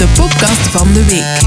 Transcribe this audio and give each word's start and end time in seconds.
de 0.00 0.08
podcast 0.16 0.60
van 0.60 0.92
de 0.92 1.04
week. 1.04 1.40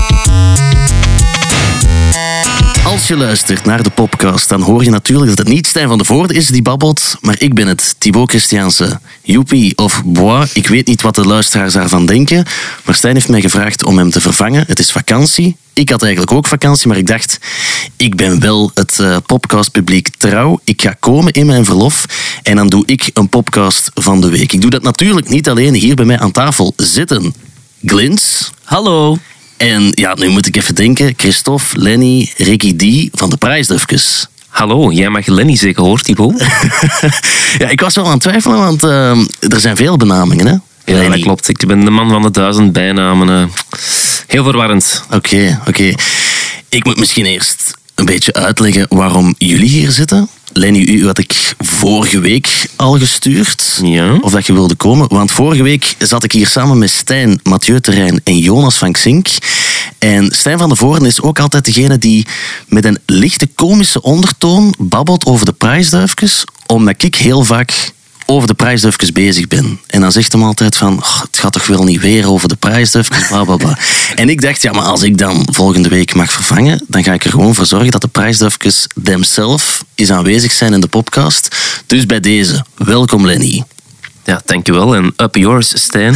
Als 2.86 3.08
je 3.08 3.18
luistert 3.18 3.66
naar 3.66 3.84
de 3.84 3.90
podcast, 3.90 4.50
dan 4.50 4.62
hoor 4.62 4.84
je 4.84 4.90
natuurlijk 4.90 5.30
dat 5.30 5.38
het 5.38 5.48
niet 5.48 5.68
Stijn 5.68 5.88
van 5.88 5.98
de 5.98 6.06
Voorde 6.06 6.34
is 6.34 6.48
die 6.48 6.62
babbelt, 6.62 7.18
maar 7.22 7.36
ik 7.38 7.54
ben 7.54 7.68
het, 7.68 7.96
Thibaut 7.98 8.30
Christianse. 8.30 9.00
Joepie 9.22 9.78
of 9.78 10.02
Bois, 10.06 10.54
ik 10.54 10.68
weet 10.68 10.88
niet 10.88 11.02
wat 11.02 11.16
de 11.16 11.26
luisteraars 11.26 11.74
daarvan 11.74 12.06
denken, 12.06 12.46
maar 12.86 12.96
Stijn 12.96 13.14
heeft 13.14 13.30
mij 13.30 13.42
gevraagd 13.42 13.84
om 13.84 13.98
hem 13.98 14.10
te 14.10 14.22
vervangen. 14.22 14.64
Het 14.68 14.80
is 14.80 14.92
vakantie. 14.92 15.56
Ik 15.74 15.90
had 15.90 16.04
eigenlijk 16.04 16.32
ook 16.32 16.48
vakantie, 16.48 16.88
maar 16.88 16.98
ik 16.98 17.08
dacht, 17.08 17.38
ik 17.98 18.16
ben 18.16 18.40
wel 18.40 18.72
het 18.74 18.98
uh, 19.02 19.18
podcastpubliek 19.26 20.10
trouw. 20.18 20.60
Ik 20.64 20.82
ga 20.82 20.96
komen 21.00 21.34
in 21.34 21.46
mijn 21.46 21.66
verlof 21.66 22.06
en 22.44 22.56
dan 22.56 22.68
doe 22.68 22.84
ik 22.86 23.10
een 23.14 23.30
podcast 23.30 23.92
van 23.94 24.22
de 24.22 24.30
week. 24.30 24.52
Ik 24.52 24.62
doe 24.62 24.70
dat 24.70 24.84
natuurlijk 24.84 25.30
niet 25.30 25.50
alleen 25.50 25.74
hier 25.74 25.96
bij 25.96 26.06
mij 26.06 26.20
aan 26.20 26.32
tafel 26.32 26.74
zitten. 26.76 27.34
Glins. 27.86 28.52
Hallo. 28.64 29.18
En 29.58 29.90
ja, 29.92 30.14
nu 30.14 30.28
moet 30.28 30.48
ik 30.48 30.56
even 30.56 30.76
denken. 30.76 31.14
Christophe, 31.18 31.80
Lenny, 31.80 32.32
Ricky 32.38 32.76
D 32.76 33.10
van 33.18 33.30
de 33.30 33.38
Prijsdufkes. 33.38 34.28
Hallo, 34.48 34.92
jij 34.92 35.10
mag 35.10 35.26
Lenny 35.26 35.56
zeker 35.56 35.84
hoor, 35.84 36.00
Thibaut? 36.00 36.40
ja, 37.60 37.70
ik 37.70 37.82
was 37.82 37.96
wel 37.96 38.06
aan 38.06 38.12
het 38.12 38.22
twijfelen, 38.22 38.58
want 38.58 38.84
uh, 38.84 39.10
er 39.40 39.60
zijn 39.60 39.76
veel 39.76 39.98
benamingen, 39.98 40.46
hè? 40.46 40.52
Ja, 40.52 40.62
Lenny. 40.86 41.10
dat 41.10 41.20
klopt. 41.20 41.48
Ik 41.48 41.68
ben 41.68 41.86
de 41.86 41.92
man 41.92 42.10
van 42.10 42.22
de 42.22 42.32
duizend 42.32 42.74
bijnamen. 42.74 43.30
Uh, 43.30 43.46
heel 44.28 44.44
verwarrend. 44.44 45.04
Oké, 45.06 45.16
okay, 45.16 45.58
oké. 45.60 45.70
Okay. 45.70 45.98
Ik 46.70 46.86
moet 46.86 47.00
misschien 47.00 47.26
eerst 47.26 47.72
een 47.96 48.06
beetje 48.06 48.34
uitleggen 48.34 48.86
waarom 48.90 49.36
jullie 49.38 49.70
hier 49.70 49.92
zitten. 49.92 50.30
Lenny, 50.54 50.88
u 50.88 51.06
had 51.06 51.18
ik 51.18 51.56
vorige 51.58 52.20
week 52.20 52.66
al 52.76 52.98
gestuurd. 52.98 53.80
Ja. 53.84 54.18
Of 54.22 54.32
dat 54.32 54.46
je 54.46 54.54
wilde 54.54 54.76
komen. 54.76 55.08
Want 55.10 55.32
vorige 55.32 55.64
week 55.64 55.96
zat 56.00 56.24
ik 56.24 56.32
hier 56.32 56.48
samen 56.48 56.78
met 56.78 56.90
Stijn, 56.90 57.40
Mathieu 57.44 57.80
Terrein 57.80 58.22
en 58.24 58.38
Jonas 58.38 58.78
van 58.78 58.92
Xink. 58.92 59.28
En 59.98 60.32
Stijn 60.32 60.58
van 60.58 60.68
der 60.68 60.78
Voren 60.78 61.06
is 61.06 61.22
ook 61.22 61.40
altijd 61.40 61.66
degene 61.66 61.98
die 61.98 62.28
met 62.68 62.86
een 62.86 63.00
lichte 63.06 63.48
komische 63.56 64.02
ondertoon 64.02 64.74
babbelt 64.78 65.26
over 65.26 65.46
de 65.46 65.52
prijsduifjes. 65.54 66.44
Omdat 66.66 67.04
ik 67.04 67.16
heel 67.16 67.44
vaak 67.44 67.92
over 68.26 68.48
de 68.48 68.54
prijsduifjes 68.54 69.12
bezig 69.12 69.48
ben. 69.48 69.80
En 69.88 70.02
dan 70.02 70.12
zegt 70.12 70.32
hem 70.32 70.44
altijd 70.44 70.78
van, 70.78 70.96
het 70.98 71.38
gaat 71.38 71.54
toch 71.54 71.68
wel 71.68 71.84
niet 71.84 72.02
weer 72.02 72.30
over 72.30 72.48
de 72.48 72.56
prijsduifjes, 72.56 73.28
bla 73.30 73.44
bla 73.44 73.56
bla. 73.56 73.78
en 74.16 74.30
ik 74.30 74.42
dacht, 74.42 74.62
ja, 74.62 74.72
maar 74.72 74.84
als 74.84 75.04
ik 75.04 75.18
dan 75.18 75.48
volgende 75.52 75.90
week 75.90 76.14
mag 76.14 76.32
vervangen, 76.32 76.86
dan 76.88 77.04
ga 77.04 77.14
ik 77.14 77.24
er 77.24 77.32
gewoon 77.32 77.56
voor 77.56 77.66
zorgen 77.66 77.92
dat 77.92 78.02
de 78.02 78.08
prijsduifjes 78.08 78.88
themselves 79.04 79.80
is 79.96 80.12
aanwezig 80.12 80.52
zijn 80.52 80.74
in 80.74 80.82
de 80.82 80.88
podcast. 80.88 81.56
Dus 81.88 82.06
bij 82.06 82.20
deze, 82.20 82.66
welkom 82.76 83.26
Lenny. 83.26 83.64
Ja, 84.26 84.42
dankjewel. 84.46 84.96
En 84.96 85.14
up 85.18 85.36
yours, 85.36 85.82
Stijn. 85.82 86.14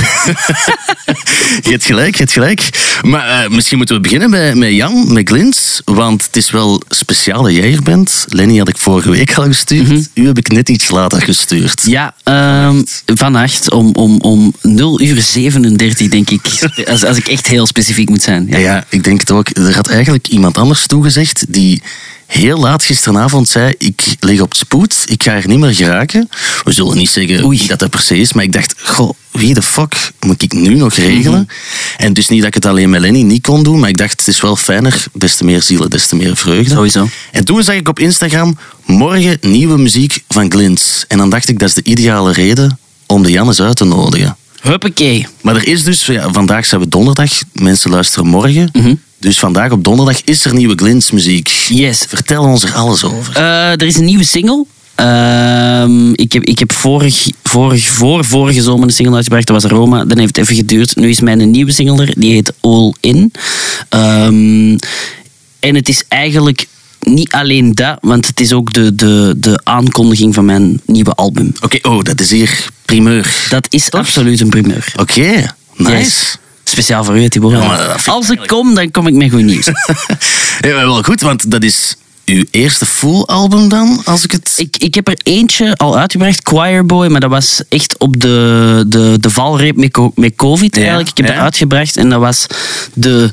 je 1.68 1.70
hebt 1.70 1.86
gelijk, 1.86 2.12
je 2.12 2.20
hebt 2.20 2.32
gelijk. 2.32 2.70
Maar 3.02 3.44
uh, 3.44 3.50
misschien 3.50 3.78
moeten 3.78 3.96
we 3.96 4.02
beginnen 4.02 4.30
bij, 4.30 4.56
met 4.56 4.72
Jan, 4.72 5.14
met 5.14 5.30
Glins. 5.30 5.82
Want 5.86 6.26
het 6.26 6.36
is 6.36 6.52
wel 6.52 6.82
speciaal 6.90 7.44
dat 7.44 7.54
jij 7.54 7.68
hier 7.68 7.82
bent. 7.82 8.26
Lenny 8.28 8.58
had 8.58 8.70
ik 8.70 8.78
vorige 8.78 9.10
week 9.10 9.34
al 9.34 9.44
gestuurd. 9.44 9.88
Mm 9.88 9.94
-hmm. 9.94 10.08
U 10.14 10.28
heb 10.28 10.38
ik 10.38 10.52
net 10.52 10.70
iets 10.70 10.90
later 10.90 11.22
gestuurd. 11.22 11.84
Ja, 11.86 12.14
um, 12.68 12.86
vannacht 13.06 13.72
om, 13.72 13.92
om, 13.96 14.20
om 14.22 14.54
0 14.62 15.02
uur 15.02 15.22
37, 15.22 16.08
denk 16.08 16.30
ik. 16.30 16.42
als, 16.88 17.06
als 17.06 17.18
ik 17.18 17.28
echt 17.28 17.48
heel 17.48 17.66
specifiek 17.66 18.10
moet 18.10 18.24
zijn. 18.24 18.48
Ja. 18.50 18.58
ja, 18.58 18.74
ja, 18.74 18.86
ik 18.90 19.04
denk 19.04 19.20
het 19.20 19.32
ook. 19.32 19.48
Er 19.50 19.76
had 19.76 19.88
eigenlijk 19.88 20.28
iemand 20.28 20.58
anders 20.58 20.88
toegezegd 20.88 21.46
die 21.50 21.82
heel 22.28 22.58
laat 22.58 22.84
gisteravond 22.84 23.50
zei: 23.50 23.74
Ik 23.78 24.16
lig 24.20 24.42
op 24.42 24.56
spoed, 24.56 25.04
ik 25.06 25.24
ga 25.24 25.34
er 25.34 25.48
niet 25.48 25.60
meer 25.60 25.76
geraken. 25.76 26.30
We 26.64 26.72
zullen 26.72 26.98
niet 26.98 27.10
zeggen 27.10 27.46
Oei. 27.46 27.68
dat 27.68 27.82
er 27.82 27.90
per 27.90 28.00
se 28.00 28.18
is, 28.18 28.34
maar 28.34 28.44
ik 28.44 28.54
dacht: 28.54 28.74
Goh, 28.78 29.14
wie 29.32 29.54
de 29.54 29.62
fuck 29.62 30.12
moet 30.20 30.42
ik 30.42 30.54
nu 30.54 30.76
nog 30.76 30.94
regelen? 30.94 31.40
Mm 31.40 31.48
-hmm. 31.48 32.06
En 32.06 32.14
dus 32.14 32.28
niet 32.28 32.40
dat 32.40 32.48
ik 32.48 32.54
het 32.54 32.66
alleen 32.66 32.90
met 32.90 33.02
Lenny 33.02 33.22
niet 33.22 33.42
kon 33.42 33.64
doen, 33.64 33.80
maar 33.80 33.90
ik 33.90 33.98
dacht: 33.98 34.20
Het 34.20 34.28
is 34.28 34.42
wel 34.42 34.56
fijner, 34.56 35.06
des 35.14 35.36
te 35.36 35.46
meer 35.46 35.62
zielen, 35.62 35.90
des 35.90 36.08
te 36.08 36.16
meer 36.16 36.36
vreugde. 36.36 36.74
Sowieso. 36.74 37.08
En 37.32 37.46
toen 37.46 37.64
zag 37.64 37.76
ik 37.76 37.90
op 37.90 38.00
Instagram: 38.00 38.58
Morgen 38.86 39.38
nieuwe 39.42 39.78
muziek 39.78 40.24
van 40.28 40.52
Glins. 40.52 41.06
En 41.08 41.18
dan 41.18 41.30
dacht 41.30 41.50
ik: 41.50 41.60
Dat 41.60 41.68
is 41.68 41.76
de 41.76 41.84
ideale 41.84 42.32
reden 42.32 42.80
om 43.06 43.24
de 43.24 43.32
Jannes 43.32 43.62
uit 43.62 43.76
te 43.76 43.86
nodigen. 43.86 44.38
Huppakee. 44.62 45.28
Maar 45.42 45.56
er 45.56 45.68
is 45.68 45.84
dus, 45.84 46.06
ja, 46.06 46.32
vandaag 46.32 46.66
zijn 46.66 46.82
we 46.82 46.88
donderdag, 46.88 47.32
mensen 47.54 47.92
luisteren 47.92 48.28
morgen. 48.28 48.70
Mm 48.74 48.82
-hmm. 48.82 49.02
Dus 49.20 49.40
vandaag 49.40 49.72
op 49.72 49.84
donderdag 49.84 50.22
is 50.24 50.46
er 50.46 50.54
nieuwe 50.54 50.76
Glins 50.76 51.12
muziek. 51.12 51.48
Yes. 51.70 52.06
Vertel 52.08 52.44
ons 52.44 52.64
er 52.64 52.74
alles 52.74 53.04
over. 53.04 53.38
Uh, 53.38 53.72
er 53.72 53.84
is 53.84 53.98
een 53.98 54.06
nieuwe 54.06 54.24
single. 54.24 54.66
Uh, 55.02 56.12
ik 56.14 56.32
heb, 56.32 56.44
ik 56.44 56.60
heb 56.60 56.74
vorig, 56.74 57.28
vorig, 57.44 57.88
voor 57.88 58.26
vorige 58.26 58.62
zomer 58.62 58.88
een 58.88 58.94
single 58.94 59.16
uitgebracht, 59.16 59.48
dat 59.48 59.62
was 59.62 59.72
Roma. 59.72 60.06
Dan 60.06 60.18
heeft 60.18 60.36
het 60.36 60.46
even 60.46 60.56
geduurd. 60.56 60.96
Nu 60.96 61.10
is 61.10 61.20
mijn 61.20 61.52
nieuwe 61.52 61.72
single 61.72 62.06
er, 62.06 62.14
die 62.18 62.34
heet 62.34 62.54
All 62.62 62.94
In. 63.00 63.32
Um, 63.90 64.76
en 65.60 65.76
het 65.76 65.90
is 65.90 66.04
eigenlijk 66.08 66.68
niet 67.00 67.32
alleen 67.32 67.76
dat, 67.76 67.98
want 68.02 68.28
het 68.28 68.40
is 68.40 68.54
ook 68.54 68.74
de, 68.74 68.96
de, 68.96 69.34
de 69.38 69.60
aankondiging 69.64 70.34
van 70.34 70.46
mijn 70.46 70.82
nieuwe 70.86 71.12
album. 71.14 71.52
Oké, 71.62 71.78
okay, 71.78 71.94
oh, 71.94 72.04
dat 72.04 72.20
is 72.20 72.32
hier 72.32 72.68
primeur. 72.86 73.46
Dat 73.50 73.68
is 73.70 73.92
absoluut 73.92 74.40
een 74.40 74.50
primeur. 74.50 74.94
Oké, 75.00 75.20
okay, 75.20 75.50
nice. 75.76 75.98
Yes. 75.98 76.38
Speciaal 76.70 77.04
voor 77.04 77.18
u. 77.18 77.30
Ja, 77.50 77.96
Als 78.06 78.30
ik 78.30 78.48
kom, 78.48 78.76
dan 78.76 78.92
kom 78.92 79.08
ik 79.08 79.14
met 79.14 79.32
goed 79.32 79.44
nieuws. 79.44 79.66
ja, 80.60 80.74
wel 80.74 81.04
goed, 81.04 81.22
want 81.22 81.52
dat 81.52 81.64
is 81.64 81.96
uw 82.26 82.44
eerste 82.52 82.86
full 82.86 83.22
album 83.22 83.70
dan, 83.70 84.02
als 84.06 84.24
ik 84.24 84.32
het... 84.32 84.54
Ik, 84.56 84.78
ik 84.78 84.96
heb 84.96 85.08
er 85.08 85.20
eentje 85.24 85.78
al 85.78 85.98
uitgebracht, 85.98 86.40
Choir 86.44 86.86
Boy, 86.86 87.08
maar 87.08 87.20
dat 87.20 87.30
was 87.30 87.62
echt 87.70 88.00
op 88.00 88.22
de, 88.22 88.84
de, 88.88 89.18
de 89.20 89.30
valreep 89.30 89.76
met, 89.76 90.00
met 90.16 90.36
COVID 90.36 90.76
ja, 90.76 90.82
eigenlijk. 90.82 91.10
Ik 91.10 91.18
heb 91.18 91.28
ja. 91.28 91.34
er 91.34 91.42
uitgebracht 91.42 91.98
en 91.98 92.10
dat 92.10 92.20
was 92.20 92.46
de 92.94 93.32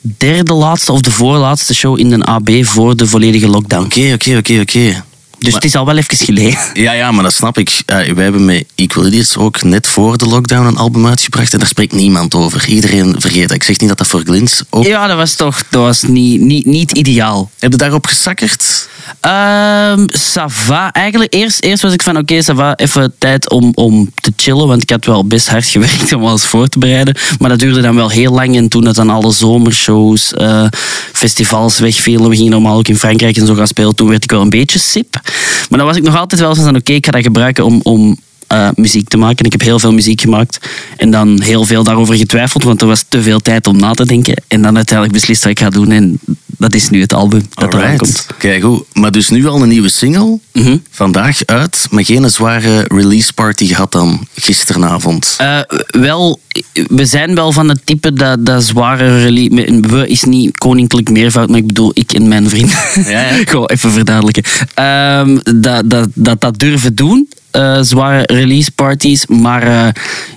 derde 0.00 0.52
laatste 0.52 0.92
of 0.92 1.00
de 1.00 1.10
voorlaatste 1.10 1.74
show 1.74 1.98
in 1.98 2.12
een 2.12 2.24
AB 2.24 2.50
voor 2.62 2.96
de 2.96 3.06
volledige 3.06 3.48
lockdown. 3.48 3.84
Oké, 3.84 4.12
oké, 4.12 4.36
oké, 4.36 4.60
oké. 4.60 5.04
Dus 5.40 5.52
maar, 5.52 5.60
het 5.60 5.70
is 5.70 5.76
al 5.76 5.86
wel 5.86 5.96
even 5.96 6.16
geleden. 6.16 6.58
Ja, 6.74 6.92
ja, 6.92 7.12
maar 7.12 7.22
dat 7.22 7.32
snap 7.32 7.58
ik. 7.58 7.70
Uh, 7.70 7.96
wij 7.96 8.24
hebben 8.24 8.44
met 8.44 8.64
Equal 8.74 9.06
Idiots 9.06 9.36
ook 9.36 9.62
net 9.62 9.86
voor 9.86 10.18
de 10.18 10.26
lockdown 10.26 10.66
een 10.66 10.76
album 10.76 11.06
uitgebracht 11.06 11.52
en 11.52 11.58
daar 11.58 11.68
spreekt 11.68 11.92
niemand 11.92 12.34
over. 12.34 12.68
Iedereen 12.68 13.14
vergeet 13.18 13.48
dat. 13.48 13.56
Ik 13.56 13.62
zeg 13.62 13.78
niet 13.78 13.88
dat 13.88 13.98
dat 13.98 14.06
voor 14.06 14.20
Glins 14.20 14.62
ook... 14.70 14.84
Ja, 14.84 15.06
dat 15.06 15.16
was 15.16 15.34
toch 15.34 15.62
dat 15.70 15.82
was 15.82 16.02
niet, 16.02 16.40
niet, 16.40 16.66
niet 16.66 16.92
ideaal. 16.92 17.50
Heb 17.58 17.72
je 17.72 17.78
daarop 17.78 18.06
gesakkerd? 18.06 18.88
Um, 19.20 20.06
Sava. 20.06 20.92
Eigenlijk 20.92 21.34
eerst, 21.34 21.62
eerst 21.62 21.82
was 21.82 21.92
ik 21.92 22.02
van 22.02 22.12
oké, 22.12 22.22
okay, 22.22 22.42
Sava, 22.42 22.74
even 22.76 23.14
tijd 23.18 23.50
om, 23.50 23.72
om 23.74 24.10
te 24.14 24.32
chillen, 24.36 24.66
want 24.66 24.82
ik 24.82 24.90
had 24.90 25.04
wel 25.04 25.26
best 25.26 25.48
hard 25.48 25.66
gewerkt 25.74 26.12
om 26.12 26.24
alles 26.24 26.44
voor 26.44 26.68
te 26.68 26.78
bereiden. 26.78 27.16
Maar 27.38 27.48
dat 27.48 27.58
duurde 27.58 27.80
dan 27.80 27.94
wel 27.94 28.10
heel 28.10 28.32
lang 28.32 28.56
en 28.56 28.68
toen 28.68 28.86
het 28.86 28.96
dan 28.96 29.10
alle 29.10 29.32
zomershows, 29.32 30.32
uh, 30.32 30.66
festivals 31.12 31.78
wegvielen, 31.78 32.30
we 32.30 32.36
gingen 32.36 32.50
normaal 32.50 32.78
ook 32.78 32.88
in 32.88 32.96
Frankrijk 32.96 33.36
en 33.36 33.46
zo 33.46 33.54
gaan 33.54 33.66
spelen, 33.66 33.94
toen 33.94 34.08
werd 34.08 34.24
ik 34.24 34.30
wel 34.30 34.40
een 34.40 34.50
beetje 34.50 34.78
sip. 34.78 35.20
Maar 35.68 35.78
dan 35.78 35.88
was 35.88 35.96
ik 35.96 36.02
nog 36.02 36.16
altijd 36.16 36.40
wel 36.40 36.54
zo 36.54 36.62
van 36.62 36.76
oké, 36.76 36.92
ik 36.92 37.04
ga 37.04 37.10
dat 37.12 37.22
gebruiken 37.22 37.64
om, 37.64 37.80
om 37.82 38.16
uh, 38.52 38.68
muziek 38.74 39.08
te 39.08 39.16
maken. 39.16 39.36
En 39.36 39.44
ik 39.44 39.52
heb 39.52 39.60
heel 39.60 39.78
veel 39.78 39.92
muziek 39.92 40.20
gemaakt. 40.20 40.68
En 40.96 41.10
dan 41.10 41.40
heel 41.42 41.64
veel 41.64 41.84
daarover 41.84 42.14
getwijfeld, 42.14 42.62
want 42.62 42.80
er 42.80 42.86
was 42.86 43.04
te 43.08 43.22
veel 43.22 43.40
tijd 43.40 43.66
om 43.66 43.76
na 43.76 43.92
te 43.92 44.06
denken. 44.06 44.42
En 44.48 44.62
dan 44.62 44.76
uiteindelijk 44.76 45.18
beslist 45.18 45.42
wat 45.42 45.52
ik 45.52 45.58
ga 45.58 45.70
doen. 45.70 45.90
En 45.90 46.18
dat 46.60 46.74
is 46.74 46.90
nu 46.90 47.00
het 47.00 47.12
album 47.12 47.46
dat 47.50 47.74
eraan 47.74 47.96
komt. 47.96 48.26
Kijk 48.38 48.62
goed. 48.62 48.84
Maar 48.92 49.10
dus 49.10 49.28
nu 49.28 49.46
al 49.46 49.62
een 49.62 49.68
nieuwe 49.68 49.88
single. 49.88 50.38
Mm 50.52 50.62
-hmm. 50.64 50.82
Vandaag 50.90 51.44
uit, 51.46 51.86
maar 51.90 52.04
geen 52.04 52.30
zware 52.30 52.84
release 52.88 53.32
party 53.32 53.66
gehad 53.66 53.92
dan 53.92 54.26
gisteravond. 54.34 55.36
Uh, 55.40 55.60
wel, 55.86 56.40
we 56.72 57.06
zijn 57.06 57.34
wel 57.34 57.52
van 57.52 57.68
het 57.68 57.80
type 57.84 58.12
dat, 58.12 58.46
dat 58.46 58.64
zware 58.64 59.22
release... 59.22 59.80
We 59.80 60.08
is 60.08 60.24
niet 60.24 60.58
koninklijk 60.58 61.10
meervoud, 61.10 61.48
maar 61.48 61.58
ik 61.58 61.66
bedoel 61.66 61.90
ik 61.94 62.12
en 62.12 62.28
mijn 62.28 62.48
vriend. 62.48 62.72
Ja, 62.94 63.10
ja. 63.10 63.28
Gewoon 63.50 63.66
even 63.66 63.90
verduidelijken. 63.90 64.44
Um, 64.84 65.40
dat, 65.60 65.90
dat, 65.90 66.08
dat 66.14 66.40
dat 66.40 66.58
durven 66.58 66.94
doen. 66.94 67.28
Uh, 67.52 67.78
zware 67.80 68.22
release 68.26 68.70
parties. 68.70 69.26
Maar 69.26 69.66
uh, 69.66 69.88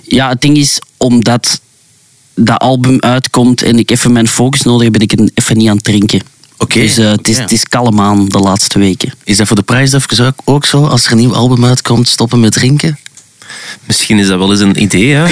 ja, 0.02 0.28
het 0.28 0.40
ding 0.40 0.56
is, 0.56 0.78
omdat 0.96 1.60
dat 2.34 2.58
album 2.58 3.00
uitkomt 3.00 3.62
en 3.62 3.78
ik 3.78 3.90
even 3.90 4.12
mijn 4.12 4.28
focus 4.28 4.62
nodig 4.62 4.82
heb, 4.82 4.92
ben 4.92 5.00
ik 5.00 5.10
het 5.10 5.30
even 5.34 5.56
niet 5.56 5.68
aan 5.68 5.76
het 5.76 5.84
drinken. 5.84 6.20
Okay, 6.58 6.82
dus 6.82 6.98
uh, 6.98 7.04
okay. 7.04 7.16
het, 7.16 7.28
is, 7.28 7.38
het 7.38 7.52
is 7.52 7.64
kalm 7.64 8.00
aan 8.00 8.28
de 8.28 8.38
laatste 8.38 8.78
weken. 8.78 9.12
Is 9.24 9.36
dat 9.36 9.46
voor 9.46 9.56
de 9.56 9.62
ook, 10.20 10.34
ook 10.44 10.64
zo? 10.64 10.86
Als 10.86 11.06
er 11.06 11.12
een 11.12 11.18
nieuw 11.18 11.34
album 11.34 11.64
uitkomt, 11.64 12.08
stoppen 12.08 12.40
met 12.40 12.52
drinken? 12.52 12.98
Misschien 13.86 14.18
is 14.18 14.26
dat 14.26 14.38
wel 14.38 14.50
eens 14.50 14.60
een 14.60 14.82
idee. 14.82 15.14
Hè? 15.14 15.24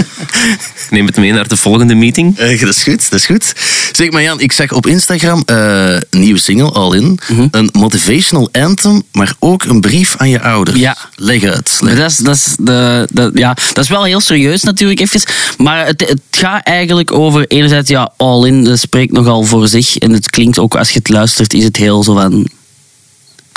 Neem 0.90 1.06
het 1.06 1.16
mee 1.16 1.32
naar 1.32 1.48
de 1.48 1.56
volgende 1.56 1.94
meeting. 1.94 2.38
Uh, 2.38 2.60
dat 2.60 2.68
is 2.68 2.82
goed, 2.82 3.10
dat 3.10 3.20
is 3.20 3.26
goed. 3.26 3.52
Zeg 3.92 4.10
maar 4.10 4.22
Jan, 4.22 4.40
ik 4.40 4.52
zag 4.52 4.72
op 4.72 4.86
Instagram 4.86 5.42
uh, 5.50 5.96
nieuwe 6.10 6.38
single, 6.38 6.70
All 6.70 6.96
In. 6.96 7.04
Mm 7.04 7.18
-hmm. 7.26 7.48
Een 7.50 7.68
motivational 7.72 8.48
anthem, 8.52 9.02
maar 9.12 9.34
ook 9.38 9.64
een 9.64 9.80
brief 9.80 10.16
aan 10.16 10.28
je 10.28 10.40
ouders. 10.40 10.78
Ja. 10.78 10.96
Leg 11.14 11.44
uit. 11.44 11.78
Leg. 11.80 11.96
Dat, 11.96 12.10
is, 12.10 12.16
dat, 12.16 12.36
is 12.36 12.56
de, 12.58 13.08
dat, 13.12 13.30
ja, 13.34 13.56
dat 13.72 13.84
is 13.84 13.90
wel 13.90 14.04
heel 14.04 14.20
serieus 14.20 14.62
natuurlijk 14.62 15.00
even. 15.00 15.20
Maar 15.56 15.86
het, 15.86 16.00
het 16.00 16.20
gaat 16.30 16.66
eigenlijk 16.66 17.12
over, 17.12 17.46
enerzijds, 17.46 17.90
ja, 17.90 18.12
All 18.16 18.46
In, 18.46 18.64
dat 18.64 18.78
spreekt 18.78 19.12
nogal 19.12 19.42
voor 19.42 19.68
zich. 19.68 19.98
En 19.98 20.12
het 20.12 20.30
klinkt 20.30 20.58
ook, 20.58 20.76
als 20.76 20.90
je 20.90 20.98
het 20.98 21.08
luistert, 21.08 21.54
is 21.54 21.64
het 21.64 21.76
heel 21.76 22.02
zo 22.02 22.14
van 22.14 22.48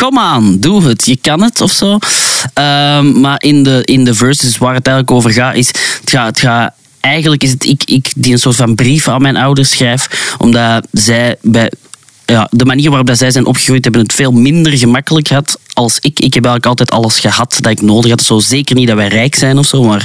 kom 0.03 0.19
aan, 0.19 0.59
doe 0.59 0.83
het, 0.83 1.05
je 1.05 1.17
kan 1.21 1.41
het 1.41 1.61
of 1.61 1.71
zo. 1.71 1.91
Um, 1.93 3.19
maar 3.19 3.41
in 3.41 3.63
de, 3.63 3.81
in 3.83 4.03
de 4.03 4.13
verses 4.13 4.57
waar 4.57 4.73
het 4.73 4.87
eigenlijk 4.87 5.17
over 5.17 5.31
gaat, 5.31 5.55
is 5.55 5.67
het 5.67 6.09
gaat, 6.09 6.27
het 6.27 6.39
gaat 6.39 6.73
eigenlijk 6.99 7.43
is 7.43 7.51
het 7.51 7.65
ik, 7.65 7.83
ik 7.83 8.11
die 8.15 8.31
een 8.31 8.39
soort 8.39 8.55
van 8.55 8.75
brief 8.75 9.07
aan 9.07 9.21
mijn 9.21 9.37
ouders 9.37 9.69
schrijf, 9.69 10.35
omdat 10.37 10.87
zij 10.91 11.35
bij 11.41 11.71
ja, 12.25 12.47
de 12.51 12.65
manier 12.65 12.89
waarop 12.89 13.07
dat 13.07 13.17
zij 13.17 13.31
zijn 13.31 13.45
opgegroeid 13.45 13.83
hebben 13.83 14.01
het 14.01 14.13
veel 14.13 14.31
minder 14.31 14.77
gemakkelijk 14.77 15.27
gehad 15.27 15.59
als 15.73 15.95
ik. 15.95 16.19
Ik 16.19 16.33
heb 16.33 16.45
eigenlijk 16.45 16.65
altijd 16.65 16.91
alles 16.91 17.19
gehad 17.19 17.57
dat 17.61 17.71
ik 17.71 17.81
nodig 17.81 18.09
had. 18.09 18.23
Zo 18.23 18.39
zeker 18.39 18.75
niet 18.75 18.87
dat 18.87 18.95
wij 18.95 19.07
rijk 19.07 19.35
zijn 19.35 19.57
of 19.57 19.65
zo, 19.65 19.83
maar 19.83 20.01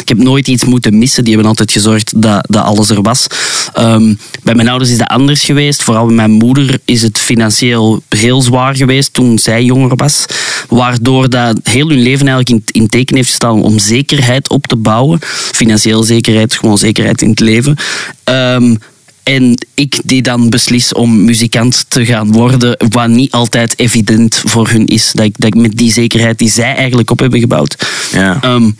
ik 0.00 0.08
heb 0.08 0.18
nooit 0.18 0.48
iets 0.48 0.64
moeten 0.64 0.98
missen. 0.98 1.24
Die 1.24 1.32
hebben 1.32 1.50
altijd 1.50 1.72
gezorgd 1.72 2.22
dat, 2.22 2.46
dat 2.50 2.64
alles 2.64 2.90
er 2.90 3.02
was. 3.02 3.26
Ehm, 3.72 4.14
bij 4.42 4.54
mijn 4.54 4.68
ouders 4.68 4.90
is 4.90 4.98
dat 4.98 5.08
anders 5.08 5.44
geweest. 5.44 5.82
Vooral 5.82 6.06
bij 6.06 6.14
mijn 6.14 6.30
moeder 6.30 6.78
is 6.84 7.02
het 7.02 7.18
financieel 7.18 8.02
heel 8.08 8.42
zwaar 8.42 8.76
geweest 8.76 9.12
toen 9.12 9.38
zij 9.38 9.64
jonger 9.64 9.96
was. 9.96 10.24
Waardoor 10.68 11.30
dat 11.30 11.58
heel 11.62 11.88
hun 11.88 12.02
leven 12.02 12.28
eigenlijk 12.28 12.48
in, 12.48 12.80
in 12.82 12.88
teken 12.88 13.16
heeft 13.16 13.28
gestaan 13.28 13.62
om 13.62 13.78
zekerheid 13.78 14.48
op 14.48 14.66
te 14.66 14.76
bouwen. 14.76 15.18
Financieel 15.52 16.02
zekerheid, 16.02 16.54
gewoon 16.54 16.78
zekerheid 16.78 17.22
in 17.22 17.30
het 17.30 17.40
leven. 17.40 17.76
Ehm, 18.24 18.74
en 19.22 19.66
ik 19.74 20.00
die 20.04 20.22
dan 20.22 20.50
beslis 20.50 20.92
om 20.92 21.24
muzikant 21.24 21.84
te 21.88 22.04
gaan 22.06 22.32
worden, 22.32 22.76
wat 22.88 23.08
niet 23.08 23.32
altijd 23.32 23.78
evident 23.78 24.42
voor 24.44 24.68
hun 24.68 24.86
is. 24.86 25.10
Dat 25.14 25.24
ik, 25.24 25.34
dat 25.38 25.54
ik 25.54 25.60
met 25.60 25.76
die 25.76 25.92
zekerheid 25.92 26.38
die 26.38 26.50
zij 26.50 26.74
eigenlijk 26.74 27.10
op 27.10 27.18
hebben 27.18 27.40
gebouwd, 27.40 27.86
Ja. 28.12 28.38
ehm, 28.42 28.70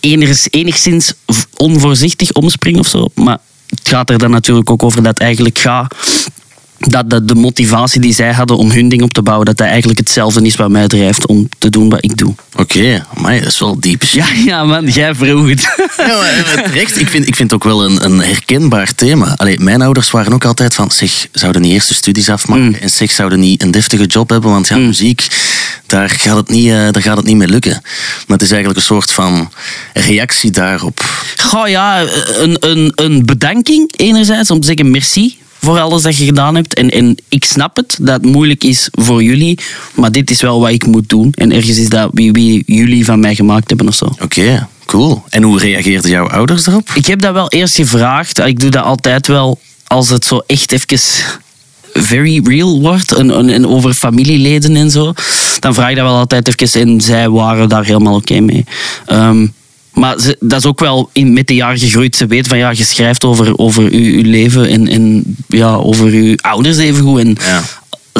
enigszins, 0.00 0.48
enigszins 0.50 1.12
onvoorzichtig 1.56 2.32
omspring 2.32 2.78
of 2.78 2.86
zo. 2.88 3.08
Maar 3.14 3.38
het 3.66 3.88
gaat 3.88 4.10
er 4.10 4.18
dan 4.18 4.30
natuurlijk 4.30 4.70
ook 4.70 4.82
over 4.82 5.02
dat 5.02 5.18
eigenlijk 5.18 5.58
gaat. 5.58 5.94
Dat, 6.78 7.10
dat 7.10 7.28
de 7.28 7.34
motivatie 7.34 8.00
die 8.00 8.14
zij 8.14 8.32
hadden 8.32 8.56
om 8.56 8.70
hun 8.70 8.88
ding 8.88 9.02
op 9.02 9.12
te 9.12 9.22
bouwen, 9.22 9.46
dat 9.46 9.56
dat 9.56 9.66
eigenlijk 9.66 9.98
hetzelfde 9.98 10.42
is 10.42 10.56
wat 10.56 10.70
mij 10.70 10.86
drijft 10.86 11.26
om 11.26 11.48
te 11.58 11.70
doen 11.70 11.88
wat 11.88 12.04
ik 12.04 12.16
doe. 12.16 12.34
Oké, 12.56 13.06
maar 13.14 13.38
dat 13.38 13.48
is 13.48 13.58
wel 13.58 13.80
diep. 13.80 14.02
Ja, 14.02 14.26
ja 14.44 14.64
man, 14.64 14.86
jij 14.86 15.14
vroeg 15.14 15.48
het. 15.48 15.60
Ja, 15.96 16.06
maar 16.06 16.44
eh, 16.56 16.62
terecht. 16.62 17.00
Ik 17.00 17.08
vind, 17.08 17.26
ik 17.26 17.34
vind 17.34 17.50
het 17.50 17.52
ook 17.52 17.64
wel 17.64 17.84
een, 17.84 18.04
een 18.04 18.20
herkenbaar 18.20 18.94
thema. 18.94 19.34
Allee, 19.36 19.58
mijn 19.58 19.82
ouders 19.82 20.10
waren 20.10 20.32
ook 20.32 20.44
altijd 20.44 20.74
van, 20.74 20.90
zeg, 20.90 21.26
zouden 21.32 21.62
niet 21.62 21.72
eerst 21.72 21.88
de 21.88 21.94
studies 21.94 22.28
afmaken 22.28 22.64
Mm. 22.66 22.74
en 22.74 22.90
zeg, 22.90 23.10
zouden 23.10 23.40
niet 23.40 23.62
een 23.62 23.70
deftige 23.70 24.06
job 24.06 24.30
hebben, 24.30 24.50
want 24.50 24.68
ja, 24.68 24.76
muziek, 24.76 25.26
daar 25.86 26.10
gaat, 26.10 26.36
het 26.36 26.48
niet, 26.48 26.66
eh, 26.66 26.72
daar 26.90 27.02
gaat 27.02 27.16
het 27.16 27.26
niet 27.26 27.36
mee 27.36 27.48
lukken. 27.48 27.80
Maar 28.26 28.36
het 28.38 28.42
is 28.42 28.50
eigenlijk 28.50 28.80
een 28.80 28.86
soort 28.86 29.10
van 29.10 29.50
reactie 29.92 30.50
daarop. 30.50 31.24
Goh 31.36 31.68
ja, 31.68 32.02
een, 32.26 32.56
een, 32.60 32.92
een 32.94 33.26
bedanking 33.26 33.92
enerzijds 33.96 34.50
om 34.50 34.60
te 34.60 34.66
zeggen 34.66 34.90
merci 34.90 35.38
voor 35.60 35.80
alles 35.80 36.02
dat 36.02 36.16
je 36.16 36.24
gedaan 36.24 36.54
hebt. 36.54 36.74
En, 36.74 36.90
en 36.90 37.16
ik 37.28 37.44
snap 37.44 37.76
het, 37.76 37.98
dat 38.00 38.22
het 38.22 38.32
moeilijk 38.32 38.64
is 38.64 38.88
voor 38.92 39.22
jullie, 39.22 39.58
maar 39.94 40.12
dit 40.12 40.30
is 40.30 40.40
wel 40.40 40.60
wat 40.60 40.70
ik 40.70 40.86
moet 40.86 41.08
doen. 41.08 41.32
En 41.34 41.52
ergens 41.52 41.78
is 41.78 41.88
dat 41.88 42.10
wie, 42.12 42.32
wie 42.32 42.62
jullie 42.66 43.04
van 43.04 43.20
mij 43.20 43.34
gemaakt 43.34 43.68
hebben 43.68 43.88
of 43.88 43.94
zo. 43.94 44.12
Oké, 44.22 44.68
cool. 44.86 45.24
En 45.28 45.42
hoe 45.42 45.58
reageerden 45.58 46.10
jouw 46.10 46.28
ouders 46.28 46.66
erop? 46.66 46.90
Ik 46.94 47.06
heb 47.06 47.20
dat 47.20 47.32
wel 47.32 47.48
eerst 47.48 47.74
gevraagd. 47.74 48.38
Ik 48.38 48.60
doe 48.60 48.70
dat 48.70 48.84
altijd 48.84 49.26
wel 49.26 49.60
als 49.86 50.08
het 50.08 50.24
zo 50.24 50.42
echt 50.46 50.72
even 50.72 50.98
very 51.92 52.40
real 52.44 52.80
wordt 52.80 53.12
en, 53.12 53.30
en, 53.30 53.48
en 53.48 53.66
over 53.66 53.92
familieleden 53.92 54.76
en 54.76 54.90
zo. 54.90 55.12
Dan 55.60 55.74
vraag 55.74 55.90
ik 55.90 55.96
dat 55.96 56.04
wel 56.04 56.16
altijd 56.16 56.62
even 56.62 56.80
en 56.80 57.00
zij 57.00 57.28
waren 57.28 57.68
daar 57.68 57.84
helemaal 57.84 58.14
oké 58.14 58.40
mee. 58.40 58.64
Ehm, 59.06 59.46
maar 59.96 60.20
ze, 60.20 60.36
dat 60.40 60.58
is 60.58 60.66
ook 60.66 60.80
wel 60.80 61.10
in, 61.12 61.32
met 61.32 61.46
de 61.46 61.54
jaren 61.54 61.78
gegroeid. 61.78 62.16
Ze 62.16 62.26
weet 62.26 62.46
van 62.46 62.58
ja, 62.58 62.70
je 62.70 62.84
schrijft 62.84 63.24
over, 63.24 63.58
over 63.58 63.82
uw, 63.82 64.22
uw 64.22 64.30
leven 64.30 64.68
en, 64.68 64.88
en 64.88 65.36
ja, 65.48 65.74
over 65.74 66.06
uw 66.06 66.34
ouders 66.40 66.76
evengoed. 66.76 67.20
En 67.20 67.36
Ja. 67.40 67.62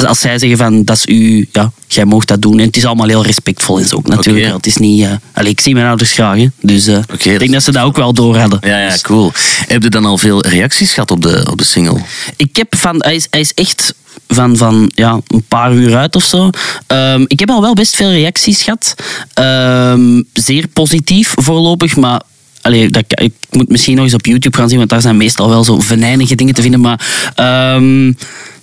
als 0.07 0.19
zij 0.19 0.39
zeggen 0.39 0.57
van 0.57 0.83
dat 0.83 0.97
is 0.97 1.05
u, 1.05 1.47
ja, 1.51 1.71
jij 1.87 2.05
mag 2.05 2.25
dat 2.25 2.41
doen. 2.41 2.59
En 2.59 2.65
het 2.65 2.77
is 2.77 2.85
allemaal 2.85 3.07
heel 3.07 3.23
respectvol 3.25 3.79
en 3.79 3.85
zo 3.87 3.95
ook 3.95 4.07
natuurlijk. 4.07 4.53
Het 4.53 4.65
is 4.67 4.77
niet, 4.77 5.07
allee, 5.33 5.51
ik 5.51 5.59
zie 5.59 5.73
mijn 5.73 5.87
ouders 5.87 6.11
graag, 6.11 6.37
hè. 6.37 6.47
dus 6.61 6.87
eh, 6.87 6.97
ik 6.97 7.23
dat 7.23 7.39
denk 7.39 7.51
dat 7.51 7.63
ze 7.63 7.71
dat 7.71 7.83
ook 7.83 7.97
wel 7.97 8.13
door 8.13 8.37
hadden. 8.37 8.59
Ja, 8.61 8.79
ja, 8.79 8.97
cool. 9.01 9.31
Heb 9.67 9.83
je 9.83 9.89
dan 9.89 10.05
al 10.05 10.17
veel 10.17 10.45
reacties 10.47 10.93
gehad 10.93 11.11
op 11.11 11.21
de, 11.21 11.47
op 11.51 11.57
de 11.57 11.65
single? 11.65 11.97
Ik 12.35 12.55
heb 12.55 12.75
van, 12.77 12.95
hij 12.97 13.15
is, 13.15 13.27
hij 13.29 13.39
is 13.39 13.53
echt 13.53 13.93
van, 14.27 14.57
van 14.57 14.91
ja, 14.95 15.19
een 15.27 15.43
paar 15.47 15.73
uur 15.73 15.95
uit 15.95 16.15
of 16.15 16.23
zo. 16.23 16.49
Ehm, 16.87 17.23
ik 17.27 17.39
heb 17.39 17.49
al 17.49 17.61
wel 17.61 17.73
best 17.73 17.95
veel 17.95 18.11
reacties 18.11 18.61
gehad. 18.63 18.95
Ehm, 19.33 20.21
zeer 20.33 20.67
positief 20.67 21.33
voorlopig, 21.35 21.95
maar. 21.95 22.21
Allee, 22.61 22.89
dat, 22.89 23.03
ik 23.07 23.33
moet 23.51 23.69
misschien 23.69 23.95
nog 23.95 24.03
eens 24.05 24.13
op 24.13 24.25
YouTube 24.25 24.57
gaan 24.57 24.69
zien, 24.69 24.77
want 24.77 24.89
daar 24.89 25.01
zijn 25.01 25.17
meestal 25.17 25.49
wel 25.49 25.63
zo 25.63 25.79
venijnige 25.79 26.35
dingen 26.35 26.53
te 26.53 26.61
vinden. 26.61 26.79
Maar 26.79 27.31
ehm, 27.35 28.05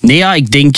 nee, 0.01 0.17
ja, 0.17 0.35
ik 0.35 0.51
denk 0.51 0.77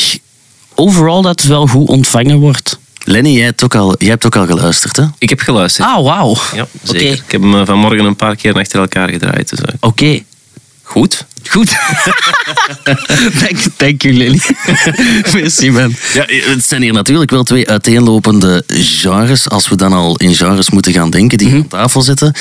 overal 0.75 1.23
dat 1.23 1.40
het 1.40 1.49
wel 1.49 1.67
goed 1.67 1.88
ontvangen 1.88 2.38
wordt. 2.38 2.78
Lenny, 3.05 3.31
jij 3.31 3.44
hebt 3.44 3.64
ook 3.64 3.75
al, 3.75 3.94
jij 3.99 4.08
hebt 4.08 4.26
ook 4.26 4.37
al 4.37 4.46
geluisterd, 4.46 4.96
hè? 4.96 5.05
Ik 5.19 5.28
heb 5.28 5.40
geluisterd. 5.40 5.88
Ah, 5.88 6.05
wauw. 6.05 6.37
Ja, 6.55 6.62
Oké. 6.62 6.99
zeker. 6.99 7.12
Ik 7.12 7.32
heb 7.32 7.40
hem 7.40 7.55
eh, 7.55 7.67
vanmorgen 7.67 8.05
een 8.05 8.17
paar 8.17 8.37
keer 8.37 8.55
achter 8.55 8.81
elkaar 8.81 9.08
gedraaid. 9.08 9.49
Dus, 9.49 9.61
eh, 9.61 9.75
Oké. 9.81 10.23
Goed. 10.87 11.25
Goed. 11.50 11.77
dank, 13.41 13.59
dank 13.77 14.05
u, 14.05 14.12
Lily. 14.12 14.41
Merci, 15.33 15.71
man. 15.71 15.94
Ja, 16.15 16.25
het 16.27 16.67
zijn 16.67 16.83
hier 16.83 16.93
natuurlijk 16.93 17.31
wel 17.31 17.43
twee 17.43 17.69
uiteenlopende 17.69 18.65
genres. 18.67 19.49
Als 19.49 19.69
we 19.69 19.77
dan 19.77 19.93
al 19.93 20.17
in 20.17 20.35
genres 20.35 20.71
moeten 20.71 20.93
gaan 20.93 21.11
denken, 21.11 21.38
die 21.38 21.53
aan 21.53 21.69
tafel 21.69 22.03
zitten. 22.03 22.35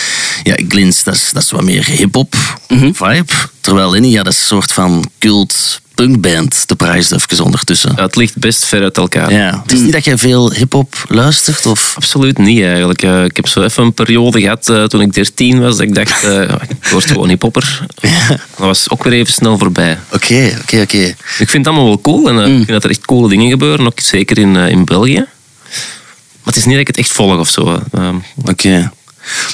Ja, 0.43 0.55
Glins, 0.67 1.03
dat 1.03 1.15
is, 1.15 1.29
dat 1.33 1.43
is 1.43 1.51
wat 1.51 1.63
meer 1.63 1.85
hip-hop 1.85 2.35
vibe. 2.67 3.33
Terwijl 3.61 3.91
Lenny, 3.91 4.07
ja, 4.07 4.23
dat 4.23 4.33
is 4.33 4.39
een 4.39 4.45
soort 4.45 4.71
van 4.71 5.11
cult 5.19 5.81
punkband. 5.95 6.67
De 6.67 6.75
prijs 6.75 7.11
even 7.11 7.43
ondertussen. 7.43 7.93
Ja, 7.95 8.01
het 8.03 8.15
ligt 8.15 8.37
best 8.37 8.65
ver 8.65 8.81
uit 8.81 8.97
elkaar. 8.97 9.31
Ja. 9.31 9.59
Het 9.63 9.71
is 9.71 9.79
niet 9.79 9.91
dat 9.91 10.03
jij 10.05 10.17
veel 10.17 10.51
hip-hop 10.51 11.05
luistert? 11.07 11.65
Of... 11.65 11.93
Absoluut 11.95 12.37
niet 12.37 12.61
eigenlijk. 12.63 13.03
Eh, 13.03 13.23
ik 13.23 13.35
heb 13.35 13.47
zo 13.47 13.61
even 13.63 13.83
een 13.83 13.93
periode 13.93 14.41
gehad 14.41 14.69
eh, 14.69 14.83
toen 14.83 15.01
ik 15.01 15.13
13 15.13 15.59
was. 15.59 15.77
Dat 15.77 15.87
ik 15.87 15.95
dacht, 15.95 16.23
eh, 16.23 16.41
ik 16.81 16.87
word 16.91 17.05
gewoon 17.05 17.29
hiphopper. 17.29 17.85
Dat 18.01 18.39
was 18.57 18.89
ook 18.89 19.03
weer 19.03 19.13
even 19.13 19.33
snel 19.33 19.57
voorbij. 19.57 19.99
Oké, 20.11 20.57
oké, 20.61 20.81
oké. 20.81 20.97
Ik 21.37 21.49
vind 21.49 21.51
het 21.51 21.67
allemaal 21.67 21.85
wel 21.85 22.01
cool 22.01 22.29
en 22.29 22.35
eh, 22.39 22.47
ik 22.47 22.55
vind 22.55 22.67
dat 22.67 22.83
er 22.83 22.89
echt 22.89 23.05
coole 23.05 23.29
dingen 23.29 23.49
gebeuren. 23.49 23.85
Ook 23.85 23.99
zeker 23.99 24.37
in, 24.37 24.55
in 24.55 24.85
België. 24.85 25.25
Maar 26.43 26.53
het 26.53 26.55
is 26.55 26.63
niet 26.65 26.71
dat 26.73 26.81
ik 26.81 26.87
het 26.95 26.97
echt 26.97 27.11
volg 27.13 27.39
of 27.39 27.49
zo. 27.49 27.81
eh. 27.91 28.09
Oké. 28.45 28.91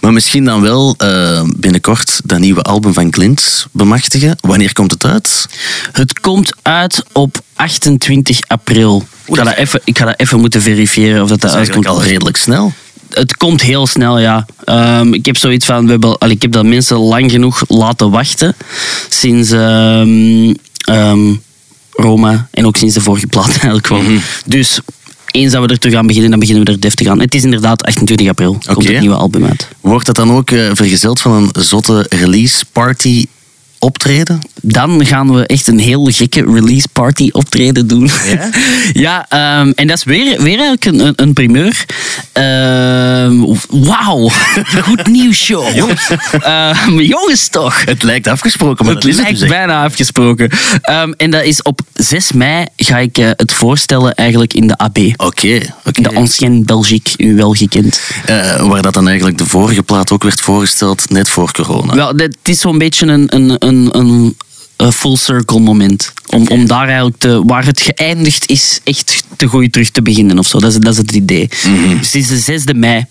Maar 0.01 0.13
misschien 0.13 0.43
dan 0.45 0.61
wel 0.61 0.95
eh, 0.97 1.41
binnenkort 1.55 2.21
dat 2.23 2.39
nieuwe 2.39 2.61
album 2.61 2.93
van 2.93 3.13
Glint 3.13 3.67
bemachtigen. 3.71 4.37
Wanneer 4.41 4.73
komt 4.73 4.91
het 4.91 5.05
uit? 5.05 5.45
Het 5.91 6.19
komt 6.19 6.53
uit 6.61 7.03
op 7.11 7.39
28 7.55 8.39
april. 8.47 9.07
Ik 9.25 9.35
ga 9.35 9.43
dat 9.43 9.53
even, 9.55 9.81
ik 9.83 9.97
ga 9.97 10.05
dat 10.05 10.19
even 10.19 10.39
moeten 10.39 10.61
verifiëren 10.61 11.23
of 11.23 11.29
dat, 11.29 11.41
dat 11.41 11.49
Dat 11.51 11.59
uitkomt. 11.59 11.87
al 11.87 12.03
redelijk 12.03 12.37
snel. 12.37 12.73
Het 13.09 13.37
komt 13.37 13.61
heel 13.61 13.87
snel, 13.87 14.19
ja. 14.19 14.45
Ehm, 14.65 15.13
ik 15.13 15.25
heb 15.25 15.37
zoiets 15.37 15.65
van, 15.65 15.85
we 15.85 15.91
hebben, 15.91 16.17
al- 16.17 16.29
ik 16.29 16.41
heb 16.41 16.51
dat 16.51 16.65
mensen 16.65 16.97
lang 16.97 17.31
genoeg 17.31 17.63
laten 17.67 18.09
wachten. 18.09 18.55
Sinds 19.09 19.51
ehm, 19.51 20.53
ehm, 20.85 21.33
Roma 21.91 22.47
en 22.51 22.65
ook 22.65 22.77
sinds 22.77 22.93
de 22.93 23.01
vorige 23.01 23.27
plaat 23.27 23.49
eigenlijk 23.57 23.87
gewoon. 23.87 24.21
Dus 24.45 24.79
eens 25.31 25.51
dat 25.51 25.61
we 25.65 25.67
er 25.67 25.79
terug 25.79 25.95
aan 25.95 26.07
beginnen, 26.07 26.31
dan 26.31 26.39
beginnen 26.39 26.65
we 26.65 26.71
er 26.71 26.79
deftig 26.79 27.07
aan. 27.07 27.19
Het 27.19 27.35
is 27.35 27.43
inderdaad 27.43 27.83
28 27.83 28.27
april, 28.27 28.57
komt 28.73 28.87
het 28.87 28.99
nieuwe 28.99 29.15
album 29.15 29.45
uit. 29.45 29.67
Wordt 29.81 30.05
dat 30.05 30.15
dan 30.15 30.31
ook 30.31 30.51
eh, 30.51 30.69
vergezeld 30.73 31.21
van 31.21 31.31
een 31.31 31.63
zotte 31.63 32.05
release 32.09 32.65
party 32.71 33.25
optreden? 33.81 34.39
Dan 34.61 35.05
gaan 35.05 35.33
we 35.33 35.45
echt 35.45 35.67
een 35.67 35.79
heel 35.79 36.05
gekke 36.05 36.43
release 36.43 36.87
party 36.93 37.29
optreden 37.31 37.87
doen. 37.87 38.09
Ja? 38.25 38.49
ja, 39.07 39.25
ehm, 39.29 39.71
en 39.75 39.87
dat 39.87 39.97
is 39.97 40.03
weer, 40.03 40.41
weer 40.41 40.59
eigenlijk 40.59 40.85
een, 40.85 41.13
een, 41.15 41.33
primeur. 41.33 41.85
Ehm, 42.31 43.55
Wauw, 43.69 44.29
goed 44.87 45.07
nieuws 45.07 45.37
show. 45.37 45.75
Jongens. 45.75 46.09
jongens 46.97 47.47
toch. 47.47 47.85
Het 47.85 48.03
lijkt 48.03 48.27
afgesproken, 48.27 48.85
maar 48.85 48.95
Het 48.95 49.03
het 49.03 49.15
lijkt 49.15 49.39
dus 49.39 49.49
bijna 49.49 49.83
afgesproken. 49.83 50.49
Ehm, 50.81 51.11
en 51.17 51.31
dat 51.31 51.43
is 51.43 51.61
op 51.61 51.81
6 51.93 52.31
mei 52.31 52.65
ga 52.75 52.97
ik 52.97 53.17
eh, 53.17 53.29
het 53.35 53.53
voorstellen 53.53 54.15
eigenlijk 54.15 54.53
in 54.53 54.67
de 54.67 54.77
AB. 54.77 54.97
Oké. 55.15 55.47
In 55.91 56.03
de 56.03 56.15
Ancienne 56.15 56.63
Belgique, 56.63 57.13
u 57.17 57.35
wel 57.35 57.53
gekend. 57.53 58.01
Eh, 58.25 58.67
waar 58.67 58.81
dat 58.81 58.93
dan 58.93 59.07
eigenlijk 59.07 59.37
de 59.37 59.45
vorige 59.45 59.83
plaat 59.83 60.11
ook 60.11 60.23
werd 60.23 60.41
voorgesteld, 60.41 61.09
net 61.09 61.29
voor 61.29 61.51
corona. 61.51 61.93
Wel, 61.93 62.13
het 62.15 62.37
is 62.43 62.59
zo'n 62.59 62.77
beetje 62.77 63.07
een, 63.07 63.35
een, 63.35 63.55
een, 63.71 63.89
een, 63.91 64.37
een 64.77 64.91
full 64.91 65.15
circle 65.15 65.59
moment. 65.59 66.13
Om, 66.27 66.47
om 66.47 66.67
daar 66.67 66.85
eigenlijk 66.87 67.17
te, 67.17 67.41
waar 67.45 67.65
het 67.65 67.81
geëindigd 67.81 68.49
is, 68.49 68.79
echt 68.83 69.23
te 69.37 69.45
goed 69.47 69.71
terug 69.71 69.89
te 69.89 70.01
beginnen 70.01 70.39
of 70.39 70.47
zo. 70.47 70.59
Dat 70.59 70.71
is, 70.71 70.77
dat 70.79 70.91
is 70.93 70.97
het 70.97 71.11
idee. 71.11 71.47
Dus 71.99 72.05
het 72.05 72.15
is 72.15 72.27
de 72.27 72.37
6 72.37 72.63
mei. 72.75 73.05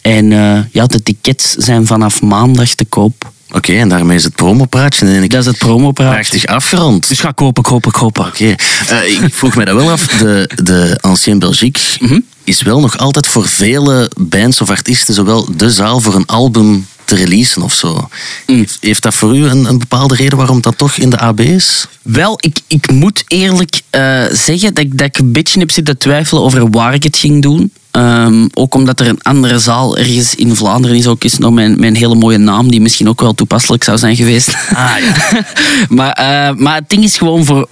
En 0.00 0.32
eh, 0.32 0.58
ja, 0.72 0.86
de 0.86 1.02
tickets 1.02 1.50
zijn 1.54 1.86
vanaf 1.86 2.22
maandag 2.22 2.74
te 2.74 2.84
koop. 2.84 3.30
Oké, 3.54 3.72
en 3.72 3.88
daarmee 3.88 4.16
is 4.16 4.24
het 4.24 4.34
promopraatje 4.34 5.06
keer 5.06 5.28
Dat 5.28 5.40
is 5.40 5.46
het 5.46 5.58
promopraat. 5.58 6.12
prachtig 6.12 6.46
afgerond. 6.46 7.08
Dus 7.08 7.20
ga 7.20 7.30
kopen, 7.30 7.62
kopen, 7.62 7.92
kopen. 7.92 8.26
Oké, 8.26 8.54
Eh, 8.88 9.22
ik 9.24 9.34
vroeg 9.34 9.54
mij 9.56 9.64
dat 9.64 9.74
wel 9.76 9.90
af. 9.90 10.06
De, 10.06 10.50
de 10.62 10.98
Ancien 11.00 11.38
Belgique 11.38 11.82
Mhm. 11.98 12.18
is 12.44 12.62
wel 12.62 12.80
nog 12.80 12.98
altijd 12.98 13.26
voor 13.26 13.48
vele 13.48 14.10
bands 14.20 14.60
of 14.60 14.70
artiesten 14.70 15.14
zowel 15.14 15.48
de 15.56 15.70
zaal 15.70 16.00
voor 16.00 16.14
een 16.14 16.26
album 16.26 16.86
te 17.16 17.24
releasen 17.24 17.62
of 17.62 17.74
zo. 17.74 18.08
Mm. 18.46 18.56
Heeft, 18.56 18.78
heeft 18.80 19.02
dat 19.02 19.14
voor 19.14 19.36
u 19.36 19.44
een, 19.44 19.64
een 19.64 19.78
bepaalde 19.78 20.14
reden 20.14 20.38
waarom 20.38 20.60
dat 20.60 20.78
toch 20.78 20.96
in 20.96 21.10
de 21.10 21.18
AB 21.18 21.40
is? 21.40 21.86
Wel, 22.02 22.38
ik, 22.40 22.58
ik 22.66 22.90
moet 22.90 23.24
eerlijk 23.26 23.80
eh, 23.90 24.24
zeggen 24.32 24.74
dat 24.74 24.84
ik, 24.84 24.98
dat 24.98 25.06
ik 25.06 25.18
een 25.18 25.32
beetje 25.32 25.58
heb 25.58 25.70
zitten 25.70 25.98
twijfelen 25.98 26.42
over 26.42 26.70
waar 26.70 26.94
ik 26.94 27.02
het 27.02 27.16
ging 27.16 27.42
doen. 27.42 27.72
Ehm, 27.90 28.48
ook 28.54 28.74
omdat 28.74 29.00
er 29.00 29.08
een 29.08 29.22
andere 29.22 29.58
zaal 29.58 29.96
ergens 29.96 30.34
in 30.34 30.56
Vlaanderen 30.56 30.96
is. 30.96 31.06
Ook 31.06 31.24
is 31.24 31.38
nog 31.38 31.52
mijn, 31.52 31.80
mijn 31.80 31.96
hele 31.96 32.14
mooie 32.14 32.38
naam, 32.38 32.70
die 32.70 32.80
misschien 32.80 33.08
ook 33.08 33.20
wel 33.20 33.34
toepasselijk 33.34 33.84
zou 33.84 33.98
zijn 33.98 34.16
geweest. 34.16 34.56
Ah, 34.74 34.94
ja. 34.98 35.44
maar, 35.96 36.12
eh, 36.12 36.56
maar 36.56 36.74
het 36.74 36.88
ding 36.88 37.04
is 37.04 37.16
gewoon 37.16 37.44
voor. 37.44 37.68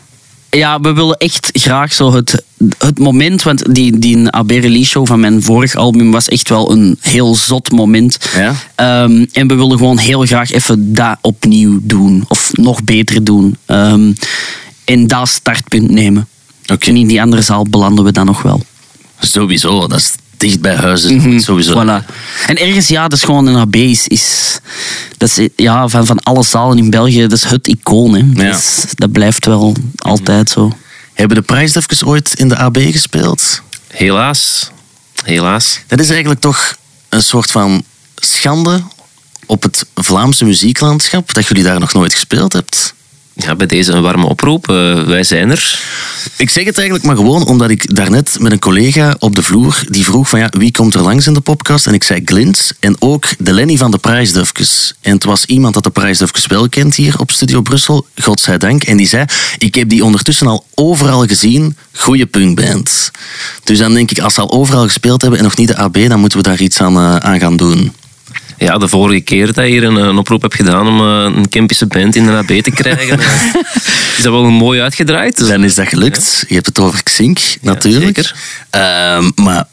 Ja, 0.51 0.81
we 0.81 0.93
willen 0.93 1.17
echt 1.17 1.49
graag 1.53 1.93
zo 1.93 2.13
het, 2.13 2.43
het 2.79 2.99
moment. 2.99 3.43
Want 3.43 3.75
die, 3.75 3.99
die 3.99 4.29
AB 4.29 4.51
release 4.51 4.91
show 4.91 5.07
van 5.07 5.21
mijn 5.21 5.43
vorig 5.43 5.75
album 5.75 6.11
was 6.11 6.29
echt 6.29 6.49
wel 6.49 6.73
een 6.73 6.99
heel 7.01 7.35
zot 7.35 7.71
moment. 7.71 8.19
Ja. 8.35 8.55
Ehm, 8.75 9.27
en 9.33 9.49
we 9.49 9.55
willen 9.55 9.79
gewoon 9.79 9.99
heel 9.99 10.27
graag 10.27 10.53
even 10.53 10.95
dat 10.95 11.19
opnieuw 11.21 11.79
doen. 11.83 12.25
Of 12.29 12.51
nog 12.53 12.85
beter 12.85 13.25
doen. 13.25 13.57
Ehm, 13.67 14.13
en 14.85 15.07
dat 15.07 15.29
startpunt 15.29 15.91
nemen. 15.91 16.29
Oké. 16.73 16.89
En 16.89 16.97
in 16.97 17.07
die 17.07 17.23
andere 17.23 17.43
zaal 17.43 17.65
belanden 17.65 18.05
we 18.05 18.13
dan 18.13 18.27
nog 18.27 18.43
wel. 18.43 18.63
Sowieso, 19.21 19.87
dat 19.87 19.99
is 19.99 20.13
dicht 20.41 20.61
bij 20.61 20.75
huis. 20.75 21.03
dus 21.03 21.11
Mhm, 21.11 21.39
Sowieso. 21.39 21.73
Voilà. 21.73 22.07
En 22.47 22.57
ergens, 22.57 22.89
ja, 22.89 23.03
dat 23.09 23.19
is 23.19 23.25
gewoon 23.25 23.47
een 23.47 23.57
AB. 23.57 23.75
Is, 23.75 24.09
is, 24.09 24.59
dat 25.17 25.39
is, 25.39 25.49
ja, 25.57 25.89
van, 25.89 26.07
van 26.07 26.19
alle 26.19 26.43
zalen 26.45 26.79
in 26.79 26.91
België, 26.91 27.21
dat 27.21 27.33
is 27.33 27.45
het 27.45 27.67
icoon. 27.67 28.15
Hè. 28.15 28.43
Ja. 28.45 28.53
Dus 28.53 28.85
dat 28.95 29.13
blijft 29.13 29.47
wel 29.47 29.75
altijd 29.97 30.51
zo. 30.51 30.77
Hebben 31.15 31.37
de 31.37 31.43
prijsdefkes 31.43 32.05
ooit 32.05 32.35
in 32.35 32.49
de 32.49 32.57
AB 32.57 32.77
gespeeld? 32.81 33.63
Helaas. 33.87 34.71
Helaas. 35.25 35.81
Dat 35.87 36.01
is 36.01 36.09
eigenlijk 36.11 36.41
toch 36.41 36.77
een 37.09 37.23
soort 37.23 37.51
van 37.51 37.83
schande 38.17 38.83
op 39.47 39.63
het 39.63 39.85
Vlaamse 39.95 40.45
muzieklandschap 40.45 41.35
dat 41.35 41.47
jullie 41.47 41.63
daar 41.63 41.81
nog 41.81 41.93
nooit 41.93 42.13
gespeeld 42.13 42.53
hebt. 42.53 42.95
Ja, 43.47 43.55
bij 43.57 43.67
deze 43.67 43.93
een 43.93 44.03
warme 44.03 44.27
oproep. 44.27 44.69
Eh, 44.69 45.03
wij 45.03 45.25
zijn 45.25 45.51
er. 45.51 45.81
Ik 46.37 46.51
zeg 46.51 46.65
het 46.65 46.77
eigenlijk 46.77 47.07
maar 47.07 47.17
gewoon 47.17 47.47
omdat 47.47 47.71
ik 47.71 47.95
daarnet 47.95 48.37
met 48.41 48.53
een 48.53 48.59
collega 48.59 49.17
op 49.19 49.35
de 49.35 49.43
vloer 49.43 49.83
die 49.89 50.05
vroeg 50.05 50.29
van 50.29 50.39
ja, 50.39 50.49
wie 50.59 50.73
komt 50.73 50.95
er 50.95 51.03
langs 51.03 51.27
in 51.27 51.35
de 51.35 51.41
podcast? 51.41 51.87
En 51.87 51.95
ik 51.95 52.05
zei 52.05 52.21
Glins 52.25 52.73
en 52.81 52.97
ook 52.99 53.25
de 53.39 53.53
Lenny 53.53 53.77
van 53.77 53.91
de 53.91 53.99
Prijsdufkes. 53.99 54.95
En 55.01 55.13
het 55.13 55.25
was 55.25 55.45
iemand 55.45 55.75
dat 55.75 55.85
de 55.85 55.91
Prijsdufkes 55.91 56.47
wel 56.47 56.69
kent 56.69 56.95
hier 56.95 57.19
op 57.19 57.31
Studio 57.31 57.63
Brussel, 57.63 58.07
godzijdank. 58.23 58.83
En 58.83 58.97
die 58.97 59.07
zei, 59.07 59.25
ik 59.59 59.75
heb 59.75 59.89
die 59.89 60.05
ondertussen 60.05 60.47
al 60.47 60.65
overal 60.75 61.27
gezien, 61.27 61.77
goede 61.93 62.27
punkband. 62.27 63.11
Dus 63.65 63.79
dan 63.79 63.95
denk 63.95 64.11
ik, 64.11 64.19
als 64.19 64.35
ze 64.35 64.41
al 64.41 64.53
overal 64.53 64.85
gespeeld 64.85 65.21
hebben 65.21 65.39
en 65.39 65.45
nog 65.45 65.57
niet 65.57 65.69
de 65.69 65.77
AB, 65.77 66.09
dan 66.09 66.21
moeten 66.21 66.39
we 66.39 66.45
daar 66.45 66.61
iets 66.61 66.81
aan, 66.81 66.97
eh, 66.97 67.17
aan 67.17 67.41
gaan 67.41 67.57
doen. 67.57 67.93
Ja, 68.61 68.79
de 68.79 68.89
vorige 68.89 69.21
keer 69.21 69.47
dat 69.47 69.65
je 69.65 69.71
hier 69.71 69.85
een, 69.85 69.95
een 69.95 70.19
oproep 70.19 70.43
hebt 70.43 70.55
gedaan 70.55 70.87
om 70.89 71.01
eh, 71.01 71.37
een 71.37 71.49
Kempische 71.49 71.87
band 71.87 72.17
in 72.17 72.27
de 72.27 72.33
AB 72.33 72.47
te 72.47 72.71
krijgen, 72.71 73.19
eh, 73.21 73.27
is 74.17 74.23
dat 74.23 74.33
wel 74.33 74.51
mooi 74.51 74.81
uitgedraaid. 74.81 75.37
Dus, 75.37 75.49
Dan 75.49 75.65
is 75.65 75.75
dat 75.75 75.89
gelukt. 75.89 76.45
Je 76.49 76.55
hebt 76.55 76.67
het 76.67 76.79
over 76.79 77.03
Xink, 77.03 77.41
natuurlijk. 77.61 78.17
zeker. 78.17 78.35
Ehm, 78.71 79.31
maar 79.35 79.65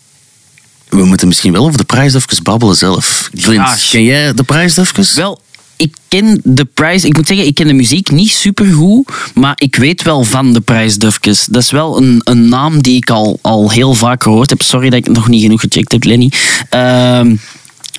we 0.90 1.06
moeten 1.06 1.28
misschien 1.28 1.52
wel 1.52 1.66
over 1.66 1.78
de 1.78 1.84
prijsdufkes 1.84 2.42
babbelen 2.42 2.76
zelf. 2.76 3.30
Glint, 3.34 3.62
Graag. 3.62 3.90
ken 3.90 4.04
jij 4.04 4.34
de 4.34 4.44
prijsdufkes? 4.44 5.14
Wel, 5.14 5.42
ik 5.76 5.96
ken 6.08 6.42
de 6.44 6.66
prijs. 6.66 7.06
Ik 7.06 7.16
moet 7.16 7.28
zeggen, 7.28 7.46
ik 7.46 7.56
ken 7.56 7.68
de 7.68 7.74
muziek 7.74 8.12
niet 8.12 8.32
supergoed, 8.32 9.10
maar 9.34 9.54
ik 9.56 9.76
weet 9.76 10.04
wel 10.04 10.24
van 10.24 10.54
de 10.54 10.62
prijsdufkes. 10.62 11.46
Dat 11.46 11.62
is 11.62 11.72
wel 11.72 11.98
een, 11.98 12.22
een 12.24 12.50
naam 12.50 12.82
die 12.82 12.96
ik 12.96 13.10
al, 13.10 13.40
al 13.42 13.72
heel 13.72 13.94
vaak 13.94 14.24
gehoord 14.24 14.50
heb. 14.50 14.62
Sorry 14.62 14.90
dat 14.90 15.00
ik 15.00 15.06
het 15.06 15.16
nog 15.16 15.28
niet 15.28 15.42
genoeg 15.42 15.62
gecheckt 15.62 15.92
heb, 15.92 16.04
Lenny. 16.04 16.32
Ehm, 16.70 17.36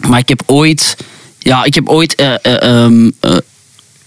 maar 0.07 0.19
ik 0.19 0.29
heb 0.29 0.43
ooit. 0.47 0.97
Ja, 1.39 1.65
ik 1.65 1.75
heb 1.75 1.89
ooit. 1.89 2.15
eh, 2.15 2.35
eh, 2.43 2.63
ehm, 2.63 3.11
eh, 3.21 3.37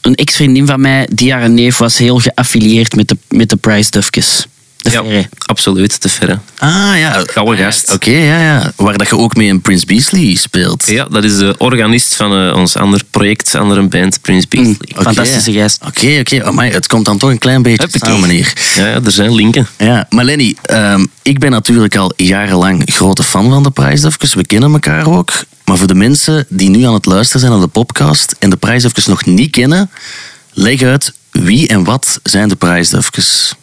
een 0.02 0.16
ex-vriendin 0.16 0.66
van 0.66 0.82
mij, 0.82 1.08
die 1.14 1.32
haar 1.34 1.50
neef 1.50 1.78
was 1.78 1.98
heel 1.98 2.20
geaffilieerd 2.20 2.96
met 2.96 3.08
de, 3.08 3.18
met 3.30 3.50
de 3.50 3.56
prijsdufkes. 3.56 4.48
De 4.82 4.90
ja, 4.90 5.24
absoluut, 5.46 6.02
te 6.02 6.10
verre. 6.10 6.40
Ah 6.58 6.98
ja. 6.98 7.24
Gouden 7.26 7.58
gast. 7.58 7.92
Oké, 7.94 8.12
ja, 8.12 8.40
ja. 8.40 8.72
Waar 8.76 8.98
dat 8.98 9.08
je 9.10 9.18
ook 9.18 9.36
mee 9.36 9.48
in 9.48 9.62
Prince 9.62 9.86
Beasley 9.86 10.36
speelt. 10.36 10.88
Ja, 10.88 11.06
dat 11.06 11.24
is 11.24 11.38
de 11.38 11.56
organist 11.58 12.16
van 12.16 12.48
eh, 12.48 12.56
ons 12.56 12.76
ander 12.76 13.02
project, 13.12 13.56
andere 13.56 13.82
band, 13.88 14.22
Prince 14.22 14.48
Beasley. 14.50 14.76
Oké. 14.90 15.02
Fantastische 15.04 15.52
gast. 15.52 15.82
Oké, 15.88 16.18
oké. 16.20 16.44
Amai, 16.46 16.72
het 16.72 16.88
komt 16.88 17.06
dan 17.06 17.18
toch 17.18 17.30
een 17.30 17.38
klein 17.38 17.62
beetje 17.62 17.82
Huppakee. 17.82 18.14
samen 18.14 18.30
hier. 18.30 18.54
Ja, 18.76 18.88
ja, 18.88 19.00
er 19.04 19.12
zijn 19.12 19.36
linken. 19.36 19.68
Ja, 19.78 20.06
maar 20.10 20.26
Lenny, 20.26 20.56
ehm, 20.62 21.06
ik 21.22 21.40
ben 21.40 21.52
natuurlijk 21.52 21.96
al 21.96 22.14
jarenlang 22.16 22.84
grote 22.86 23.24
fan 23.24 23.50
van 23.50 23.64
de 23.64 23.72
prijsdufkes. 23.72 24.34
We 24.34 24.46
kennen 24.46 24.72
elkaar 24.74 25.08
ook. 25.08 25.32
Maar 25.66 25.78
voor 25.78 25.88
de 25.88 25.96
mensen 25.96 26.46
die 26.50 26.70
nu 26.70 26.84
aan 26.84 26.94
het 26.94 27.06
luisteren 27.06 27.42
zijn 27.42 27.52
naar 27.52 27.62
de 27.62 27.68
podcast 27.68 28.36
en 28.40 28.50
de 28.50 28.58
prijsdufkes 28.58 29.06
nog 29.06 29.26
niet 29.26 29.52
kennen, 29.52 29.90
leg 30.54 30.82
uit 30.82 31.14
wie 31.32 31.68
en 31.68 31.84
wat 31.84 32.20
zijn 32.24 32.50
de 32.50 32.56
prijsdufkes. 32.56 33.54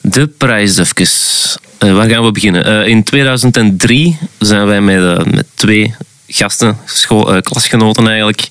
De 0.00 0.26
prijsdufkes. 0.26 1.56
Eh, 1.78 1.94
waar 1.94 2.08
gaan 2.08 2.24
we 2.24 2.32
beginnen? 2.32 2.64
Eh, 2.64 2.86
in 2.86 3.02
2003 3.02 4.18
zijn 4.38 4.66
wij 4.66 4.80
met, 4.80 5.18
eh, 5.18 5.24
met 5.24 5.46
twee 5.54 5.94
gasten, 6.26 6.78
school, 6.84 7.42
klasgenoten 7.42 8.06
eigenlijk, 8.06 8.48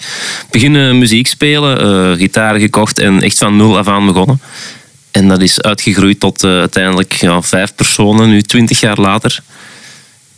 beginnen 0.51 0.97
muziek 0.97 1.27
spelen, 1.27 2.17
gitaar 2.17 2.59
gekocht 2.59 2.99
en 2.99 3.21
echt 3.21 3.37
van 3.37 3.55
nul 3.55 3.77
af 3.77 3.87
aan 3.87 4.05
begonnen. 4.05 4.41
En 5.11 5.27
dat 5.27 5.41
is 5.41 5.61
uitgegroeid 5.61 6.19
tot 6.19 6.43
uiteindelijk 6.43 7.19
vijf 7.39 7.75
personen, 7.75 8.29
nu 8.29 8.41
twintig 8.41 8.79
jaar 8.79 8.99
later. 8.99 9.41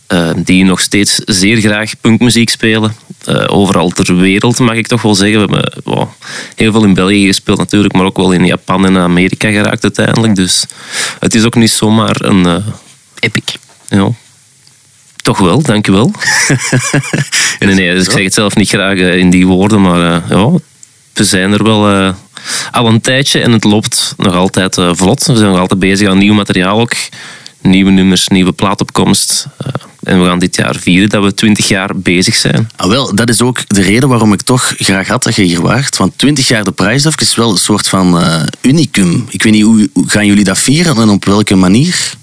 Eh, 0.09 0.29
die 0.35 0.63
nog 0.63 0.79
steeds 0.79 1.15
zeer 1.25 1.57
graag 1.57 1.91
punkmuziek 2.01 2.49
spelen. 2.49 2.95
Eh, 3.25 3.45
overal 3.47 3.89
ter 3.89 4.17
wereld 4.17 4.59
mag 4.59 4.75
ik 4.75 4.87
toch 4.87 5.01
wel 5.01 5.15
zeggen. 5.15 5.47
We 5.47 5.55
hebben 5.55 5.81
wow, 5.83 6.07
heel 6.55 6.71
veel 6.71 6.83
in 6.83 6.93
België 6.93 7.25
gespeeld 7.25 7.57
natuurlijk, 7.57 7.93
maar 7.93 8.05
ook 8.05 8.17
wel 8.17 8.31
in 8.31 8.45
Japan 8.45 8.85
en 8.85 8.97
Amerika 8.97 9.49
geraakt 9.49 9.83
uiteindelijk. 9.83 10.35
Dus 10.35 10.65
het 11.19 11.35
is 11.35 11.43
ook 11.43 11.55
niet 11.55 11.71
zomaar 11.71 12.15
een... 12.21 12.45
eh, 12.45 12.55
Epic. 13.19 13.43
ja, 13.87 14.09
toch 15.15 15.37
wel, 15.37 15.61
dankjewel. 15.61 16.11
nee, 17.59 17.73
nee, 17.73 17.93
dus 17.93 18.05
ik 18.05 18.11
zeg 18.11 18.23
het 18.23 18.33
zelf 18.33 18.55
niet 18.55 18.69
graag 18.69 18.97
in 18.97 19.29
die 19.29 19.47
woorden, 19.47 19.81
maar 19.81 19.99
ja, 20.29 20.51
we 21.13 21.23
zijn 21.23 21.53
er 21.53 21.63
wel 21.63 22.13
al 22.71 22.87
een 22.87 23.01
tijdje 23.01 23.41
en 23.41 23.51
het 23.51 23.63
loopt 23.63 24.13
nog 24.17 24.35
altijd 24.35 24.75
vlot. 24.91 25.25
We 25.25 25.37
zijn 25.37 25.49
nog 25.49 25.59
altijd 25.59 25.79
bezig 25.79 26.09
aan 26.09 26.17
nieuw 26.17 26.33
materiaal 26.33 26.79
ook. 26.79 26.93
Nieuwe 27.61 27.91
nummers, 27.91 28.27
nieuwe 28.27 28.51
plaatopkomst. 28.51 29.47
Eh, 29.57 29.73
en 30.03 30.21
we 30.21 30.25
gaan 30.25 30.39
dit 30.39 30.55
jaar 30.55 30.75
vieren 30.75 31.09
dat 31.09 31.23
we 31.23 31.33
20 31.33 31.67
jaar 31.67 31.89
bezig 31.95 32.35
zijn. 32.35 32.69
Ah, 32.75 32.89
wel, 32.89 33.15
dat 33.15 33.29
is 33.29 33.41
ook 33.41 33.67
de 33.67 33.81
reden 33.81 34.09
waarom 34.09 34.33
ik 34.33 34.41
toch 34.41 34.73
graag 34.77 35.07
had 35.07 35.23
dat 35.23 35.35
je 35.35 35.41
hier 35.41 35.61
waart. 35.61 35.97
Want 35.97 36.17
20 36.17 36.47
jaar 36.47 36.63
de 36.63 36.71
prijsdufkes 36.71 37.27
is 37.27 37.35
wel 37.35 37.51
een 37.51 37.57
soort 37.57 37.87
van 37.87 38.19
eh, 38.19 38.43
unicum. 38.61 39.25
Ik 39.29 39.43
weet 39.43 39.53
niet, 39.53 39.63
hoe, 39.63 39.89
hoe 39.93 40.09
gaan 40.09 40.25
jullie 40.25 40.43
dat 40.43 40.59
vieren 40.59 40.97
en 40.97 41.09
op 41.09 41.25
welke 41.25 41.55
manier? 41.55 42.13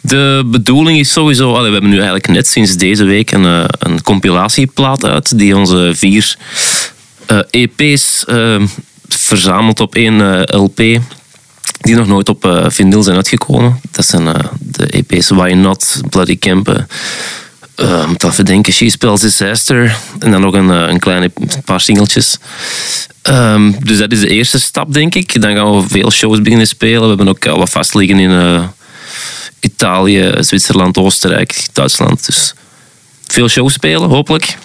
De 0.00 0.42
bedoeling 0.46 0.98
is 0.98 1.12
sowieso... 1.12 1.54
allee, 1.54 1.66
we 1.66 1.72
hebben 1.72 1.90
nu 1.90 1.96
eigenlijk 1.96 2.28
net 2.28 2.46
sinds 2.46 2.76
deze 2.76 3.04
week 3.04 3.30
een, 3.30 3.44
eh, 3.44 3.64
een 3.68 4.02
compilatieplaat 4.02 5.04
uit 5.04 5.38
die 5.38 5.56
onze 5.56 5.92
vier 5.94 6.36
EP's 7.50 8.24
eh, 8.24 8.62
verzamelt 9.08 9.80
op 9.80 9.94
één 9.94 10.42
LP 10.42 11.00
die 11.80 11.94
nog 11.94 12.06
nooit 12.06 12.28
op 12.28 12.44
eh 12.44 12.64
vinyl 12.68 13.02
zijn 13.02 13.16
uitgekomen. 13.16 13.80
Dat 13.90 14.06
zijn 14.06 14.26
eh, 14.28 14.44
de 14.58 14.86
EP's 14.86 15.28
Why 15.28 15.52
Not, 15.52 16.00
Bloody 16.10 16.38
Camp, 16.38 16.68
eh, 16.68 16.82
eh, 17.74 18.06
moet 18.08 18.24
even 18.24 18.44
denken, 18.44 18.72
She 18.72 18.90
Spells 18.90 19.20
Disaster 19.20 19.96
en 20.18 20.30
dan 20.30 20.40
nog 20.40 20.54
een, 20.54 20.68
een 20.68 20.98
kleine 20.98 21.32
paar 21.64 21.80
singeltjes. 21.80 22.38
Ehm, 23.22 23.72
dus 23.82 23.98
dat 23.98 24.12
is 24.12 24.20
de 24.20 24.28
eerste 24.28 24.60
stap, 24.60 24.92
denk 24.92 25.14
ik. 25.14 25.40
Dan 25.40 25.56
gaan 25.56 25.76
we 25.76 25.88
veel 25.88 26.10
shows 26.10 26.42
beginnen 26.42 26.66
spelen. 26.66 27.00
We 27.00 27.08
hebben 27.08 27.28
ook 27.28 27.46
al 27.46 27.58
wat 27.58 27.70
vast 27.70 27.94
liggen 27.94 28.18
in... 28.18 28.70
Italië, 29.60 30.34
Zwitserland, 30.38 30.96
Oostenrijk, 30.98 31.66
Duitsland. 31.72 32.26
Dus 32.26 32.54
veel 33.26 33.48
shows 33.48 33.72
spelen, 33.72 34.08
hopelijk. 34.08 34.56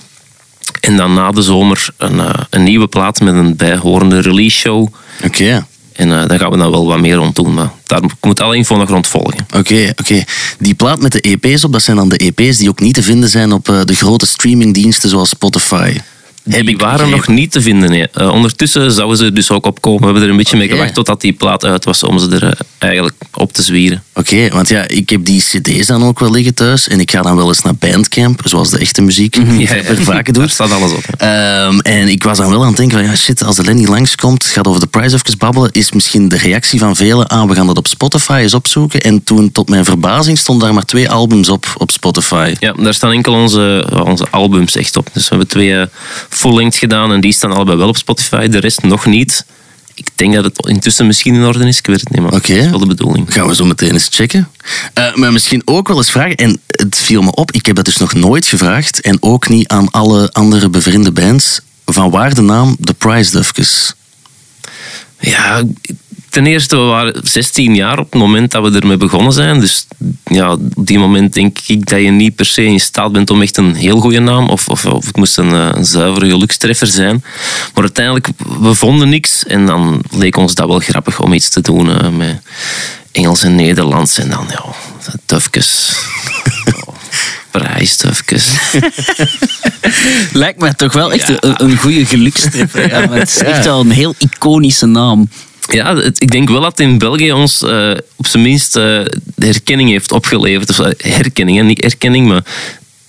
En 0.80 0.98
dan 0.98 1.14
na 1.14 1.32
de 1.32 1.42
zomer 1.42 1.90
een, 1.98 2.22
een 2.50 2.64
nieuwe 2.64 2.88
plaat 2.88 3.20
met 3.20 3.34
een 3.34 3.56
bijhorende 3.56 4.20
release 4.20 4.58
show. 4.58 4.88
Oké. 5.24 5.66
En 5.94 6.12
eh, 6.12 6.28
daar 6.28 6.40
gaan 6.40 6.52
we 6.52 6.58
dan 6.58 6.72
wel 6.72 6.86
wat 6.86 7.00
meer 7.00 7.16
rond 7.16 7.36
doen. 7.36 7.54
Maar 7.54 7.72
daar 7.86 8.02
moet 8.22 8.42
alle 8.42 8.56
info 8.56 8.78
nog 8.78 8.90
rond 8.90 9.08
volgen. 9.08 9.46
Oké, 9.56 9.94
oké. 9.96 10.24
Die 10.60 10.74
plaat 10.74 11.02
met 11.02 11.12
de 11.12 11.22
EP's 11.22 11.64
op, 11.64 11.72
dat 11.72 11.82
zijn 11.82 11.98
dan 11.98 12.10
de 12.10 12.18
EP's 12.18 12.58
die 12.58 12.70
ook 12.70 12.80
niet 12.80 12.94
te 12.94 13.04
vinden 13.04 13.30
zijn 13.30 13.52
op 13.52 13.70
eh, 13.70 13.82
de 13.84 13.96
grote 13.96 14.26
streamingdiensten 14.26 15.10
zoals 15.10 15.30
Spotify. 15.30 15.98
Die 16.44 16.64
ik 16.64 16.80
waren 16.80 17.10
nog 17.10 17.28
niet 17.28 17.52
te 17.52 17.62
vinden. 17.62 17.90
Nee. 17.90 18.08
Eh, 18.08 18.30
ondertussen 18.32 18.92
zouden 18.92 19.18
ze 19.18 19.34
dus 19.34 19.52
ook 19.52 19.66
opkomen. 19.66 20.00
We 20.00 20.06
hebben 20.06 20.24
er 20.24 20.30
een 20.30 20.38
beetje 20.38 20.58
mee 20.58 20.68
gewacht 20.68 20.94
totdat 20.94 21.22
die 21.22 21.34
plaat 21.34 21.66
uit 21.66 21.86
was 21.86 22.04
om 22.04 22.20
ze 22.20 22.30
er 22.30 22.44
eh, 22.44 22.52
eigenlijk 22.80 23.16
op 23.34 23.54
te 23.54 23.62
zwieren. 23.62 24.04
Oké, 24.14 24.50
want 24.50 24.70
ja, 24.70 24.88
ik 24.88 25.10
heb 25.10 25.26
die 25.26 25.42
cd's 25.42 25.88
dan 25.88 26.04
ook 26.04 26.20
wel 26.20 26.32
liggen 26.32 26.54
thuis 26.54 26.88
en 26.88 27.00
ik 27.00 27.12
ga 27.12 27.22
dan 27.22 27.36
wel 27.36 27.48
eens 27.48 27.62
naar 27.62 27.76
Bandcamp, 27.76 28.42
zoals 28.44 28.70
de 28.70 28.78
echte 28.78 29.02
muziek 29.02 29.36
er 29.38 30.02
vaker 30.04 30.34
Daar 30.34 30.44
doet. 30.44 30.52
staat 30.52 30.72
alles 30.72 30.92
op. 30.92 31.04
ja. 31.18 31.66
Ehm, 31.68 31.80
en 31.80 32.08
ik 32.08 32.24
was 32.24 32.38
dan 32.38 32.50
wel 32.50 32.62
aan 32.62 32.68
het 32.68 32.78
denken 32.78 32.98
van, 32.98 33.08
ja 33.08 33.16
shit, 33.16 33.44
als 33.44 33.56
de 33.56 33.64
Lenny 33.64 33.86
langskomt, 33.86 34.46
gaat 34.46 34.68
over 34.68 34.82
de 34.82 34.88
Price 34.88 35.16
even 35.16 35.38
babbelen, 35.38 35.72
is 35.72 35.92
misschien 35.92 36.30
de 36.30 36.38
reactie 36.38 36.80
van 36.80 36.96
velen 36.96 37.30
aan, 37.30 37.48
we 37.48 37.56
gaan 37.56 37.68
dat 37.68 37.78
op 37.78 37.88
Spotify 37.88 38.40
eens 38.42 38.54
opzoeken. 38.54 39.02
En 39.02 39.24
toen, 39.24 39.52
tot 39.52 39.70
mijn 39.70 39.86
verbazing, 39.86 40.38
stonden 40.38 40.66
daar 40.66 40.74
maar 40.74 40.86
twee 40.86 41.10
albums 41.10 41.50
op, 41.50 41.66
op 41.78 41.92
Spotify. 41.92 42.54
Ja, 42.60 42.72
daar 42.74 42.94
staan 42.94 43.12
enkel 43.12 43.34
onze, 43.34 43.88
onze 44.06 44.26
albums 44.30 44.76
echt 44.76 44.98
op. 44.98 45.10
Dus 45.14 45.24
we 45.24 45.30
hebben 45.30 45.48
twee 45.48 45.86
full-length 46.32 46.76
gedaan 46.76 47.12
en 47.12 47.22
die 47.22 47.34
staan 47.34 47.52
allebei 47.52 47.78
wel 47.78 47.88
op 47.88 47.98
Spotify. 47.98 48.48
De 48.48 48.60
rest 48.60 48.84
nog 48.84 49.06
niet. 49.06 49.46
ik 49.96 50.08
denk 50.16 50.34
dat 50.34 50.44
het 50.44 50.66
intussen 50.66 51.08
misschien 51.08 51.36
in 51.36 51.44
orde 51.46 51.68
is. 51.68 51.78
Ik 51.78 51.86
weet 51.88 52.00
het 52.00 52.10
niet, 52.10 52.22
maar 52.22 52.34
Oké. 52.34 52.54
dat 52.56 52.64
is 52.64 52.70
wel 52.70 52.80
de 52.80 52.86
bedoeling. 52.86 53.34
Gaan 53.34 53.48
we 53.48 53.56
zo 53.56 53.66
meteen 53.66 53.92
eens 53.92 54.08
checken. 54.12 54.50
Eh, 54.94 55.16
maar 55.16 55.32
misschien 55.32 55.62
ook 55.66 55.88
wel 55.88 55.98
eens 55.98 56.12
vragen, 56.12 56.36
en 56.36 56.62
het 56.68 56.96
viel 56.96 57.22
me 57.22 57.32
op, 57.36 57.52
ik 57.52 57.66
heb 57.66 57.76
dat 57.76 57.86
dus 57.86 57.98
nog 57.98 58.14
nooit 58.14 58.46
gevraagd, 58.46 59.02
en 59.02 59.18
ook 59.20 59.50
niet 59.50 59.68
aan 59.68 59.92
alle 59.92 60.30
andere 60.32 60.70
bevriende 60.70 61.12
bands, 61.12 61.60
van 61.86 62.10
waar 62.10 62.34
de 62.34 62.42
naam 62.42 62.78
The 62.82 62.94
Prize 62.94 63.32
Dufkes? 63.32 63.94
Ja, 65.20 65.64
ten 66.32 66.46
eerste, 66.46 66.76
we 66.76 66.84
waren 66.84 67.22
16 67.24 67.76
jaar 67.76 68.00
op 68.00 68.12
het 68.12 68.22
moment 68.22 68.52
dat 68.52 68.64
we 68.64 68.80
ermee 68.80 68.98
begonnen 68.98 69.34
zijn. 69.34 69.60
Dus 69.60 69.88
ja, 70.24 70.52
op 70.52 70.88
die 70.88 71.00
moment 71.00 71.34
denk 71.34 71.60
ik 71.66 71.90
dat 71.90 72.00
je 72.00 72.12
niet 72.12 72.36
per 72.36 72.46
se 72.46 72.64
in 72.64 72.80
staat 72.80 73.12
bent 73.12 73.30
om 73.30 73.42
echt 73.42 73.58
een 73.58 73.76
heel 73.76 74.00
goede 74.00 74.20
naam, 74.20 74.50
of, 74.50 74.68
of, 74.68 74.86
of 74.86 75.06
het 75.06 75.16
moest 75.16 75.38
een, 75.38 75.52
eh, 75.52 75.70
een 75.74 75.86
zuivere 75.86 76.30
gelukstreffer 76.30 76.88
zijn. 76.88 77.24
Maar 77.74 77.84
uiteindelijk, 77.84 78.28
we 78.60 78.74
vonden 78.74 79.10
niks 79.10 79.46
en 79.46 79.66
dan 79.66 80.02
leek 80.12 80.38
ons 80.38 80.56
dat 80.56 80.68
wel 80.68 80.80
grappig 80.80 81.20
om 81.20 81.34
iets 81.34 81.50
te 81.50 81.62
doen 81.62 82.00
eh, 82.00 82.10
met 82.10 82.42
Engels 83.12 83.44
en 83.44 83.56
Nederlands. 83.56 84.18
En 84.18 84.30
dan, 84.30 84.46
ja, 84.50 84.64
Dufkes. 85.26 85.96
Prijsdufkes. 87.52 88.48
Lijkt 90.34 90.60
mij 90.60 90.74
toch 90.74 90.94
wel 90.94 91.12
echt 91.14 91.30
een, 91.30 91.64
een 91.64 91.78
goede 91.78 92.06
gelukstreffer. 92.06 92.90
Ja, 92.90 93.10
het 93.10 93.30
is 93.30 93.38
echt 93.38 93.66
wel 93.66 93.80
een 93.80 93.92
heel 93.92 94.16
iconische 94.18 94.86
naam. 94.86 95.30
Ja, 95.70 95.96
het- 95.96 96.22
ik 96.22 96.32
denk 96.32 96.50
wel 96.50 96.62
dat 96.62 96.80
in 96.80 96.98
België 96.98 97.32
ons 97.32 97.62
eh, 97.64 97.92
op 98.16 98.28
zijn 98.28 98.44
minst 98.44 98.76
eh, 98.76 98.84
de 99.36 99.46
herkenning 99.46 99.90
heeft 99.90 100.12
opgeleverd. 100.12 100.70
Of, 100.70 100.80
eh, 100.80 101.12
herkenning, 101.14 101.58
hè, 101.58 101.64
niet 101.64 101.82
erkenning, 101.82 102.28
maar 102.28 102.44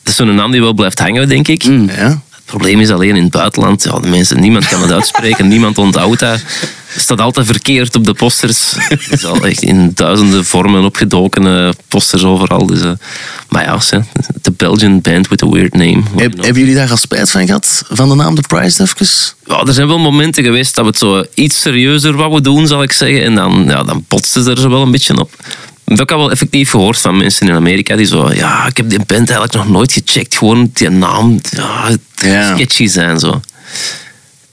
het 0.03 0.09
is 0.09 0.17
zo'n 0.17 0.35
naam 0.35 0.51
die 0.51 0.61
wel 0.61 0.73
blijft 0.73 0.99
hangen, 0.99 1.29
denk 1.29 1.49
ik. 1.49 1.63
Ja? 1.63 2.23
Het 2.53 2.61
probleem 2.61 2.81
is 2.83 2.91
alleen 2.91 3.17
in 3.17 3.23
het 3.23 3.33
buitenland, 3.33 3.83
ja, 3.83 3.99
de 3.99 4.09
mensen, 4.09 4.41
niemand 4.41 4.69
kan 4.69 4.83
het 4.83 4.91
uitspreken, 4.93 5.49
niemand 5.55 5.79
onthoudt 5.79 6.21
dat. 6.21 6.41
Het 6.87 7.03
staat 7.03 7.21
altijd 7.21 7.47
verkeerd 7.47 7.95
op 7.97 8.05
de 8.05 8.15
posters. 8.15 8.73
Het 8.77 9.13
is 9.13 9.25
al 9.25 9.47
echt 9.47 9.63
in 9.63 9.91
duizenden 9.95 10.45
vormen 10.45 10.85
opgedoken, 10.85 11.47
eh, 11.47 11.71
posters 11.89 12.25
overal. 12.25 12.67
Dus, 12.67 12.81
eh, 12.81 12.91
maar 13.49 13.63
ja, 13.65 13.81
ze, 13.81 14.01
de 14.43 14.51
Belgian 14.51 15.01
band 15.01 15.29
with 15.29 15.43
a 15.43 15.49
weird 15.49 15.73
name. 15.75 16.03
Heb- 16.17 16.33
hebben 16.43 16.63
jullie 16.63 16.75
daar 16.75 16.91
al 16.91 16.97
spijt 16.97 17.31
van 17.31 17.47
gehad, 17.47 17.85
van 17.91 18.09
de 18.09 18.15
naam 18.15 18.35
The 18.35 18.43
Prize 18.49 18.77
Dufkes? 18.77 19.35
Ja, 19.47 19.61
er 19.67 19.73
zijn 19.73 19.87
wel 19.87 19.99
momenten 19.99 20.45
geweest 20.45 20.75
dat 20.75 20.85
we 20.85 20.91
het 20.91 20.99
zo 21.01 21.25
iets 21.35 21.61
serieuzer 21.61 22.17
wouden 22.17 22.43
doen, 22.43 22.67
zal 22.67 22.83
ik 22.83 22.93
zeggen. 22.93 23.23
En 23.23 23.35
dan, 23.35 23.65
ja, 23.69 23.83
dan 23.83 24.05
botste 24.09 24.51
er 24.51 24.59
zo 24.59 24.69
wel 24.69 24.83
een 24.83 24.91
beetje 24.91 25.21
op. 25.21 25.31
Ik 25.85 25.99
heb 25.99 26.01
ook 26.01 26.11
al 26.13 26.19
wel 26.19 26.31
effectief 26.31 26.71
gehoord 26.71 26.99
van 26.99 27.17
mensen 27.17 27.49
in 27.49 27.55
Amerika 27.55 27.97
die 27.97 28.07
zo... 28.07 28.33
Ja, 28.33 28.67
ik 28.67 28.77
heb 28.77 28.89
die 28.89 28.99
band 28.99 29.31
eigenlijk 29.31 29.53
nog 29.53 29.69
nooit 29.69 29.93
gecheckt. 29.93 30.37
Gewoon 30.37 30.71
die 30.73 30.89
naam, 30.89 31.41
ja, 31.51 31.87
het 31.89 32.01
Ja. 32.15 32.55
sketchy 32.55 32.87
zijn 32.87 33.19
zo. 33.19 33.41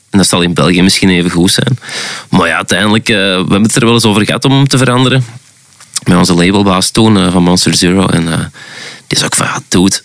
En 0.09 0.17
dat 0.17 0.27
zal 0.27 0.41
in 0.41 0.53
België 0.53 0.81
misschien 0.81 1.09
even 1.09 1.31
goed 1.31 1.51
zijn. 1.51 1.77
Maar 2.29 2.47
ja, 2.47 2.55
uiteindelijk, 2.55 3.09
eh, 3.09 3.15
we 3.15 3.21
hebben 3.37 3.61
het 3.61 3.75
er 3.75 3.85
wel 3.85 3.93
eens 3.93 4.05
over 4.05 4.25
gehad 4.25 4.45
om 4.45 4.51
hem 4.51 4.67
te 4.67 4.77
veranderen. 4.77 5.25
Met 6.03 6.17
onze 6.17 6.33
labelbaas 6.33 6.89
toen, 6.89 7.17
eh, 7.17 7.31
van 7.31 7.43
Monster 7.43 7.75
Zero. 7.75 8.07
En 8.07 8.31
eh, 8.31 8.39
die 9.07 9.17
is 9.17 9.23
ook 9.23 9.35
van, 9.35 9.45
ja, 9.45 9.61
dude, 9.67 10.01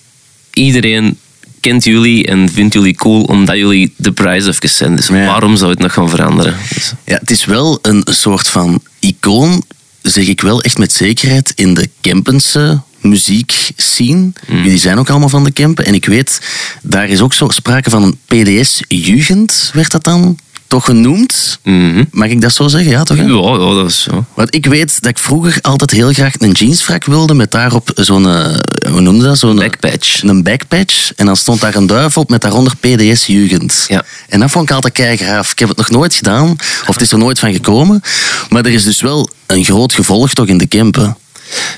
iedereen 0.53 1.19
kent 1.61 1.85
jullie 1.85 2.27
en 2.27 2.49
vindt 2.49 2.75
jullie 2.75 2.95
cool 2.95 3.23
omdat 3.23 3.57
jullie 3.57 3.95
de 3.97 4.13
prijs 4.13 4.47
even 4.47 4.69
zijn. 4.69 4.97
Dus 4.97 5.07
Ja. 5.07 5.27
waarom 5.27 5.57
zou 5.57 5.67
je 5.69 5.75
het 5.75 5.83
nog 5.83 5.93
gaan 5.93 6.09
veranderen? 6.09 6.55
Dus, 6.75 6.93
Ja, 7.05 7.17
het 7.21 7.31
is 7.31 7.45
wel 7.45 7.79
een 7.83 8.05
soort 8.11 8.49
van 8.49 8.83
icoon, 9.01 9.63
zeg 10.11 10.27
ik 10.27 10.41
wel 10.41 10.63
echt 10.63 10.79
met 10.79 10.93
zekerheid, 10.93 11.53
in 11.55 11.75
de 11.75 11.89
Kempense 12.01 12.83
muziekscene. 13.01 14.33
Jullie 14.47 14.79
zijn 14.79 14.99
ook 14.99 15.11
allemaal 15.11 15.29
van 15.29 15.45
de 15.45 15.51
Kempen. 15.51 15.87
En 15.87 15.95
ik 15.95 16.05
weet, 16.05 16.41
daar 16.83 17.09
is 17.09 17.21
ook 17.21 17.35
zo 17.35 17.49
sprake 17.49 17.91
van 17.91 18.03
een 18.03 18.19
PDS-jugend, 18.27 19.71
werd 19.75 19.91
dat 19.91 20.05
dan 20.05 20.39
toch 20.67 20.85
genoemd? 20.85 21.59
mhm. 21.63 22.05
Mag 22.11 22.29
ik 22.29 22.41
dat 22.41 22.53
zo 22.53 22.69
zeggen? 22.69 22.91
Ja, 22.91 23.03
toch? 23.03 23.17
hè? 23.17 23.23
ja, 23.23 23.29
ja, 23.29 23.75
dat 23.75 23.91
is 23.91 24.03
zo. 24.03 24.25
Want 24.35 24.55
ik 24.55 24.67
weet 24.67 25.03
dat 25.03 25.11
ik 25.11 25.19
vroeger 25.19 25.59
altijd 25.61 25.91
heel 25.91 26.13
graag 26.13 26.35
een 26.39 26.51
jeansfrak 26.51 27.05
wilde 27.05 27.35
met 27.35 27.51
daarop 27.51 27.91
zo'n, 27.95 28.29
eh, 28.29 28.57
hoe 28.91 29.01
noemde 29.01 29.25
dat? 29.25 29.39
Zo'n 29.39 29.57
Backpatch. 29.57 30.23
Een 30.23 30.43
backpatch. 30.43 31.13
En 31.17 31.27
dan 31.27 31.37
stond 31.37 31.61
daar 31.61 31.75
een 31.75 31.87
duif 31.87 32.17
op 32.17 32.31
met 32.31 32.41
daaronder 32.41 32.77
PDS 32.77 33.27
Jugend. 33.27 33.85
Ja. 33.89 34.05
En 34.29 34.41
dat 34.41 34.51
vond 34.51 34.69
ik 34.69 34.75
altijd 34.75 34.95
keigraaf. 34.95 35.51
Ik 35.51 35.59
heb 35.59 35.69
het 35.69 35.77
nog 35.79 35.91
nooit 35.91 36.15
gedaan, 36.15 36.51
of 36.87 36.95
het 36.95 37.01
is 37.01 37.13
er 37.13 37.19
nooit 37.19 37.39
van 37.39 37.53
gekomen. 37.53 38.03
Maar 38.49 38.65
er 38.65 38.73
is 38.73 38.85
dus 38.85 39.01
wel 39.01 39.29
een 39.47 39.65
groot 39.65 39.93
gevolg 39.93 40.33
toch 40.33 40.47
in 40.47 40.59
de 40.59 40.67
Kempen. 40.67 41.17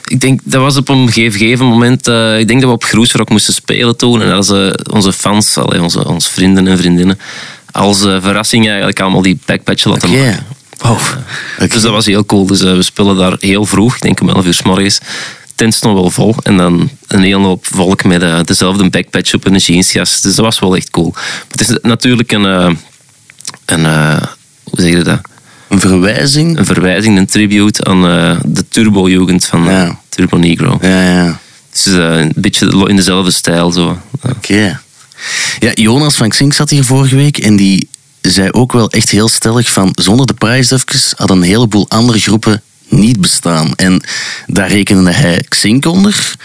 Ik 0.05 0.21
denk, 0.21 0.41
dat 0.45 0.61
was 0.61 0.77
op 0.77 0.89
een 0.89 1.13
gegeven 1.13 1.67
moment... 1.67 2.09
eh, 2.09 2.39
ik 2.39 2.49
denk 2.49 2.61
dat 2.61 2.69
we 2.69 2.77
op 2.77 2.85
Groesrock 2.85 3.29
moesten 3.29 3.55
spelen 3.55 3.97
toen. 3.97 4.23
En 4.23 4.31
eh, 4.31 4.95
onze 4.95 5.13
fans, 5.13 5.57
allee, 5.57 5.83
onze, 5.83 6.09
onze 6.09 6.31
vrienden 6.31 6.67
en 6.67 6.79
vriendinnen... 6.79 7.19
als 7.77 8.05
eh, 8.05 8.17
verrassing 8.21 8.67
eigenlijk 8.69 9.01
allemaal 9.01 9.23
die 9.23 9.39
backpatch 9.45 9.85
laten 9.85 10.09
Oké. 10.09 10.19
maken. 10.19 10.47
Wow. 10.79 10.99
Oké. 11.57 11.69
Dus 11.69 11.83
dat 11.83 11.93
was 11.93 12.07
heel 12.07 12.27
cool. 12.27 12.47
Dus 12.47 12.63
eh, 12.63 12.73
we 12.73 12.83
spelen 12.83 13.17
daar 13.17 13.37
heel 13.39 13.67
vroeg, 13.67 13.95
ik 13.95 14.03
denk 14.03 14.21
om 14.21 14.29
11 14.29 14.45
uur 14.47 14.55
s 14.55 14.63
morgens. 14.63 14.99
Tent 15.55 15.75
stond 15.75 15.95
wel 15.95 16.11
vol. 16.11 16.35
En 16.43 16.57
dan 16.57 16.91
een 17.07 17.23
hele 17.23 17.45
hoop 17.45 17.67
volk 17.67 18.05
met 18.05 18.23
eh, 18.23 18.41
dezelfde 18.45 18.91
backpatch 18.91 19.35
op 19.35 19.45
en 19.45 19.55
een 19.55 19.61
jeansjas. 19.61 20.21
Dus 20.21 20.35
dat 20.35 20.45
was 20.45 20.59
wel 20.59 20.77
echt 20.77 20.91
cool. 20.91 21.11
Maar 21.15 21.45
het 21.49 21.61
is 21.61 21.77
natuurlijk 21.83 22.33
een... 22.33 22.45
een 23.65 23.85
hoe 24.65 24.81
zeg 24.81 24.91
je 24.91 25.03
dat? 25.03 25.21
Een 25.69 25.81
verwijzing. 25.81 26.59
Een 26.59 26.65
verwijzing, 26.65 27.19
een 27.19 27.27
tribute 27.27 27.85
aan 27.85 28.03
de 28.45 28.69
Turbo-jugend 28.69 29.45
van 29.45 29.65
Ja. 29.65 29.99
Turbo 30.09 30.37
Negro. 30.37 30.79
Ja, 30.81 31.03
ja. 31.03 31.39
Dus 31.73 31.87
een 31.87 32.33
beetje 32.37 32.89
in 32.89 32.97
dezelfde 32.97 33.31
stijl. 33.31 33.73
Zo. 33.73 33.99
Oké. 34.23 34.81
Ja, 35.59 35.71
Jonas 35.75 36.17
van 36.17 36.29
Xink 36.29 36.53
zat 36.53 36.71
hier 36.71 36.85
vorige 36.85 37.17
week 37.17 37.39
en 37.39 37.57
die 37.57 37.89
zei 38.21 38.51
ook 38.51 38.73
wel 38.73 38.91
echt 38.91 39.11
heel 39.11 39.29
stellig 39.29 39.73
van 39.73 39.93
zonder 39.95 40.27
de 40.27 40.35
prijsdufjes 40.35 41.13
hadden 41.17 41.37
een 41.37 41.43
heleboel 41.43 41.89
andere 41.89 42.19
groepen 42.19 42.63
niet 42.89 43.21
bestaan. 43.21 43.75
En 43.77 44.03
daar 44.47 44.69
rekende 44.69 45.11
hij 45.11 45.45
Xink 45.49 45.87
onder. 45.87 46.37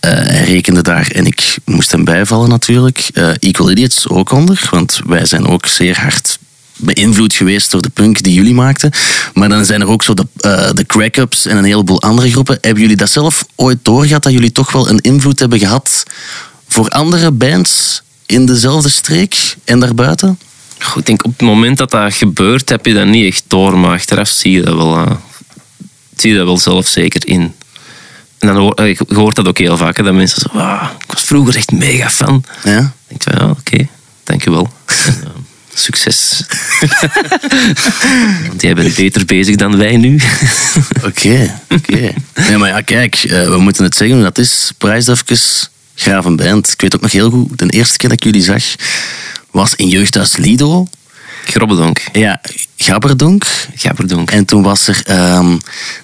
Eh, 0.00 0.10
hij 0.12 0.44
rekende 0.44 0.82
daar, 0.82 1.10
en 1.10 1.26
ik 1.26 1.56
moest 1.64 1.90
hem 1.92 2.04
bijvallen 2.04 2.48
natuurlijk, 2.48 3.10
eh, 3.14 3.28
Equal 3.38 3.70
Idiots 3.70 4.08
ook 4.08 4.32
onder, 4.32 4.68
want 4.70 5.00
wij 5.06 5.26
zijn 5.26 5.46
ook 5.46 5.66
zeer 5.66 6.00
hard 6.00 6.38
beïnvloed 6.76 7.34
geweest 7.34 7.70
door 7.70 7.82
de 7.82 7.88
punk 7.88 8.22
die 8.22 8.34
jullie 8.34 8.54
maakten. 8.54 8.90
Maar 9.34 9.48
dan 9.48 9.64
zijn 9.64 9.80
er 9.80 9.88
ook 9.88 10.02
zo 10.02 10.14
de, 10.14 10.26
eh, 10.36 10.70
de 10.72 10.86
crack-ups 10.86 11.46
en 11.46 11.56
een 11.56 11.64
heleboel 11.64 12.02
andere 12.02 12.30
groepen. 12.30 12.58
Hebben 12.60 12.82
jullie 12.82 12.96
dat 12.96 13.10
zelf 13.10 13.44
ooit 13.56 13.78
doorgehad, 13.82 14.22
dat 14.22 14.32
jullie 14.32 14.52
toch 14.52 14.72
wel 14.72 14.88
een 14.88 15.00
invloed 15.00 15.38
hebben 15.38 15.58
gehad 15.58 16.02
voor 16.68 16.88
andere 16.88 17.30
bands 17.30 18.02
in 18.30 18.46
dezelfde 18.46 18.88
streek 18.88 19.56
en 19.64 19.80
daarbuiten? 19.80 20.38
Goed, 20.78 20.98
ik 20.98 21.06
denk 21.06 21.24
op 21.24 21.32
het 21.32 21.40
moment 21.40 21.78
dat 21.78 21.90
dat 21.90 22.14
gebeurt, 22.14 22.68
heb 22.68 22.86
je 22.86 22.94
dat 22.94 23.06
niet 23.06 23.26
echt 23.26 23.44
door. 23.46 23.78
Maar 23.78 23.90
achteraf 23.90 24.28
zie 24.28 24.52
je 24.52 24.62
dat 24.62 24.74
wel, 24.74 24.96
eh, 24.96 25.10
zie 26.16 26.30
je 26.30 26.36
dat 26.36 26.46
wel 26.46 26.58
zelf 26.58 26.86
zeker 26.86 27.26
in. 27.26 27.54
En 28.38 28.48
dan 28.48 28.56
hoor, 28.56 28.74
eh, 28.74 28.94
je 28.94 29.14
hoort 29.14 29.36
dat 29.36 29.48
ook 29.48 29.58
heel 29.58 29.76
vaak, 29.76 29.96
hè, 29.96 30.02
dat 30.02 30.14
mensen 30.14 30.40
zo, 30.40 30.58
"Wauw, 30.58 30.90
ik 30.98 31.12
was 31.12 31.22
vroeger 31.22 31.56
echt 31.56 31.72
mega 31.72 32.10
fan. 32.10 32.44
Ja? 32.64 32.78
Ik 33.08 33.18
denk 33.18 33.22
van, 33.22 33.46
ja, 33.46 33.50
oké, 33.50 33.88
dankjewel. 34.24 34.72
En, 34.86 35.22
eh, 35.24 35.28
succes. 35.74 36.44
Want 38.48 38.62
jij 38.62 38.74
bent 38.74 38.94
beter 38.94 39.24
bezig 39.24 39.56
dan 39.56 39.76
wij 39.76 39.96
nu. 39.96 40.20
Oké, 41.04 41.60
oké. 41.68 42.12
Nee, 42.34 42.56
maar 42.56 42.68
ja, 42.68 42.80
kijk, 42.80 43.16
we 43.28 43.56
moeten 43.58 43.84
het 43.84 43.96
zeggen 43.96 44.22
dat 44.22 44.38
is. 44.38 44.72
Graaf 44.78 45.24
een 46.06 46.36
band. 46.36 46.72
Ik 46.72 46.80
weet 46.80 46.94
ook 46.94 47.00
nog 47.00 47.12
heel 47.12 47.30
goed, 47.30 47.58
de 47.58 47.66
eerste 47.68 47.96
keer 47.96 48.08
dat 48.08 48.18
ik 48.18 48.24
jullie 48.24 48.42
zag, 48.42 48.62
was 49.50 49.74
in 49.74 49.88
Jeugdhuis 49.88 50.36
Lido. 50.36 50.86
Grobbedonk. 51.44 52.00
Ja, 52.12 52.40
Gabberdonk. 52.76 53.44
Gabberdonk. 53.74 54.30
En 54.30 54.44
toen 54.44 54.62
was 54.62 54.88
er 54.88 55.00
ehm, 55.04 55.56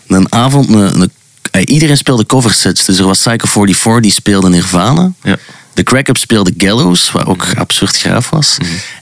een 0.07 0.33
avond, 0.33 0.69
een, 0.69 1.01
een- 1.01 1.11
eh, 1.51 1.63
iedereen 1.65 1.97
speelde 1.97 2.27
coversets. 2.27 2.85
Dus 2.85 2.99
er 2.99 3.05
was 3.05 3.19
Psycho 3.19 3.47
44, 3.47 4.03
die 4.03 4.13
speelde 4.13 4.49
Nirvana. 4.49 5.13
Ja. 5.23 5.37
De 5.77 5.83
Crack-Up 5.83 6.17
speelde 6.17 6.55
Gallows, 6.57 7.11
wat 7.13 7.27
ook 7.27 7.47
absurd 7.57 7.97
gaaf 7.97 8.31
was. 8.31 8.57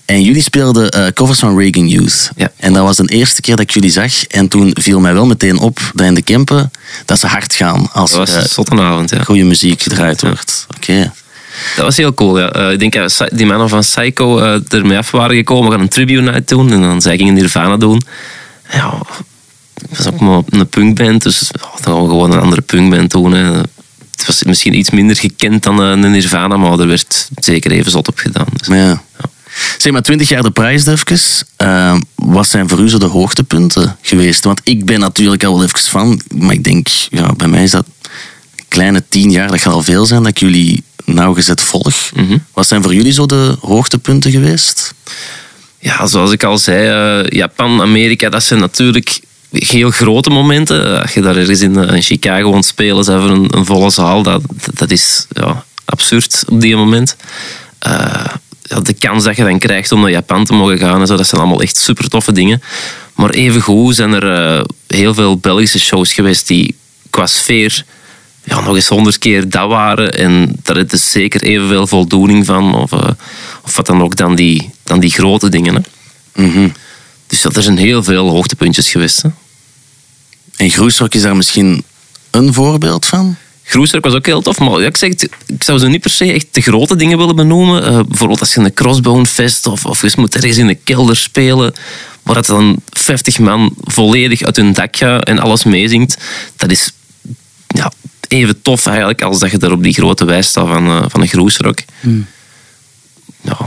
En 0.04 0.22
jullie 0.22 0.42
speelden 0.42 0.90
eh, 0.90 1.06
covers 1.12 1.38
van 1.38 1.58
Reagan 1.58 1.88
Youth. 1.88 2.30
Ja. 2.37 2.52
En 2.56 2.72
dat 2.72 2.82
was 2.82 2.96
de 2.96 3.04
eerste 3.06 3.40
keer 3.40 3.56
dat 3.56 3.64
ik 3.64 3.70
jullie 3.70 3.90
zag. 3.90 4.26
En 4.26 4.48
toen 4.48 4.70
viel 4.80 5.00
mij 5.00 5.14
wel 5.14 5.26
meteen 5.26 5.58
op 5.58 5.78
dat 5.94 6.06
in 6.06 6.14
de 6.14 6.22
Kempen 6.22 6.70
dat 7.04 7.18
ze 7.18 7.26
hard 7.26 7.54
gaan 7.54 7.88
als 7.92 8.10
Dat 8.10 8.18
was 8.18 8.56
er 8.56 9.16
ja. 9.16 9.22
goede 9.22 9.44
muziek 9.44 9.82
gedraaid 9.82 10.20
wordt. 10.20 10.66
Oké. 10.76 11.12
Dat 11.76 11.84
was 11.84 11.96
heel 11.96 12.14
cool. 12.14 12.38
Ja. 12.38 12.52
Eh, 12.52 12.72
ik 12.72 12.78
denk 12.78 12.92
dat 12.92 13.28
die 13.32 13.46
mannen 13.46 13.68
van 13.68 13.80
Psycho 13.80 14.38
eh 14.38 14.60
ermee 14.68 14.98
af 14.98 15.10
waren 15.10 15.37
gekomen. 15.37 15.64
We 15.64 15.70
gaan 15.70 15.80
een 15.80 15.88
tribute 15.88 16.20
night 16.20 16.48
doen. 16.48 16.72
En 16.72 16.80
dan 16.80 17.02
zij 17.02 17.16
gingen 17.16 17.34
Nirvana 17.34 17.76
doen. 17.76 18.02
Ja, 18.72 18.98
het 19.88 19.96
was 19.96 20.06
ook 20.06 20.20
maar 20.20 20.42
een 20.48 20.68
punkband. 20.68 21.22
Dus 21.22 21.50
ja, 21.52 21.60
dan 21.60 21.94
gaan 21.94 22.02
we 22.02 22.08
gewoon 22.08 22.32
een 22.32 22.40
andere 22.40 22.62
punkband 22.62 23.10
doen. 23.10 23.32
Hè. 23.32 23.60
Het 24.16 24.27
was 24.27 24.42
misschien 24.42 24.79
iets 24.79 24.90
minder 24.90 25.16
gekend 25.16 25.62
dan 25.62 25.83
eh, 25.83 25.88
een 25.90 26.11
Nirvana. 26.11 26.57
Maar 26.57 26.79
er 26.79 26.87
werd 26.87 27.29
zeker 27.37 27.70
even 27.70 27.90
zot 27.90 28.09
op 28.09 28.18
gedaan. 28.18 28.46
Dus, 28.57 28.68
Maar 28.68 28.79
ja. 28.79 29.03
Zeg 29.79 29.92
maar, 29.92 30.03
20 30.03 30.29
jaar 30.29 30.42
de 30.42 30.50
prijsdufjes. 30.50 31.42
eh, 31.57 31.96
wat 32.14 32.48
zijn 32.48 32.68
voor 32.68 32.79
u 32.81 32.88
zo 32.88 32.98
de 32.98 33.07
hoogtepunten 33.07 33.96
geweest? 34.03 34.44
Want 34.44 34.61
ik 34.64 34.85
ben 34.85 35.00
natuurlijk 35.00 35.44
al 35.44 35.55
wel 35.59 35.64
even 35.64 35.79
van, 35.81 36.20
maar 36.35 36.53
ik 36.55 36.64
denk, 36.64 36.87
ja, 37.11 37.33
bij 37.33 37.48
mij 37.48 37.62
is 37.62 37.70
dat 37.70 37.87
een 38.57 38.64
kleine 38.68 39.03
tien 39.09 39.31
jaar, 39.31 39.48
dat 39.48 39.61
gaat 39.61 39.72
al 39.72 39.83
veel 39.83 40.07
zijn 40.07 40.20
dat 40.22 40.31
ik 40.31 40.38
jullie 40.38 40.83
nauwgezet 41.05 41.61
volg. 41.61 42.11
Mhm. 42.14 42.38
Wat 42.53 42.66
zijn 42.66 42.83
voor 42.83 42.94
jullie 42.94 43.12
zo 43.12 43.27
de 43.27 43.57
hoogtepunten 43.61 44.31
geweest? 44.31 44.94
ja, 45.79 46.07
zoals 46.07 46.31
ik 46.33 46.44
al 46.44 46.59
zei, 46.59 46.88
eh, 47.22 47.31
Japan, 47.38 47.81
Amerika, 47.81 48.29
dat 48.29 48.44
zijn 48.44 48.61
natuurlijk 48.61 49.20
heel 49.54 49.90
grote 49.90 50.30
momenten. 50.30 51.02
Als 51.02 51.14
je 51.14 51.20
daar 51.20 51.36
ergens 51.36 51.60
in, 51.60 51.76
eh, 51.76 51.94
in 51.94 52.02
Chicago 52.02 52.54
aan 52.54 52.62
spelen 52.62 53.04
bent 53.04 53.20
voor 53.20 53.30
een, 53.30 53.56
een 53.56 53.64
volle 53.64 53.90
zaal, 53.90 54.22
dat, 54.22 54.42
dat 54.74 54.90
is 54.90 55.26
ja, 55.30 55.64
absurd 55.84 56.44
op 56.48 56.60
die 56.60 56.76
moment. 56.76 57.16
Eh, 57.78 58.26
ja, 58.62 58.80
de 58.80 58.92
kans 58.92 59.24
dat 59.24 59.36
je 59.36 59.44
dan 59.44 59.58
krijgt 59.58 59.92
om 59.92 60.00
naar 60.00 60.10
Japan 60.10 60.44
te 60.44 60.54
mogen 60.54 60.78
gaan, 60.78 61.00
en 61.00 61.06
zo, 61.06 61.16
dat 61.16 61.26
zijn 61.26 61.40
allemaal 61.40 61.62
echt 61.62 61.76
super 61.76 62.08
toffe 62.08 62.32
dingen. 62.32 62.62
Maar 63.14 63.30
evengoed 63.30 63.94
zijn 63.94 64.12
er 64.12 64.56
eh, 64.58 64.64
heel 64.86 65.14
veel 65.14 65.38
Belgische 65.38 65.80
shows 65.80 66.12
geweest 66.12 66.46
die 66.46 66.76
qua 67.10 67.26
sfeer 67.26 67.84
ja, 68.44 68.60
nog 68.60 68.74
eens 68.74 68.88
honderd 68.88 69.18
keer 69.18 69.48
dat 69.48 69.68
waren. 69.68 70.12
En 70.12 70.56
daar 70.62 70.76
is 70.76 70.86
dus 70.86 71.10
zeker 71.10 71.42
evenveel 71.42 71.86
voldoening 71.86 72.46
van. 72.46 72.74
Of, 72.74 72.92
eh, 72.92 73.08
of 73.64 73.76
wat 73.76 73.86
dan 73.86 74.02
ook 74.02 74.16
dan 74.16 74.34
die, 74.34 74.70
dan 74.82 75.00
die 75.00 75.10
grote 75.10 75.48
dingen. 75.48 75.74
Hè. 75.74 75.80
Mhm. 76.42 76.68
Dus 77.26 77.42
dat 77.42 77.56
er 77.56 77.62
zijn 77.62 77.76
heel 77.76 78.02
veel 78.02 78.28
hoogtepuntjes 78.28 78.90
geweest. 78.90 79.22
Hè. 79.22 79.28
En 80.56 80.70
Groesrock 80.70 81.14
is 81.14 81.22
daar 81.22 81.36
misschien 81.36 81.84
een 82.30 82.52
voorbeeld 82.52 83.06
van? 83.06 83.36
Groesrock 83.62 84.04
was 84.04 84.14
ook 84.14 84.26
heel 84.26 84.42
tof, 84.42 84.58
maar 84.58 84.80
ja, 84.80 84.86
ik, 84.86 84.96
zeg 84.96 85.10
het, 85.10 85.28
ik 85.46 85.64
zou 85.64 85.78
ze 85.78 85.88
niet 85.88 86.00
per 86.00 86.10
se 86.10 86.32
echt 86.32 86.46
de 86.50 86.60
grote 86.60 86.96
dingen 86.96 87.18
willen 87.18 87.36
benoemen. 87.36 87.84
Eh, 87.84 88.00
bijvoorbeeld 88.08 88.40
als 88.40 88.54
je 88.54 88.60
een 88.60 88.74
Crossbone 88.74 89.26
Fest 89.26 89.66
of, 89.66 89.86
of 89.86 90.02
je 90.02 90.12
moet 90.16 90.34
ergens 90.34 90.56
in 90.56 90.66
de 90.66 90.74
kelder 90.74 91.16
spelen, 91.16 91.72
waar 92.22 92.36
het 92.36 92.46
dan 92.46 92.76
50 92.90 93.38
man 93.38 93.74
volledig 93.80 94.42
uit 94.42 94.56
hun 94.56 94.72
dak 94.72 94.96
gaat 94.96 95.24
en 95.24 95.38
alles 95.38 95.64
meezingt. 95.64 96.18
Dat 96.56 96.70
is 96.70 96.92
ja, 97.66 97.92
even 98.28 98.62
tof 98.62 98.86
eigenlijk 98.86 99.22
als 99.22 99.38
dat 99.38 99.50
je 99.50 99.58
daar 99.58 99.72
op 99.72 99.82
die 99.82 99.94
grote 99.94 100.24
wijs 100.24 100.46
staat 100.46 100.66
van, 100.66 100.86
eh, 100.86 101.04
van 101.08 101.20
een 101.20 101.28
Groesrock. 101.28 101.78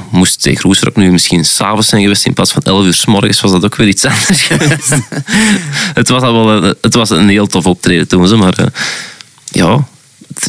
Moest 0.10 0.44
de 0.44 0.56
Groesrock 0.56 0.96
nu 0.96 1.12
misschien 1.12 1.46
s'avonds 1.46 1.88
zijn 1.88 2.02
geweest 2.02 2.26
in 2.26 2.34
plaats 2.34 2.52
van 2.52 2.62
11 2.62 2.86
uur 2.86 2.94
s 2.94 3.06
morgens, 3.06 3.42
was 3.42 3.52
dat 3.52 3.66
ook 3.66 3.76
weer 3.76 3.88
iets 3.88 4.06
anders 4.06 4.42
geweest. 4.50 4.96
het, 5.94 6.10
was 6.10 6.22
wel 6.22 6.52
een, 6.52 6.76
het 6.82 6.94
was 6.94 7.10
een 7.10 7.30
heel 7.30 7.48
tof 7.48 7.66
optreden 7.66 8.08
toen, 8.08 8.28
ze, 8.28 8.36
maar 8.36 8.56
ja, 9.46 9.88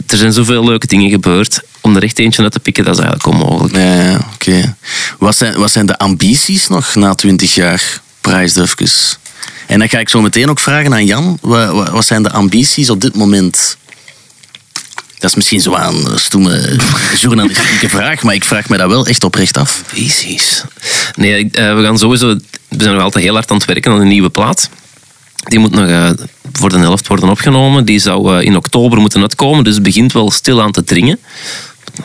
er 0.07 0.17
zijn 0.17 0.33
zoveel 0.33 0.65
leuke 0.65 0.87
dingen 0.87 1.11
gebeurd. 1.11 1.61
Om 1.81 1.97
er 1.97 2.03
echt 2.03 2.19
eentje 2.19 2.43
uit 2.43 2.53
te 2.53 2.61
pikken, 2.61 2.85
dat 2.85 2.99
is 2.99 3.01
eigenlijk 3.01 3.35
onmogelijk. 3.35 3.75
Ja, 3.75 4.03
ja, 4.03 4.21
oké. 4.35 4.77
Wat, 5.19 5.37
zijn, 5.37 5.59
wat 5.59 5.71
zijn 5.71 5.87
de 5.87 5.99
ambities 5.99 6.69
nog 6.69 6.95
na 6.95 7.15
20 7.15 7.55
jaar 7.55 8.01
prijsdrufjes? 8.21 9.19
En 9.67 9.79
dan 9.79 9.89
ga 9.89 9.99
ik 9.99 10.09
zo 10.09 10.21
meteen 10.21 10.51
ook 10.51 10.61
vragen 10.61 10.93
aan 10.93 11.05
Jan. 11.05 11.39
Wat, 11.41 11.91
wat 11.91 12.07
zijn 12.07 12.23
de 12.23 12.31
ambities 12.31 12.91
op 12.91 13.01
dit 13.01 13.15
moment? 13.15 13.77
Dat 15.19 15.31
is 15.31 15.37
misschien 15.37 15.61
zo 15.61 15.77
stoeme 16.15 16.77
journalistieke 17.21 17.89
vraag, 17.89 18.23
maar 18.23 18.35
ik 18.35 18.45
vraag 18.45 18.69
me 18.69 18.77
dat 18.77 18.89
wel 18.89 19.07
echt 19.07 19.25
oprecht 19.25 19.57
af. 19.57 19.83
Precies. 19.87 20.65
Nee, 21.15 21.51
eh, 21.51 21.75
we 21.75 21.83
gaan 21.83 21.99
sowieso... 21.99 22.35
We 22.69 22.83
zijn 22.83 22.95
nog 22.95 23.03
altijd 23.03 23.25
heel 23.25 23.35
hard 23.35 23.51
aan 23.51 23.57
het 23.57 23.67
werken 23.67 23.93
aan 23.93 24.01
een 24.01 24.09
nieuwe 24.09 24.29
plaat. 24.29 24.71
Die 25.43 25.59
moet 25.59 25.71
nog 25.71 25.87
eh, 25.87 26.11
voor 26.53 26.69
de 26.69 26.79
helft 26.79 27.07
worden 27.07 27.29
opgenomen. 27.29 27.85
Die 27.85 27.99
zou 27.99 28.37
eh, 28.37 28.45
in 28.45 28.57
oktober 28.57 28.99
moeten 28.99 29.21
uitkomen, 29.21 29.65
dus 29.65 29.75
het 29.75 29.83
begint 29.83 30.13
wel 30.13 30.31
stil 30.31 30.63
aan 30.63 30.73
te 30.73 30.85
dringen. 30.85 31.19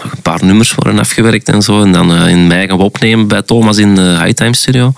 Nog 0.04 0.12
een 0.12 0.22
paar 0.22 0.46
nummers 0.46 0.76
worden 0.76 1.00
afgewerkt 1.00 1.50
en 1.50 1.62
zo. 1.62 1.82
En 1.82 1.92
dan 1.92 2.28
in 2.28 2.48
mei 2.48 2.68
gaan 2.68 2.78
we 2.78 2.84
opnemen 2.84 3.28
bij 3.28 3.42
Thomas 3.42 3.78
in 3.78 3.96
de 3.96 4.18
Hightime 4.24 4.56
Studio. 4.56 4.94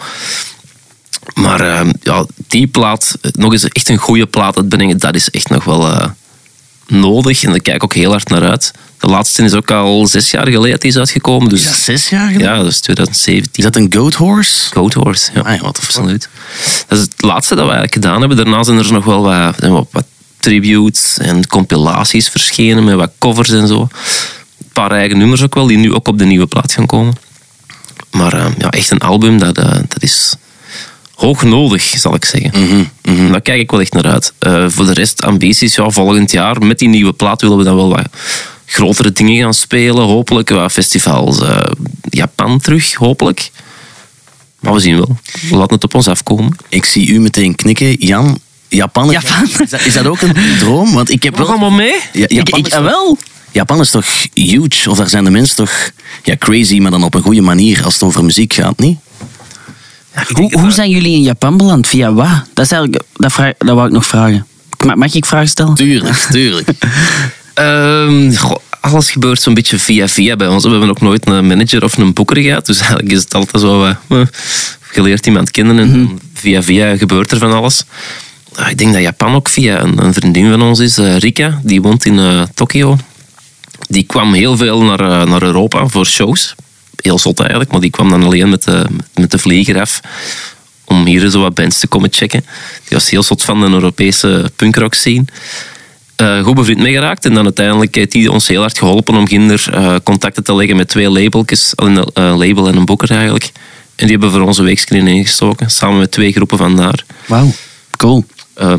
Maar 1.34 1.86
ja, 2.01 2.25
die 2.47 2.67
plaat, 2.67 3.17
nog 3.32 3.51
eens 3.51 3.69
echt 3.69 3.89
een 3.89 3.97
goede 3.97 4.25
plaat 4.25 4.58
uitbrengen, 4.58 4.97
dat 4.97 5.15
is 5.15 5.30
echt 5.30 5.49
nog 5.49 5.63
wel 5.63 6.13
nodig. 6.88 7.43
En 7.43 7.50
daar 7.50 7.62
kijk 7.62 7.76
ik 7.76 7.84
ook 7.84 7.93
heel 7.93 8.12
hard 8.12 8.30
naar 8.30 8.50
uit. 8.50 8.71
De 9.00 9.08
laatste 9.08 9.43
is 9.43 9.54
ook 9.54 9.71
al 9.71 10.08
zes 10.08 10.32
jaar 10.32 10.48
geleden 10.48 10.80
is 10.80 10.98
uitgekomen. 10.98 11.50
Dus 11.50 11.60
Is 11.62 11.67
dat 11.67 11.76
zes 11.76 12.10
jaar 12.10 12.28
geleden? 12.28 12.48
ja, 12.48 12.58
dat 12.58 12.67
is 12.67 12.80
2017. 12.80 13.52
Is 13.56 13.63
dat 13.63 13.76
een 13.76 13.93
goat 13.93 14.13
horse? 14.13 14.71
Goat 14.74 14.93
Horse, 14.93 15.32
ja. 15.34 15.41
Ah. 15.41 15.62
Absoluut. 15.62 16.30
Dat 16.88 16.98
is 16.98 17.04
het 17.04 17.21
laatste 17.21 17.56
dat 17.56 17.65
we 17.65 17.71
eigenlijk 17.71 17.93
gedaan 18.04 18.19
hebben. 18.19 18.38
Daarna 18.38 18.63
zijn 18.63 18.78
er 18.78 18.91
nog 18.91 19.06
wel 19.06 19.21
wat, 19.21 19.60
wat, 19.60 19.88
wat 19.91 20.06
tributes 20.39 21.17
en 21.17 21.48
compilaties 21.48 22.30
verschenen 22.30 22.84
met 22.84 22.95
wat 22.95 23.12
covers 23.19 23.50
en 23.50 23.67
zo. 23.67 23.82
Een 23.82 24.69
paar 24.74 24.91
eigen 24.91 25.17
nummers 25.17 25.41
ook 25.43 25.56
wel, 25.56 25.67
die 25.67 25.78
nu 25.78 25.93
ook 25.93 26.08
op 26.08 26.17
de 26.17 26.26
nieuwe 26.26 26.48
plaat 26.48 26.74
gaan 26.74 26.86
komen. 26.86 27.13
Maar 28.12 28.34
eh, 28.34 28.45
ja, 28.58 28.69
echt 28.69 28.91
een 28.91 29.00
album, 29.00 29.39
dat, 29.39 29.58
eh, 29.58 29.71
dat 29.71 30.02
is 30.04 30.36
hoog 31.15 31.43
nodig, 31.43 31.84
zal 31.84 32.15
ik 32.15 32.25
zeggen. 32.25 32.51
En 33.01 33.32
Daar 33.32 33.41
kijk 33.41 33.60
ik 33.62 33.71
wel 33.71 33.80
echt 33.82 33.93
naar 33.93 34.06
uit. 34.06 34.34
Eh, 34.39 34.65
voor 34.69 34.86
de 34.86 34.93
rest, 34.93 35.23
ambities, 35.23 35.75
ja, 35.75 35.89
volgend 35.89 36.32
jaar 36.32 36.62
met 36.65 36.80
die 36.80 36.88
nieuwe 36.88 37.13
plaat 37.13 37.41
willen 37.41 37.58
we 37.58 37.63
dan 37.63 37.75
wel 37.75 37.89
wat 37.89 38.08
grotere 38.65 39.12
dingen 39.12 39.43
gaan 39.43 39.54
spelen. 39.54 40.04
Hopelijk 40.04 40.49
wat 40.49 40.71
festivals. 40.71 41.41
eh, 41.41 41.58
Japan 42.10 42.60
terug, 42.60 42.93
hopelijk. 42.93 43.51
Maar 44.60 44.73
we 44.73 44.80
zien 44.80 44.95
wel. 44.95 45.17
We 45.49 45.56
laten 45.56 45.75
het 45.75 45.84
op 45.84 45.95
ons 45.95 46.08
afkomen. 46.08 46.58
Ik 46.69 46.86
zie 46.86 47.08
u 47.08 47.19
meteen 47.19 47.56
knikken. 47.56 47.91
Jan, 47.99 48.39
Japan, 48.67 49.06
is- 49.13 49.21
Japan? 49.21 49.43
Is, 49.60 49.69
dat, 49.69 49.86
is 49.86 49.93
dat 49.93 50.06
ook 50.06 50.21
een 50.21 50.36
droom? 50.60 50.93
Want 50.93 51.10
ik 51.12 51.23
heb 51.23 51.38
We 51.38 51.45
wel... 51.45 51.58
maar 51.58 51.71
mee. 51.73 51.95
Ja, 52.13 52.23
Ik, 52.28 52.32
Japan, 52.32 52.60
ik, 52.60 52.65
is 52.65 52.71
toch, 52.73 52.82
wel. 52.82 53.17
Japan 53.51 53.80
is 53.80 53.89
toch 53.89 54.06
huge? 54.34 54.89
Of 54.89 54.97
daar 54.97 55.10
zijn 55.10 55.23
de 55.23 55.30
mensen 55.30 55.56
toch 55.56 55.89
ja, 56.23 56.36
crazy, 56.38 56.80
maar 56.80 56.91
dan 56.91 57.04
op 57.04 57.13
een 57.13 57.21
goede 57.21 57.41
manier 57.41 57.84
als 57.84 57.93
het 57.93 58.04
over 58.04 58.23
muziek 58.25 58.54
gaat, 58.54 58.80
niet? 58.80 58.97
Hoe, 60.34 60.60
hoe 60.60 60.71
zijn 60.71 60.89
jullie 60.89 61.13
in 61.15 61.21
Japan 61.21 61.58
beland? 61.58 61.88
Via 61.88 62.13
wat? 62.13 62.43
Dat, 62.54 62.65
is 62.65 62.71
eigenlijk, 62.71 63.04
dat, 63.13 63.34
vraag, 63.34 63.54
dat 63.58 63.75
wou 63.75 63.88
ik 63.88 63.93
nog 63.93 64.06
vragen. 64.06 64.45
Mag, 64.86 64.95
mag 64.95 65.13
ik 65.13 65.25
vragen 65.25 65.47
stellen? 65.47 65.73
Tuurlijk, 65.73 66.15
tuurlijk. 66.15 66.69
Ehm, 67.54 68.34
goh, 68.34 68.56
alles 68.80 69.12
gebeurt 69.12 69.41
zo'n 69.41 69.54
beetje 69.54 69.80
via 69.80 70.08
via 70.08 70.36
bij 70.36 70.47
ons. 70.47 70.63
We 70.63 70.69
hebben 70.69 70.89
ook 70.89 71.01
nooit 71.01 71.28
een 71.28 71.47
manager 71.47 71.84
of 71.84 71.97
een 71.97 72.13
boeker 72.13 72.38
gehad. 72.38 72.65
Dus 72.65 72.80
eigenlijk 72.88 73.12
is 73.12 73.19
het 73.19 73.34
altijd 73.34 73.63
zo... 73.63 73.86
eh, 74.10 74.21
geleerd 74.82 75.25
iemand 75.25 75.51
kennen 75.51 75.80
en 75.80 76.19
via 76.34 76.63
via 76.63 76.97
gebeurt 76.97 77.32
er 77.32 77.38
van 77.38 77.54
alles. 77.54 77.84
Ah, 78.56 78.69
ik 78.69 78.78
denk 78.78 78.93
dat 78.93 79.01
Japan 79.01 79.36
ook 79.36 79.49
via 79.49 79.82
een, 79.82 80.04
een 80.04 80.13
vriendin 80.13 80.49
van 80.51 80.62
ons 80.62 80.80
is, 80.80 80.97
eh, 80.97 81.17
Rika. 81.17 81.60
Die 81.63 81.82
woont 81.82 82.06
in 82.06 82.19
eh, 82.19 82.41
Tokio. 82.54 82.97
Die 83.88 84.04
kwam 84.04 84.34
heel 84.34 84.58
veel 84.58 84.82
naar, 84.82 84.99
eh, 84.99 85.28
naar 85.28 85.43
Europa 85.43 85.88
voor 85.88 86.06
shows. 86.06 86.56
Heel 87.06 87.20
zot 87.20 87.39
eigenlijk, 87.39 87.72
maar 87.72 87.82
die 87.82 87.89
kwam 87.89 88.10
dan 88.10 88.24
alleen 88.24 88.50
met 88.50 88.63
de, 88.63 88.86
met 89.13 89.32
de 89.32 89.39
vlieger 89.39 89.80
af. 89.80 90.02
Om 90.86 91.06
hier 91.06 91.30
zo 91.30 91.41
wat 91.41 91.54
bands 91.54 91.80
te 91.80 91.88
komen 91.88 92.10
checken. 92.12 92.46
Die 92.88 92.98
was 92.98 93.10
heel 93.10 93.24
zot 93.24 93.44
van 93.44 93.60
de 93.60 93.68
Europese 93.68 94.52
punkrock 94.56 94.94
scene 94.94 95.26
eh, 96.15 96.44
goed 96.44 96.56
bevriend 96.56 96.80
mee 96.80 96.94
geraakt. 96.94 97.26
En 97.26 97.34
dan 97.34 97.44
uiteindelijk 97.44 97.96
heeft 97.96 98.13
hij 98.13 98.28
ons 98.28 98.48
heel 98.48 98.62
hard 98.62 98.78
geholpen 98.78 99.15
om 99.15 99.28
ginder 99.28 99.65
eh, 99.72 99.96
contacten 100.04 100.44
te 100.44 100.56
leggen 100.56 100.76
met 100.76 100.88
twee 100.88 101.10
labeltjes. 101.10 101.72
Een 101.76 101.98
eh, 101.98 102.38
label 102.38 102.68
en 102.68 102.76
een 102.76 102.86
boeker 102.86 103.12
eigenlijk. 103.12 103.52
En 103.96 104.08
die 104.08 104.12
hebben 104.12 104.32
voor 104.32 104.41
onze 104.41 104.63
weekscreen 104.63 105.08
ingestoken. 105.08 105.70
Samen 105.70 105.98
met 105.98 106.12
twee 106.12 106.32
groepen 106.32 106.58
van 106.58 106.76
daar. 106.76 107.06
Wauw, 107.26 107.52
cool. 107.98 108.26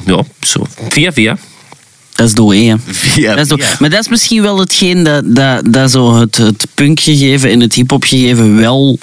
Ja, 0.05 0.23
zo. 0.41 0.67
Via 0.89 1.13
via. 1.13 1.37
Dat 2.17 2.27
is 2.27 2.35
door 2.35 2.55
hè. 2.55 2.75
Dat 3.37 3.59
is. 3.59 3.79
Maar 3.79 3.91
dat 3.91 4.01
is 4.01 4.09
misschien 4.09 4.43
wel 4.43 4.59
hetgeen 4.59 5.03
dat, 5.03 5.23
dat, 5.35 5.73
dat 5.73 5.91
zo 5.91 6.15
het, 6.15 6.37
het 6.37 6.67
punkgegeven 6.75 7.51
en 7.51 7.61
het 7.61 7.75
hip-hop 7.75 8.05
gegeven 8.05 8.57
wel 8.57 8.99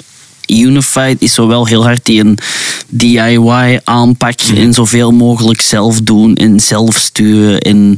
unified 0.46 1.22
is. 1.22 1.34
Zo 1.34 1.46
wel 1.46 1.66
heel 1.66 1.82
hard 1.82 2.04
die 2.04 2.20
een 2.20 2.38
DIY 2.88 3.80
aanpak 3.84 4.40
en 4.40 4.72
zoveel 4.72 5.10
mogelijk 5.10 5.60
zelf 5.60 6.00
doen 6.00 6.34
en 6.34 6.60
zelf 6.60 6.96
sturen. 6.96 7.60
En 7.60 7.96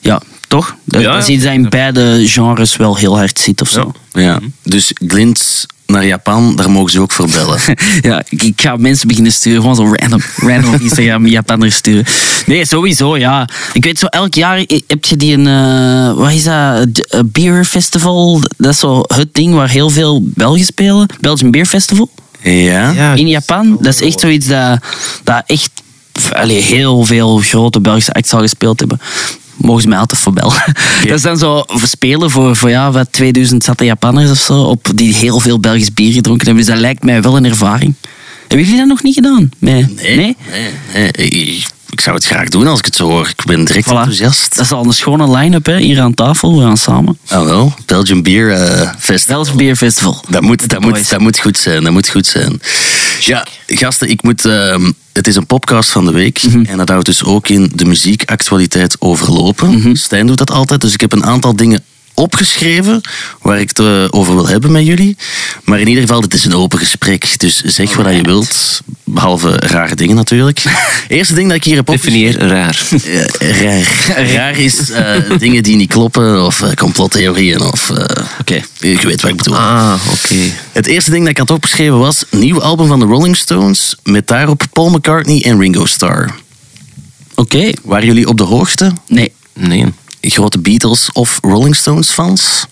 ja, 0.00 0.22
toch? 0.48 0.76
Dat, 0.84 1.00
Ja, 1.02 1.12
dat 1.12 1.22
is 1.22 1.28
iets 1.28 1.44
dat 1.44 1.52
in 1.52 1.68
beide 1.68 2.22
genres 2.28 2.76
wel 2.76 2.96
heel 2.96 3.16
hard 3.16 3.38
zit 3.38 3.60
of 3.60 3.68
zo. 3.68 3.92
Ja. 4.12 4.38
Dus 4.62 4.90
Glint 5.06 5.66
naar 5.86 6.06
Japan, 6.06 6.56
daar 6.56 6.70
mogen 6.70 6.90
ze 6.92 7.00
ook 7.00 7.12
voor 7.12 7.28
bellen. 7.28 7.58
Ja, 8.00 8.22
ik, 8.28 8.52
ga 8.56 8.76
mensen 8.76 9.08
beginnen 9.08 9.32
sturen. 9.32 9.60
Gewoon 9.60 9.76
zo 9.76 9.92
random, 9.94 10.20
random 10.36 10.74
op 10.74 10.80
Instagram 10.80 11.26
Japanners 11.26 11.74
sturen. 11.74 12.04
Nee, 12.46 12.64
sowieso, 12.66 13.16
ja. 13.16 13.48
Ik 13.72 13.84
weet 13.84 13.98
zo, 13.98 14.06
elk 14.06 14.34
jaar 14.34 14.58
i- 14.60 14.82
heb 14.86 15.04
je 15.04 15.16
die 15.16 15.36
een... 15.38 15.46
eh, 15.46 16.12
wat 16.16 16.30
is 16.32 16.44
dat? 16.44 16.86
Een 17.08 17.30
Beer 17.32 17.64
Festival. 17.64 18.40
Dat 18.56 18.72
is 18.72 18.78
zo 18.78 19.00
het 19.06 19.34
ding 19.34 19.54
waar 19.54 19.68
heel 19.70 19.90
veel 19.90 20.20
Belgen 20.24 20.64
spelen. 20.64 21.06
Belgian 21.20 21.50
Beer 21.50 21.66
Festival. 21.66 22.10
Ja? 22.42 23.14
In 23.14 23.28
Japan. 23.28 23.76
Dat 23.80 23.94
is 23.94 24.00
echt 24.00 24.20
zoiets 24.20 24.46
dat, 24.46 24.78
dat 25.24 25.42
echt... 25.46 25.70
Allee, 26.32 26.60
heel 26.62 27.04
veel 27.04 27.38
grote 27.38 27.80
Belgische 27.80 28.12
acts 28.12 28.32
al 28.32 28.40
gespeeld 28.40 28.78
hebben. 28.80 29.00
Mogen 29.58 29.82
ze 29.82 29.88
mij 29.88 29.98
altijd 29.98 30.20
voor 30.20 30.32
bellen. 30.32 30.62
Dat 31.02 31.16
is 31.16 31.22
dan 31.22 31.38
zo 31.38 31.64
spelen 31.84 32.30
voor, 32.30 32.56
voor 32.56 32.70
ja, 32.70 32.90
wat 32.90 33.12
2000 33.12 33.64
zatte 33.64 33.84
Japanners 33.84 34.30
of 34.30 34.38
zo. 34.38 34.62
Op, 34.62 34.86
die 34.94 35.14
heel 35.14 35.40
veel 35.40 35.60
Belgisch 35.60 35.92
bier 35.94 36.12
gedronken 36.12 36.46
hebben. 36.46 36.64
Dus 36.64 36.72
dat 36.74 36.82
lijkt 36.82 37.04
mij 37.04 37.22
wel 37.22 37.36
een 37.36 37.44
ervaring. 37.44 37.94
Hebben 38.48 38.66
jullie 38.66 38.80
dat 38.80 38.88
nog 38.88 39.02
niet 39.02 39.14
gedaan? 39.14 39.50
Nee. 39.58 39.86
Nee, 40.02 40.16
nee, 40.16 40.36
nee. 40.92 41.10
Ik, 41.10 41.66
ik 41.90 42.00
zou 42.00 42.16
het 42.16 42.24
graag 42.24 42.48
doen 42.48 42.66
als 42.66 42.78
ik 42.78 42.84
het 42.84 42.96
zo 42.96 43.08
hoor. 43.08 43.28
Ik 43.28 43.44
ben 43.46 43.64
direct 43.64 43.86
Voilà. 43.86 43.90
enthousiast. 43.90 44.56
Dat 44.56 44.64
is 44.64 44.72
al 44.72 44.84
een 44.84 44.92
schone 44.92 45.36
line-up 45.38 45.66
hè, 45.66 45.78
hier 45.78 46.00
aan 46.00 46.14
tafel. 46.14 46.58
We 46.58 46.64
gaan 46.64 46.76
samen. 46.76 47.18
Oh 47.32 47.44
wel, 47.44 47.74
Belgian 47.86 48.22
Beer 48.22 48.52
eh, 48.52 48.90
Festival. 48.98 49.36
Belgisch 49.36 49.54
Beer 49.56 49.76
Festival. 49.76 50.24
Dat 50.28 50.42
moet, 50.42 50.68
dat, 50.68 50.80
moet, 50.80 50.92
boys. 50.92 51.08
dat 51.08 51.20
moet 51.20 51.38
goed 51.38 51.58
zijn. 51.58 51.82
Dat 51.84 51.92
moet 51.92 52.08
goed 52.08 52.26
zijn. 52.26 52.60
Ja, 53.20 53.46
gasten, 53.66 54.10
ik 54.10 54.22
moet, 54.22 54.44
ehm, 54.44 54.92
het 55.12 55.26
is 55.26 55.36
een 55.36 55.46
podcast 55.46 55.90
van 55.90 56.04
de 56.04 56.12
week. 56.12 56.42
En 56.42 56.76
dat 56.76 56.88
houdt 56.88 57.06
dus 57.06 57.24
ook 57.24 57.48
in 57.48 57.70
de 57.74 57.84
muziekactualiteit 57.84 58.96
overlopen. 59.00 59.96
Stijn 59.96 60.26
doet 60.26 60.38
dat 60.38 60.50
altijd. 60.50 60.80
Dus 60.80 60.92
ik 60.92 61.00
heb 61.00 61.12
een 61.12 61.24
aantal 61.24 61.56
dingen 61.56 61.84
opgeschreven 62.18 63.00
waar 63.42 63.60
ik 63.60 63.68
het 63.68 63.78
eh, 63.78 64.04
over 64.10 64.34
wil 64.34 64.48
hebben 64.48 64.72
met 64.72 64.86
jullie. 64.86 65.16
Maar 65.64 65.80
in 65.80 65.88
ieder 65.88 66.02
geval, 66.02 66.20
dit 66.20 66.34
is 66.34 66.44
een 66.44 66.54
open 66.54 66.78
gesprek. 66.78 67.38
Dus 67.38 67.62
zeg 67.64 67.94
wat 67.96 68.14
je 68.14 68.22
wilt. 68.22 68.80
Behalve 69.04 69.50
rare 69.50 69.94
dingen 69.94 70.16
natuurlijk. 70.16 70.62
Eerste 71.08 71.34
ding 71.34 71.46
dat 71.48 71.56
ik 71.56 71.64
hier 71.64 71.76
heb 71.76 71.88
opgeschreven... 71.88 71.96
Definieer 72.38 72.48
raar. 72.48 72.88
Raar. 73.38 74.26
Raar 74.34 74.58
is 74.58 74.90
eh, 74.90 75.38
dingen 75.38 75.62
die 75.62 75.76
niet 75.76 75.90
kloppen 75.90 76.44
of 76.44 76.62
eh, 76.62 76.72
complottheorieën 76.72 77.60
of... 77.60 77.90
eh, 77.90 78.24
Oké. 78.40 78.54
je 78.78 78.98
weet 79.06 79.20
wat 79.20 79.30
ik 79.30 79.36
bedoel. 79.36 79.56
Ah, 79.56 79.94
oké. 80.12 80.34
Het 80.72 80.86
eerste 80.86 81.10
ding 81.10 81.22
dat 81.22 81.30
ik 81.30 81.38
had 81.38 81.50
opgeschreven 81.50 81.98
was... 81.98 82.24
Nieuw 82.30 82.62
album 82.62 82.86
van 82.86 82.98
de 82.98 83.04
Rolling 83.04 83.36
Stones 83.36 83.96
met 84.02 84.26
daarop 84.26 84.62
Paul 84.72 84.90
McCartney 84.90 85.42
en 85.44 85.58
Ringo 85.60 85.84
Starr. 85.86 86.34
Oké. 87.34 87.70
Waren 87.84 88.06
jullie 88.06 88.28
op 88.28 88.36
de 88.36 88.44
hoogte? 88.44 88.92
Nee. 89.06 89.32
Nee. 89.54 89.84
Grote 90.20 90.58
Beatles 90.58 91.12
of 91.12 91.38
Rolling 91.42 91.76
Stones 91.76 92.10
fans? 92.10 92.66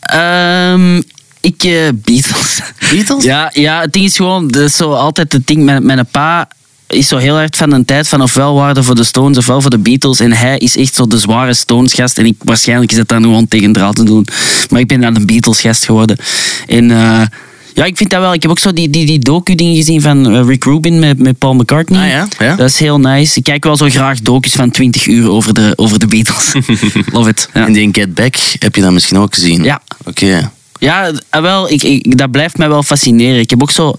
Ehm, 0.00 0.96
ik, 1.40 1.64
eh, 1.64 1.88
Beatles. 1.94 2.60
Beatles? 2.90 3.24
Ja, 3.24 3.50
ja, 3.52 3.80
het 3.80 3.92
ding 3.92 4.04
is 4.04 4.16
gewoon, 4.16 4.48
dat 4.48 4.62
is 4.62 4.76
zo 4.76 4.92
altijd 4.92 5.32
het 5.32 5.46
ding. 5.46 5.64
Mijn, 5.64 5.86
mijn 5.86 6.06
pa 6.10 6.48
is 6.86 7.08
zo 7.08 7.16
heel 7.16 7.34
hard 7.34 7.56
van 7.56 7.72
een 7.72 7.84
tijd 7.84 8.08
van 8.08 8.22
ofwel 8.22 8.54
waren 8.54 8.84
voor 8.84 8.94
de 8.94 9.04
Stones 9.04 9.38
ofwel 9.38 9.60
voor 9.60 9.70
de 9.70 9.78
Beatles. 9.78 10.20
En 10.20 10.32
hij 10.32 10.58
is 10.58 10.76
echt 10.76 10.94
zo 10.94 11.06
de 11.06 11.18
zware 11.18 11.54
Stones 11.54 11.94
gast. 11.94 12.18
En 12.18 12.26
ik, 12.26 12.36
waarschijnlijk 12.38 12.92
is 12.92 12.98
het 12.98 13.08
dan 13.08 13.22
gewoon 13.22 13.48
tegen 13.48 13.72
draad 13.72 13.96
te 13.96 14.04
doen. 14.04 14.26
Maar 14.70 14.80
ik 14.80 14.88
ben 14.88 15.00
dan 15.00 15.16
een 15.16 15.26
Beatles 15.26 15.60
gast 15.60 15.84
geworden. 15.84 16.18
En 16.66 16.90
eh, 16.90 17.22
ja, 17.74 17.84
ik 17.84 17.96
vind 17.96 18.10
dat 18.10 18.20
wel. 18.20 18.32
Ik 18.32 18.42
heb 18.42 18.50
ook 18.50 18.58
zo 18.58 18.72
die, 18.72 18.90
die, 18.90 19.06
die 19.06 19.18
docu-dingen 19.18 19.76
gezien 19.76 20.00
van 20.00 20.34
eh, 20.34 20.46
Rick 20.46 20.64
Rubin 20.64 20.98
met, 20.98 21.18
met 21.18 21.38
Paul 21.38 21.54
McCartney. 21.54 22.02
Ah, 22.02 22.08
ja? 22.08 22.28
Ja. 22.38 22.56
Dat 22.56 22.68
is 22.68 22.78
heel 22.78 23.00
nice. 23.00 23.38
Ik 23.38 23.44
kijk 23.44 23.64
wel 23.64 23.76
zo 23.76 23.88
graag 23.88 24.20
docus 24.20 24.52
van 24.52 24.70
20 24.70 25.06
uur 25.06 25.30
over 25.30 25.54
de, 25.54 25.72
over 25.76 25.98
de 25.98 26.06
Beatles. 26.06 26.52
Love 27.12 27.28
it. 27.28 27.48
Ja. 27.54 27.66
En 27.66 27.72
die 27.72 27.88
Get 27.92 28.14
Back 28.14 28.36
heb 28.58 28.74
je 28.74 28.82
dat 28.82 28.92
misschien 28.92 29.18
ook 29.18 29.34
gezien? 29.34 29.64
Ja. 29.64 29.82
Oké. 30.04 30.50
Ja, 30.78 31.12
ah, 31.28 31.42
wel, 31.42 31.70
ik, 31.70 31.82
ik, 31.82 32.18
dat 32.18 32.30
blijft 32.30 32.58
mij 32.58 32.68
wel 32.68 32.82
fascineren. 32.82 33.40
Ik 33.40 33.50
heb 33.50 33.62
ook 33.62 33.70
zo 33.70 33.94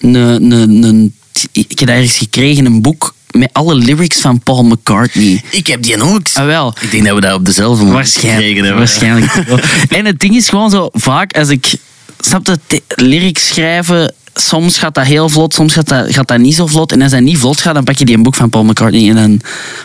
een, 0.00 0.14
een, 0.14 0.82
een, 0.82 1.14
ik 1.52 1.78
heb 1.78 1.88
ergens 1.88 2.16
gekregen 2.16 2.66
een 2.66 2.82
boek 2.82 3.14
met 3.30 3.50
alle 3.52 3.74
lyrics 3.74 4.20
van 4.20 4.40
Paul 4.40 4.64
McCartney. 4.64 5.42
Ik 5.50 5.66
heb 5.66 5.82
die 5.82 6.02
ook. 6.02 6.26
Ah, 6.34 6.44
wel. 6.44 6.74
Ik 6.80 6.90
denk 6.90 7.04
dat 7.04 7.14
we 7.14 7.20
dat 7.20 7.34
op 7.34 7.44
dezelfde 7.44 7.84
gekregen 7.84 7.94
Waarschijnlijk. 7.94 8.54
hebben. 8.54 8.76
waarschijnlijk 8.76 9.32
en 9.98 10.04
het 10.04 10.20
ding 10.20 10.36
is 10.36 10.48
gewoon 10.48 10.70
zo, 10.70 10.88
vaak 10.92 11.36
als 11.36 11.48
ik 11.48 11.74
snap 12.20 12.46
je, 12.46 12.82
lyrics 12.88 13.46
schrijven, 13.48 14.14
soms 14.34 14.78
gaat 14.78 14.94
dat 14.94 15.04
heel 15.04 15.28
vlot, 15.28 15.54
soms 15.54 15.72
gaat 15.72 15.88
dat, 15.88 16.14
gaat 16.14 16.28
dat 16.28 16.38
niet 16.38 16.54
zo 16.54 16.66
vlot. 16.66 16.92
En 16.92 17.02
als 17.02 17.10
dat 17.10 17.20
niet 17.20 17.38
vlot 17.38 17.60
gaat, 17.60 17.74
dan 17.74 17.84
pak 17.84 17.96
je 17.96 18.04
die 18.04 18.16
een 18.16 18.22
boek 18.22 18.34
van 18.34 18.50
Paul 18.50 18.64
McCartney 18.64 19.08
en 19.08 19.14
dan 19.16 19.40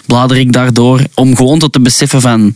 blader 0.05 0.37
ik 0.37 0.53
daardoor 0.53 1.01
om 1.13 1.35
gewoon 1.35 1.59
tot 1.59 1.73
te 1.73 1.79
beseffen 1.79 2.21
van 2.21 2.53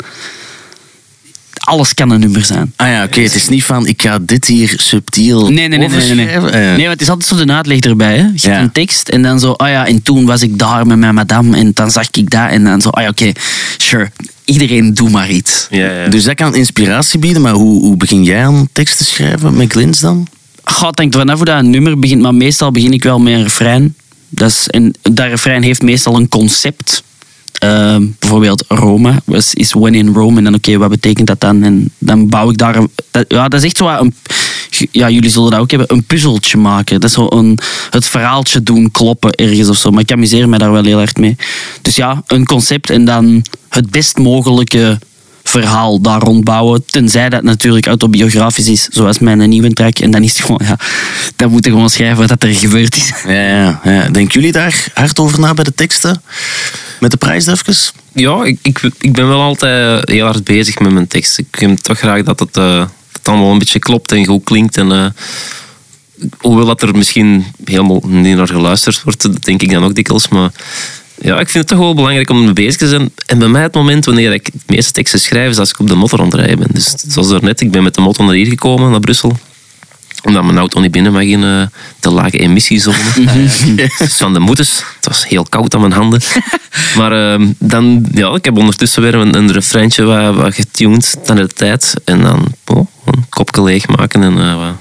alles 1.65 1.93
kan 1.93 2.09
een 2.09 2.19
nummer 2.19 2.45
zijn. 2.45 2.73
Ah 2.75 2.87
ja, 2.87 3.03
oké. 3.03 3.21
Het 3.21 3.35
is 3.35 3.49
niet 3.49 3.63
van, 3.63 3.87
ik 3.87 4.01
ga 4.01 4.19
dit 4.21 4.45
hier 4.47 4.73
subtiel 4.77 5.41
Nee, 5.49 5.67
nee, 5.67 5.79
nee. 5.79 5.87
nee, 5.89 6.13
nee, 6.13 6.15
nee. 6.15 6.27
ja. 6.33 6.41
Nee, 6.75 6.77
want 6.77 6.91
het 6.91 7.01
is 7.01 7.09
altijd 7.09 7.27
zo 7.39 7.45
de 7.45 7.53
uitleg 7.53 7.79
erbij. 7.79 8.11
Hè. 8.17 8.23
Je 8.23 8.23
hebt 8.29 8.41
Ja. 8.41 8.59
een 8.61 8.71
tekst 8.71 9.09
en 9.09 9.21
dan 9.21 9.39
zo, 9.39 9.51
ah 9.51 9.69
ja, 9.69 9.87
en 9.87 10.01
toen 10.03 10.25
was 10.25 10.41
ik 10.41 10.59
daar 10.59 10.87
met 10.87 10.97
mijn 10.97 11.13
madame 11.13 11.57
en 11.57 11.71
dan 11.73 11.91
zag 11.91 12.07
ik 12.11 12.29
dat 12.29 12.49
en 12.49 12.63
dan 12.63 12.81
zo, 12.81 12.89
ah 12.89 13.03
ja, 13.03 13.09
oké, 13.09 13.31
sure. 13.77 14.11
Iedereen 14.45 14.93
doe 14.93 15.09
maar 15.09 15.29
iets. 15.29 15.67
Ja, 15.69 15.91
ja. 15.91 16.07
Dus 16.07 16.23
dat 16.23 16.35
kan 16.35 16.55
inspiratie 16.55 17.19
bieden, 17.19 17.41
maar 17.41 17.53
hoe, 17.53 17.79
hoe 17.79 17.97
begin 17.97 18.23
jij 18.23 18.45
aan 18.45 18.67
teksten 18.71 19.05
schrijven 19.05 19.57
met 19.57 19.71
Glins 19.71 19.99
dan? 19.99 20.27
Goh, 20.63 20.87
het 20.87 20.99
hangt 20.99 21.15
vanaf 21.15 21.35
hoe 21.35 21.45
dat 21.45 21.59
een 21.59 21.69
nummer 21.69 21.99
begint, 21.99 22.21
maar 22.21 22.35
meestal 22.35 22.71
begin 22.71 22.93
ik 22.93 23.03
wel 23.03 23.19
met 23.19 23.33
een 23.33 23.43
refrein. 23.43 23.95
Dat, 24.29 24.49
is, 24.49 24.67
en 24.67 24.93
dat 25.01 25.27
refrein 25.27 25.63
heeft 25.63 25.81
meestal 25.81 26.15
een 26.15 26.27
concept. 26.27 27.03
Ehm, 27.51 28.05
bijvoorbeeld 28.19 28.65
Roma 28.67 29.21
was, 29.25 29.53
is 29.53 29.73
when 29.73 29.95
in 29.95 30.13
Rome. 30.13 30.37
En 30.37 30.43
dan, 30.43 30.53
oké, 30.53 30.77
wat 30.77 30.89
betekent 30.89 31.27
dat 31.27 31.39
dan? 31.39 31.63
En 31.63 31.91
dan 31.97 32.29
bouw 32.29 32.49
ik 32.49 32.57
daar... 32.57 32.75
Dat, 33.11 33.25
ja, 33.27 33.47
dat 33.47 33.59
is 33.59 33.65
echt 33.65 33.77
zo 33.77 33.87
een... 33.87 34.13
Ja, 34.91 35.09
jullie 35.09 35.29
zullen 35.29 35.51
dat 35.51 35.59
ook 35.59 35.69
hebben. 35.69 35.91
Een 35.91 36.03
puzzeltje 36.03 36.57
maken. 36.57 36.99
Dat 36.99 37.09
is 37.09 37.15
zo 37.15 37.27
een, 37.29 37.59
het 37.89 38.07
verhaaltje 38.07 38.63
doen 38.63 38.91
kloppen 38.91 39.31
ergens 39.31 39.69
of 39.69 39.77
zo. 39.77 39.91
Maar 39.91 40.01
ik 40.01 40.11
amuseer 40.11 40.49
me 40.49 40.57
daar 40.57 40.71
wel 40.71 40.83
heel 40.83 41.01
erg 41.01 41.15
mee. 41.15 41.35
Dus 41.81 41.95
ja, 41.95 42.23
een 42.27 42.45
concept 42.45 42.89
en 42.89 43.05
dan 43.05 43.45
het 43.69 43.89
best 43.89 44.17
mogelijke 44.17 44.99
verhaal 45.43 46.01
daar 46.01 46.21
rond 46.21 46.43
bouwen. 46.43 46.85
Tenzij 46.85 47.29
dat 47.29 47.43
natuurlijk 47.43 47.87
autobiografisch 47.87 48.67
is, 48.67 48.83
zoals 48.83 49.19
mijn 49.19 49.49
nieuwe 49.49 49.73
track. 49.73 49.99
En 49.99 50.11
dan 50.11 50.23
is 50.23 50.33
het 50.33 50.41
gewoon, 50.41 50.61
ja, 50.63 50.79
dan 51.35 51.51
moet 51.51 51.65
je 51.65 51.71
gewoon 51.71 51.89
schrijven 51.89 52.27
wat 52.27 52.43
er 52.43 52.55
gebeurd 52.55 52.95
is. 52.95 53.13
Ja, 53.27 53.31
ja, 53.33 53.79
ja. 53.83 54.09
Denken 54.09 54.33
jullie 54.33 54.51
daar 54.51 54.87
hard 54.93 55.19
over 55.19 55.39
na 55.39 55.53
bij 55.53 55.63
de 55.63 55.73
teksten? 55.73 56.21
Met 56.99 57.11
de 57.11 57.17
prijsdufjes? 57.17 57.91
Ja, 58.13 58.43
ik, 58.43 58.59
ik, 58.61 58.81
ik 58.99 59.13
ben 59.13 59.27
wel 59.27 59.41
altijd 59.41 60.09
heel 60.09 60.25
hard 60.25 60.43
bezig 60.43 60.79
met 60.79 60.91
mijn 60.91 61.07
tekst. 61.07 61.37
Ik 61.37 61.47
vind 61.51 61.83
toch 61.83 61.97
graag 61.97 62.23
dat 62.23 62.39
het, 62.39 62.57
eh, 62.57 62.85
het 63.25 63.33
allemaal 63.33 63.51
een 63.51 63.59
beetje 63.59 63.79
klopt 63.79 64.11
en 64.11 64.25
goed 64.25 64.43
klinkt. 64.43 64.77
En, 64.77 64.91
eh, 64.91 65.05
hoewel 66.37 66.65
dat 66.65 66.81
er 66.81 66.95
misschien 66.95 67.45
helemaal 67.63 68.01
niet 68.05 68.35
naar 68.35 68.47
geluisterd 68.47 69.03
wordt, 69.03 69.43
denk 69.45 69.61
ik 69.61 69.71
dan 69.71 69.83
ook 69.83 69.95
dikwijls. 69.95 70.27
Maar 70.27 70.51
ja, 71.21 71.39
ik 71.39 71.49
vind 71.49 71.53
het 71.53 71.67
toch 71.67 71.85
wel 71.85 71.95
belangrijk 71.95 72.29
om 72.29 72.43
mee 72.43 72.53
bezig 72.53 72.77
te 72.77 72.87
zijn. 72.87 73.11
En 73.25 73.39
bij 73.39 73.47
mij 73.47 73.61
het 73.61 73.73
moment 73.73 74.05
wanneer 74.05 74.33
ik 74.33 74.45
het 74.45 74.63
meeste 74.67 74.91
teksten 74.91 75.19
schrijf, 75.19 75.49
is 75.49 75.59
als 75.59 75.69
ik 75.69 75.79
op 75.79 75.87
de 75.87 75.95
motor 75.95 76.19
aan 76.19 76.25
het 76.25 76.33
rijden 76.33 76.59
ben. 76.59 76.67
Dus 76.71 76.93
zoals 77.07 77.29
daarnet, 77.29 77.61
ik 77.61 77.71
ben 77.71 77.83
met 77.83 77.95
de 77.95 78.01
motor 78.01 78.25
naar 78.25 78.33
hier 78.33 78.45
gekomen, 78.45 78.91
naar 78.91 78.99
Brussel 78.99 79.37
omdat 80.25 80.43
mijn 80.43 80.57
auto 80.57 80.79
niet 80.79 80.91
binnen 80.91 81.11
mag 81.11 81.21
in 81.21 81.43
eh, 81.43 81.61
de 81.99 82.11
lage 82.11 82.37
emissiezone. 82.37 82.97
Dus 83.97 84.15
van 84.17 84.33
de 84.33 84.39
moeders. 84.39 84.77
Het 84.95 85.05
was 85.05 85.27
heel 85.27 85.45
koud 85.49 85.73
aan 85.75 85.79
mijn 85.79 85.91
handen. 85.91 86.21
maar 86.97 87.11
ehm, 87.11 87.51
dan, 87.57 88.05
ja, 88.11 88.33
ik 88.33 88.45
heb 88.45 88.57
ondertussen 88.57 89.01
weer 89.01 89.15
een, 89.15 89.35
een 89.35 89.51
refreintje 89.51 90.03
wat, 90.03 90.35
wat 90.35 90.55
getuned 90.55 91.17
dan 91.25 91.35
de 91.35 91.47
tijd. 91.47 91.93
En 92.05 92.21
dan 92.21 92.53
oh, 92.65 92.87
een 93.05 93.25
kopje 93.29 93.63
leegmaken 93.63 94.23
en 94.23 94.57
wat 94.57 94.75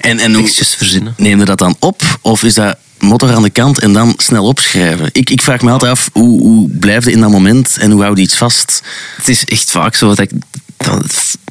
En, 0.00 0.18
en 0.18 0.34
hoe 0.34 0.48
verzinnen. 0.48 1.14
neem 1.16 1.38
je 1.38 1.44
dat 1.44 1.58
dan 1.58 1.76
op? 1.78 2.02
Of 2.20 2.42
is 2.42 2.54
dat 2.54 2.76
motor 3.06 3.34
aan 3.34 3.42
de 3.42 3.50
kant 3.50 3.78
en 3.78 3.92
dan 3.92 4.14
snel 4.16 4.44
opschrijven? 4.44 5.08
Ik, 5.12 5.30
ik 5.30 5.42
vraag 5.42 5.62
me 5.62 5.70
altijd 5.70 5.90
af, 5.92 6.10
hoe, 6.12 6.40
hoe 6.40 6.68
blijf 6.70 7.04
je 7.04 7.10
in 7.10 7.20
dat 7.20 7.30
moment 7.30 7.76
en 7.80 7.90
hoe 7.90 8.02
houd 8.02 8.16
je 8.16 8.22
iets 8.22 8.36
vast? 8.36 8.82
Het 9.16 9.28
is 9.28 9.44
echt 9.44 9.70
vaak 9.70 9.94
zo 9.94 10.08
dat 10.08 10.18
ik... 10.18 10.30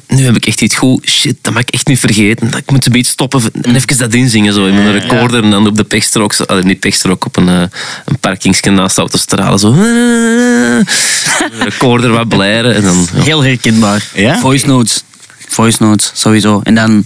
Nu 0.06 0.24
heb 0.24 0.36
ik 0.36 0.44
echt 0.46 0.60
iets 0.60 0.74
goed. 0.74 1.08
Shit, 1.08 1.36
dat 1.42 1.52
mag 1.52 1.62
ik 1.62 1.70
echt 1.70 1.86
niet 1.86 1.98
vergeten. 1.98 2.46
Ik 2.56 2.70
moet 2.70 2.86
een 2.86 2.92
beetje 2.92 3.12
stoppen 3.12 3.42
en 3.62 3.74
even 3.74 3.98
dat 3.98 4.14
inzingen. 4.14 4.52
Zo, 4.52 4.66
in 4.66 4.74
mijn 4.74 4.92
recorder 4.98 5.42
en 5.44 5.50
dan 5.50 5.66
op 5.66 5.76
de 5.76 5.84
pechstrook. 5.84 6.32
zo- 6.32 6.42
allee, 6.44 6.62
niet 6.62 6.80
pechstrook, 6.80 7.24
op 7.24 7.36
een, 7.36 7.48
eh, 7.48 7.60
een 8.04 8.18
parkingsje 8.20 8.70
naast 8.70 8.94
de 8.94 9.00
autostrade. 9.00 9.58
Zo. 9.58 9.72
Een 9.72 10.84
recorder 11.58 12.10
wat 12.10 12.28
blijren. 12.28 12.74
En 12.74 12.82
dan, 12.82 13.06
ja. 13.14 13.22
Heel 13.22 13.42
herkenbaar. 13.44 14.04
Ja? 14.14 14.38
Voice 14.38 14.66
notes. 14.66 15.02
Voice 15.48 15.82
notes, 15.82 16.10
sowieso. 16.14 16.60
En 16.64 16.74
dan, 16.74 17.04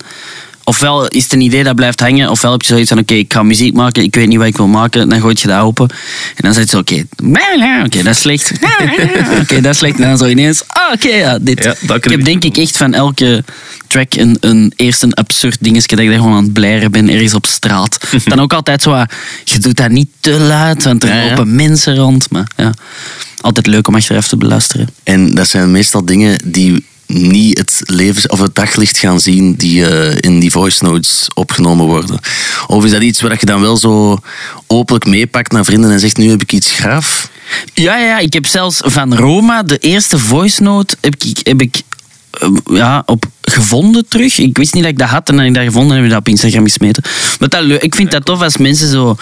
ofwel 0.70 1.09
is 1.09 1.22
het 1.22 1.33
een 1.33 1.40
idee 1.40 1.64
dat 1.64 1.74
blijft 1.74 2.00
hangen, 2.00 2.30
ofwel 2.30 2.52
heb 2.52 2.62
je 2.62 2.68
zoiets 2.68 2.88
van, 2.88 2.98
oké, 2.98 3.14
ik 3.14 3.33
ga 3.33 3.42
muziek 3.42 3.74
maken, 3.74 4.02
ik 4.02 4.14
weet 4.14 4.26
niet 4.26 4.38
wat 4.38 4.46
ik 4.46 4.56
wil 4.56 4.66
maken, 4.66 5.09
dan 5.09 5.20
gooi 5.20 5.37
je 5.38 5.48
dat 5.48 5.61
open. 5.61 5.88
En 6.37 6.42
dan 6.42 6.54
zit 6.54 6.62
je 6.62 6.70
zo, 6.70 6.78
oké, 6.78 7.04
oké, 7.87 8.02
dat 8.02 8.14
is 8.14 8.20
slecht. 8.20 8.52
Oké, 9.40 9.61
dat 9.61 9.72
is 9.72 9.78
slecht. 9.78 10.00
En 10.00 10.09
dan 10.09 10.18
zo 10.18 10.26
ineens, 10.26 10.62
ah, 10.66 10.92
oké, 10.92 11.09
ja, 11.09 11.38
dit. 11.38 11.64
Ja, 11.64 11.74
dat 11.80 11.96
ik 11.96 12.04
heb 12.04 12.24
denk 12.24 12.44
ik 12.44 12.56
echt 12.56 12.76
van 12.76 12.94
elke 12.94 13.44
track 13.87 14.14
een, 14.14 14.37
een, 14.40 14.72
eerst 14.76 15.02
een 15.02 15.14
absurd 15.14 15.59
dingetje 15.61 15.96
dat 15.96 16.04
ik 16.04 16.11
daar 16.11 16.20
gewoon 16.20 16.37
aan 16.37 16.44
het 16.44 16.52
blaren 16.52 16.90
ben, 16.90 17.09
ergens 17.09 17.35
op 17.35 17.46
straat. 17.46 17.98
dan 18.24 18.40
ook 18.40 18.52
altijd 18.52 18.83
zo, 18.83 18.90
wat, 18.90 19.12
je 19.44 19.59
doet 19.59 19.76
dat 19.76 19.90
niet 19.90 20.09
te 20.20 20.38
luid, 20.38 20.85
want 20.85 21.02
er 21.02 21.09
Ja, 21.09 21.14
ja. 21.14 21.28
lopen 21.28 21.54
mensen 21.54 21.96
rond. 21.96 22.30
Maar 22.30 22.50
ja, 22.56 22.72
altijd 23.40 23.66
leuk 23.66 23.88
om 23.88 23.94
achteraf 23.94 24.28
te 24.28 24.37
beluisteren. 24.37 24.88
En 25.02 25.35
dat 25.35 25.48
zijn 25.48 25.70
meestal 25.70 26.04
dingen 26.04 26.38
die 26.44 26.85
niet 27.12 27.59
het 27.59 27.81
levens 27.85 28.27
of 28.27 28.40
het 28.40 28.55
daglicht 28.55 28.99
gaan 28.99 29.20
zien 29.20 29.55
die 29.55 29.87
eh, 29.87 30.16
in 30.20 30.40
die 30.40 30.51
voice 30.51 30.85
notes 30.85 31.29
opgenomen 31.35 31.87
worden. 31.87 32.20
Of 32.66 32.85
is 32.85 32.90
dat 32.90 33.03
iets 33.03 33.20
waar 33.20 33.37
je 33.40 33.46
dan 33.46 33.61
wel 33.61 33.77
zo 33.77 34.18
openlijk 34.66 35.07
meepakt 35.07 35.53
naar 35.53 35.64
vrienden 35.64 35.90
en 35.90 36.01
zegt 36.01 36.16
nu 36.16 36.31
heb 36.31 36.42
ik 36.42 36.53
iets 36.53 36.70
graaf? 36.70 37.31
Ja, 37.75 37.96
ja, 37.96 38.18
ik 38.18 38.33
heb 38.33 38.46
zelfs 38.46 38.81
van 38.85 39.14
Roma 39.14 39.62
de 39.62 39.79
eerste 39.79 40.18
voice 40.18 40.62
note 40.62 40.96
heb 41.01 41.14
ik, 41.18 41.38
heb 41.46 41.61
ik 41.61 41.83
eh, 42.31 42.49
ja, 42.64 43.03
op 43.07 43.25
gevonden 43.42 44.09
terug. 44.09 44.38
Ik 44.38 44.57
wist 44.57 44.75
niet 44.75 44.83
dat 44.83 44.92
ik 44.92 44.99
dat 44.99 45.09
had 45.09 45.29
en 45.29 45.37
dan 45.37 45.44
ik 45.44 45.55
dat 45.55 45.64
gevonden 45.64 45.90
en 45.90 45.96
heb 45.96 46.05
ik 46.05 46.11
dat 46.11 46.20
op 46.20 46.29
Instagram 46.29 46.64
gesmeten. 46.64 47.03
Maar 47.38 47.49
dat, 47.49 47.83
ik 47.83 47.94
vind 47.94 48.11
dat 48.11 48.25
tof 48.25 48.42
als 48.42 48.57
mensen 48.57 48.88
zo... 48.88 49.16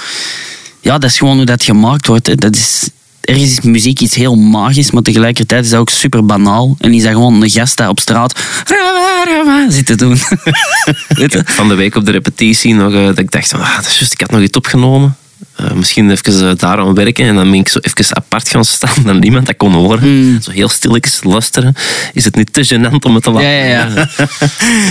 Ja, 0.80 0.98
dat 0.98 1.10
is 1.10 1.18
gewoon 1.18 1.36
hoe 1.36 1.44
dat 1.44 1.62
gemaakt 1.62 2.06
wordt. 2.06 2.40
Dat 2.40 2.56
is, 2.56 2.88
ergens 3.28 3.50
is 3.50 3.60
muziek 3.60 4.00
iets 4.00 4.14
heel 4.14 4.34
magisch, 4.34 4.90
maar 4.90 5.02
tegelijkertijd 5.02 5.64
is 5.64 5.70
dat 5.70 5.80
ook 5.80 5.90
super 5.90 6.24
banaal. 6.26 6.76
En 6.78 6.94
is 6.94 7.02
dat 7.02 7.12
gewoon 7.12 7.42
een 7.42 7.50
gast 7.50 7.76
daar 7.76 7.88
op 7.88 8.00
straat 8.00 8.40
Rama, 8.66 9.24
Rama, 9.36 9.70
zit 9.70 9.86
te 9.86 9.94
doen. 9.94 10.16
Van 11.44 11.68
de 11.68 11.74
week 11.74 11.94
op 11.94 12.04
de 12.04 12.10
repetitie 12.10 12.74
nog, 12.74 12.92
eh, 12.92 13.04
dat 13.04 13.18
ik 13.18 13.30
dacht, 13.30 13.50
van, 13.50 13.60
ah, 13.60 13.76
dat 13.76 13.86
is 13.86 13.98
juist, 13.98 14.12
ik 14.12 14.20
had 14.20 14.30
nog 14.30 14.40
iets 14.40 14.56
opgenomen. 14.56 15.16
Eh, 15.56 15.72
misschien 15.72 16.10
even 16.10 16.44
uh, 16.48 16.50
daar 16.56 16.78
aan 16.78 16.94
werken. 16.94 17.26
En 17.26 17.34
dan 17.34 17.50
ben 17.50 17.60
ik 17.60 17.68
zo 17.68 17.78
even 17.78 18.16
apart 18.16 18.48
gaan 18.48 18.64
staan 18.64 19.02
dat 19.04 19.18
niemand 19.20 19.46
dat 19.46 19.56
kon 19.56 19.72
horen. 19.72 20.42
Zo 20.42 20.50
heel 20.50 20.68
stilletjes 20.68 21.22
luisteren. 21.24 21.74
Is 22.12 22.24
het 22.24 22.34
niet 22.36 22.52
te 22.52 22.66
gênant 22.66 22.98
om 23.06 23.14
het 23.14 23.22
te 23.24 23.30
laten 23.30 23.48
Ja, 23.48 23.64
ja, 23.64 23.86
ja. 23.94 24.08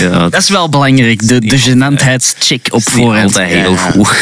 ja, 0.00 0.28
Dat 0.28 0.42
is 0.42 0.48
wel 0.48 0.68
belangrijk, 0.68 1.28
de, 1.28 1.38
de 1.38 1.58
gênantheidscheck 1.58 2.72
op 2.72 2.82
voorhand. 2.90 3.24
altijd 3.24 3.48
heel 3.48 3.72
Ja. 3.72 3.90
goed. 3.90 4.08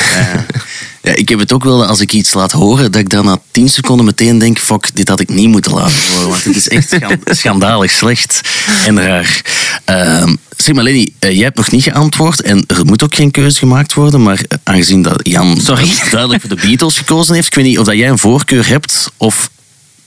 Ja. 1.07 1.13
Ik 1.15 1.29
heb 1.29 1.39
het 1.39 1.53
ook 1.53 1.65
wel 1.65 1.85
als 1.87 2.01
ik 2.01 2.13
iets 2.13 2.35
laat 2.35 2.53
horen, 2.53 2.93
dat 2.93 3.01
ik 3.01 3.09
dan 3.11 3.25
na 3.25 3.39
10 3.51 3.69
seconden 3.69 4.07
meteen 4.07 4.39
denk: 4.39 4.59
fuck, 4.59 4.91
dit 4.95 5.09
had 5.09 5.21
ik 5.21 5.29
niet 5.29 5.49
moeten 5.49 5.73
laten 5.73 5.97
horen. 6.13 6.29
Want 6.29 6.45
het 6.45 6.57
is 6.57 6.69
echt 6.69 6.89
schan- 6.97 7.21
schandalig 7.25 7.91
slecht 7.91 8.41
en 8.87 9.01
raar. 9.03 9.41
Ehm, 9.85 10.35
zeg 10.57 10.75
maar, 10.75 10.85
Lenny, 10.85 11.13
eh, 11.19 11.31
jij 11.35 11.45
hebt 11.45 11.57
nog 11.57 11.71
niet 11.71 11.83
geantwoord 11.83 12.41
en 12.43 12.65
er 12.67 12.85
moet 12.85 13.03
ook 13.03 13.15
geen 13.15 13.31
keuze 13.31 13.59
gemaakt 13.59 13.95
worden. 13.95 14.23
Maar 14.23 14.41
eh, 14.49 14.59
aangezien 14.63 15.03
dat 15.03 15.21
Jan 15.23 15.61
Sorry. 15.61 15.89
duidelijk 16.11 16.41
voor 16.41 16.57
de 16.57 16.67
Beatles 16.67 16.99
gekozen 16.99 17.35
heeft, 17.35 17.47
ik 17.47 17.55
weet 17.55 17.65
niet 17.65 17.79
of 17.79 17.87
dat 17.87 17.97
jij 17.97 18.09
een 18.09 18.19
voorkeur 18.19 18.69
hebt 18.69 19.11
of 19.17 19.51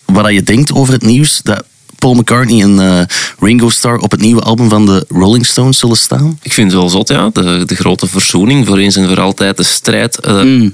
wat 0.06 0.24
dat 0.24 0.34
je 0.34 0.44
denkt 0.44 0.74
over 0.74 0.94
het 0.94 1.04
nieuws 1.04 1.40
dat 1.44 1.64
Paul 2.00 2.14
McCartney 2.14 2.62
en 2.62 2.80
eh, 2.80 3.06
Ringo 3.40 3.70
Starr 3.70 3.98
op 3.98 4.12
het 4.12 4.22
nieuwe 4.22 4.42
album 4.42 4.70
van 4.70 4.86
de 4.86 5.06
Rolling 5.10 5.46
Stones 5.46 5.80
zullen 5.80 5.98
staan. 5.98 6.40
Ik 6.42 6.54
vind 6.54 6.72
het 6.72 6.80
wel 6.80 6.90
zot, 6.90 7.08
ja. 7.10 7.30
De, 7.34 7.64
de 7.66 7.76
grote 7.76 8.08
verzoening, 8.08 8.68
voor 8.68 8.78
eens 8.78 8.96
en 8.96 9.08
voor 9.08 9.20
altijd 9.20 9.58
de 9.58 9.64
strijd. 9.64 10.26
Mm. 10.28 10.74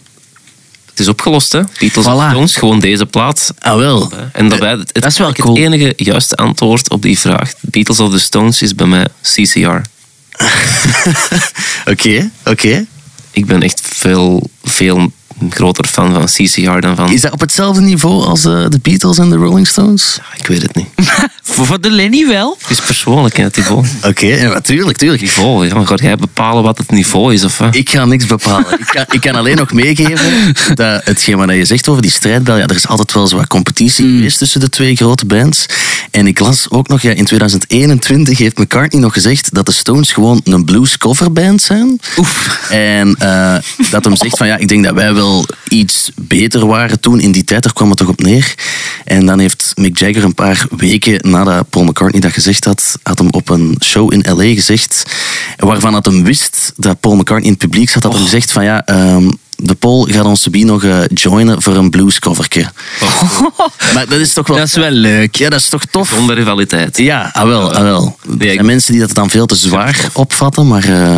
Het 0.96 1.04
is 1.04 1.10
opgelost, 1.12 1.52
hè. 1.52 1.62
Beatles 1.80 2.06
Voilà. 2.06 2.30
Stones, 2.30 2.56
gewoon 2.56 2.80
deze 2.80 3.06
plaat. 3.06 3.54
Ah 3.60 3.78
wel. 3.78 4.12
En 4.32 4.50
daarbij, 4.50 4.70
het, 4.70 4.80
het, 4.80 5.04
Dat 5.04 5.12
is 5.12 5.18
wel 5.18 5.28
het 5.28 5.58
enige 5.58 5.94
juiste 5.96 6.36
antwoord 6.36 6.90
op 6.90 7.02
die 7.02 7.20
vraag. 7.20 7.54
Beatles 7.62 8.00
of 8.00 8.12
the 8.12 8.20
Stones 8.20 8.62
is 8.62 8.76
bij 8.76 8.88
mij 8.88 9.08
CCR. 9.22 9.82
Oké, 11.92 12.32
oké. 12.46 12.86
Ik 13.32 13.46
ben 13.46 13.62
echt 13.62 13.82
veel, 13.84 14.50
veel 14.64 15.12
groter 15.50 15.86
fan 15.86 16.14
van 16.14 16.26
CCR 16.26 16.80
dan 16.80 16.96
van... 16.96 17.12
Is 17.12 17.22
dat 17.22 17.32
op 17.32 17.40
hetzelfde 17.40 17.82
niveau 17.82 18.24
als 18.24 18.46
eh, 18.46 18.66
de 18.70 18.80
Beatles 18.82 19.18
en 19.18 19.30
de 19.30 19.36
Rolling 19.36 19.68
Stones? 19.68 20.20
Ik 20.38 20.48
weet 20.48 20.62
het 20.62 20.76
niet. 20.76 20.88
Voor 21.44 21.66
voor 21.66 21.82
de 21.82 21.92
Lenny 21.92 22.28
wel. 22.28 22.58
Het 22.62 22.70
is 22.70 22.86
persoonlijk, 22.86 23.38
hè, 23.38 23.48
niveau. 23.56 23.86
Oké, 24.04 24.26
ja, 24.26 24.50
natuurlijk, 24.50 24.98
tuurlijk. 24.98 25.22
Niveau, 25.22 25.68
ja. 25.68 25.74
Maar 25.74 25.88
ga 25.88 25.96
jij 25.96 26.16
bepalen 26.16 26.64
wat 26.64 26.78
het 26.78 26.92
niveau 26.92 27.34
is, 27.34 27.44
of? 27.44 27.60
Ik 27.72 27.90
ga 27.90 28.06
niks 28.06 28.26
bepalen. 28.26 28.80
Ik 28.80 28.86
kan, 28.86 29.06
ik 29.12 29.22
kan 29.22 29.36
alleen 29.36 29.56
nog 29.56 29.74
meegeven 29.74 30.56
dat 30.74 31.06
hetgeen 31.06 31.38
wat 31.38 31.50
je 31.50 31.66
zegt 31.66 31.88
over 31.88 32.02
die 32.02 32.12
strijdbel, 32.12 32.58
ja, 32.58 32.68
er 32.68 32.76
is 32.76 32.88
altijd 32.88 33.14
wel 33.14 33.28
zo 33.28 33.38
wat 33.38 33.48
competitie 33.48 34.16
geweest 34.16 34.38
tussen 34.38 34.60
de 34.60 34.70
twee 34.70 34.96
grote 34.96 35.26
bands. 35.26 35.66
En 36.12 36.28
ik 36.28 36.40
las 36.40 36.70
ook 36.70 36.88
nog, 36.88 37.02
ja, 37.02 37.12
in 37.12 37.26
2021 37.26 38.38
heeft 38.38 38.58
McCartney 38.58 39.02
nog 39.02 39.14
gezegd 39.14 39.54
dat 39.54 39.66
de 39.66 39.72
Stones 39.72 40.12
gewoon 40.12 40.42
een 40.44 40.66
blues 40.66 40.98
coverband 40.98 41.62
zijn. 41.62 42.00
Oef. 42.18 42.60
En 42.70 43.16
eh, 43.20 43.56
dat 43.90 44.04
hem 44.04 44.16
zegt 44.16 44.38
van 44.38 44.48
ja, 44.48 44.58
ik 44.58 44.68
denk 44.68 44.84
dat 44.84 44.94
wij 44.94 45.14
wel 45.14 45.25
iets 45.68 46.12
beter 46.16 46.68
waren 46.68 47.00
toen 47.00 47.20
in 47.20 47.32
die 47.32 47.44
tijd, 47.44 47.64
daar 47.64 47.74
kwam 47.74 47.90
het 47.90 47.98
toch 47.98 48.08
op 48.08 48.22
neer. 48.22 48.56
En 49.04 49.26
dan 49.26 49.40
heeft 49.40 49.72
Mick 49.76 49.98
Jagger 49.98 50.24
een 50.24 50.34
paar 50.34 50.66
weken 50.78 51.32
nadat 51.32 51.70
Paul 51.70 51.86
McCartney 51.86 52.22
dat 52.22 52.32
gezegd 52.32 52.66
had, 52.66 52.98
had 53.04 53.18
hem 53.18 53.30
op 53.32 53.50
een 53.50 53.78
show 53.84 54.14
in 54.14 54.26
L.A. 54.32 54.54
gezegd, 54.54 55.04
waarvan 55.58 55.94
had 55.94 56.06
hem 56.06 56.24
wist 56.24 56.74
dat 56.76 57.00
Paul 57.00 57.16
McCartney 57.16 57.46
in 57.46 57.58
het 57.60 57.70
publiek 57.70 57.90
zat, 57.90 58.04
had 58.04 58.14
hem 58.14 58.22
gezegd 58.22 58.52
van 58.52 58.64
ja, 58.64 58.86
ehm, 58.86 59.28
de 59.56 59.76
Paul 59.76 60.08
gaat 60.12 60.26
ons 60.26 60.50
bij 60.50 60.64
nog 60.64 60.84
eh, 60.84 61.00
joinen 61.14 61.62
voor 61.62 61.76
een 61.76 61.90
bluescoverke. 61.90 62.72
Maar 63.94 64.06
dat 64.10 64.20
is 64.20 64.34
toch 64.34 64.48
wel... 64.48 64.58
Dat 64.58 64.68
is 64.68 64.74
wel 64.74 64.92
leuk. 64.92 65.36
Ja, 65.36 65.50
dat 65.50 65.60
is 65.60 65.70
toch 65.70 65.86
tof? 65.86 66.10
Zonder 66.16 66.36
rivaliteit. 66.36 66.98
Ja, 66.98 67.30
ah 67.34 67.48
wel, 67.48 67.74
ah 67.74 67.82
wel. 67.82 68.18
Er 68.40 68.52
zijn 68.52 68.66
mensen 68.66 68.92
die 68.92 69.02
dat 69.02 69.14
dan 69.14 69.30
veel 69.30 69.46
te 69.46 69.56
zwaar 69.56 70.10
opvatten, 70.14 70.68
maar 70.68 70.84
eh, 70.84 71.16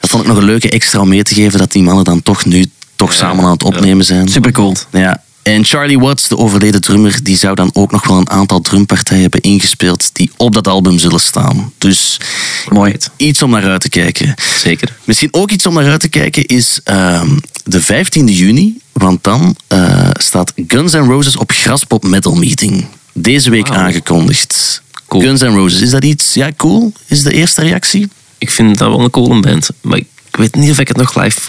dat 0.00 0.10
vond 0.10 0.22
ik 0.22 0.28
nog 0.28 0.38
een 0.38 0.44
leuke 0.44 0.70
extra 0.70 1.00
om 1.00 1.08
mee 1.08 1.22
te 1.22 1.34
geven, 1.34 1.58
dat 1.58 1.72
die 1.72 1.82
mannen 1.82 2.04
dan 2.04 2.22
toch 2.22 2.44
nu 2.44 2.66
toch 2.96 3.12
samen 3.12 3.44
aan 3.44 3.52
het 3.52 3.62
opnemen 3.64 4.04
zijn. 4.04 4.28
Super 4.28 4.52
cool. 4.52 4.74
Ja. 4.90 5.22
En 5.44 5.64
Charlie 5.64 5.98
Watts, 5.98 6.28
de 6.28 6.36
overleden 6.36 6.80
drummer, 6.80 7.18
die 7.22 7.36
zou 7.36 7.54
dan 7.54 7.70
ook 7.72 7.92
nog 7.92 8.06
wel 8.06 8.18
een 8.18 8.30
aantal 8.30 8.60
drumpartijen 8.60 9.22
hebben 9.22 9.40
ingespeeld 9.40 10.10
die 10.12 10.30
op 10.36 10.52
dat 10.52 10.68
album 10.68 10.98
zullen 10.98 11.20
staan. 11.20 11.72
Dus 11.78 12.20
Mooi. 12.68 12.96
iets 13.16 13.42
om 13.42 13.50
naar 13.50 13.64
uit 13.64 13.80
te 13.80 13.88
kijken. 13.88 14.34
Zeker. 14.58 14.96
Misschien 15.04 15.28
ook 15.32 15.50
iets 15.50 15.66
om 15.66 15.74
naar 15.74 15.90
uit 15.90 16.00
te 16.00 16.08
kijken 16.08 16.46
is 16.46 16.80
ehm, 16.84 17.38
de 17.64 17.82
15e 17.82 18.24
juni, 18.24 18.78
want 18.92 19.24
dan 19.24 19.56
eh, 19.66 20.10
staat 20.12 20.52
Guns 20.68 20.92
N' 20.92 20.96
Roses 20.96 21.36
op 21.36 21.52
Graspop 21.52 22.04
Metal 22.04 22.34
Meeting. 22.34 22.86
Deze 23.12 23.50
week 23.50 23.70
aangekondigd. 23.70 24.82
Cool. 25.08 25.22
Guns 25.22 25.40
N' 25.40 25.54
Roses, 25.54 25.80
is 25.80 25.90
dat 25.90 26.04
iets? 26.04 26.34
Ja, 26.34 26.50
cool. 26.56 26.92
Is 27.06 27.22
de 27.22 27.32
eerste 27.32 27.60
reactie? 27.60 28.08
Ik 28.38 28.50
vind 28.50 28.78
dat 28.78 28.88
wel 28.88 29.00
een 29.00 29.10
coole 29.10 29.40
band. 29.40 29.68
Maar 29.80 29.98
ik 29.98 30.06
weet 30.30 30.54
niet 30.54 30.70
of 30.70 30.78
ik 30.78 30.88
het 30.88 30.96
nog 30.96 31.14
live 31.22 31.40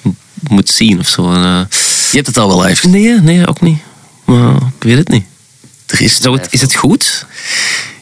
moet 0.49 0.69
zien 0.69 0.99
of 0.99 1.07
zo. 1.07 1.31
En, 1.33 1.43
eh, 1.43 1.77
Je 2.11 2.15
hebt 2.15 2.27
het 2.27 2.37
al 2.37 2.47
wel 2.47 2.61
live 2.61 2.75
gezien. 2.75 2.91
nee, 2.91 3.19
nee, 3.21 3.47
ook 3.47 3.61
niet. 3.61 3.77
Maar 4.25 4.55
ik 4.55 4.83
weet 4.83 4.97
het 4.97 5.09
niet. 5.09 5.23
Er 5.85 6.01
is, 6.01 6.23
het, 6.23 6.47
is 6.49 6.61
het 6.61 6.75
goed? 6.75 7.25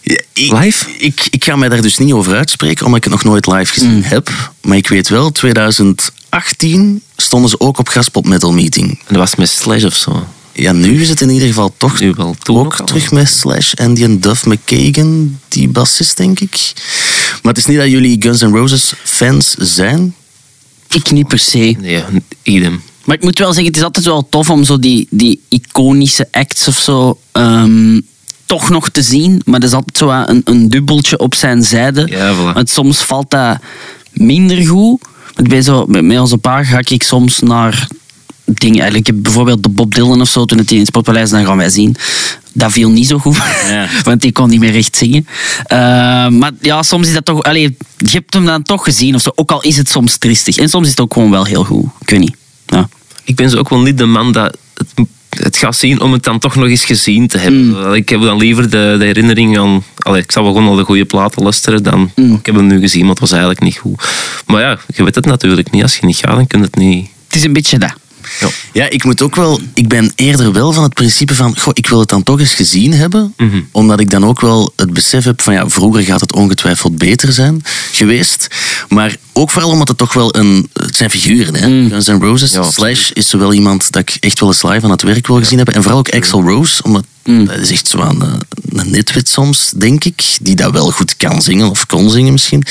Ja, 0.02 0.20
ik, 0.34 0.52
Live? 0.52 0.86
Ik, 0.98 1.28
ik 1.30 1.44
ga 1.44 1.56
mij 1.56 1.70
daar 1.70 1.82
dus 1.82 1.98
niet 1.98 2.14
over 2.14 2.36
uitspreken, 2.36 2.86
omdat 2.86 2.98
ik 3.06 3.12
het 3.12 3.14
nog 3.14 3.24
nooit 3.24 3.48
live 3.48 3.74
gezien 3.74 3.96
Mm. 3.96 4.02
heb. 4.04 4.30
Maar 4.62 4.78
ik 4.78 4.88
weet 4.88 5.10
wel, 5.10 5.32
2018 5.32 7.02
stonden 7.18 7.50
ze 7.50 7.60
ook 7.60 7.78
op 7.80 7.90
Graspop 7.90 8.26
Metal 8.26 8.52
Meeting. 8.54 8.90
En 8.90 8.98
dat 9.08 9.18
was 9.18 9.36
met 9.36 9.50
Slash 9.50 9.84
of 9.84 9.96
zo. 9.96 10.28
Ja, 10.52 10.72
nu 10.72 11.02
is 11.02 11.10
het 11.10 11.22
in 11.22 11.30
ieder 11.30 11.48
geval 11.48 11.74
toch 11.78 12.00
Nu 12.00 12.14
wel. 12.14 12.36
Ook 12.48 12.58
ook 12.58 12.86
terug 12.88 13.12
met 13.12 13.30
Slash 13.30 13.74
en 13.74 13.94
die 13.94 14.20
Duff 14.20 14.46
McKagan, 14.46 15.40
die 15.48 15.68
bassist, 15.68 16.18
denk 16.18 16.40
ik. 16.40 16.74
Maar 17.42 17.54
het 17.54 17.58
is 17.58 17.66
niet 17.66 17.78
dat 17.78 17.90
jullie 17.90 18.22
Guns 18.22 18.42
N' 18.42 18.46
Roses 18.56 18.94
fans 19.04 19.56
zijn. 19.60 20.16
Ik 20.94 21.12
niet 21.12 21.28
per 21.28 21.40
se. 21.40 21.76
Nee, 21.80 22.04
idem. 22.44 22.82
Maar 23.04 23.16
ik 23.16 23.24
moet 23.24 23.40
wel 23.40 23.54
zeggen, 23.54 23.66
het 23.66 23.78
is 23.78 23.84
altijd 23.84 24.06
wel 24.06 24.30
tof 24.30 24.50
om 24.50 24.64
zo 24.64 24.80
die, 24.80 25.08
die 25.10 25.42
iconische 25.50 26.28
acts 26.32 26.68
of 26.68 26.78
zo 26.78 27.20
ehm, 27.32 28.00
toch 28.46 28.70
nog 28.70 28.90
te 28.90 29.02
zien. 29.02 29.42
Maar 29.46 29.60
dat 29.60 29.70
is 29.70 29.76
altijd 29.76 29.98
zo 29.98 30.10
een, 30.10 30.42
een 30.44 30.70
dubbeltje 30.70 31.20
op 31.20 31.36
zijn 31.36 31.64
zijde. 31.64 32.08
Ja, 32.10 32.36
voilà. 32.36 32.54
Want 32.54 32.70
soms 32.70 32.98
valt 32.98 33.30
dat 33.30 33.58
minder 34.12 34.68
goed. 34.68 35.02
Bij 35.36 35.62
zo, 35.62 35.86
met, 35.88 36.20
onze 36.20 36.38
pa 36.38 36.64
ga 36.64 36.80
ik 36.88 37.04
soms 37.04 37.40
naar 37.40 37.88
dingen. 38.46 38.80
Eigenlijk, 38.82 39.08
ik 39.08 39.14
heb 39.14 39.24
bijvoorbeeld 39.24 39.64
de 39.64 39.70
Bob 39.70 39.96
Dylan 39.96 40.22
of 40.22 40.30
zo, 40.30 40.46
toen 40.46 40.58
het 40.58 40.72
in 40.72 40.78
het 40.78 40.88
Sportpaleis, 40.88 41.30
dan 41.30 41.46
gaan 41.46 41.58
wij 41.58 41.70
zien. 41.70 41.96
Dat 42.54 42.72
viel 42.72 42.90
niet 42.90 43.08
zo 43.08 43.18
goed, 43.18 43.38
Ja. 43.70 43.88
want 44.04 44.22
die 44.22 44.32
kon 44.32 44.50
niet 44.50 44.60
meer 44.60 44.72
recht 44.72 44.96
zingen. 44.96 45.28
Eh, 45.66 45.78
maar 46.28 46.52
ja, 46.62 46.84
soms 46.84 47.08
is 47.08 47.14
dat 47.14 47.26
toch... 47.26 47.44
Allee, 47.44 47.78
je 47.98 48.10
hebt 48.12 48.34
hem 48.34 48.46
dan 48.46 48.64
toch 48.64 48.84
gezien 48.84 49.16
of 49.16 49.22
zo, 49.22 49.32
ook 49.36 49.52
al 49.52 49.62
is 49.62 49.78
het 49.78 49.90
soms 49.90 50.18
tristig. 50.18 50.58
En 50.58 50.70
soms 50.70 50.84
is 50.84 50.90
het 50.90 51.00
ook 51.00 51.14
gewoon 51.14 51.32
wel 51.32 51.46
heel 51.46 51.64
goed. 51.64 51.86
Ik 52.00 52.10
weet 52.10 52.20
niet. 52.20 52.36
Ja. 52.66 52.90
Ik 53.24 53.36
ben 53.36 53.50
zo 53.50 53.58
ook 53.58 53.70
wel 53.70 53.82
niet 53.82 53.98
de 53.98 54.06
man 54.06 54.32
dat 54.32 54.58
het, 54.74 55.08
het 55.30 55.58
gaat 55.58 55.76
zien 55.76 56.02
om 56.02 56.12
het 56.14 56.24
dan 56.24 56.40
toch 56.40 56.56
nog 56.56 56.68
eens 56.68 56.86
gezien 56.86 57.28
te 57.28 57.38
hebben. 57.38 57.94
Ik 57.94 58.10
heb 58.10 58.22
dan 58.22 58.38
liever 58.38 58.70
de, 58.70 58.96
de 59.00 59.06
herinnering 59.06 59.60
aan... 59.60 59.84
Allee, 59.98 60.22
ik 60.22 60.32
zal 60.32 60.44
wel 60.44 60.54
gewoon 60.54 60.68
al 60.68 60.76
de 60.76 60.84
goede 60.84 61.06
platen 61.06 61.44
luisteren 61.44 61.84
dan... 61.84 62.12
Ik 62.16 62.46
heb 62.46 62.56
hem 62.56 62.68
nu 62.68 62.80
gezien, 62.80 63.02
maar 63.02 63.10
het 63.10 63.20
was 63.20 63.32
eigenlijk 63.32 63.62
niet 63.62 63.78
goed. 63.78 64.04
Maar 64.46 64.62
ja, 64.62 64.78
je 64.96 65.04
weet 65.04 65.16
het 65.16 65.26
natuurlijk 65.26 65.72
niet. 65.72 65.82
Als 65.82 65.98
je 65.98 66.06
niet 66.06 66.18
gaat, 66.18 66.36
dan 66.36 66.48
kun 66.48 66.60
je 66.60 66.66
het 66.66 66.76
niet... 66.76 67.10
Het 67.28 67.36
is 67.36 67.44
een 67.44 67.54
beetje 67.54 67.78
dat. 67.78 67.94
Ja. 68.40 68.48
Ja, 68.74 68.90
ik 68.90 69.04
moet 69.04 69.22
ook 69.22 69.36
wel. 69.36 69.60
Ik 69.74 69.88
ben 69.88 70.12
eerder 70.16 70.54
wel 70.54 70.74
van 70.74 70.84
het 70.84 70.94
principe 70.94 71.36
van. 71.36 71.60
Goh, 71.60 71.74
ik 71.74 71.88
wil 71.88 72.00
het 72.00 72.10
dan 72.10 72.24
toch 72.24 72.40
eens 72.40 72.54
gezien 72.54 72.94
hebben. 72.94 73.34
Mhm. 73.38 73.62
Omdat 73.72 74.00
ik 74.00 74.10
dan 74.10 74.26
ook 74.26 74.42
wel 74.42 74.74
het 74.76 74.94
besef 74.94 75.24
heb 75.24 75.42
van 75.42 75.54
ja, 75.54 75.70
vroeger 75.70 76.04
gaat 76.04 76.22
het 76.22 76.34
ongetwijfeld 76.34 76.98
beter 76.98 77.34
zijn 77.34 77.64
geweest. 77.92 78.48
Maar 78.90 79.16
ook 79.34 79.50
vooral 79.50 79.72
omdat 79.72 79.88
het 79.88 79.98
toch 79.98 80.14
wel 80.14 80.36
een. 80.36 80.70
Het 80.74 80.96
zijn 80.96 81.10
figuren, 81.10 81.56
hè? 81.56 81.88
Guns 81.90 82.08
N' 82.08 82.22
Roses. 82.22 82.52
Ja, 82.52 82.64
Slash 82.64 83.10
is 83.10 83.30
zo 83.30 83.38
wel 83.38 83.54
iemand 83.54 83.92
dat 83.92 84.02
ik 84.02 84.18
echt 84.20 84.40
wel 84.40 84.50
eens 84.50 84.64
live 84.64 84.84
aan 84.86 84.92
het 84.92 85.02
werk 85.02 85.28
wil 85.28 85.38
gezien 85.38 85.58
hebben. 85.58 85.76
En 85.76 85.82
vooral 85.82 86.00
ook 86.00 86.10
Axel 86.10 86.42
Rose, 86.42 86.84
omdat 86.84 87.04
dat 87.24 87.58
is 87.58 87.72
echt 87.72 87.88
zo 87.88 87.98
een, 87.98 88.22
een 88.70 88.92
nitwit 88.92 89.30
soms, 89.30 89.72
denk 89.76 90.04
ik. 90.04 90.24
Die 90.42 90.56
dat 90.56 90.72
wel 90.72 90.92
goed 90.92 91.18
kan 91.18 91.42
zingen 91.42 91.70
of 91.70 91.86
kon 91.86 92.10
zingen 92.10 92.32
misschien. 92.32 92.64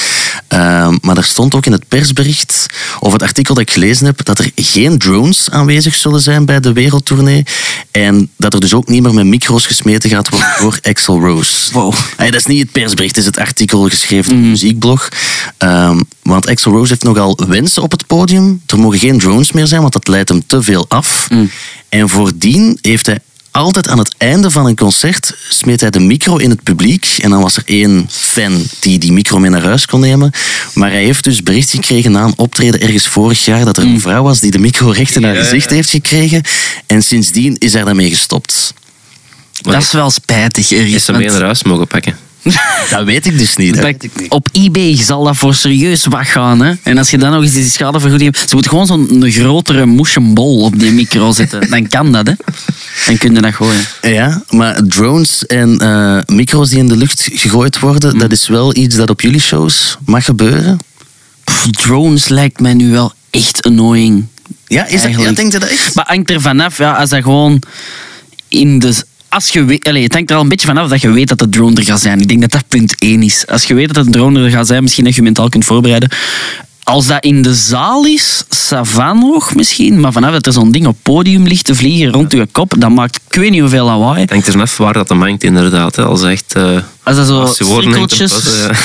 Ehm, 0.48 0.96
maar 1.01 1.16
er 1.16 1.25
stond 1.25 1.55
ook 1.55 1.66
in 1.66 1.72
het 1.72 1.88
persbericht, 1.88 2.66
of 3.01 3.12
het 3.12 3.22
artikel 3.22 3.55
dat 3.55 3.62
ik 3.62 3.70
gelezen 3.70 4.07
heb, 4.07 4.25
dat 4.25 4.38
er 4.38 4.51
geen 4.55 4.98
drones 4.98 5.51
aanwezig 5.51 5.94
zullen 5.94 6.20
zijn 6.20 6.44
bij 6.44 6.61
de 6.61 6.72
wereldtournee. 6.72 7.44
En 7.90 8.31
dat 8.37 8.55
er 8.55 8.61
dus 8.61 8.75
ook 8.75 8.88
niet 8.88 9.03
meer 9.03 9.14
met 9.14 9.27
micro's 9.27 9.66
gesmeten 9.66 10.11
gaat 10.11 10.29
worden 10.29 10.48
voor 10.61 10.79
Axel 10.83 11.20
Rose. 11.20 11.72
Wow. 11.72 11.94
Hey, 12.16 12.31
dat 12.31 12.40
is 12.40 12.46
niet 12.46 12.62
het 12.62 12.72
persbericht, 12.72 13.16
het 13.16 13.25
is 13.25 13.31
het 13.31 13.38
artikel 13.38 13.88
geschreven 13.88 14.33
op 14.33 14.38
een 14.38 14.51
muziekblog. 14.51 15.09
Ehm, 15.59 16.01
want 16.22 16.46
Axel 16.53 16.73
Rose 16.73 16.88
heeft 16.88 17.03
nogal 17.03 17.38
wensen 17.49 17.83
op 17.83 17.91
het 17.91 18.07
podium. 18.07 18.62
Er 18.67 18.79
mogen 18.79 18.99
geen 18.99 19.19
drones 19.19 19.53
meer 19.53 19.67
zijn, 19.67 19.81
want 19.81 19.93
dat 19.93 20.09
leidt 20.09 20.29
hem 20.29 20.43
te 20.47 20.62
veel 20.62 20.85
af. 20.88 21.29
En 21.88 22.09
voordien 22.09 22.79
heeft 22.81 23.07
hij 23.07 23.19
altijd 23.51 23.88
aan 23.88 23.99
het 23.99 24.15
einde 24.19 24.51
van 24.51 24.67
een 24.67 24.77
concert 24.77 25.37
smeet 25.49 25.81
hij 25.81 25.91
de 25.91 26.01
micro 26.01 26.37
in 26.37 26.51
het 26.51 26.62
publiek. 26.62 27.17
En 27.21 27.31
dan 27.31 27.43
was 27.43 27.57
er 27.57 27.62
één 27.67 28.07
fan 28.11 28.67
die 28.81 28.99
die 28.99 29.12
micro 29.12 29.38
mee 29.38 29.51
naar 29.51 29.62
huis 29.62 29.87
kon 29.87 30.01
nemen. 30.01 30.31
Maar 30.75 30.91
hij 30.91 31.05
heeft 31.05 31.25
dus 31.25 31.43
bericht 31.43 31.71
gekregen 31.71 32.12
na 32.12 32.25
een 32.25 32.35
optreden 32.38 32.81
ergens 32.81 33.09
vorig 33.09 33.45
jaar 33.45 33.65
dat 33.65 33.77
er 33.77 33.83
een 33.85 34.01
vrouw 34.01 34.23
was 34.23 34.41
die 34.41 34.51
de 34.51 34.59
micro 34.59 34.91
recht 34.91 35.17
in 35.17 35.25
haar 35.25 35.37
gezicht 35.37 35.71
heeft 35.71 35.91
gekregen. 35.91 36.43
En 36.87 37.03
sindsdien 37.03 37.57
is 37.59 37.73
hij 37.73 37.85
daarmee 37.85 38.09
gestopt. 38.09 38.75
Dat 39.61 39.83
is 39.83 39.93
wel 39.93 40.11
spijtig. 40.11 40.71
Is 40.71 40.79
ergens, 40.79 41.05
ze 41.05 41.12
mee 41.12 41.29
naar 41.29 41.43
huis 41.43 41.62
mogen 41.62 41.87
pakken. 41.87 42.17
Dat 42.90 43.05
weet 43.05 43.26
ik 43.26 43.38
dus 43.38 43.57
niet. 43.57 43.72
Dat 43.72 43.83
bij- 43.83 43.92
weet 43.92 44.05
ik 44.05 44.20
niet. 44.20 44.31
op 44.31 44.48
eBay 44.52 44.96
zal 44.96 45.25
dat 45.25 45.37
voor 45.37 45.54
serieus 45.54 46.04
wat 46.04 46.27
gaan. 46.27 46.60
Hè? 46.60 46.73
En 46.83 46.98
als 46.98 47.10
je 47.10 47.19
dan 47.19 47.31
nog 47.33 47.42
eens 47.42 47.52
die 47.52 47.71
schadevergoeding 47.71 48.35
hebt... 48.35 48.48
Ze 48.48 48.54
moeten 48.54 48.71
gewoon 48.71 48.87
zo'n 48.87 49.31
grotere 49.31 49.87
moesjenbol 49.87 50.64
op 50.64 50.79
die 50.79 50.92
micro 50.92 51.33
zetten. 51.33 51.69
Dan 51.71 51.88
kan 51.88 52.12
dat, 52.12 52.27
hè. 52.27 52.33
Dan 53.06 53.17
kun 53.17 53.35
je 53.35 53.40
dat 53.40 53.54
gooien. 53.54 53.85
Ja, 54.02 54.42
maar 54.48 54.81
drones 54.87 55.46
en 55.46 55.79
eh, 55.79 56.19
micro's 56.37 56.69
die 56.69 56.79
in 56.79 56.88
de 56.88 56.96
lucht 56.96 57.29
gegooid 57.33 57.79
worden, 57.79 58.19
dat 58.19 58.33
is 58.33 58.48
wel 58.48 58.77
iets 58.77 58.96
dat 58.96 59.10
op 59.10 59.21
jullie 59.21 59.40
shows 59.40 59.96
mag 60.04 60.25
gebeuren. 60.25 60.79
Pff, 61.44 61.67
drones 61.71 62.29
lijkt 62.29 62.60
mij 62.60 62.75
nu 62.75 62.90
wel 62.90 63.12
echt 63.31 63.62
annoying. 63.67 64.27
Ja, 64.67 64.87
is 64.87 65.02
dat, 65.02 65.10
ja, 65.10 65.33
denk 65.33 65.52
je 65.52 65.58
dat 65.58 65.69
echt? 65.69 65.94
Maar 65.94 66.04
hangt 66.08 66.31
er 66.31 66.40
vanaf, 66.40 66.79
ja, 66.79 66.92
als 66.92 67.10
dat 67.10 67.23
gewoon 67.23 67.62
in 68.48 68.79
de... 68.79 68.94
Als 69.33 69.48
je 69.48 69.64
weet, 69.64 69.88
allez, 69.88 70.02
het 70.02 70.12
hangt 70.14 70.30
er 70.30 70.37
al 70.37 70.42
een 70.42 70.48
beetje 70.48 70.66
vanaf 70.66 70.88
dat 70.88 71.00
je 71.00 71.10
weet 71.10 71.28
dat 71.28 71.38
de 71.38 71.48
drone 71.48 71.74
er 71.76 71.83
gaat 71.85 72.00
zijn. 72.00 72.20
Ik 72.20 72.28
denk 72.28 72.40
dat 72.40 72.50
dat 72.50 72.64
punt 72.68 72.94
één 72.98 73.22
is. 73.22 73.46
Als 73.46 73.64
je 73.64 73.74
weet 73.74 73.94
dat 73.94 74.04
de 74.04 74.10
drone 74.10 74.44
er 74.44 74.50
gaat 74.50 74.66
zijn, 74.66 74.83
misschien 74.83 75.04
dat 75.04 75.12
je 75.14 75.18
je 75.20 75.26
mentaal 75.26 75.48
kunt 75.48 75.64
voorbereiden. 75.64 76.10
Als 76.85 77.06
dat 77.06 77.24
in 77.24 77.42
de 77.42 77.54
zaal 77.54 78.04
is, 78.06 78.44
savan 78.48 79.18
nog 79.18 79.54
misschien. 79.54 80.00
Maar 80.00 80.12
vanaf 80.12 80.33
dat 80.33 80.46
er 80.46 80.52
zo'n 80.52 80.72
ding 80.72 80.87
op 80.87 80.96
podium 81.02 81.42
ligt 81.46 81.64
te 81.64 81.74
vliegen 81.74 82.12
rond 82.12 82.33
je 82.33 82.46
kop, 82.52 82.74
dat 82.78 82.90
maakt 82.90 83.20
ik 83.28 83.35
weet 83.40 83.50
niet 83.50 83.60
hoeveel 83.60 83.85
lawaai. 83.85 84.20
Het 84.20 84.30
hangt 84.30 84.46
er 84.46 84.52
vanaf 84.52 84.76
waar 84.76 84.92
dat 84.92 85.08
hem 85.08 85.20
hangt, 85.20 85.42
inderdaad. 85.44 85.96
hè. 85.96 86.04
Als 86.04 86.22
echt... 86.22 86.54
eh, 86.54 86.78
Als 87.02 87.16
dat 87.16 87.26
zo 87.26 87.40
als 87.40 87.58
dan 87.58 87.66
cirkeltjes, 87.83 88.62
eh, 88.66 88.76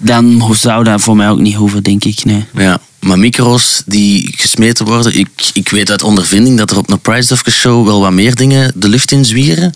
dan 0.00 0.54
zou 0.54 0.84
dat 0.84 1.00
voor 1.00 1.16
mij 1.16 1.30
ook 1.30 1.38
niet 1.40 1.54
hoeven, 1.54 1.82
denk 1.82 2.04
ik. 2.04 2.24
Nee. 2.24 2.44
Ja, 2.54 2.78
maar 3.06 3.18
micro's 3.18 3.82
die 3.86 4.34
gesmeten 4.36 4.84
worden, 4.86 5.18
ik, 5.18 5.28
ik 5.52 5.68
weet 5.68 5.90
uit 5.90 6.02
ondervinding 6.02 6.58
dat 6.58 6.70
er 6.70 6.76
op 6.78 6.90
een 6.90 7.00
Price 7.00 7.28
Dufke 7.28 7.50
show 7.50 7.86
wel 7.86 8.00
wat 8.00 8.12
meer 8.12 8.34
dingen 8.34 8.72
de 8.74 8.88
lucht 8.88 9.12
in 9.12 9.24
zwieren. 9.24 9.72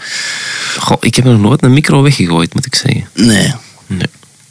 Goh, 0.79 0.97
ik 1.01 1.15
heb 1.15 1.25
nog 1.25 1.41
nooit 1.41 1.63
een 1.63 1.73
micro 1.73 2.03
weggegooid, 2.03 2.55
moet 2.55 2.67
ik 2.67 2.75
zeggen. 2.75 3.09
Nee, 3.15 3.53
Nee. 3.87 4.07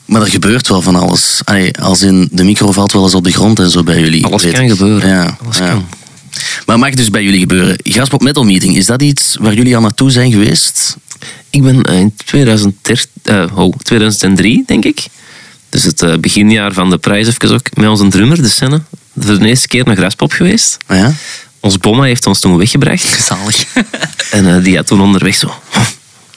maar 0.06 0.22
er 0.22 0.28
gebeurt 0.28 0.68
wel 0.68 0.82
van 0.82 0.96
alles. 0.96 1.42
Allee, 1.44 1.78
als 1.78 2.02
in, 2.02 2.28
de 2.32 2.44
micro 2.44 2.72
valt 2.72 2.92
wel 2.92 3.04
eens 3.04 3.16
op 3.16 3.24
de 3.24 3.32
grond 3.32 3.60
en 3.60 3.70
zo 3.70 3.84
bij 3.84 4.00
jullie. 4.00 4.26
Alles 4.26 4.44
weet 4.44 4.54
kan 4.54 4.64
ik. 4.64 4.70
gebeuren. 4.70 5.10
Ja, 5.10 5.38
Alles 5.44 5.58
ja. 5.58 5.70
kan. 5.70 5.88
Maar 6.66 6.80
mag 6.80 6.94
dus 6.94 7.10
bij 7.10 7.24
jullie 7.24 7.40
gebeuren. 7.40 7.80
Graspop 7.84 8.22
Metal 8.22 8.44
Meeting, 8.44 8.76
is 8.76 8.86
dat 8.86 9.02
iets 9.02 9.36
waar 9.40 9.54
jullie 9.54 9.76
al 9.76 9.82
naartoe 9.82 10.12
zijn 10.12 10.32
geweest? 10.32 10.96
Ik 11.50 11.62
ben 11.64 11.84
eh, 11.84 12.00
in 12.00 12.14
2013, 12.26 13.08
eh, 13.24 13.46
oh, 13.56 13.74
2003, 13.84 14.64
denk 14.68 14.86
ik. 14.86 15.06
Dus 15.70 15.84
het 15.84 16.01
eh, 16.01 16.13
beginjaar 16.17 16.74
van 16.74 16.89
de 16.89 16.97
prijs 16.97 17.28
even 17.28 17.51
ook. 17.53 17.67
Met 17.76 17.89
onze 17.89 18.07
drummer, 18.07 18.41
de 18.41 18.47
scène. 18.49 18.82
Voor 19.20 19.39
de 19.39 19.47
eerste 19.47 19.67
keer 19.67 19.86
naar 19.86 19.95
Graspop 19.95 20.32
geweest. 20.32 20.78
Ah 20.86 20.97
Ja, 20.97 21.13
Ons 21.59 21.78
bomma 21.78 22.03
heeft 22.03 22.26
ons 22.26 22.39
toen 22.39 22.57
weggebracht. 22.57 23.24
zalig. 23.28 23.63
En 24.32 24.55
eh, 24.55 24.63
die 24.63 24.76
had 24.76 24.88
toen 24.88 25.01
onderweg 25.01 25.36
zo... 25.36 25.45
"Oh, 25.47 25.55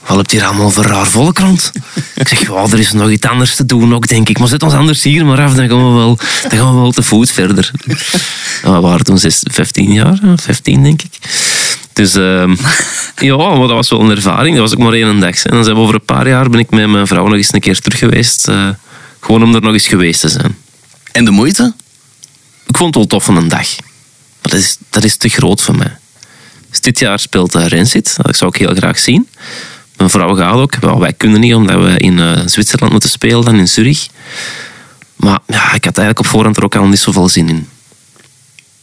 Wat 0.06 0.16
heb 0.16 0.30
je 0.30 0.36
hier 0.36 0.46
allemaal 0.46 0.70
voor 0.70 0.84
raar 0.84 1.06
volk 1.06 1.38
rond? 1.38 1.72
Ik 2.14 2.28
zeg, 2.28 2.40
ja, 2.48 2.62
er 2.70 2.78
is 2.78 2.92
nog 2.92 3.10
iets 3.10 3.26
anders 3.26 3.54
te 3.54 3.66
doen 3.66 3.94
ook, 3.94 4.08
denk 4.08 4.28
ik. 4.28 4.38
Maar 4.38 4.48
zet 4.48 4.62
ons 4.62 4.72
anders 4.72 5.02
hier 5.02 5.26
maar 5.26 5.40
af, 5.40 5.54
dan 5.54 5.68
gaan 5.68 5.88
we 5.92 5.94
wel, 5.98 6.18
dan 6.48 6.58
gaan 6.58 6.74
we 6.74 6.80
wel 6.80 6.92
te 6.92 7.02
voet 7.02 7.30
verder. 7.30 7.70
En 8.62 8.72
we 8.72 8.80
waren 8.80 9.04
toen 9.04 9.18
zes- 9.18 9.42
15 9.50 9.92
jaar, 9.92 10.18
ja, 10.22 10.36
15 10.36 10.82
denk 10.82 11.02
ik. 11.02 11.18
Dus 11.92 12.14
ehm, 12.14 12.54
ja, 13.28 13.36
maar 13.36 13.58
dat 13.58 13.70
was 13.70 13.90
wel 13.90 14.00
een 14.00 14.10
ervaring. 14.10 14.56
Dat 14.56 14.68
was 14.70 14.72
ook 14.78 14.84
maar 14.84 14.92
één 14.92 15.20
dag. 15.20 15.44
En 15.44 15.54
dan 15.54 15.64
zijn 15.64 15.76
we 15.76 15.82
over 15.82 15.94
een 15.94 16.04
paar 16.04 16.28
jaar 16.28 16.50
ben 16.50 16.60
ik 16.60 16.70
met 16.70 16.88
mijn 16.88 17.06
vrouw 17.06 17.26
nog 17.26 17.36
eens 17.36 17.52
een 17.52 17.60
keer 17.60 17.78
terug 17.80 17.98
geweest. 17.98 18.48
eh, 18.48 18.68
gewoon 19.22 19.42
om 19.42 19.54
er 19.54 19.60
nog 19.60 19.72
eens 19.72 19.88
geweest 19.88 20.20
te 20.20 20.28
zijn. 20.28 20.56
En 21.12 21.24
de 21.24 21.30
moeite? 21.30 21.74
Ik 22.66 22.76
vond 22.76 22.94
het 22.94 22.94
wel 22.94 23.06
tof 23.06 23.24
van 23.24 23.36
een 23.36 23.48
dag. 23.48 23.76
Maar 23.80 24.50
dat 24.52 24.60
is, 24.60 24.76
dat 24.90 25.04
is 25.04 25.16
te 25.16 25.28
groot 25.28 25.62
voor 25.62 25.76
mij. 25.76 25.96
Dus 26.70 26.80
dit 26.80 26.98
jaar 26.98 27.18
speelt 27.18 27.54
uh, 27.54 27.66
Rensit. 27.66 28.14
Dat 28.16 28.36
zou 28.36 28.50
ik 28.54 28.60
heel 28.60 28.74
graag 28.74 28.98
zien. 28.98 29.28
Mijn 29.96 30.10
vrouw 30.10 30.34
gaat 30.34 30.54
ook. 30.54 30.74
Wel, 30.74 31.00
wij 31.00 31.12
kunnen 31.12 31.40
niet, 31.40 31.54
omdat 31.54 31.82
we 31.82 31.98
in 31.98 32.18
eh, 32.18 32.40
Zwitserland 32.46 32.92
moeten 32.92 33.10
spelen, 33.10 33.44
dan 33.44 33.58
in 33.58 33.68
Zurich. 33.68 34.06
Maar 35.16 35.38
ja, 35.46 35.62
ik 35.72 35.84
had 35.84 35.98
eigenlijk 35.98 36.18
op 36.18 36.26
voorhand 36.26 36.56
er 36.56 36.64
ook 36.64 36.76
al 36.76 36.86
niet 36.86 36.98
zoveel 36.98 37.28
zin 37.28 37.48
in. 37.48 37.68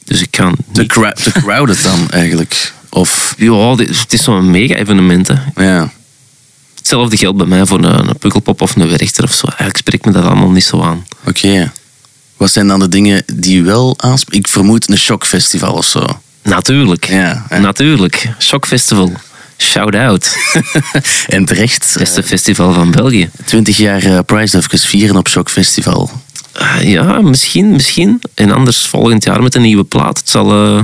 Dus 0.05 0.21
ik 0.21 0.35
ga 0.35 0.51
Te, 0.71 0.85
crowded 1.31 1.83
dan 1.83 2.11
eigenlijk. 2.11 2.73
Of, 2.89 3.33
Ja, 3.37 3.75
het 3.75 4.13
is 4.13 4.23
zo'n 4.23 4.51
mega-evenement. 4.51 5.27
hè. 5.27 5.63
ja. 5.63 5.91
Hetzelfde 6.89 7.17
geldt 7.17 7.37
bij 7.37 7.47
mij 7.47 7.65
voor 7.65 7.77
een, 7.77 8.09
een 8.09 8.17
pukkelpop 8.17 8.61
of 8.61 8.75
een 8.75 8.89
werchter 8.89 9.23
of 9.23 9.33
zo. 9.33 9.45
Eigenlijk 9.45 9.77
spreekt 9.77 10.05
me 10.05 10.11
dat 10.11 10.23
allemaal 10.23 10.49
niet 10.49 10.63
zo 10.63 10.81
aan. 10.81 11.05
Oké. 11.25 11.71
Wat 12.37 12.51
zijn 12.51 12.67
dan 12.67 12.79
de 12.79 12.87
dingen 12.87 13.23
die 13.33 13.63
wel 13.63 13.93
aanspreken? 13.97 14.39
Ik 14.39 14.47
vermoed 14.47 14.89
een 14.89 14.97
shockfestival 14.97 15.73
of 15.73 15.85
zo. 15.85 16.05
Natuurlijk. 16.43 17.05
Ja, 17.05 17.45
hè. 17.49 17.59
Natuurlijk. 17.59 18.29
Shockfestival. 18.39 19.11
Shout 19.57 19.95
out. 19.95 20.37
en 21.27 21.45
terecht, 21.45 21.95
Beste 21.97 22.23
festival 22.23 22.73
van 22.73 22.91
België. 22.91 23.29
20 23.45 23.77
jaar 23.77 24.03
eh, 24.03 24.19
Prize 24.25 24.61
vieren 24.69 25.15
op 25.15 25.27
Shockfestival. 25.27 26.11
Ah, 26.53 26.81
ja, 26.81 27.21
misschien, 27.21 27.71
misschien. 27.71 28.21
En 28.33 28.51
anders 28.51 28.85
volgend 28.85 29.23
jaar 29.23 29.43
met 29.43 29.55
een 29.55 29.61
nieuwe 29.61 29.83
plaat. 29.83 30.17
Het 30.17 30.29
zal, 30.29 30.51
eh, 30.51 30.83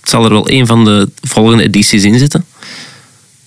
het 0.00 0.10
zal 0.10 0.24
er 0.24 0.30
wel 0.30 0.50
een 0.50 0.66
van 0.66 0.84
de 0.84 1.10
volgende 1.22 1.62
edities 1.62 2.02
in 2.04 2.18
zitten. 2.18 2.44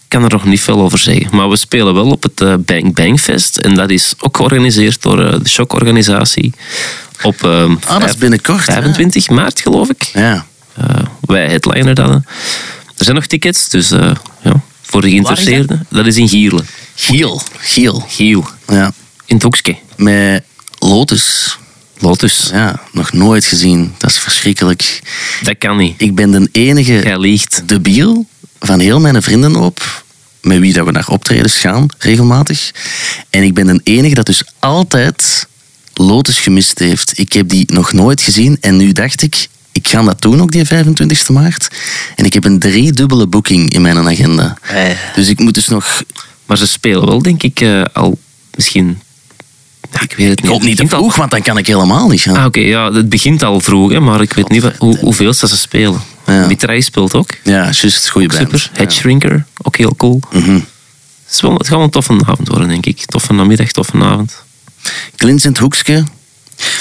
Ik 0.08 0.14
kan 0.14 0.24
er 0.24 0.30
nog 0.32 0.46
niet 0.46 0.62
veel 0.62 0.80
over 0.82 0.98
zeggen. 1.00 1.28
Maar 1.36 1.50
we 1.50 1.56
spelen 1.56 1.94
wel 1.94 2.10
op 2.12 2.24
het 2.24 2.42
eh, 2.42 2.54
Bang 2.60 2.96
Bang 2.96 3.20
Fest. 3.20 3.58
En 3.58 3.76
dat 3.76 3.90
is 3.90 4.14
ook 4.20 4.38
georganiseerd 4.38 5.02
door 5.02 5.24
eh, 5.26 5.40
de 5.44 5.50
Shock-organisatie. 5.50 6.54
Op 7.22 7.44
Ah, 7.44 7.68
dat 7.70 7.78
is 7.80 7.86
vijf- 7.86 8.18
binnenkort. 8.18 8.68
hè? 8.68 8.74
25 8.74 9.30
maart, 9.30 9.62
geloof 9.62 9.90
ik. 9.90 10.04
Ja. 10.14 10.46
Eh, 10.74 10.86
wij 11.22 11.48
headliner 11.48 11.96
dat. 11.96 12.10
hè. 12.10 12.14
Er 12.16 13.04
zijn 13.04 13.16
nog 13.16 13.26
tickets, 13.26 13.70
dus 13.70 13.90
ja, 13.90 14.62
voor 14.82 15.02
de 15.02 15.10
geïnteresseerden. 15.10 15.86
Dat? 15.90 16.06
is 16.06 16.16
in 16.18 16.28
Gierle. 16.30 16.64
Giel. 16.96 17.42
Giel. 17.58 18.04
Giel. 18.08 18.48
Ja. 18.68 18.92
In 19.26 19.40
het. 19.40 19.82
Met 19.96 20.44
Lotus. 20.80 21.58
Lotus. 22.00 22.50
Ja, 22.52 22.80
nog 22.92 23.12
nooit 23.14 23.46
gezien. 23.46 23.94
Dat 23.98 24.10
is 24.10 24.18
verschrikkelijk. 24.20 25.02
Dat 25.42 25.56
kan 25.58 25.78
niet. 25.78 26.02
Ik 26.02 26.16
ben 26.16 26.32
de 26.32 26.50
enige 26.52 26.94
Jij 27.04 27.18
liegt. 27.20 27.62
debiel 27.68 28.26
van 28.60 28.80
heel 28.80 29.00
mijn 29.00 29.22
vriendenhoop 29.22 30.04
met 30.42 30.60
wie 30.60 30.74
dat 30.74 30.86
we 30.86 30.92
naar 30.92 31.08
optredens 31.08 31.54
gaan, 31.58 31.86
regelmatig. 31.98 32.72
En 33.30 33.44
ik 33.44 33.54
ben 33.54 33.68
de 33.68 33.80
enige 33.84 34.16
dat 34.16 34.26
dus 34.26 34.44
altijd 34.60 35.48
Lotus 35.94 36.40
gemist 36.40 36.80
heeft. 36.80 37.20
Ik 37.20 37.34
heb 37.34 37.50
die 37.50 37.74
nog 37.74 37.94
nooit 37.94 38.22
gezien 38.22 38.58
en 38.62 38.78
nu 38.78 38.92
dacht 38.92 39.22
ik, 39.22 39.48
ik 39.72 39.88
ga 39.88 40.02
dat 40.04 40.22
doen 40.22 40.42
ook 40.42 40.52
die 40.52 40.66
25 40.66 41.30
maart. 41.30 41.68
En 42.16 42.26
ik 42.26 42.34
heb 42.34 42.46
een 42.46 42.60
driedubbele 42.60 43.28
boeking 43.28 43.70
in 43.70 43.82
mijn 43.82 43.98
agenda. 44.08 44.58
Dus 45.16 45.28
ik 45.30 45.40
moet 45.40 45.54
dus 45.54 45.68
nog... 45.68 46.04
Maar 46.46 46.58
ze 46.58 46.68
spelen 46.68 47.06
wel, 47.06 47.22
denk 47.22 47.44
ik, 47.44 47.60
eh, 47.62 47.82
al 47.94 48.18
misschien... 48.56 49.00
Ja, 49.92 50.02
ik 50.02 50.14
weet 50.18 50.30
het 50.30 50.38
Ik 50.38 50.44
niet. 50.44 50.52
hoop 50.54 50.64
niet 50.64 50.76
te 50.78 50.82
al- 50.84 50.88
vroeg, 50.90 51.16
want 51.16 51.32
dan 51.32 51.42
kan 51.42 51.58
ik 51.58 51.68
helemaal 51.68 52.08
niet 52.10 52.22
gaan. 52.22 52.36
Ah, 52.36 52.46
oké, 52.46 52.60
ja, 52.60 52.92
het 52.92 53.10
begint 53.10 53.44
al 53.44 53.60
vroeg, 53.60 53.92
hè, 53.92 54.00
maar 54.00 54.22
ik 54.22 54.34
weet 54.34 54.50
niet 54.50 54.62
wat, 54.62 54.76
hoe, 54.78 54.98
hoeveel 54.98 55.34
ze 55.34 55.48
spelen. 55.48 56.02
Ja. 56.28 56.82
Speelt 56.82 57.14
ook. 57.14 57.30
Ja, 57.44 57.64
juist, 57.64 58.10
goede 58.10 58.28
band. 58.28 58.40
Super. 58.40 58.70
Hedge 58.74 58.98
Shrinker, 59.00 59.46
ook 59.62 59.78
heel 59.78 59.94
cool. 59.98 60.20
Mhm. 60.32 60.54
Het, 60.54 60.64
is 61.36 61.42
wel, 61.42 61.54
het 61.54 61.68
gaat 61.68 61.76
wel 61.76 61.84
een 61.84 61.90
toffe 61.90 62.18
avond 62.26 62.48
worden, 62.48 62.68
denk 62.68 62.86
ik. 62.86 63.06
Toffe 63.06 63.34
namiddag, 63.34 63.72
toffe 63.72 63.98
avond. 64.04 64.44
Clint 65.16 65.44
in 65.44 65.50
het 65.50 65.60
hoekje. 65.60 66.04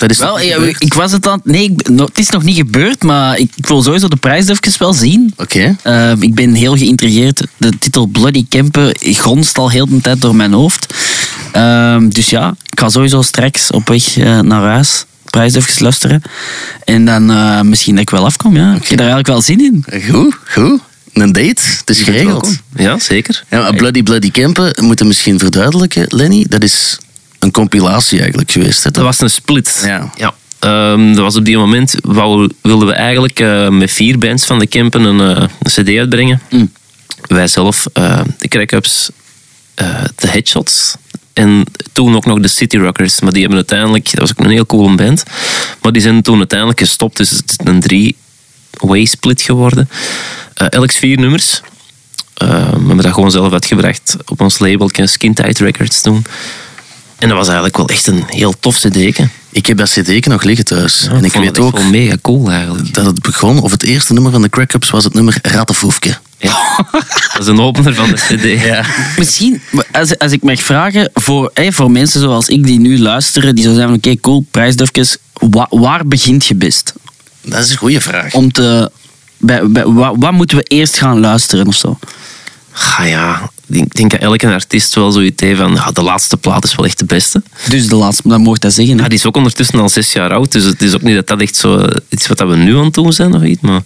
Dat 0.00 0.10
is 0.10 0.18
Wel, 0.18 0.28
nog 0.28 0.42
ja, 0.42 0.54
gebeurd. 0.54 0.82
ik 0.82 0.94
was 0.94 1.12
het 1.12 1.26
aan... 1.26 1.40
Nee, 1.44 1.62
ik, 1.64 1.88
no- 1.88 2.04
het 2.04 2.18
is 2.18 2.28
nog 2.28 2.42
niet 2.42 2.56
gebeurd, 2.56 3.02
maar 3.02 3.38
ik, 3.38 3.50
ik 3.54 3.66
wil 3.66 3.82
sowieso 3.82 4.08
de 4.08 4.16
prijs 4.16 4.48
even 4.48 4.72
wel 4.78 4.92
zien. 4.92 5.32
Oké. 5.36 5.76
Eh, 5.82 6.12
ik 6.20 6.34
ben 6.34 6.54
heel 6.54 6.76
geïntrigeerd. 6.76 7.42
De 7.56 7.78
titel 7.78 8.06
Bloody 8.06 8.46
Kempen 8.48 8.94
gonst 9.00 9.58
al 9.58 9.70
heel 9.70 9.86
de 9.88 10.00
tijd 10.00 10.20
door 10.20 10.36
mijn 10.36 10.52
hoofd. 10.52 10.94
Ehm, 11.52 12.08
dus 12.08 12.30
ja, 12.30 12.54
ik 12.70 12.80
ga 12.80 12.88
sowieso 12.88 13.22
straks 13.22 13.70
op 13.70 13.88
weg 13.88 14.16
eh, 14.18 14.40
naar 14.40 14.62
huis. 14.62 15.04
Prijs 15.30 15.54
even 15.54 15.82
luisteren. 15.82 16.22
En 16.84 17.04
dan 17.04 17.30
eh, 17.30 17.60
misschien 17.60 17.92
dat 17.92 18.02
ik 18.02 18.10
wel 18.10 18.24
afkom. 18.24 18.56
Ja. 18.56 18.74
Ik 18.74 18.86
heb 18.86 18.98
daar 18.98 19.08
eigenlijk 19.08 19.26
wel 19.26 19.40
zin 19.40 19.60
in. 19.60 19.84
Goed, 20.10 20.36
goed. 20.48 20.80
Een 21.12 21.32
date, 21.32 21.62
het 21.78 21.90
is 21.90 22.02
geregeld. 22.02 22.56
Ja, 22.76 22.98
zeker. 22.98 23.44
Ja, 23.50 23.60
maar 23.60 23.74
Bloody 23.74 24.02
Bloody 24.02 24.30
Campen, 24.30 24.84
moeten 24.84 25.06
misschien 25.06 25.38
verduidelijken, 25.38 26.04
Lenny. 26.08 26.46
Dat 26.48 26.62
is 26.62 26.98
een 27.38 27.50
compilatie 27.50 28.18
eigenlijk 28.18 28.50
geweest. 28.50 28.84
Hè? 28.84 28.90
Dat 28.90 29.04
was 29.04 29.20
een 29.20 29.30
split. 29.30 29.82
Ja. 30.16 30.34
Ehm, 30.58 31.12
dat 31.12 31.22
was 31.22 31.36
op 31.36 31.44
die 31.44 31.56
moment, 31.56 31.94
wou, 32.02 32.50
wilden 32.62 32.88
we 32.88 32.94
eigenlijk 32.94 33.40
eh, 33.40 33.68
met 33.68 33.90
vier 33.90 34.18
bands 34.18 34.44
van 34.44 34.58
de 34.58 34.66
Kempen 34.66 35.04
een, 35.04 35.36
eh, 35.36 35.48
een 35.62 35.84
cd 35.84 35.98
uitbrengen. 35.98 36.40
Mm. 36.50 36.72
Wij 37.26 37.46
zelf, 37.46 37.86
eh, 37.92 38.20
de 38.38 38.48
Crack-Ups, 38.48 39.10
eh, 39.74 40.04
de 40.14 40.28
Headshots 40.28 40.96
en 41.36 41.64
toen 41.92 42.16
ook 42.16 42.26
nog 42.26 42.40
de 42.40 42.48
City 42.48 42.76
Rockers. 42.76 43.20
Maar 43.20 43.32
die 43.32 43.40
hebben 43.40 43.58
uiteindelijk, 43.58 44.10
dat 44.10 44.20
was 44.20 44.30
ook 44.30 44.44
een 44.44 44.50
heel 44.50 44.66
coole 44.66 44.94
band, 44.94 45.22
maar 45.82 45.92
die 45.92 46.02
zijn 46.02 46.22
toen 46.22 46.38
uiteindelijk 46.38 46.78
gestopt. 46.78 47.16
Dus 47.16 47.30
het 47.30 47.50
is 47.50 47.66
een 47.66 47.80
drie-way 47.80 49.04
split 49.04 49.42
geworden. 49.42 49.88
Eh 50.54 50.66
elk 50.70 50.92
vier 50.92 51.18
nummers. 51.18 51.60
Eh, 52.34 52.48
we 52.48 52.86
hebben 52.86 52.96
dat 52.96 53.12
gewoon 53.12 53.30
zelf 53.30 53.52
uitgebracht 53.52 54.16
op 54.24 54.40
ons 54.40 54.58
label, 54.58 54.90
Skin 55.04 55.34
Tight 55.34 55.58
Records 55.58 56.00
toen. 56.00 56.24
En 57.18 57.28
dat 57.28 57.36
was 57.36 57.46
eigenlijk 57.46 57.76
wel 57.76 57.88
echt 57.88 58.06
een 58.06 58.24
heel 58.26 58.54
tof 58.60 58.78
cd'tje. 58.78 59.28
Ik 59.50 59.66
heb 59.66 59.76
dat 59.76 59.90
cd 59.90 60.26
nog 60.26 60.42
liggen 60.42 60.64
thuis. 60.64 61.06
en 61.06 61.24
ik 61.24 61.32
vond 61.32 61.44
weet 61.44 61.58
ook 61.58 61.78
wel 61.78 61.90
mega 61.90 62.16
cool 62.22 62.50
eigenlijk. 62.50 62.94
dat 62.94 63.06
het 63.06 63.22
begon, 63.22 63.60
of 63.60 63.70
het 63.70 63.82
eerste 63.82 64.12
nummer 64.12 64.32
van 64.32 64.42
de 64.42 64.48
Crack-Ups 64.48 64.90
was 64.90 65.04
het 65.04 65.14
nummer 65.14 65.38
Rattenfoefke. 65.42 66.18
Ja. 66.38 66.86
Dat 67.32 67.38
is 67.40 67.46
een 67.46 67.60
opener 67.60 67.94
van 67.94 68.10
de 68.10 68.14
cd. 68.14 68.64
Ja. 68.64 68.84
Misschien, 69.18 69.62
als, 69.92 70.18
als 70.18 70.32
ik 70.32 70.42
mag 70.42 70.60
vragen, 70.62 71.10
voor, 71.14 71.50
voor 71.54 71.90
mensen 71.90 72.20
zoals 72.20 72.48
ik 72.48 72.64
die 72.66 72.78
nu 72.80 72.98
luisteren, 72.98 73.54
die 73.54 73.64
zo 73.64 73.74
zijn 73.74 73.88
van 73.88 73.96
oké, 73.96 74.16
cool, 74.20 74.46
prijsdufjes, 74.50 75.16
wa- 75.32 75.66
waar 75.70 76.06
begint 76.06 76.46
je 76.46 76.54
best? 76.54 76.92
Dat 77.42 77.64
is 77.64 77.70
een 77.70 77.76
goede 77.76 78.00
vraag. 78.00 78.34
Om 78.34 78.52
te, 78.52 78.90
bij, 79.36 79.66
bij, 79.70 79.84
wa- 79.86 80.16
wat 80.16 80.32
moeten 80.32 80.56
we 80.56 80.62
eerst 80.62 80.98
gaan 80.98 81.20
luisteren 81.20 81.66
of 81.66 81.74
zo? 81.76 81.98
Ah 82.72 83.08
ja, 83.08 83.50
ik 83.68 83.94
denk, 83.94 84.10
dat 84.10 84.20
elke 84.20 84.52
artiest 84.52 84.94
wel 84.94 85.12
zoiets 85.12 85.42
heeft 85.42 85.60
van, 85.60 85.72
ja, 85.74 85.90
de 85.90 86.02
laatste 86.02 86.36
plaat 86.36 86.64
is 86.64 86.74
wel 86.74 86.84
echt 86.84 86.98
de 86.98 87.04
beste. 87.04 87.42
Dus 87.68 87.88
de 87.88 87.94
laatste, 87.94 88.28
dat 88.28 88.38
mocht 88.38 88.60
dat 88.60 88.72
zeggen. 88.72 88.96
hè? 88.96 89.02
Ja, 89.02 89.08
die 89.08 89.18
is 89.18 89.26
ook 89.26 89.36
ondertussen 89.36 89.80
al 89.80 89.88
zes 89.88 90.12
jaar 90.12 90.32
oud, 90.32 90.52
dus 90.52 90.64
het 90.64 90.82
is 90.82 90.94
ook 90.94 91.02
niet 91.02 91.14
dat 91.14 91.26
dat 91.26 91.40
echt 91.40 91.56
zo 91.56 91.78
eh, 91.78 91.96
iets 92.08 92.26
wat 92.26 92.38
we 92.38 92.56
nu 92.56 92.76
aan 92.76 92.84
het 92.84 92.94
doen 92.94 93.12
zijn 93.12 93.34
of 93.34 93.42
iets. 93.42 93.60
Maar 93.60 93.82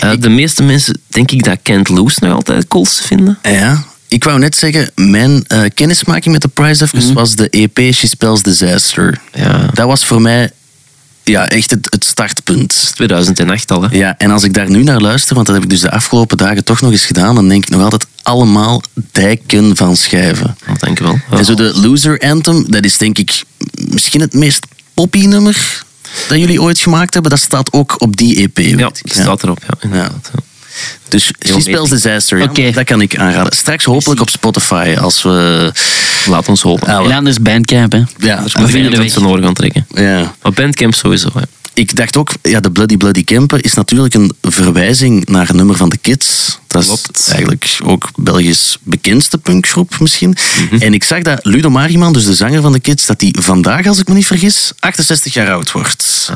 eh, 0.00 0.10
de 0.18 0.28
meeste 0.28 0.62
mensen, 0.62 1.00
denk 1.06 1.30
ik, 1.30 1.44
dat 1.44 1.58
Can't 1.62 1.88
Lose 1.88 2.16
nog 2.20 2.34
altijd 2.34 2.58
het 2.58 2.68
coolste 2.68 3.02
vinden. 3.02 3.38
Ja, 3.42 3.84
ik 4.08 4.24
wou 4.24 4.38
net 4.38 4.56
zeggen, 4.56 4.90
mijn 4.94 5.44
eh, 5.46 5.60
kennismaking 5.74 6.32
met 6.32 6.42
de 6.42 6.48
Price 6.48 6.84
even 6.84 7.14
was 7.14 7.34
de 7.34 7.48
EP 7.50 7.78
She 7.78 8.06
Spells 8.06 8.42
Disaster. 8.42 9.20
Ja. 9.32 9.70
Dat 9.72 9.86
was 9.86 10.04
voor 10.06 10.20
mij 10.20 10.50
ja, 11.28 11.48
echt 11.48 11.70
het, 11.70 11.86
het 11.90 12.04
startpunt. 12.04 12.92
2008 12.94 13.70
al, 13.70 13.82
hè. 13.82 13.96
Ja, 13.96 14.14
en 14.18 14.30
als 14.30 14.42
ik 14.44 14.54
daar 14.54 14.70
nu 14.70 14.82
naar 14.82 15.00
luister, 15.00 15.34
want 15.34 15.46
dat 15.46 15.54
heb 15.54 15.64
ik 15.64 15.70
dus 15.70 15.80
de 15.80 15.90
afgelopen 15.90 16.36
dagen 16.36 16.64
toch 16.64 16.80
nog 16.80 16.90
eens 16.90 17.06
gedaan, 17.06 17.34
dan 17.34 17.48
denk 17.48 17.64
ik 17.66 17.70
nog 17.70 17.82
altijd 17.82 18.06
allemaal 18.22 18.82
dijken 19.12 19.76
van 19.76 19.96
schijven. 19.96 20.56
Dat 20.66 20.80
denk 20.80 20.98
ik 20.98 21.04
wel. 21.04 21.18
Ja. 21.30 21.38
En 21.38 21.44
zo 21.44 21.54
de 21.54 21.72
Loser 21.74 22.18
Anthem, 22.18 22.64
dat 22.70 22.84
is 22.84 22.98
denk 22.98 23.18
ik 23.18 23.44
misschien 23.74 24.20
het 24.20 24.34
meest 24.34 24.66
poppy 24.94 25.26
nummer 25.26 25.84
dat 26.28 26.38
jullie 26.38 26.62
ooit 26.62 26.78
gemaakt 26.78 27.12
hebben. 27.12 27.30
Dat 27.30 27.40
staat 27.40 27.72
ook 27.72 28.00
op 28.00 28.16
die 28.16 28.36
EP. 28.36 28.58
Ja, 28.58 28.90
die 29.02 29.12
staat 29.12 29.42
erop, 29.42 29.58
ja. 29.68 29.74
inderdaad, 29.80 30.30
ja. 30.34 30.40
Dus 31.08 31.30
She 31.46 31.60
Spells. 31.60 31.88
Disaster, 31.90 32.38
ja, 32.38 32.44
Oké. 32.44 32.70
dat 32.70 32.84
kan 32.84 33.00
ik 33.00 33.16
aanraden. 33.16 33.56
Straks 33.56 33.84
hopelijk 33.84 34.20
op 34.20 34.30
Spotify 34.30 34.96
als 35.00 35.22
we... 35.22 35.72
Laat 36.26 36.48
ons 36.48 36.62
hopen. 36.62 36.88
Ah, 36.88 37.04
En 37.04 37.12
anders 37.12 37.40
Bandcamp, 37.40 37.92
hè. 37.92 38.02
Ja, 38.18 38.34
Anders 38.36 38.54
we 38.54 38.60
vinden 38.68 38.82
de 38.90 38.96
het 38.96 38.98
weg. 38.98 39.10
zijn 39.12 39.26
oren 39.26 39.42
gaan 39.44 39.54
trekken. 39.54 39.86
ja. 39.94 40.34
Maar 40.42 40.52
Bandcamp 40.52 40.94
sowieso, 40.94 41.28
hè. 41.34 41.42
Ik 41.74 41.96
dacht 41.96 42.16
ook, 42.16 42.30
ja, 42.42 42.60
de 42.60 42.70
Bloody 42.70 42.96
Bloody 42.96 43.24
Kempen 43.24 43.60
is 43.60 43.74
natuurlijk 43.74 44.14
een 44.14 44.32
verwijzing 44.40 45.26
naar 45.26 45.48
een 45.50 45.56
nummer 45.56 45.76
van 45.76 45.88
de 45.88 45.96
Kids. 45.96 46.58
Dat 46.66 46.82
is 46.82 46.86
Klopt. 46.88 47.28
eigenlijk 47.32 47.78
ook 47.84 48.08
Belgisch 48.16 48.76
bekendste 48.82 49.38
punkgroep 49.38 49.98
misschien. 50.00 50.36
Mhm. 50.70 50.82
En 50.82 50.94
ik 50.94 51.04
zag 51.04 51.22
dat 51.22 51.40
Ludo 51.42 51.70
Mariman, 51.70 52.12
dus 52.12 52.24
de 52.24 52.34
zanger 52.34 52.62
van 52.62 52.72
de 52.72 52.80
Kids, 52.80 53.06
dat 53.06 53.18
die 53.20 53.36
vandaag, 53.40 53.86
als 53.86 53.98
ik 53.98 54.08
me 54.08 54.14
niet 54.14 54.26
vergis, 54.26 54.72
68 54.78 55.34
jaar 55.34 55.52
oud 55.52 55.72
wordt. 55.72 56.32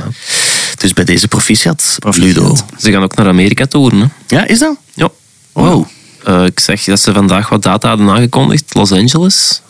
Dus 0.83 0.93
bij 0.93 1.05
deze 1.05 1.28
proficiat, 1.28 1.99
Ludo. 2.16 2.57
Ze 2.78 2.93
gaan 2.93 3.03
ook 3.03 3.16
naar 3.16 3.26
Amerika 3.28 3.66
toeren, 3.66 3.99
hè. 4.01 4.37
Ja, 4.37 4.47
is 4.47 4.59
dat? 4.59 4.76
Ja. 4.95 5.09
Wow. 5.53 5.87
Eh, 6.24 6.45
ik 6.45 6.61
zeg 6.61 6.85
dat 6.85 7.01
ze 7.01 7.12
vandaag 7.12 7.49
wat 7.49 7.62
data 7.62 7.89
hadden 7.89 8.11
aangekondigd. 8.11 8.74
Los 8.74 8.93
Angeles, 8.93 9.61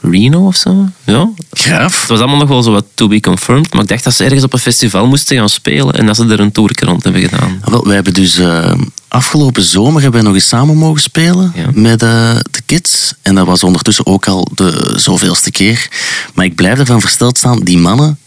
Reno 0.00 0.46
of 0.46 0.56
zo. 0.56 0.88
Ja. 1.04 1.28
Graaf. 1.50 2.00
Het 2.00 2.08
was 2.08 2.18
allemaal 2.18 2.38
nog 2.38 2.48
wel 2.48 2.62
zo 2.62 2.70
wat 2.72 2.84
to 2.94 3.08
be 3.08 3.20
confirmed. 3.20 3.72
Maar 3.72 3.82
ik 3.82 3.88
dacht 3.88 4.04
dat 4.04 4.14
ze 4.14 4.24
ergens 4.24 4.44
op 4.44 4.52
een 4.52 4.58
festival 4.58 5.06
moesten 5.06 5.36
gaan 5.36 5.48
spelen. 5.48 5.94
En 5.94 6.06
dat 6.06 6.16
ze 6.16 6.26
er 6.26 6.40
een 6.40 6.52
toerke 6.52 6.84
rond 6.84 7.02
hebben 7.04 7.22
gedaan. 7.22 7.60
Wel, 7.64 7.84
wij 7.84 7.94
hebben 7.94 8.14
dus 8.14 8.38
eh, 8.38 8.72
afgelopen 9.08 9.62
zomer 9.62 10.02
hebben 10.02 10.20
wij 10.20 10.30
nog 10.30 10.34
eens 10.40 10.48
samen 10.48 10.76
mogen 10.76 11.00
spelen 11.02 11.52
Ja. 11.54 11.70
met 11.72 12.02
eh, 12.02 12.36
de 12.50 12.60
kids. 12.66 13.14
En 13.22 13.34
dat 13.34 13.46
was 13.46 13.62
ondertussen 13.62 14.06
ook 14.06 14.26
al 14.26 14.48
de 14.54 14.92
zoveelste 14.96 15.50
keer. 15.50 15.88
Maar 16.34 16.44
ik 16.44 16.54
blijf 16.54 16.78
ervan 16.78 17.00
versteld 17.00 17.38
staan, 17.38 17.60
die 17.60 17.78
mannen, 17.78 18.18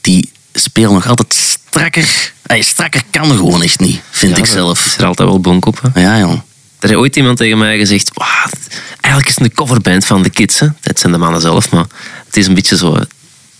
die 0.00 0.30
spelen 0.54 0.92
nog 0.92 1.06
altijd 1.08 1.34
strakker. 1.34 2.32
Ey, 2.46 2.62
strakker 2.62 3.02
kan 3.10 3.30
gewoon 3.36 3.62
echt 3.62 3.80
niet, 3.80 4.00
vind 4.10 4.32
Ja, 4.36 4.38
ik 4.42 4.46
zelf. 4.46 4.86
is 4.86 4.96
er 4.96 5.04
altijd 5.06 5.28
wel 5.28 5.40
bonk 5.40 5.66
op. 5.66 5.80
Hè. 5.92 6.00
Ja, 6.00 6.18
jong. 6.18 6.42
Er 6.78 6.88
heeft 6.88 7.00
ooit 7.00 7.16
iemand 7.16 7.36
tegen 7.36 7.58
mij 7.58 7.78
gezegd... 7.78 8.10
"Wauw, 8.14 8.50
eigenlijk 9.00 9.28
is 9.28 9.34
het 9.34 9.44
een 9.44 9.54
coverband 9.54 10.04
van 10.06 10.22
de 10.22 10.30
kids. 10.30 10.58
Hè. 10.58 10.66
Dat 10.80 11.00
zijn 11.00 11.12
de 11.12 11.18
mannen 11.18 11.40
zelf, 11.40 11.70
maar 11.70 11.84
het 12.26 12.36
is 12.36 12.46
een 12.46 12.54
beetje 12.54 12.76
zo... 12.76 12.96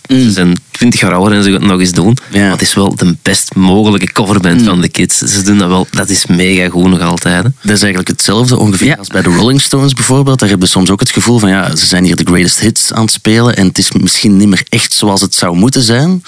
Ze 0.07 0.31
zijn 0.31 0.57
20 0.71 0.99
jaar 0.99 1.13
ouder 1.13 1.37
en 1.37 1.43
ze 1.43 1.51
gaan 1.51 1.59
het 1.61 1.69
nog 1.69 1.79
eens 1.79 1.91
doen. 1.91 2.17
Ja. 2.31 2.41
Maar 2.41 2.51
het 2.51 2.61
is 2.61 2.73
wel 2.73 2.95
de 2.95 3.15
best 3.21 3.55
mogelijke 3.55 4.11
coverband 4.11 4.61
van 4.63 4.81
de 4.81 4.87
kids. 4.89 5.17
Ze 5.17 5.41
doen 5.43 5.57
dat 5.57 5.67
wel... 5.67 5.87
Dat 5.91 6.09
is 6.09 6.25
mega 6.25 6.69
goed 6.69 6.85
nog 6.89 7.01
altijd. 7.01 7.43
Hè. 7.43 7.49
Dat 7.61 7.75
is 7.75 7.81
eigenlijk 7.81 8.07
hetzelfde 8.07 8.57
ongeveer 8.57 8.87
Ja. 8.87 8.95
als 8.95 9.07
bij 9.07 9.21
de 9.21 9.29
Rolling 9.29 9.61
Stones 9.61 9.93
bijvoorbeeld. 9.93 10.39
Daar 10.39 10.49
heb 10.49 10.61
je 10.61 10.67
soms 10.67 10.89
ook 10.89 10.99
het 10.99 11.09
gevoel 11.09 11.39
van, 11.39 11.49
ja, 11.49 11.75
ze 11.75 11.85
zijn 11.85 12.03
hier 12.03 12.15
de 12.15 12.25
greatest 12.25 12.59
hits 12.59 12.93
aan 12.93 13.01
het 13.03 13.11
spelen 13.11 13.55
en 13.55 13.67
het 13.67 13.77
is 13.77 13.91
misschien 13.91 14.37
niet 14.37 14.47
meer 14.47 14.63
echt 14.69 14.93
zoals 14.93 15.21
het 15.21 15.35
zou 15.35 15.55
moeten 15.55 15.81
zijn. 15.81 16.23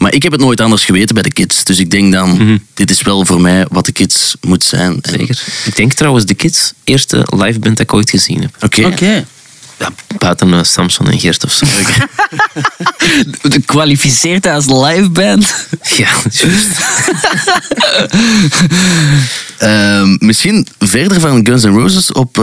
Maar 0.00 0.14
ik 0.14 0.22
heb 0.22 0.32
het 0.32 0.40
nooit 0.40 0.60
anders 0.60 0.84
geweten 0.84 1.14
bij 1.14 1.22
de 1.22 1.32
kids. 1.32 1.64
Dus 1.64 1.78
ik 1.78 1.90
denk 1.90 2.12
dan, 2.12 2.60
dit 2.74 2.90
is 2.90 3.02
wel 3.02 3.24
voor 3.26 3.40
mij 3.40 3.66
wat 3.70 3.84
de 3.86 3.92
kids 3.92 4.34
moet 4.40 4.64
zijn. 4.64 4.98
En- 5.02 5.18
Zeker. 5.18 5.42
Ik 5.64 5.76
denk 5.76 5.92
trouwens 5.92 6.24
de 6.24 6.34
kids 6.34 6.72
eerste 6.84 7.16
live 7.36 7.58
band 7.58 7.76
dat 7.76 7.86
ik 7.86 7.92
ooit 7.94 8.10
gezien 8.10 8.40
heb. 8.40 8.56
Oké. 8.60 8.84
Oké. 8.86 9.24
Ja, 9.78 9.92
buiten 10.18 10.54
eh, 10.54 10.62
Samson 10.62 11.10
en 11.10 11.20
Geert 11.20 11.44
of 11.44 11.52
zo. 11.52 11.66
Kwalificeert 13.66 14.44
hij 14.44 14.54
als 14.54 14.66
liveband? 14.66 15.54
ja, 15.96 16.08
juist. 16.30 16.68
Ehm, 19.60 20.16
misschien 20.18 20.66
verder 20.78 21.20
van 21.20 21.46
Guns 21.46 21.64
N' 21.64 21.68
Roses 21.68 22.12
op 22.12 22.38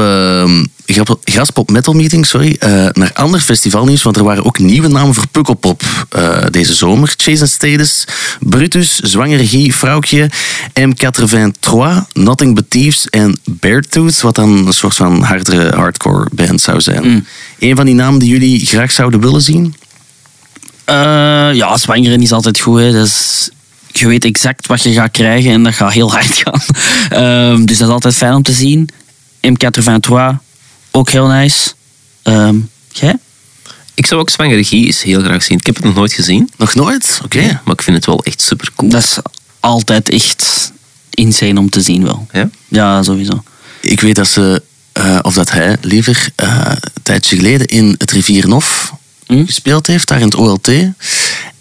Grap- 0.85 1.19
Graspop 1.23 1.69
Metal 1.71 1.93
Meeting, 1.93 2.25
sorry, 2.25 2.55
eh, 2.59 2.87
naar 2.91 3.11
ander 3.13 3.39
festivalnieuws, 3.39 4.03
want 4.03 4.17
er 4.17 4.23
waren 4.23 4.45
ook 4.45 4.59
nieuwe 4.59 4.87
namen 4.87 5.13
voor 5.13 5.27
Pukkelpop 5.27 5.81
eh, 6.09 6.37
deze 6.51 6.73
zomer. 6.73 7.13
Chase 7.17 7.41
and 7.41 7.49
Status, 7.49 8.07
Brutus, 8.39 8.95
Zwangere 8.99 9.73
Vrouwtje, 9.73 10.29
M83, 10.79 12.07
Nothing 12.13 12.55
But 12.55 12.69
Thieves 12.69 13.09
en 13.09 13.39
Beartooth, 13.45 14.21
wat 14.21 14.35
dan 14.35 14.67
een 14.67 14.73
soort 14.73 14.95
van 14.95 15.21
hardere 15.23 15.75
hardcore 15.75 16.29
band 16.31 16.61
zou 16.61 16.81
zijn. 16.81 17.25
Een 17.59 17.75
van 17.75 17.85
die 17.85 17.95
namen 17.95 18.19
die 18.19 18.29
jullie 18.29 18.65
graag 18.65 18.91
zouden 18.91 19.19
willen 19.19 19.41
zien? 19.41 19.75
Eh, 20.85 20.95
ja, 21.53 21.77
zwangeren 21.77 22.21
is 22.21 22.31
altijd 22.31 22.59
goed. 22.59 22.79
Hè. 22.79 22.91
Dat 22.91 23.05
is, 23.05 23.49
je 23.99 24.07
weet 24.07 24.25
exact 24.25 24.67
wat 24.67 24.83
je 24.83 24.93
gaat 24.93 25.11
krijgen 25.11 25.51
en 25.51 25.63
dat 25.63 25.73
gaat 25.73 25.93
heel 25.93 26.11
hard 26.11 26.43
gaan. 26.43 26.61
Ehm, 27.09 27.65
dus 27.65 27.77
dat 27.77 27.87
is 27.87 27.93
altijd 27.93 28.15
fijn 28.15 28.33
om 28.33 28.43
te 28.43 28.51
zien. 28.51 28.89
M83, 29.47 30.35
ook 30.91 31.09
heel 31.09 31.27
nice. 31.27 31.73
Ehm, 32.23 32.55
jij? 32.91 33.15
Ik 33.93 34.05
zou 34.05 34.21
ook 34.21 34.29
Zwangere 34.29 34.63
Guy 34.63 34.85
eens 34.85 35.03
heel 35.03 35.21
graag 35.21 35.43
zien. 35.43 35.57
Ik 35.57 35.65
heb 35.65 35.75
het 35.75 35.83
nog 35.83 35.95
nooit 35.95 36.13
gezien. 36.13 36.49
Nog 36.57 36.75
nooit? 36.75 37.19
Oké. 37.23 37.61
Maar 37.63 37.73
ik 37.73 37.81
vind 37.81 37.95
het 37.95 38.05
wel 38.05 38.23
echt 38.23 38.41
super 38.41 38.69
cool. 38.75 38.91
Dat 38.91 39.03
is 39.03 39.17
altijd 39.59 40.09
echt 40.09 40.71
insane 41.09 41.59
om 41.59 41.69
te 41.69 41.81
zien 41.81 42.03
wel. 42.03 42.27
Ja? 42.31 42.49
Ja, 42.67 43.03
sowieso. 43.03 43.43
Ik 43.81 44.01
weet 44.01 44.15
dat 44.15 44.27
ze, 44.27 44.61
eh, 44.91 45.19
of 45.21 45.33
dat 45.33 45.51
hij 45.51 45.77
liever, 45.81 46.29
eh, 46.35 46.71
een 46.71 47.03
tijdje 47.03 47.35
geleden 47.35 47.67
in 47.67 47.95
het 47.97 48.11
Rivierenhof 48.11 48.93
Hm? 49.27 49.45
gespeeld 49.45 49.87
heeft, 49.87 50.07
daar 50.07 50.19
in 50.19 50.25
het 50.25 50.35
OLT. 50.35 50.69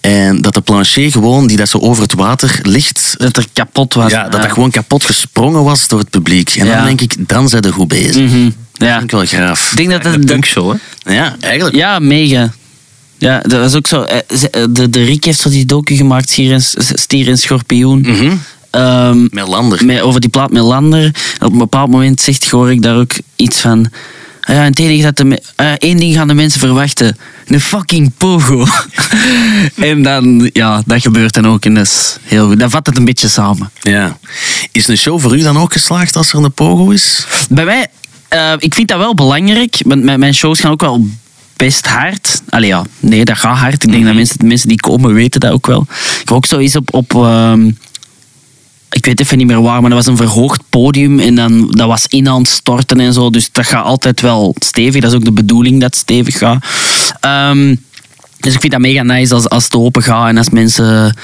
En 0.06 0.40
dat 0.40 0.54
de 0.54 0.60
plancher 0.60 1.10
gewoon, 1.10 1.46
die 1.46 1.56
dat 1.56 1.68
zo 1.68 1.78
over 1.78 2.02
het 2.02 2.14
water 2.14 2.58
ligt, 2.62 3.14
Dat 3.18 3.36
er 3.36 3.46
kapot 3.52 3.94
was. 3.94 4.10
ja, 4.12 4.28
dat 4.28 4.42
dat 4.42 4.52
gewoon 4.52 4.70
kapot 4.70 5.04
gesprongen 5.04 5.64
was 5.64 5.88
door 5.88 5.98
het 5.98 6.10
publiek. 6.10 6.54
En 6.56 6.66
Ja. 6.66 6.76
dan 6.76 6.84
denk 6.84 7.00
ik, 7.00 7.28
dan 7.28 7.48
zijn 7.48 7.62
ze 7.64 7.72
goed 7.72 7.88
bezig. 7.88 8.16
Mhm. 8.30 8.50
Dat 8.72 8.88
Ja. 8.88 8.92
vind 8.98 9.02
ik 9.04 9.10
wel 9.10 9.24
graaf. 9.24 9.70
Ik 9.70 9.76
denk 9.76 9.90
dat, 9.90 10.04
Een 10.04 10.10
dat, 10.12 10.20
dat- 10.20 10.30
punkshow, 10.30 10.74
hè? 11.02 11.14
Ja, 11.14 11.36
eigenlijk. 11.40 11.76
Ja, 11.76 11.98
mega. 11.98 12.52
Ja, 13.18 13.38
dat 13.40 13.60
was 13.60 13.74
ook 13.74 13.86
zo. 13.86 14.02
eh, 14.02 14.16
eh, 14.50 14.66
De, 14.70 14.90
de 14.90 15.04
Rick 15.04 15.24
heeft 15.24 15.40
zo 15.40 15.50
die 15.50 15.64
docu 15.66 15.94
gemaakt, 15.96 16.30
Stier 16.30 16.52
en, 16.52 16.62
Stier 16.78 17.28
en 17.28 17.38
Schorpioen. 17.38 18.00
Mhm. 18.00 18.32
Ehm, 18.70 19.22
Met 19.30 19.46
Lander. 19.48 19.84
met, 19.84 20.00
over 20.00 20.20
die 20.20 20.30
plaat 20.30 20.50
met 20.52 20.62
Lander. 20.62 21.04
En 21.38 21.46
op 21.46 21.52
een 21.52 21.58
bepaald 21.58 21.90
moment 21.90 22.20
zegt, 22.20 22.50
hoor 22.50 22.70
ik 22.70 22.82
daar 22.82 22.96
ook 22.96 23.12
iets 23.36 23.58
van. 23.60 23.90
"Ah 24.46 24.54
Ja, 24.54 24.62
het 24.62 24.78
enige 24.78 25.02
dat 25.02 25.16
de 25.16 25.42
ah, 25.56 25.72
één 25.78 25.96
ding 25.96 26.14
gaan 26.14 26.28
de 26.28 26.34
mensen 26.34 26.60
verwachten. 26.60 27.16
Een 27.46 27.60
fucking 27.60 28.12
pogo. 28.16 28.66
en 29.76 30.02
dan, 30.02 30.50
ja, 30.52 30.82
dat 30.86 31.02
gebeurt 31.02 31.34
dan 31.34 31.46
ook. 31.46 31.64
En 31.64 31.74
dat 31.74 31.86
is 31.86 32.16
heel 32.22 32.46
goed. 32.46 32.60
Dat 32.60 32.70
vat 32.70 32.86
het 32.86 32.96
een 32.96 33.04
beetje 33.04 33.28
samen. 33.28 33.70
Ja. 33.80 34.18
Is 34.72 34.88
een 34.88 34.98
show 34.98 35.20
voor 35.20 35.36
u 35.36 35.42
dan 35.42 35.58
ook 35.58 35.72
geslaagd 35.72 36.16
als 36.16 36.32
er 36.32 36.44
een 36.44 36.52
pogo 36.52 36.90
is? 36.90 37.26
Bij 37.48 37.64
mij, 37.64 37.86
eh, 38.28 38.52
ik 38.58 38.74
vind 38.74 38.88
dat 38.88 38.98
wel 38.98 39.14
belangrijk. 39.14 39.80
Want 39.84 40.02
mijn, 40.02 40.34
shows 40.34 40.60
gaan 40.60 40.70
ook 40.70 40.80
wel 40.80 41.06
best 41.56 41.86
hard. 41.86 42.42
Allee 42.48 42.68
ja, 42.68 42.84
nee, 43.00 43.24
dat 43.24 43.38
gaat 43.38 43.58
hard. 43.58 43.82
Ik 43.82 43.90
denk 43.90 44.04
dat 44.04 44.14
mensen, 44.14 44.38
de 44.38 44.46
mensen 44.46 44.68
die 44.68 44.80
komen 44.80 45.14
weten 45.14 45.40
dat 45.40 45.52
ook 45.52 45.66
wel. 45.66 45.86
Ik 45.90 46.18
heb 46.18 46.32
ook 46.32 46.46
zoiets 46.46 46.76
op... 46.76 46.94
op 46.94 47.14
ehm, 47.14 47.70
ik 48.96 49.04
weet 49.04 49.20
even 49.20 49.38
niet 49.38 49.46
meer 49.46 49.62
waar, 49.62 49.80
maar 49.80 49.90
dat 49.90 50.04
was 50.04 50.06
een 50.06 50.28
verhoogd 50.28 50.62
podium 50.70 51.18
en 51.18 51.34
dan, 51.34 51.70
dat 51.70 51.86
was 51.88 52.06
in 52.06 52.28
aan 52.28 52.38
het 52.38 52.48
storten 52.48 53.00
en 53.00 53.12
zo. 53.12 53.30
Dus 53.30 53.48
dat 53.52 53.66
gaat 53.66 53.84
altijd 53.84 54.20
wel 54.20 54.54
stevig. 54.58 55.00
Dat 55.00 55.10
is 55.10 55.16
ook 55.16 55.24
de 55.24 55.32
bedoeling 55.32 55.80
dat 55.80 55.90
het 55.90 55.96
stevig 55.96 56.38
gaat. 56.38 56.64
Ehm, 57.20 57.74
dus 58.40 58.54
ik 58.54 58.60
vind 58.60 58.72
dat 58.72 58.80
mega 58.80 59.02
nice 59.02 59.34
als, 59.34 59.48
als 59.48 59.64
het 59.64 59.74
open 59.74 60.02
gaat 60.02 60.28
en 60.28 60.36
als 60.36 60.50
mensen... 60.50 61.16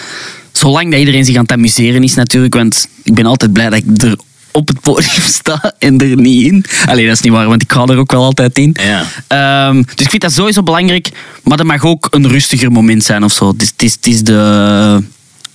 Zolang 0.52 0.90
dat 0.90 0.98
iedereen 0.98 1.24
zich 1.24 1.36
aan 1.36 1.42
het 1.42 1.52
amuseren 1.52 2.02
is 2.02 2.14
natuurlijk. 2.14 2.54
Want 2.54 2.88
ik 3.02 3.14
ben 3.14 3.26
altijd 3.26 3.52
blij 3.52 3.68
dat 3.68 3.78
ik 3.78 4.02
er 4.02 4.16
op 4.50 4.68
het 4.68 4.80
podium 4.80 5.22
sta 5.40 5.74
en 5.78 6.00
er 6.00 6.16
niet 6.16 6.52
in. 6.52 6.64
Alleen 6.86 7.06
dat 7.06 7.14
is 7.14 7.20
niet 7.20 7.32
waar, 7.32 7.48
want 7.48 7.62
ik 7.62 7.72
ga 7.72 7.84
er 7.84 7.98
ook 7.98 8.12
wel 8.12 8.24
altijd 8.24 8.58
in. 8.58 8.76
Ja. 8.80 9.04
Ehm, 9.26 9.82
dus 9.94 10.04
ik 10.04 10.10
vind 10.10 10.22
dat 10.22 10.32
sowieso 10.32 10.62
belangrijk. 10.62 11.10
Maar 11.42 11.56
dat 11.56 11.66
mag 11.66 11.84
ook 11.84 12.06
een 12.10 12.28
rustiger 12.28 12.72
moment 12.72 13.04
zijn 13.04 13.24
of 13.24 13.32
zo. 13.32 13.48
Het 13.48 13.62
is, 13.62 13.68
het 13.68 13.82
is, 13.82 13.92
het 13.92 14.06
is 14.06 14.22
de... 14.22 15.02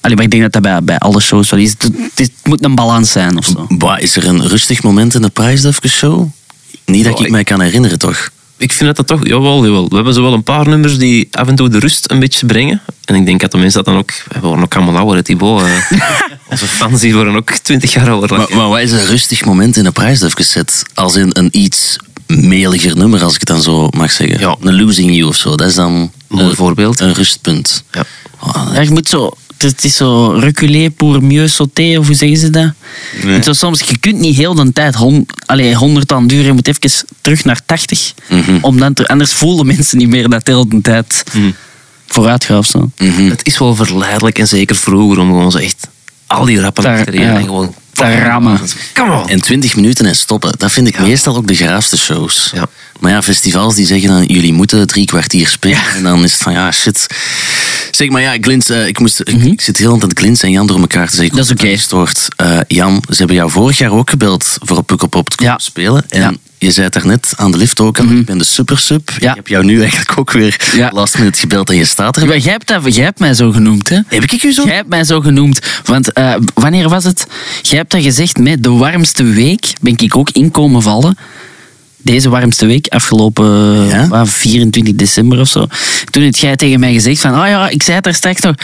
Allee, 0.07 0.15
maar 0.19 0.25
ik 0.25 0.31
denk 0.31 0.43
dat 0.43 0.53
dat 0.53 0.61
bij, 0.61 0.83
bij 0.83 0.97
alle 0.97 1.19
shows 1.21 1.49
wel 1.49 1.59
is. 1.59 1.73
Het, 2.15 2.31
moet 2.43 2.63
een 2.65 2.75
balans 2.75 3.11
zijn 3.11 3.37
of 3.37 3.45
zo. 3.45 3.65
Bah, 3.69 3.99
is 4.01 4.15
er 4.15 4.27
een 4.27 4.47
rustig 4.47 4.83
moment 4.83 5.13
in 5.13 5.21
de 5.21 5.29
Prijsdufke 5.29 5.87
show? 5.87 6.27
Niet 6.85 7.03
dat 7.03 7.13
Oh, 7.13 7.19
ik 7.19 7.25
ik- 7.25 7.31
mij 7.31 7.43
kan 7.43 7.61
herinneren, 7.61 7.99
toch? 7.99 8.29
Ik 8.57 8.73
vind 8.73 8.95
dat 8.95 9.07
dat 9.07 9.07
toch... 9.19 9.27
Jawel, 9.27 9.65
jawel. 9.65 9.89
We 9.89 9.95
hebben 9.95 10.13
zo 10.13 10.21
wel 10.21 10.33
een 10.33 10.43
paar 10.43 10.67
nummers 10.67 10.97
die 10.97 11.27
af 11.31 11.47
en 11.47 11.55
toe 11.55 11.69
de 11.69 11.79
rust 11.79 12.11
een 12.11 12.19
beetje 12.19 12.45
brengen. 12.45 12.81
En 13.05 13.15
ik 13.15 13.25
denk 13.25 13.41
dat 13.41 13.51
de 13.51 13.57
mensen 13.57 13.83
dat 13.83 13.93
dan 13.93 13.97
ook... 14.03 14.11
We 14.27 14.39
worden 14.39 14.63
ook 14.63 14.75
allemaal 14.75 14.97
ouder, 14.97 15.23
Thibaut. 15.23 15.61
eh. 15.61 15.99
Onze 16.49 16.67
fans 16.67 16.99
die 17.01 17.13
worden 17.13 17.35
ook 17.35 17.51
twintig 17.51 17.93
jaar 17.93 18.09
ouder. 18.09 18.37
Maar, 18.37 18.47
maar 18.55 18.67
wat 18.69 18.79
is 18.79 18.91
een 18.91 19.05
rustig 19.05 19.45
moment 19.45 19.77
in 19.77 19.85
een 19.85 19.91
Prijsdufke 19.91 20.43
set? 20.43 20.83
Als 20.93 21.15
in 21.15 21.29
een 21.33 21.49
iets 21.51 21.95
meliger 22.27 22.97
nummer, 22.97 23.23
als 23.23 23.33
ik 23.33 23.39
het 23.39 23.49
dan 23.49 23.61
zo 23.61 23.87
mag 23.89 24.11
zeggen. 24.11 24.39
Ja. 24.39 24.55
Een 24.61 24.75
Losing 24.83 25.11
You 25.15 25.23
of 25.29 25.35
zo. 25.35 25.55
Dat 25.55 25.67
is 25.67 25.75
dan 25.75 26.11
Mooi 26.27 26.45
een- 26.45 26.55
voorbeeld. 26.55 26.99
Een 26.99 27.13
rustpunt. 27.13 27.83
Ja. 27.91 28.03
Oh, 28.39 28.69
Ja, 28.73 28.81
je 28.81 28.91
moet 28.91 29.09
zo... 29.09 29.31
Het 29.57 29.83
is 29.83 29.95
zo 29.95 30.27
reculer 30.31 30.89
pour 30.89 31.23
mieux 31.23 31.55
sauter, 31.55 31.99
of 31.99 32.05
hoe 32.05 32.15
zeggen 32.15 32.37
ze 32.37 32.49
dat? 32.49 32.71
Nee. 33.23 33.39
Is 33.39 33.59
soms, 33.59 33.81
je 33.81 33.97
kunt 33.97 34.19
niet 34.19 34.35
heel 34.35 34.53
de 34.53 34.73
tijd 34.73 34.95
hon, 34.95 35.27
allee, 35.45 35.73
100 35.75 36.11
aan 36.11 36.27
duren. 36.27 36.45
Je 36.45 36.51
moet 36.53 36.67
even 36.67 37.05
terug 37.21 37.43
naar 37.43 37.59
80. 37.65 38.13
Mhm. 38.29 38.57
om 38.61 38.79
dan 38.79 38.93
te- 38.93 39.07
anders 39.07 39.33
voelen 39.33 39.65
mensen 39.65 39.97
niet 39.97 40.07
meer 40.09 40.29
dat 40.29 40.45
de 40.45 40.51
hele 40.51 40.81
tijd 40.81 41.23
Mhm. 41.33 41.51
vooruit 42.07 42.45
gaat 42.45 42.57
of 42.57 42.65
zo. 42.65 42.89
mhm. 42.97 43.29
Het 43.29 43.45
is 43.45 43.57
wel 43.57 43.75
verleidelijk 43.75 44.39
en 44.39 44.47
zeker 44.47 44.75
vroeger 44.75 45.19
om 45.19 45.27
gewoon 45.27 45.51
zo 45.51 45.57
echt 45.57 45.87
al 46.27 46.45
die 46.45 46.59
rappen 46.59 46.83
Daar- 46.83 46.97
achterin 46.97 47.21
ja. 47.21 47.35
en 47.35 47.43
gewoon... 47.43 47.73
Te 47.93 48.19
rammen. 48.23 48.59
En 49.27 49.41
20 49.41 49.75
minuten 49.75 50.05
en 50.05 50.15
stoppen. 50.15 50.53
Dat 50.57 50.71
vind 50.71 50.87
ik 50.87 50.99
meestal 50.99 51.35
ook 51.35 51.47
de 51.47 51.55
graafste 51.55 51.97
shows. 51.97 52.51
Ja. 52.53 52.67
Maar 52.99 53.11
ja, 53.11 53.21
festivals 53.23 53.75
die 53.75 53.85
zeggen 53.85 54.09
dan, 54.09 54.23
jullie 54.25 54.53
moeten 54.53 54.87
drie 54.87 55.05
kwartier 55.05 55.47
spelen. 55.47 55.81
En 55.95 56.03
dan 56.03 56.23
is 56.23 56.31
het 56.33 56.41
van, 56.41 56.53
ja, 56.53 56.71
shit. 56.71 57.07
Zeg 57.91 58.09
maar, 58.09 58.21
ja, 58.21 58.35
Glins, 58.41 58.69
eh, 58.69 58.87
ik, 58.87 58.99
moest, 58.99 59.19
ik, 59.19 59.27
ik 59.43 59.61
zit 59.61 59.77
heel 59.77 59.93
aan 59.93 59.99
het 59.99 60.19
Glins 60.19 60.43
en 60.43 60.51
Jan 60.51 60.67
door 60.67 60.79
elkaar 60.79 61.09
te 61.09 61.15
zeggen. 61.15 61.35
Mhm. 61.37 61.45
Dat 61.47 61.55
is 61.57 61.63
oké. 61.63 61.71
Gestoord. 61.75 62.27
Eh, 62.35 62.59
Jan, 62.67 63.03
ze 63.09 63.15
hebben 63.17 63.35
jou 63.35 63.49
vorig 63.51 63.77
jaar 63.77 63.91
ook 63.91 64.09
gebeld 64.09 64.57
voor 64.59 64.77
op 64.77 64.87
Pukkelpop 64.87 65.29
te 65.29 65.35
komen 65.35 65.53
Ja. 65.53 65.59
spelen. 65.59 66.05
En 66.09 66.19
Ja. 66.19 66.27
Mhm. 66.29 66.37
je 66.57 66.71
zei 66.71 66.85
het 66.85 66.93
daarnet 66.93 67.33
aan 67.35 67.51
de 67.51 67.57
lift 67.57 67.79
ook 67.79 67.99
al, 67.99 68.05
ik 68.05 68.25
ben 68.25 68.37
de 68.37 68.43
super 68.43 68.77
sub. 68.77 69.11
Ja. 69.19 69.29
Ik 69.29 69.35
heb 69.35 69.47
jou 69.47 69.65
nu 69.65 69.79
eigenlijk 69.81 70.17
ook 70.19 70.31
weer 70.31 70.57
last 70.91 71.17
minute 71.17 71.39
gebeld 71.39 71.69
en 71.69 71.75
je 71.75 71.85
staat 71.85 72.17
er. 72.17 72.27
Jij 72.39 72.51
hebt, 72.51 72.67
dat, 72.67 72.95
jij 72.95 73.03
hebt 73.03 73.19
mij 73.19 73.33
zo 73.33 73.51
genoemd, 73.51 73.89
hè? 73.89 73.99
Heb 74.07 74.23
ik 74.23 74.43
u 74.43 74.51
zo? 74.51 74.63
Jij 74.65 74.75
hebt 74.75 74.89
mij 74.89 75.03
zo 75.03 75.21
genoemd. 75.21 75.59
Want 75.85 76.13
eh, 76.13 76.33
wanneer 76.53 76.89
was 76.89 77.03
het? 77.03 77.27
Jij 77.61 77.77
hebt 77.77 77.91
dat 77.91 78.01
gezegd 78.01 78.37
met 78.37 78.63
de 78.63 78.69
warmste 78.69 79.23
week. 79.23 79.73
Ben 79.81 79.93
ik 79.97 80.15
ook 80.17 80.29
inkomen 80.29 80.81
vallen. 80.81 81.17
Deze 81.97 82.29
warmste 82.29 82.65
week, 82.65 82.87
afgelopen 82.87 83.45
Ja? 83.87 84.07
wat, 84.07 84.29
24 84.29 84.95
december 84.95 85.39
of 85.39 85.47
zo. 85.47 85.67
Toen 86.09 86.23
heb 86.23 86.35
jij 86.35 86.55
tegen 86.55 86.79
mij 86.79 86.93
gezegd 86.93 87.21
van, 87.21 87.31
oh 87.31 87.47
ja, 87.47 87.69
ik 87.69 87.83
zei 87.83 87.95
het 87.95 88.03
daar 88.03 88.13
straks 88.13 88.41
nog. 88.41 88.55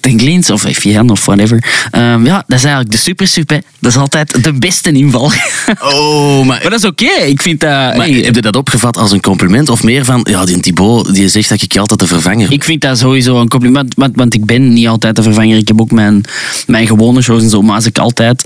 De 0.00 0.10
Glins 0.18 0.50
of 0.50 0.62
FJN 0.62 1.10
of 1.10 1.24
whatever. 1.24 1.64
Ehm, 1.90 2.26
ja, 2.26 2.44
dat 2.46 2.58
is 2.58 2.64
eigenlijk 2.64 2.90
de 2.90 2.96
super 2.96 3.28
super. 3.28 3.62
Dat 3.78 3.90
is 3.90 3.98
altijd 3.98 4.44
de 4.44 4.52
beste 4.52 4.92
inval. 4.92 5.32
Oh, 5.80 6.36
maar... 6.46 6.46
maar 6.46 6.70
dat 6.70 6.78
is 6.78 6.84
oké. 6.84 7.10
Ik 7.26 7.42
vind 7.42 7.60
dat... 7.60 7.70
Maar 7.70 8.06
hey, 8.06 8.12
heb 8.12 8.34
je 8.34 8.42
dat 8.42 8.56
opgevat 8.56 8.96
als 8.96 9.12
een 9.12 9.20
compliment? 9.20 9.68
Of 9.68 9.82
meer 9.82 10.04
van, 10.04 10.26
ja, 10.30 10.44
die 10.44 10.60
Thibaut 10.60 11.14
die 11.14 11.28
zegt 11.28 11.48
dat 11.48 11.62
ik 11.62 11.72
je 11.72 11.80
altijd 11.80 12.00
de 12.00 12.06
vervanger 12.06 12.48
ben? 12.48 12.56
Ik 12.56 12.64
vind 12.64 12.80
dat 12.80 12.98
sowieso 12.98 13.40
een 13.40 13.48
compliment, 13.48 13.94
want, 13.96 14.16
want 14.16 14.34
ik 14.34 14.44
ben 14.44 14.72
niet 14.72 14.88
altijd 14.88 15.16
de 15.16 15.22
vervanger. 15.22 15.56
Ik 15.56 15.68
heb 15.68 15.80
ook 15.80 15.90
mijn, 15.90 16.24
mijn 16.66 16.86
gewone 16.86 17.22
shows 17.22 17.42
en 17.42 17.50
zo. 17.50 17.62
Maar 17.62 17.74
als 17.74 17.86
ik 17.86 17.98
altijd 17.98 18.44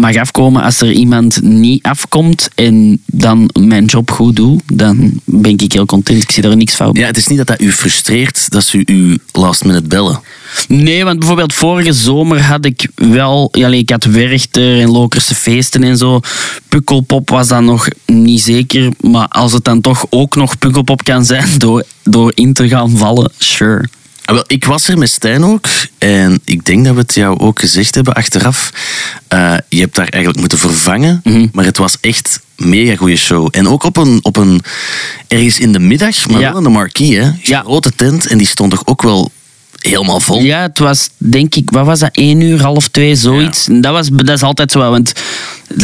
mag 0.00 0.16
afkomen, 0.16 0.62
als 0.62 0.80
er 0.80 0.92
iemand 0.92 1.42
niet 1.42 1.82
afkomt 1.82 2.48
en 2.54 3.02
dan 3.06 3.50
mijn 3.60 3.84
job 3.84 4.10
goed 4.10 4.36
doe, 4.36 4.60
dan 4.72 5.20
ben 5.24 5.58
ik 5.58 5.72
heel 5.72 5.86
content. 5.86 6.22
Ik 6.22 6.30
zie 6.30 6.42
daar 6.42 6.56
niks 6.56 6.74
fout. 6.74 6.96
Ja, 6.96 7.06
het 7.06 7.16
is 7.16 7.26
niet 7.26 7.38
dat 7.38 7.46
dat 7.46 7.60
u 7.60 7.72
frustreert 7.72 8.50
dat 8.50 8.64
ze 8.64 8.82
u 8.86 9.18
last 9.32 9.64
minute 9.64 9.88
bellen. 9.88 10.20
Nee, 10.68 11.04
want 11.04 11.18
bijvoorbeeld 11.18 11.54
vorige 11.54 11.92
zomer 11.92 12.42
had 12.42 12.64
ik 12.64 12.88
wel... 12.94 13.48
Ja, 13.52 13.68
ik 13.68 13.90
had 13.90 14.04
Werchter 14.04 14.80
en 14.80 14.90
Lokerse 14.90 15.34
feesten 15.34 15.82
en 15.82 15.96
zo. 15.96 16.20
Pukkelpop 16.68 17.30
was 17.30 17.48
dan 17.48 17.64
nog 17.64 17.88
niet 18.06 18.40
zeker. 18.40 18.92
Maar 19.00 19.28
als 19.28 19.52
het 19.52 19.64
dan 19.64 19.80
toch 19.80 20.06
ook 20.10 20.36
nog 20.36 20.58
Pukkelpop 20.58 21.04
kan 21.04 21.24
zijn 21.24 21.48
door, 21.58 21.84
door 22.02 22.32
in 22.34 22.52
te 22.52 22.68
gaan 22.68 22.96
vallen, 22.96 23.32
sure. 23.38 23.88
Ah, 24.30 24.36
wel, 24.36 24.44
ik 24.46 24.64
was 24.64 24.88
er 24.88 24.98
met 24.98 25.10
Stijn 25.10 25.44
ook. 25.44 25.66
En 25.98 26.40
ik 26.44 26.64
denk 26.64 26.84
dat 26.84 26.94
we 26.94 27.00
het 27.00 27.14
jou 27.14 27.38
ook 27.38 27.60
gezegd 27.60 27.94
hebben 27.94 28.14
achteraf. 28.14 28.70
Eh, 29.28 29.54
je 29.68 29.80
hebt 29.80 29.94
daar 29.94 30.08
eigenlijk 30.08 30.38
moeten 30.40 30.58
vervangen. 30.58 31.20
Mhm. 31.24 31.46
Maar 31.52 31.64
het 31.64 31.76
was 31.76 31.96
echt 32.00 32.40
een 32.56 32.68
mega 32.68 32.96
goede 32.96 33.16
show. 33.16 33.48
En 33.50 33.68
ook 33.68 33.82
op 33.84 33.96
een, 33.96 34.18
op 34.22 34.36
een... 34.36 34.62
Ergens 35.28 35.58
in 35.58 35.72
de 35.72 35.78
middag, 35.78 36.28
maar 36.28 36.40
Ja. 36.40 36.48
wel 36.48 36.56
in 36.58 36.62
de 36.62 36.68
marquee, 36.70 37.16
hè. 37.20 37.30
Ja. 37.42 37.60
Grote 37.60 37.92
tent. 37.94 38.26
En 38.26 38.38
die 38.38 38.46
stond 38.46 38.70
toch 38.70 38.82
ook 38.86 39.02
wel 39.02 39.30
helemaal 39.80 40.20
vol. 40.20 40.42
Ja, 40.42 40.62
het 40.62 40.78
was 40.78 41.08
denk 41.16 41.54
ik, 41.54 41.70
wat 41.70 41.86
was 41.86 41.98
dat, 41.98 42.10
één 42.12 42.40
uur, 42.40 42.62
half 42.62 42.88
twee, 42.88 43.14
zoiets. 43.14 43.68
Dat, 43.70 43.92
was, 43.92 44.08
dat 44.08 44.28
is 44.28 44.42
altijd 44.42 44.72
zo, 44.72 44.90
want 44.90 45.12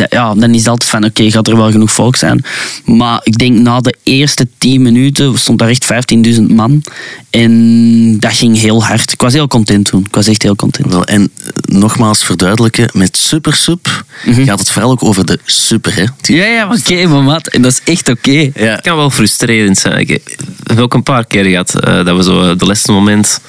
ja, 0.09 0.35
dan 0.35 0.51
is 0.51 0.59
het 0.59 0.69
altijd 0.69 0.91
van, 0.91 1.05
oké, 1.05 1.31
gaat 1.31 1.49
er 1.49 1.57
wel 1.57 1.71
genoeg 1.71 1.93
volk 1.93 2.17
zijn. 2.17 2.45
Maar 2.85 3.21
ik 3.23 3.39
denk 3.39 3.59
na 3.59 3.81
de 3.81 3.95
eerste 4.03 4.49
tien 4.59 4.83
minuten 4.83 5.39
stond 5.39 5.59
daar 5.59 5.69
echt 5.69 5.89
15.000 6.35 6.43
man. 6.43 6.83
En 7.31 8.19
dat 8.19 8.33
ging 8.33 8.59
heel 8.61 8.85
hard. 8.85 9.13
Ik 9.13 9.21
was 9.21 9.33
heel 9.33 9.49
content 9.49 9.85
toen. 9.85 10.05
Ik 10.09 10.15
was 10.15 10.27
echt 10.27 10.43
heel 10.43 10.57
content. 10.57 10.93
Wel, 10.93 11.05
en 11.05 11.31
eh, 11.41 11.49
nogmaals 11.63 12.25
verduidelijken, 12.25 12.91
met 12.93 13.17
Super 13.17 13.55
Sub 13.55 14.05
gaat 14.25 14.59
het 14.59 14.71
vooral 14.71 14.91
ook 14.91 15.03
over 15.03 15.27
de 15.27 15.39
super, 15.45 15.95
hè. 15.95 16.05
Ja, 16.35 16.45
ja, 16.45 16.73
oké, 16.73 17.07
maar 17.07 17.23
maat, 17.23 17.47
en 17.47 17.63
dat 17.63 17.73
is 17.73 17.81
echt 17.93 18.09
oké. 18.09 18.31
Ja. 18.31 18.51
Het 18.55 18.81
kan 18.81 18.97
wel 18.97 19.11
frustrerend 19.11 19.79
zijn. 19.79 19.99
Ik 19.99 20.09
we 20.09 20.63
hebben 20.67 20.85
ook 20.85 20.95
een 20.95 21.03
paar 21.03 21.27
keer 21.27 21.45
gehad 21.45 21.81
eh, 21.81 22.05
dat 22.05 22.17
we 22.17 22.23
zo 22.23 22.57
de 22.57 22.67
laatste 22.67 22.93
moment 22.93 23.41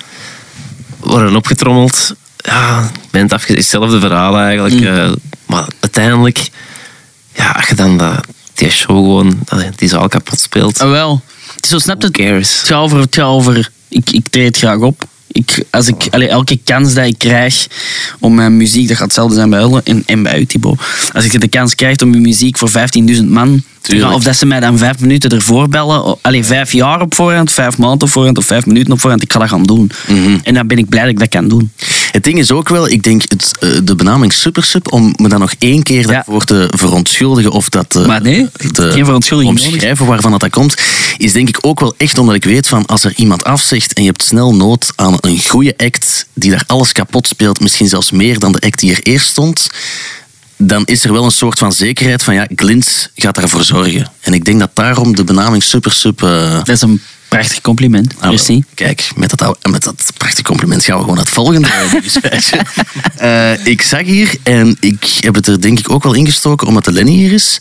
worden 1.00 1.36
opgetrommeld. 1.36 2.16
Ja, 2.38 2.92
bent 3.12 3.34
afge... 3.34 3.54
Hetzelfde 3.54 4.00
verhaal 4.00 4.38
eigenlijk. 4.38 4.76
Mm. 4.76 4.86
eh, 4.86 5.12
maar 5.46 5.68
uiteindelijk, 5.80 6.50
ja, 7.34 7.52
als 7.52 7.68
je 7.68 7.76
dan 7.76 7.98
dat, 7.98 8.26
die 8.54 8.70
show 8.70 8.88
gewoon, 8.88 9.40
die 9.76 9.90
zaal 9.90 10.08
kapot 10.08 10.40
speelt. 10.40 10.80
Ah, 10.80 10.90
wel. 10.90 11.22
Het 11.56 11.64
is 11.64 11.70
zo, 11.70 11.80
snap 11.80 12.02
je 12.02 12.08
Who 12.08 12.24
het? 12.24 12.28
cares? 12.28 12.58
Het 12.60 12.68
gaat 12.68 12.82
over, 12.82 13.00
het 13.00 13.16
gaat 13.16 13.26
over 13.26 13.70
ik, 13.88 14.10
ik 14.10 14.28
treed 14.28 14.58
graag 14.58 14.80
op. 14.80 15.04
Ik, 15.38 15.64
als 15.70 15.88
ik, 15.88 16.08
allee, 16.10 16.28
elke 16.28 16.60
kans 16.64 16.94
dat 16.94 17.06
ik 17.06 17.18
krijg 17.18 17.68
om 18.20 18.36
mijn 18.36 18.58
muziek, 18.58 18.88
dat 18.88 18.98
gaat 18.98 19.06
hetzelfde 19.06 19.36
zijn 19.36 19.50
bij 19.50 19.60
Hulle 19.60 19.82
en, 19.84 20.04
en 20.06 20.24
bij 20.24 20.40
u, 20.40 20.46
Thibaut. 20.46 20.80
Als 21.14 21.26
ik 21.26 21.42
de 21.42 21.48
kans 21.48 21.76
krijg 21.76 22.02
om 22.02 22.10
mijn 22.10 22.22
muziek 22.22 22.58
voor 22.58 22.70
15.000 22.70 23.24
man 23.26 23.64
Tuurlijk. 23.82 24.14
of 24.14 24.24
dat 24.24 24.36
ze 24.36 24.46
mij 24.46 24.60
dan 24.60 24.78
vijf 24.78 25.00
minuten 25.00 25.30
ervoor 25.30 25.70
bellen, 25.70 26.18
allee, 26.22 26.44
vijf 26.44 26.72
jaar 26.72 27.02
op 27.02 27.16
voorhand, 27.16 27.52
vijf 27.52 27.78
maanden 27.78 28.02
op 28.02 28.10
voorhand 28.10 28.38
of 28.38 28.46
vijf 28.46 28.66
minuten 28.66 28.94
op 28.94 29.00
voorhand, 29.00 29.24
ik 29.24 29.34
ga 29.34 29.40
dat 29.40 29.50
gaan 29.50 29.64
doen. 29.64 29.92
Mhm. 30.08 30.38
En 30.44 30.54
dan 30.54 30.68
ben 30.68 30.78
ik 30.78 30.90
blij 30.90 31.02
dat 31.02 31.12
ik 31.12 31.20
dat 31.20 31.30
kan 31.30 31.48
doen. 31.48 31.72
Het 32.12 32.24
ding 32.24 32.40
is 32.40 32.52
ook 32.52 32.70
wel, 32.70 32.90
ik 32.90 33.04
denk 33.04 33.22
het, 33.28 33.52
eh, 33.60 33.70
de 33.84 33.96
benaming 33.96 34.34
supersub, 34.34 34.92
om 34.92 35.14
me 35.18 35.30
dan 35.30 35.40
nog 35.40 35.54
één 35.60 35.84
keer 35.84 36.08
daarvoor 36.08 36.44
te 36.44 36.68
verontschuldigen 36.70 37.52
of 37.52 37.70
dat 37.70 37.96
eh, 37.96 38.06
Maar 38.06 38.22
nee, 38.22 38.50
te 38.72 38.92
geen 38.92 39.06
verontschuldiging 39.06 39.56
nodig. 39.56 39.72
omschrijven 39.72 40.06
waarvan 40.06 40.32
dat, 40.32 40.40
dat 40.40 40.50
komt, 40.50 40.76
is 41.18 41.34
denk 41.34 41.48
ik 41.50 41.58
ook 41.62 41.80
wel 41.80 41.94
echt 41.98 42.18
omdat 42.18 42.36
ik 42.36 42.44
weet 42.44 42.68
van 42.68 42.86
als 42.86 43.04
er 43.04 43.14
iemand 43.16 43.44
afzegt 43.44 43.94
en 43.94 44.04
je 44.04 44.10
hebt 44.10 44.24
snel 44.24 44.56
nood 44.56 44.92
aan 44.96 45.18
een 45.20 45.40
goede 45.50 45.74
act 45.78 46.26
die 46.34 46.52
daar 46.52 46.64
alles 46.68 46.92
kapot 46.92 47.28
speelt, 47.28 47.60
misschien 47.60 47.88
zelfs 47.88 48.12
meer 48.12 48.40
dan 48.40 48.52
de 48.52 48.60
act 48.60 48.80
die 48.80 48.92
er 48.92 49.02
eerst 49.04 49.28
stond, 49.28 49.68
dan 50.58 50.86
is 50.86 51.04
er 51.04 51.14
wel 51.14 51.24
een 51.24 51.32
soort 51.32 51.60
van 51.60 51.74
zekerheid 51.74 52.24
van 52.24 52.34
ja, 52.34 52.48
Glins 52.56 53.10
gaat 53.16 53.36
daarvoor 53.36 53.64
zorgen. 53.64 54.12
En 54.22 54.34
ik 54.34 54.46
denk 54.46 54.60
dat 54.60 54.70
daarom 54.74 55.16
de 55.16 55.24
benaming 55.24 55.64
supersub... 55.64 56.24
eh, 56.24 56.56
Dat 56.58 56.70
is 56.70 56.82
een 56.82 57.02
prachtig 57.28 57.62
compliment. 57.62 58.14
Ah. 58.20 58.38
Kijk, 58.74 59.10
met 59.16 59.38
dat, 59.38 59.58
met 59.70 59.84
dat 59.84 60.12
prachtige 60.18 60.44
compliment 60.44 60.84
gaan 60.84 60.96
we 60.96 61.02
gewoon 61.02 61.16
naar 61.16 61.26
het 61.26 61.34
volgende 61.34 61.68
nieuwsfeitje. 62.02 62.62
Eh, 63.16 63.66
ik 63.66 63.82
zag 63.82 64.02
hier, 64.02 64.36
en 64.44 64.78
ik 64.80 65.18
heb 65.20 65.36
het 65.36 65.48
er 65.48 65.62
denk 65.62 65.80
ik 65.80 65.90
ook 65.90 66.04
wel 66.04 66.14
ingestoken 66.14 66.68
omdat 66.68 66.86
de 66.86 66.92
Lenny 66.92 67.12
hier 67.12 67.32
is. 67.32 67.58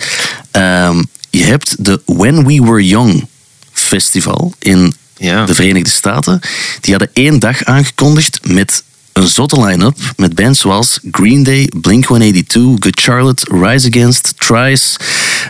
Ehm, 0.51 1.03
je 1.31 1.45
hebt 1.45 1.85
de 1.85 2.01
When 2.07 2.47
We 2.47 2.63
Were 2.63 2.87
Young 2.87 3.27
Festival 3.73 4.55
in 4.59 4.95
Ja. 5.17 5.45
de 5.45 5.55
Verenigde 5.55 5.91
Staten. 5.91 6.41
Die 6.81 6.91
hadden 6.95 7.11
één 7.13 7.39
dag 7.39 7.65
aangekondigd 7.65 8.39
met 8.49 8.83
een 9.13 9.27
zotte 9.29 9.65
line-up 9.65 9.97
met 10.17 10.35
bands 10.35 10.61
zoals 10.61 10.99
Green 11.11 11.43
Day, 11.43 11.71
Blink-182, 11.81 12.53
Good 12.79 13.01
Charlotte, 13.01 13.47
Rise 13.61 13.89
Against, 13.89 14.33
Trice, 14.39 14.97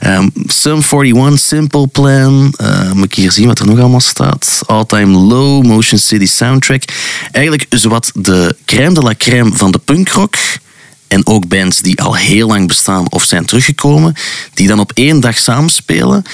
ehm, 0.00 0.28
Sum 0.46 0.82
41, 0.82 1.38
Simple 1.38 1.86
Plan. 1.86 2.54
eh, 2.56 2.92
moet 2.92 3.04
ik 3.04 3.14
hier 3.14 3.32
zien 3.32 3.46
wat 3.46 3.58
er 3.58 3.66
nog 3.66 3.78
allemaal 3.78 4.00
staat? 4.00 4.62
All 4.66 4.84
Time 4.84 5.18
Low, 5.18 5.64
Motion 5.64 5.98
City 5.98 6.26
Soundtrack. 6.26 6.82
Eigenlijk 7.32 7.66
zowat 7.68 8.10
de 8.14 8.56
crème 8.64 8.94
de 8.94 9.00
la 9.00 9.14
crème 9.18 9.56
van 9.56 9.70
de 9.70 9.78
punkrock. 9.78 10.36
En 11.08 11.26
ook 11.26 11.48
bands 11.48 11.80
die 11.80 12.02
al 12.02 12.16
heel 12.16 12.48
lang 12.48 12.68
bestaan 12.68 13.10
of 13.10 13.24
zijn 13.24 13.44
teruggekomen, 13.44 14.14
die 14.54 14.66
dan 14.66 14.80
op 14.80 14.92
één 14.94 15.20
dag 15.20 15.38
samenspelen 15.38 16.24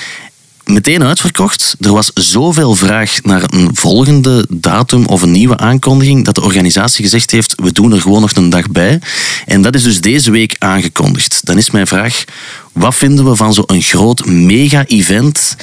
meteen 0.65 1.03
uitverkocht. 1.03 1.77
Er 1.81 1.93
was 1.93 2.11
zoveel 2.15 2.75
vraag 2.75 3.23
naar 3.23 3.43
een 3.47 3.71
volgende 3.73 4.47
datum 4.51 5.07
of 5.07 5.23
een 5.23 5.31
nieuwe 5.31 5.57
aankondiging 5.57 6.25
dat 6.25 6.35
de 6.35 6.43
organisatie 6.43 7.05
gezegd 7.05 7.31
heeft, 7.31 7.55
we 7.57 7.73
doen 7.73 7.93
er 7.93 8.01
gewoon 8.01 8.21
nog 8.21 8.35
een 8.35 8.51
dag 8.51 8.71
bij. 8.71 9.01
En 9.47 9.63
dat 9.63 9.75
is 9.75 9.83
dus 9.83 10.01
deze 10.01 10.31
week 10.31 10.57
aangekondigd. 10.59 11.41
Dan 11.43 11.59
is 11.59 11.71
mijn 11.71 11.87
vraag, 11.87 12.25
wat 12.73 12.95
vinden 12.95 13.25
we 13.25 13.37
van 13.37 13.55
zo'n 13.55 13.83
groot 13.83 14.27
mega-event 14.27 15.57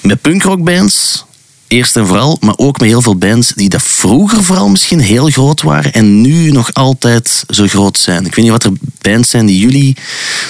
met 0.00 0.20
punkrockbands? 0.20 1.24
Eerst 1.66 1.96
en 1.96 2.06
vooral, 2.06 2.36
maar 2.40 2.56
ook 2.56 2.78
met 2.78 2.88
heel 2.88 3.02
veel 3.02 3.16
bands 3.16 3.52
die 3.54 3.68
dat 3.68 3.82
vroeger 3.82 4.44
vooral 4.44 4.68
misschien 4.68 5.00
heel 5.00 5.28
groot 5.28 5.62
waren 5.62 5.92
en 5.92 6.20
nu 6.20 6.50
nog 6.50 6.74
altijd 6.74 7.44
zo 7.48 7.66
groot 7.66 7.98
zijn. 7.98 8.26
Ik 8.26 8.34
weet 8.34 8.44
niet 8.44 8.52
wat 8.52 8.64
er 8.64 8.72
bands 9.00 9.30
zijn 9.30 9.46
die 9.46 9.58
jullie 9.58 9.96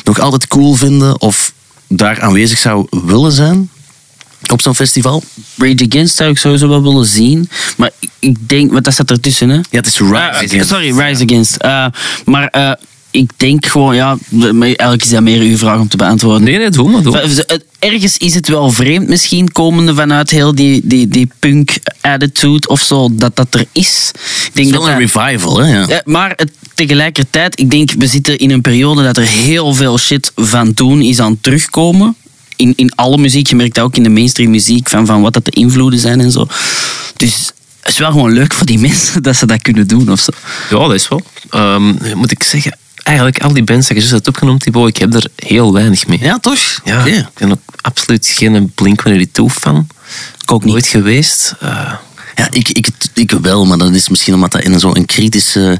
nog 0.04 0.18
altijd 0.18 0.46
cool 0.46 0.74
vinden 0.74 1.20
of 1.20 1.52
daar 1.92 2.20
aanwezig 2.20 2.58
zou 2.58 2.86
willen 2.90 3.32
zijn 3.32 3.70
op 4.50 4.60
zo'n 4.62 4.74
festival. 4.74 5.22
Rage 5.56 5.86
Against 5.90 6.16
zou 6.16 6.30
ik 6.30 6.38
sowieso 6.38 6.68
wel 6.68 6.82
willen 6.82 7.06
zien. 7.06 7.48
Maar 7.76 7.90
ik- 8.18 8.48
denk, 8.48 8.72
want 8.72 8.84
dat 8.84 8.92
staat 8.92 9.10
ertussen, 9.10 9.48
hè? 9.48 9.54
Ja, 9.54 9.62
het 9.70 9.86
is 9.86 9.98
Rise 9.98 10.14
Ah, 10.14 10.34
Against. 10.34 10.68
sorry, 10.68 10.98
Rise 10.98 11.22
Against. 11.24 11.56
Eh, 11.56 11.86
maar 12.24 12.48
eh, 12.48 12.72
ik 13.10 13.30
denk 13.36 13.66
gewoon, 13.66 13.94
ja, 13.94 14.16
eigenlijk 14.52 15.02
is 15.02 15.08
dat 15.10 15.22
meer 15.22 15.40
uw 15.40 15.56
vraag 15.56 15.78
om 15.80 15.88
te 15.88 15.96
beantwoorden. 15.96 16.42
Nee, 16.42 16.58
nee, 16.58 16.70
doe 16.70 16.90
maar. 16.90 17.02
Doe. 17.02 17.32
Ergens 17.80 18.16
is 18.16 18.34
het 18.34 18.48
wel 18.48 18.70
vreemd 18.72 19.08
misschien, 19.08 19.52
komende 19.52 19.94
vanuit 19.94 20.30
heel 20.30 20.54
die, 20.54 20.80
die, 20.84 21.08
die 21.08 21.30
punk 21.38 21.70
attitude 22.00 22.68
of 22.68 22.82
zo, 22.82 23.08
dat 23.12 23.36
dat 23.36 23.54
er 23.54 23.64
is. 23.72 24.10
Ik 24.14 24.50
denk 24.52 24.54
Het 24.54 24.64
is 24.66 24.70
dat 24.70 24.82
wel 24.82 24.90
een 25.00 25.06
dat- 25.06 25.22
revival, 25.22 25.58
hè? 25.58 25.66
Ja. 25.78 25.84
ja, 25.88 26.02
maar 26.04 26.32
het- 26.36 26.52
tegelijkertijd, 26.74 27.60
ik 27.60 27.70
denk, 27.70 27.90
we 27.98 28.06
zitten 28.06 28.38
in 28.38 28.50
een 28.50 28.60
periode 28.60 29.02
dat 29.02 29.16
er 29.16 29.22
heel 29.26 29.74
veel 29.74 29.98
shit 29.98 30.32
van 30.36 30.74
toen 30.74 31.00
is 31.02 31.18
aan 31.20 31.38
terugkomen. 31.40 32.16
In, 32.56 32.72
in 32.76 32.92
alle 32.94 33.18
muziek, 33.18 33.46
je 33.46 33.56
merkt 33.56 33.74
dat 33.74 33.84
ook 33.84 33.96
in 33.96 34.02
de 34.02 34.08
mainstream 34.08 34.50
muziek, 34.50 34.88
van, 34.88 35.06
van 35.06 35.22
wat 35.22 35.32
dat 35.32 35.44
de 35.44 35.50
invloeden 35.50 35.98
zijn 36.00 36.20
en 36.20 36.30
zo. 36.30 36.46
Dus 37.16 37.50
het 37.80 37.92
is 37.92 37.98
wel 37.98 38.10
gewoon 38.10 38.32
leuk 38.32 38.52
voor 38.54 38.66
die 38.66 38.78
mensen 38.88 39.22
dat 39.22 39.36
ze 39.36 39.46
dat 39.46 39.62
kunnen 39.62 39.86
doen 39.88 40.10
of 40.10 40.20
zo. 40.20 40.32
Ja, 40.70 40.78
dat 40.78 40.94
is 40.94 41.08
wel. 41.08 41.22
Ehm, 41.50 41.94
moet 42.16 42.30
ik 42.30 42.42
zeggen, 42.42 42.78
eigenlijk 43.02 43.42
al 43.42 43.52
die 43.52 43.62
bands 43.62 43.80
dat 43.86 43.88
je 43.88 43.94
juist 43.94 44.10
hebt 44.10 44.28
opgenoemd, 44.28 44.60
Thibaut, 44.60 44.88
ik 44.88 44.96
heb 44.96 45.14
er 45.14 45.26
heel 45.36 45.72
weinig 45.72 46.06
mee. 46.06 46.18
Ja, 46.20 46.38
toch? 46.38 46.58
Ja, 46.84 47.04
ik 47.06 47.24
ben 47.38 47.50
ook 47.50 47.60
absoluut 47.80 48.26
geen 48.26 48.72
Blink-182 48.74 49.44
fan. 49.46 49.86
Ik 50.42 50.52
ook 50.52 50.64
nooit 50.64 50.86
geweest. 50.86 51.54
Eh, 51.60 51.92
Ja, 52.36 52.46
ik, 52.50 52.68
ik, 52.68 52.86
ik 53.14 53.30
wel, 53.30 53.66
maar 53.66 53.78
dat 53.78 53.94
is 53.94 54.08
misschien 54.08 54.34
omdat 54.34 54.52
dat 54.52 54.62
in 54.62 54.78
zo'n 54.78 55.04
kritische 55.04 55.78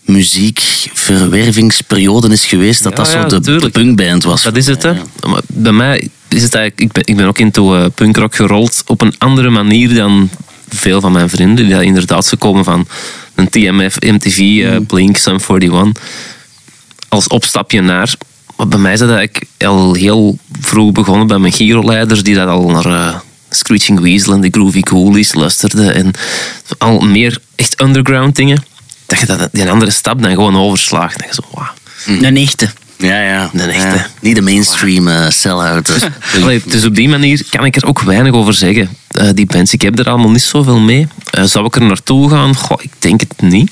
muziekverwervingsperiode 0.00 2.28
is 2.28 2.46
geweest, 2.46 2.82
dat 2.82 2.92
Ja, 2.96 2.98
dat 2.98 3.08
zo 3.08 3.18
ja, 3.18 3.28
de, 3.58 3.70
punkband 3.70 4.24
was. 4.24 4.42
dat 4.42 4.56
is 4.56 4.66
het, 4.66 4.82
hè. 4.82 4.92
Maar 5.26 5.40
bij 5.46 5.72
mij 5.72 6.08
is 6.28 6.42
het 6.42 6.54
eigenlijk... 6.54 6.86
Ik 6.86 6.92
ben, 6.92 7.02
ik 7.06 7.16
ben 7.16 7.26
ook 7.26 7.38
into 7.38 7.76
eh, 7.76 7.84
punkrock 7.94 8.34
gerold 8.34 8.82
op 8.86 9.00
een 9.00 9.14
andere 9.18 9.50
manier 9.50 9.94
dan 9.94 10.30
veel 10.68 11.00
van 11.00 11.12
mijn 11.12 11.30
vrienden, 11.30 11.66
die 11.66 11.82
inderdaad 11.82 12.26
zo 12.26 12.36
komen 12.38 12.64
van 12.64 12.86
een 13.34 13.48
TMF, 13.48 14.00
MTV, 14.00 14.38
eh, 14.38 14.76
Blink, 14.86 15.16
Sum 15.16 15.38
41. 15.48 16.02
Als 17.08 17.28
opstapje 17.28 17.80
naar... 17.80 18.14
Maar 18.56 18.68
bij 18.68 18.78
mij 18.78 18.92
is 18.92 18.98
dat 18.98 19.10
eigenlijk 19.10 19.46
al 19.58 19.94
heel 19.94 20.38
vroeg 20.60 20.92
begonnen 20.92 21.26
bij 21.26 21.38
mijn 21.38 21.52
Giro-leiders, 21.52 22.22
die 22.22 22.34
dat 22.34 22.48
al 22.48 22.70
naar... 22.70 22.86
eh, 22.86 23.16
Screeching 23.50 24.00
Weasel 24.00 24.32
en 24.32 24.40
de 24.40 24.48
Groovy 24.50 24.80
Coolies 24.80 25.34
luisterden. 25.34 25.94
En 25.94 26.10
al 26.78 27.00
meer 27.00 27.38
echt 27.54 27.80
underground 27.80 28.36
dingen. 28.36 28.64
Dat 29.06 29.20
je 29.20 29.26
dat, 29.26 29.48
die 29.52 29.70
andere 29.70 29.90
stap 29.90 30.22
dan 30.22 30.30
gewoon 30.30 30.56
overslaagt. 30.56 31.18
Dat 31.18 31.26
je 31.28 31.34
zo, 31.34 31.42
wauw. 31.52 32.22
Een 32.22 32.36
echte. 32.36 32.70
Ja, 32.96 33.20
ja. 33.20 33.50
Een 33.52 33.70
echte. 33.70 33.96
Ja. 33.96 34.06
Niet 34.20 34.34
de 34.34 34.42
mainstream 34.42 35.08
eh, 35.08 35.30
sell-out. 35.30 35.90
Allee, 36.42 36.62
dus 36.66 36.84
op 36.84 36.94
die 36.94 37.08
manier 37.08 37.42
kan 37.50 37.64
ik 37.64 37.76
er 37.76 37.86
ook 37.86 38.00
weinig 38.00 38.32
over 38.32 38.54
zeggen. 38.54 38.88
Eh, 39.08 39.28
die 39.34 39.46
bands, 39.46 39.72
ik 39.72 39.82
heb 39.82 39.98
er 39.98 40.08
allemaal 40.08 40.30
niet 40.30 40.42
zoveel 40.42 40.78
mee. 40.78 41.06
Eh, 41.30 41.44
zou 41.44 41.66
ik 41.66 41.76
er 41.76 41.82
naartoe 41.82 42.30
gaan? 42.30 42.56
Goh, 42.56 42.82
ik 42.82 42.92
denk 42.98 43.20
het 43.20 43.40
niet. 43.40 43.70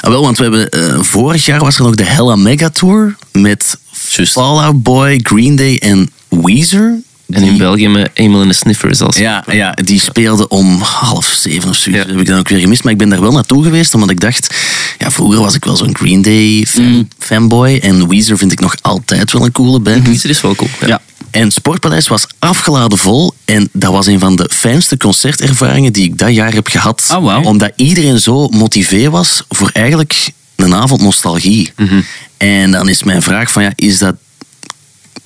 Ah, 0.00 0.10
wel, 0.10 0.22
want 0.22 0.36
we 0.38 0.42
hebben, 0.42 0.70
eh, 0.70 1.02
vorig 1.02 1.46
jaar 1.46 1.60
was 1.60 1.76
er 1.76 1.82
nog 1.82 1.94
de 1.94 2.04
Hella 2.04 2.36
Mega 2.36 2.68
Tour 2.68 3.16
met 3.32 3.78
Juist. 4.08 4.32
Fall 4.32 4.58
Out 4.58 4.82
Boy, 4.82 5.20
Green 5.22 5.56
Day 5.56 5.76
en 5.76 6.10
Weezer. 6.28 7.00
En 7.32 7.42
in 7.42 7.56
België 7.58 7.88
met 7.88 8.10
Emil 8.14 8.40
en 8.42 8.48
de 8.48 8.54
Sniffers 8.54 9.00
als 9.00 9.16
Ja, 9.16 9.44
ja, 9.50 9.70
die 9.84 10.00
speelde 10.00 10.48
om 10.48 10.80
half 10.80 11.26
zeven 11.26 11.68
of 11.68 11.76
zoiets. 11.76 11.86
Ja. 11.86 12.06
Dat 12.06 12.12
heb 12.12 12.20
ik 12.20 12.26
dan 12.26 12.38
ook 12.38 12.48
weer 12.48 12.58
gemist. 12.60 12.82
Maar 12.82 12.92
ik 12.92 12.98
ben 12.98 13.08
daar 13.08 13.20
wel 13.20 13.32
naartoe 13.32 13.62
geweest, 13.62 13.94
omdat 13.94 14.10
ik 14.10 14.20
dacht... 14.20 14.54
Ja, 14.98 15.10
vroeger 15.10 15.40
was 15.40 15.54
ik 15.54 15.64
wel 15.64 15.76
zo'n 15.76 15.96
Green 15.96 16.22
Day 16.22 16.66
fan, 16.68 16.84
Mm. 16.84 17.08
fanboy. 17.18 17.78
En 17.82 18.08
Weezer 18.08 18.38
vind 18.38 18.52
ik 18.52 18.60
nog 18.60 18.74
altijd 18.80 19.32
wel 19.32 19.44
een 19.44 19.52
coole 19.52 19.80
band. 19.80 20.06
Weezer 20.06 20.30
is 20.30 20.40
wel 20.40 20.54
cool. 20.54 20.70
Ja. 20.86 21.00
En 21.30 21.50
Sportpaleis 21.50 22.08
was 22.08 22.26
afgeladen 22.38 22.98
vol. 22.98 23.34
En 23.44 23.68
dat 23.72 23.92
was 23.92 24.06
een 24.06 24.18
van 24.18 24.36
de 24.36 24.50
fijnste 24.54 24.96
concertervaringen 24.96 25.92
die 25.92 26.04
ik 26.04 26.18
dat 26.18 26.34
jaar 26.34 26.52
heb 26.52 26.66
gehad. 26.68 27.08
Oh, 27.12 27.24
wauw. 27.24 27.42
Omdat 27.42 27.72
iedereen 27.76 28.18
zo 28.20 28.48
motivé 28.48 29.10
was 29.10 29.42
voor 29.48 29.70
eigenlijk 29.72 30.30
een 30.56 30.74
avond 30.74 31.00
nostalgie. 31.00 31.72
Mhm. 31.76 32.00
En 32.36 32.70
dan 32.70 32.88
is 32.88 33.02
mijn 33.02 33.22
vraag 33.22 33.52
van, 33.52 33.62
ja, 33.62 33.72
is 33.74 33.98
dat 33.98 34.14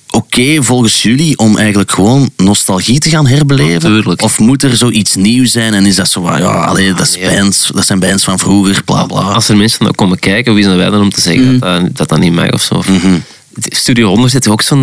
oké 0.09 0.63
volgens 0.63 1.01
jullie 1.03 1.37
om 1.37 1.57
eigenlijk 1.57 1.91
gewoon 1.91 2.29
nostalgie 2.37 2.99
te 2.99 3.09
gaan 3.09 3.27
herbeleven? 3.27 4.19
Of 4.21 4.39
moet 4.39 4.63
er 4.63 4.75
zoiets 4.77 5.15
nieuw 5.15 5.45
zijn 5.45 5.73
en 5.73 5.85
is 5.85 5.95
dat 5.95 6.09
zo, 6.09 6.23
ja, 6.23 6.37
allee, 6.45 6.93
dat, 6.93 7.17
is 7.17 7.35
bands, 7.35 7.71
dat 7.73 7.85
zijn 7.85 7.99
bands 7.99 8.23
van 8.23 8.39
vroeger, 8.39 8.81
bla 8.85 9.05
bla. 9.05 9.19
Als 9.21 9.49
er 9.49 9.57
mensen 9.57 9.83
naar 9.83 9.95
komen 9.95 10.19
kijken, 10.19 10.53
wie 10.53 10.63
zijn 10.63 10.77
wij 10.77 10.89
dan 10.89 11.01
om 11.01 11.09
te 11.09 11.21
zeggen 11.21 11.53
Mm. 11.53 11.59
dat, 11.93 12.09
dat, 12.09 12.19
niet 12.19 12.33
mag 12.33 12.51
of 12.51 12.61
zo? 12.61 12.73
Of- 12.73 12.87
Mhm. 12.89 13.17
Studio 13.59 14.07
100 14.07 14.31
zit 14.31 14.47
ook 14.47 14.61
zo'n 14.61 14.79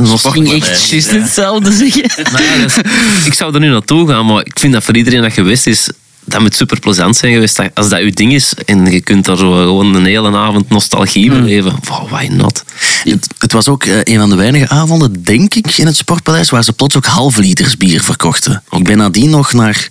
nostalgie. 0.00 0.46
ging 0.50 0.62
echt 0.62 0.90
juist 0.90 1.10
hetzelfde 1.10 1.72
zeggen. 1.72 2.24
Nou 2.32 2.44
ja, 2.44 2.82
ik 3.24 3.34
zou 3.34 3.54
er 3.54 3.60
nu 3.60 3.68
naartoe 3.68 4.08
gaan, 4.08 4.26
maar 4.26 4.40
ik 4.46 4.58
vind 4.58 4.72
dat 4.72 4.84
voor 4.84 4.96
iedereen 4.96 5.22
dat 5.22 5.32
geweest 5.32 5.66
is, 5.66 5.88
dat 6.26 6.40
moet 6.40 6.54
super 6.56 6.78
plezant 6.80 7.16
zijn 7.16 7.32
geweest. 7.32 7.56
Dat- 7.56 7.70
Als 7.74 7.88
dat 7.88 7.98
uw 8.00 8.10
ding 8.10 8.32
is 8.32 8.52
en 8.64 8.86
je 8.92 9.00
kunt 9.00 9.24
daar 9.24 9.36
zo 9.36 9.52
gewoon 9.52 9.94
een 9.94 10.04
hele 10.04 10.36
avond 10.36 10.68
nostalgie 10.70 11.30
beleven, 11.30 11.74
wow, 11.82 12.10
why 12.10 12.26
not? 12.30 12.64
Het, 13.04 13.26
het 13.38 13.52
was 13.52 13.68
ook 13.68 13.84
eh, 13.84 13.98
een 14.02 14.18
van 14.18 14.28
de 14.30 14.36
weinige 14.36 14.68
avonden, 14.68 15.22
denk 15.24 15.54
ik, 15.54 15.78
in 15.78 15.86
het 15.86 15.96
Sportpaleis 15.96 16.50
waar 16.50 16.64
ze 16.64 16.72
plots 16.72 16.96
ook 16.96 17.06
halve 17.06 17.40
liters 17.40 17.76
bier 17.76 18.02
verkochten. 18.02 18.62
Ik 18.70 18.84
ben 18.84 18.96
nadien 18.96 19.30
nog 19.30 19.52
naar 19.52 19.88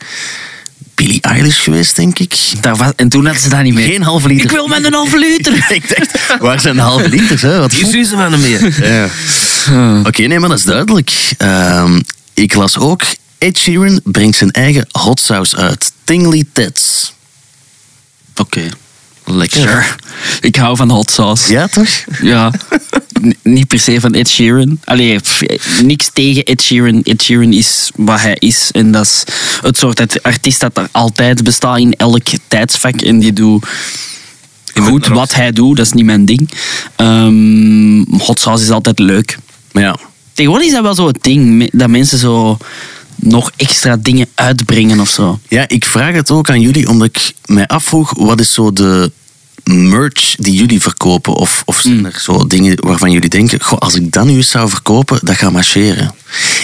Billie 0.96 1.22
Eilish 1.22 1.64
geweest, 1.64 1.96
denk 1.96 2.20
ik. 2.20 2.36
Daar 2.62 2.76
was, 2.76 2.92
en 2.96 3.10
toen 3.10 3.24
hadden 3.26 3.42
ze 3.44 3.50
dat 3.50 3.62
niet 3.64 3.74
meer. 3.74 3.86
Geen 3.88 4.02
halve 4.04 4.28
liter. 4.28 4.46
Ik 4.46 4.52
wil 4.52 4.68
met 4.68 4.84
een 4.86 4.94
halve 4.94 5.18
liter. 5.20 5.66
ik 5.76 5.96
dacht, 5.98 6.40
waar 6.42 6.60
zijn 6.60 6.76
de 6.76 6.82
halve 6.82 7.10
liters? 7.10 7.42
Hè? 7.42 7.60
Wat 7.60 7.74
Hier 7.74 7.86
zien 7.86 8.06
ze 8.06 8.16
maar 8.16 8.30
niet 8.38 8.40
meer. 8.40 8.90
Ja. 8.90 10.00
Oké, 10.06 10.22
nee, 10.22 10.40
maar 10.40 10.50
dat 10.50 10.58
is 10.58 10.64
duidelijk. 10.64 11.12
Ehm, 11.38 12.00
ik 12.34 12.54
las 12.54 12.78
ook, 12.78 13.02
Ed 13.46 13.58
Sheeran 13.58 14.00
brengt 14.04 14.38
zijn 14.38 14.52
eigen 14.52 14.88
hot 14.92 15.20
sauce 15.20 15.56
uit. 15.56 15.92
Tingly 16.04 16.44
Tits. 16.52 17.14
Oké. 18.36 18.70
Lekker. 19.26 19.60
Sure. 19.60 19.86
Ik 20.42 20.56
hou 20.56 20.76
van 20.76 20.90
hot 20.90 21.12
sauce. 21.12 21.52
Ja, 21.52 21.68
toch? 21.68 21.88
Ja. 22.22 22.52
N- 23.22 23.36
niet 23.44 23.68
per 23.68 23.80
se 23.80 24.00
van 24.00 24.14
Ed 24.14 24.30
Sheeran. 24.30 24.80
Allee, 24.84 25.20
pff, 25.20 25.42
niks 25.82 26.10
tegen 26.14 26.44
Ed 26.44 26.62
Sheeran. 26.62 27.02
Ed 27.04 27.24
Sheeran 27.24 27.54
is 27.54 27.92
wat 27.96 28.20
hij 28.22 28.36
is. 28.40 28.70
En 28.72 28.92
dat 28.92 29.06
is 29.06 29.24
het 29.62 29.78
soort 29.78 30.24
artiest 30.24 30.60
dat 30.60 30.78
er 30.78 30.88
altijd 30.92 31.44
bestaat 31.44 31.78
in 31.80 31.94
elk 31.94 32.24
tijdsvak. 32.48 33.02
En 33.02 33.20
die 33.20 33.34
doet 33.34 33.66
goed 34.74 35.08
wat 35.08 35.34
hij 35.34 35.52
doet. 35.52 35.78
Dat 35.78 35.86
is 35.86 35.92
niet 35.92 36.06
mijn 36.06 36.26
ding. 36.26 36.50
Ehm, 36.96 38.18
hot 38.22 38.40
sauce 38.40 38.64
is 38.64 38.70
altijd 38.70 39.00
leuk. 39.00 39.38
Maar 39.72 39.84
ja, 39.84 39.98
Tegenwoordig 40.34 40.68
is 40.68 40.74
dat 40.74 40.84
wel 40.84 40.96
zo 40.96 41.08
het 41.08 41.24
ding. 41.24 41.70
Dat 41.72 41.90
mensen 41.90 42.18
zo 42.18 42.58
nog 43.16 43.52
extra 43.56 43.96
dingen 43.98 44.28
uitbrengen 44.36 45.00
of 45.00 45.10
zo. 45.10 45.40
Ja, 45.48 45.68
ik 45.68 45.86
vraag 45.86 46.14
het 46.14 46.32
ook 46.32 46.50
aan 46.50 46.62
jullie 46.62 46.90
omdat 46.90 47.08
ik 47.08 47.34
mij 47.46 47.68
afvroeg, 47.68 48.14
wat 48.18 48.40
is 48.40 48.54
zo 48.54 48.74
de 48.74 49.12
merch 49.64 50.36
die 50.36 50.54
jullie 50.54 50.82
verkopen? 50.82 51.34
Of, 51.34 51.62
of 51.66 51.80
zijn 51.82 52.06
er 52.06 52.20
zo 52.20 52.48
dingen 52.48 52.78
waarvan 52.86 53.12
jullie 53.12 53.30
denken, 53.30 53.62
goh, 53.62 53.80
als 53.80 53.96
ik 53.96 54.12
dat 54.12 54.26
nu 54.26 54.36
eens 54.36 54.50
zou 54.50 54.70
verkopen, 54.70 55.20
dat 55.24 55.36
gaat 55.36 55.52
marcheren. 55.52 56.14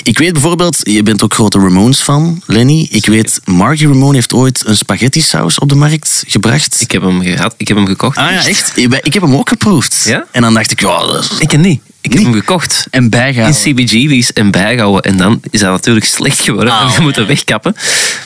Ik 0.03 0.17
weet 0.17 0.33
bijvoorbeeld, 0.33 0.79
je 0.83 1.03
bent 1.03 1.23
ook 1.23 1.33
grote 1.33 1.59
Ramones 1.59 2.01
fan, 2.01 2.41
Lenny. 2.45 2.87
Ik 2.91 3.05
weet, 3.05 3.39
Marky 3.45 3.85
Ramone 3.85 4.13
heeft 4.15 4.33
ooit 4.33 4.65
een 4.65 4.77
spaghetti 4.77 5.21
saus 5.21 5.59
op 5.59 5.69
de 5.69 5.75
markt 5.75 6.23
gebracht. 6.27 6.81
Ik 6.81 6.91
heb 6.91 7.01
hem 7.01 7.21
gehad, 7.21 7.53
ik 7.57 7.67
heb 7.67 7.77
hem 7.77 7.85
gekocht. 7.87 8.17
ah 8.17 8.31
ja, 8.31 8.45
echt? 8.45 8.71
Ik 8.77 8.93
ik 9.01 9.13
heb 9.13 9.23
hem 9.23 9.35
ook 9.35 9.49
geproefd. 9.49 10.03
Ja? 10.07 10.25
En 10.31 10.41
dan 10.41 10.53
dacht 10.53 10.71
ik, 10.71 10.79
ja, 10.81 11.05
dat 11.05 11.23
is- 11.23 11.37
Ik 11.39 11.57
niet. 11.57 11.81
Ik 12.01 12.13
heb 12.13 12.23
hem 12.23 12.33
gekocht. 12.33 12.87
En 12.89 13.09
bijgaan. 13.09 13.47
In 13.47 13.53
CBGB's 13.53 14.33
en 14.33 14.51
bijhouden. 14.51 15.01
En 15.01 15.17
dan 15.17 15.41
is 15.49 15.59
dat 15.59 15.71
natuurlijk 15.71 16.05
slecht 16.05 16.39
geworden. 16.39 16.73
Ah. 16.73 16.81
En 16.81 16.91
je 16.93 17.01
moet 17.01 17.15
hem 17.15 17.25
wegkappen. 17.25 17.73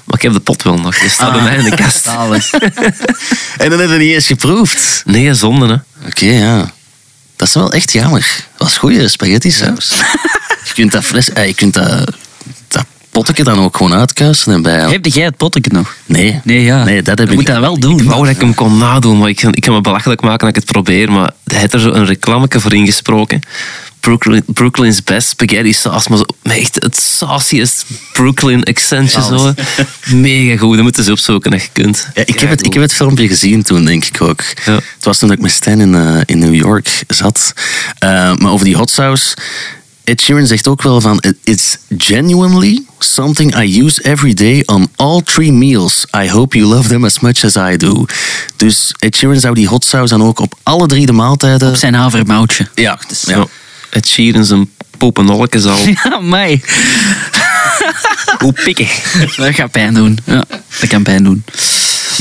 Maar 0.04 0.16
ik 0.16 0.22
heb 0.22 0.34
de 0.34 0.40
pot 0.40 0.64
wel 0.64 0.78
nog. 0.78 1.00
Die 1.00 1.10
staat 1.10 1.32
bij 1.32 1.42
mij 1.42 1.56
in 1.56 1.64
de 1.64 1.76
kast. 1.76 2.08
en 3.58 3.70
dan 3.70 3.80
heb 3.80 3.90
je 3.90 3.98
niet 3.98 4.14
eens 4.14 4.28
geproefd. 4.28 5.04
Nee, 5.06 5.34
zonde 5.34 5.68
hè. 5.68 6.08
Oké, 6.08 6.26
ja. 6.26 6.74
Dat 7.36 7.48
is 7.48 7.54
wel 7.54 7.72
echt 7.72 7.92
jammer. 7.92 8.46
Dat 8.58 8.68
was 8.68 8.78
goede 8.78 9.08
spaghetti 9.08 9.52
saus. 9.52 9.90
je 10.68 10.74
kunt 10.74 10.92
dat 10.92 11.04
fles, 11.04 11.30
eh, 11.30 11.48
je 11.48 11.54
kunt 11.54 11.74
dat, 11.74 12.12
dat 12.68 12.86
potje 13.24 13.44
dan 13.44 13.60
ook 13.60 13.78
gewoon 13.78 13.94
uitkuisen 13.94 14.54
en 14.54 14.62
bij. 14.62 14.90
Heb 14.90 15.06
jij 15.06 15.24
het 15.24 15.38
potje 15.38 15.62
nog? 15.72 15.96
Nee. 16.06 16.40
Nee, 16.44 16.64
ja. 16.64 16.84
Nee, 16.84 17.02
dat 17.02 17.18
heb 17.18 17.28
Je 17.28 17.34
ik. 17.34 17.40
moet 17.40 17.48
dat 17.48 17.60
wel 17.60 17.80
doen. 17.80 18.00
Ik 18.00 18.04
wou 18.10 18.26
dat 18.26 18.36
ik 18.36 18.42
hem 18.42 18.54
kon 18.54 18.78
nadoen, 18.78 19.18
maar 19.18 19.30
ik, 19.30 19.42
ik 19.42 19.62
kan 19.62 19.74
me 19.74 19.82
belachelijk 19.82 20.22
maken 20.22 20.40
dat 20.40 20.50
ik 20.50 20.56
het 20.56 20.72
probeer. 20.72 21.12
Maar 21.12 21.32
hij 21.44 21.60
heeft 21.60 21.74
er 21.74 21.80
zo 21.80 21.92
een 21.92 22.06
reclameke 22.06 22.60
voor 22.60 22.74
ingesproken. 22.74 23.42
Brooklyn, 24.00 24.44
Brooklyn's 24.46 25.04
best 25.04 25.28
spaghetti 25.28 25.74
sauce. 25.74 26.10
Maar 26.10 26.18
zo, 26.18 26.26
echt 26.44 26.76
het 26.84 26.96
sauciest 26.96 27.86
Brooklyn 28.14 28.64
accentje 28.64 29.22
zo. 29.22 29.54
Mega 30.16 30.58
goed, 30.58 30.74
dat 30.74 30.84
moeten 30.84 31.04
ze 31.04 31.12
opzoeken 31.12 31.54
als 31.54 31.64
je 31.64 31.70
kunt. 31.72 32.08
Ja, 32.14 32.24
ik, 32.26 32.40
heb 32.40 32.50
het, 32.50 32.66
ik 32.66 32.74
heb 32.74 32.82
het 32.82 32.94
filmpje 32.94 33.28
gezien 33.28 33.64
toen, 33.64 33.86
denk 33.86 34.06
ik 34.06 34.22
ook. 34.22 34.44
Ja. 34.66 34.74
Het 34.74 35.04
was 35.04 35.18
toen 35.18 35.32
ik 35.32 35.40
met 35.40 35.52
Stijn 35.52 35.80
in, 35.80 35.96
eh, 35.96 36.22
in 36.26 36.40
New 36.40 36.56
York 36.56 37.04
zat. 37.08 37.54
Eh, 37.98 38.36
maar 38.36 38.52
over 38.52 38.66
die 38.66 38.76
hot 38.76 38.90
sauce. 38.90 39.36
Ed 40.06 40.22
Sheeran 40.22 40.48
zegt 40.48 40.68
ook 40.68 40.82
wel 40.82 41.02
van... 41.02 41.24
It's 41.44 41.78
genuinely 41.98 42.84
something 43.00 43.56
I 43.58 43.82
use 43.84 44.02
every 44.04 44.34
day 44.34 44.64
on 44.66 44.88
all 44.96 45.22
three 45.22 45.52
meals. 45.52 46.06
I 46.24 46.30
hope 46.30 46.58
you 46.58 46.70
love 46.70 46.90
them 46.90 47.06
as 47.06 47.20
much 47.20 47.44
as 47.44 47.56
I 47.56 47.78
do. 47.78 48.06
Dus 48.56 48.94
Ed 49.00 49.16
Sheeran 49.16 49.40
zou 49.40 49.54
die 49.54 49.68
hot 49.68 49.86
sauce 49.86 50.18
dan 50.18 50.28
ook 50.28 50.40
op 50.40 50.58
alle 50.64 50.88
drie 50.88 51.06
de 51.06 51.12
maaltijden... 51.12 51.70
Op 51.70 51.76
zijn 51.76 51.94
havermoutje. 51.94 52.68
Ja, 52.76 53.00
Ja. 53.22 53.36
ja. 53.36 53.46
Het 53.90 54.08
Sheeran 54.08 54.46
zijn 54.46 54.70
popenolleke 54.98 55.60
zal. 55.60 55.78
Ja, 56.04 56.20
mij. 56.20 56.62
Hoe 58.42 58.54
pikken. 58.54 58.88
Dat 59.36 59.56
gaat 59.56 59.72
pijn 59.72 59.94
doen. 59.94 60.20
Ja, 60.26 60.44
dat 60.80 60.90
kan 60.90 61.04
pijn 61.04 61.24
doen. 61.24 61.44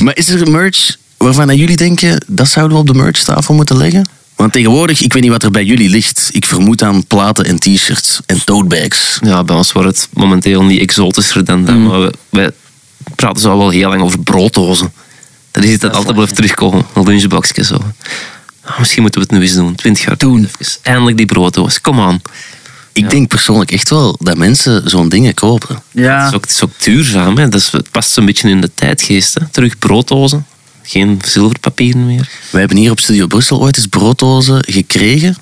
Maar 0.03 0.17
is 0.17 0.29
er 0.29 0.51
merch 0.51 0.97
waarvan 1.17 1.47
dat 1.47 1.59
jullie 1.59 1.77
denken... 1.77 2.25
dat 2.27 2.49
zouden 2.49 2.77
we 2.77 2.83
op 2.83 2.87
de 2.87 2.95
merchtafel 3.03 3.55
moeten 3.55 3.77
leggen? 3.77 4.09
Want 4.37 4.53
tegenwoordig, 4.53 5.01
ik 5.01 5.13
weet 5.13 5.23
niet 5.23 5.31
wat 5.31 5.43
er 5.43 5.51
bij 5.51 5.65
jullie 5.65 5.89
ligt. 5.89 6.29
Ik 6.33 6.45
vermoed 6.45 6.83
aan 6.83 7.07
platen 7.07 7.45
en 7.45 7.59
t-shirts 7.59 8.21
en 8.27 8.45
totebags. 8.45 9.19
Ja, 9.23 9.45
bij 9.45 9.57
ons 9.57 9.73
wordt 9.73 9.89
het 9.89 10.09
momenteel 10.13 10.65
niet 10.65 10.81
exotischer 10.81 11.45
dan 11.45 11.65
dat. 11.65 11.77
Maar 11.77 12.01
we, 12.01 12.13
wij 12.29 12.51
praten 13.17 13.41
zo 13.43 13.51
al 13.51 13.59
wel 13.59 13.71
heel 13.71 13.89
lang 13.89 14.03
over 14.03 14.19
brooddozen. 14.19 14.93
Dat 15.51 15.65
is 15.65 15.71
iets 15.71 15.81
dat 15.83 15.95
altijd 15.95 16.15
blijft 16.15 16.35
terugkomen. 16.35 16.87
Een 16.95 17.05
lunchboxje 17.07 17.65
zo. 17.65 17.79
Ah, 18.65 18.79
misschien 18.79 19.03
moeten 19.03 19.21
we 19.21 19.27
het 19.27 19.37
nu 19.37 19.43
eens 19.47 19.55
doen. 19.55 19.75
20 19.75 20.05
jaar 20.05 20.17
Doen. 20.19 20.45
Even. 20.61 20.77
Eindelijk 20.83 21.17
die 21.17 21.27
brooddoos. 21.27 21.81
Kom 21.81 22.01
aan. 22.01 22.23
Ik 22.93 23.11
denk 23.11 23.29
persoonlijk 23.29 23.71
echt 23.71 23.91
wel 23.91 24.17
dat 24.21 24.37
mensen 24.37 24.91
zo'n 24.91 25.09
dingen 25.09 25.35
kopen. 25.35 25.75
Het, 25.75 25.83
Ja. 26.05 26.29
is 26.29 26.35
ook, 26.35 26.43
het 26.43 26.51
is 26.51 26.63
ook 26.65 26.71
duurzaam. 26.83 27.37
Hè. 27.39 27.49
Dat 27.49 27.61
is, 27.61 27.73
het 27.73 27.91
past 27.91 28.11
zo'n 28.11 28.25
beetje 28.27 28.49
in 28.49 28.61
de 28.61 28.71
tijdgeest. 28.75 29.35
Hè. 29.35 29.41
Terug 29.51 29.79
brooddozen. 29.79 30.47
Geen 30.87 31.21
zilverpapieren 31.25 32.07
meer. 32.07 32.29
Wij 32.51 32.61
hebben 32.61 32.79
hier 32.79 32.91
op 32.91 33.01
Studio 33.01 33.27
Brussel 33.27 33.61
ooit 33.61 33.77
eens 33.77 33.87
brooddozen 33.87 34.65
gekregen. 34.69 35.37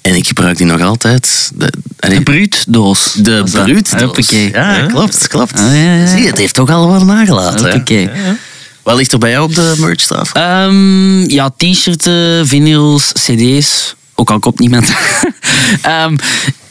En 0.00 0.14
ik 0.14 0.26
gebruik 0.26 0.56
die 0.56 0.66
nog 0.66 0.80
altijd. 0.80 1.50
De, 1.54 1.72
allee, 1.98 2.16
De 2.16 2.22
bruutdoos. 2.22 3.12
de 3.12 3.42
bruutdoos. 3.52 4.28
Ja, 4.30 4.86
klopt, 4.86 5.28
klopt. 5.28 5.58
Ah, 5.58 5.74
ja, 5.74 5.94
ja. 5.94 6.06
Zie 6.06 6.26
het 6.26 6.38
heeft 6.38 6.54
toch 6.54 6.70
al 6.70 6.88
wat 6.88 7.04
nagelaten. 7.04 7.62
Wat 8.82 8.96
ligt 8.96 9.12
er 9.12 9.18
bij 9.18 9.30
jou 9.30 9.44
op 9.44 9.54
de 9.54 9.74
merchtafel? 9.78 10.40
Ehm, 10.40 11.30
ja, 11.30 11.50
t-shirts, 11.56 12.08
vinyls, 12.48 13.12
cd's. 13.12 13.94
Ook 14.14 14.30
al 14.30 14.38
koopt 14.38 14.58
niemand. 14.58 14.88
Ehm, 15.82 16.16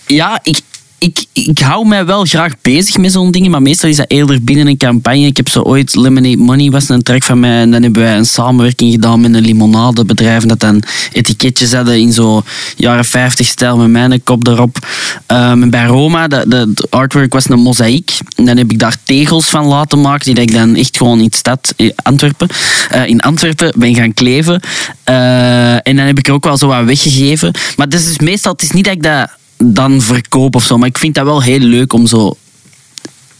ja, 0.08 0.40
ik, 0.44 0.60
ik, 1.00 1.26
ik 1.34 1.60
hou 1.60 1.88
mij 1.88 2.06
wel 2.06 2.26
graag 2.26 2.54
bezig 2.62 2.98
met 2.98 3.12
zo'n 3.12 3.32
dingen, 3.32 3.52
maar 3.52 3.62
meestal 3.62 3.90
is 3.90 3.96
dat 3.96 4.12
eerder 4.12 4.44
binnen 4.44 4.68
een 4.68 4.78
campagne. 4.78 5.26
Ik 5.26 5.38
heb 5.38 5.50
zo 5.50 5.62
ooit 5.62 5.96
Lemonade 5.96 6.38
Money 6.38 6.70
was 6.70 6.90
een 6.90 7.02
track 7.02 7.24
van 7.24 7.40
mij 7.40 7.62
en 7.62 7.72
dan 7.72 7.84
hebben 7.84 8.02
wij 8.02 8.18
een 8.18 8.26
samenwerking 8.26 8.92
gedaan 8.92 9.22
met 9.22 9.34
een 9.34 9.42
limonadebedrijf 9.42 10.44
dat 10.44 10.60
dan 10.60 10.84
etiketjes 11.12 11.74
hadden 11.74 12.00
in 12.00 12.14
zo 12.14 12.42
jaren 12.76 13.06
50 13.06 13.48
stijl 13.48 13.78
met 13.78 13.90
mijn 13.90 14.24
kop 14.24 14.48
erop. 14.48 14.78
En 15.26 15.70
bij 15.70 15.86
Roma, 15.86 16.28
de 16.28 16.74
artwork 16.90 17.34
was 17.34 17.50
een 17.50 17.60
mozaïek. 17.60 18.18
En 18.36 18.46
dan 18.46 18.58
heb 18.58 18.72
ik 18.72 18.80
daar 18.80 18.98
tegels 19.04 19.46
van 19.46 19.66
laten 19.66 20.02
maken 20.02 20.36
die 20.36 20.44
ik 20.44 20.54
dan 20.54 20.76
echt 20.76 20.98
gewoon 20.98 21.20
in 21.20 21.32
stad, 21.32 21.74
in 21.76 21.94
Antwerpen, 21.96 22.48
eh, 22.90 23.08
in 23.08 23.20
Antwerpen 23.20 23.74
ben 23.76 23.96
gaan 23.96 24.14
kleven. 24.14 24.62
Eh, 25.04 25.74
en 25.74 25.96
dan 25.96 26.06
heb 26.06 26.18
ik 26.18 26.28
er 26.28 26.34
ook 26.34 26.44
wel 26.44 26.58
zo 26.58 26.68
wat 26.68 26.86
weggegeven. 26.86 27.54
Maar 27.78 27.90
dat 27.90 28.00
is 28.00 28.06
dus 28.06 28.20
meestal, 28.20 28.52
het 28.52 28.62
is 28.62 28.72
niet 28.72 28.86
dat 28.86 28.94
ik 28.94 29.04
dat 29.04 29.30
dan 29.64 30.02
verkoop 30.02 30.56
of 30.56 30.64
zo, 30.64 30.78
maar 30.78 30.88
ik 30.88 30.98
vind 30.98 31.16
dat 31.16 31.26
wel 31.26 31.42
heel 31.42 31.60
leuk 31.60 31.94
om 31.94 32.08
zo 32.08 32.38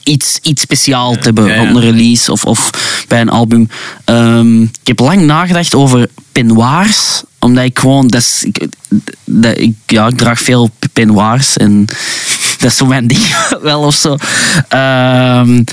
iets, 0.04 0.40
iets 0.42 0.62
speciaal 0.62 1.14
te 1.14 1.20
hebben 1.22 1.46
Ja, 1.46 1.54
ja. 1.54 1.62
op 1.62 1.68
een 1.68 1.82
release 1.82 2.32
of, 2.32 2.46
of 2.46 2.70
bij 3.08 3.22
een 3.22 3.30
album. 3.30 3.70
Ehm, 4.04 4.62
ik 4.62 4.88
heb 4.88 5.00
lang 5.00 5.22
nagedacht 5.22 5.76
over 5.76 6.10
peignoirs, 6.32 7.24
omdat 7.40 7.64
ik 7.64 7.80
gewoon, 7.80 8.08
dat 8.08 8.22
is, 8.22 8.44
ik, 8.44 8.68
dat, 9.24 9.58
ik, 9.58 9.74
ja, 9.86 10.08
ik 10.08 10.18
draag 10.18 10.42
veel 10.42 10.70
peignoirs 10.94 11.58
en 11.58 11.86
dat 12.60 12.72
is 12.72 12.78
zo 12.78 12.86
mijn 12.86 13.08
ding 13.08 13.48
wel 13.62 13.82
of 13.82 13.96
zo. 13.96 14.16
Ehm, 14.68 15.64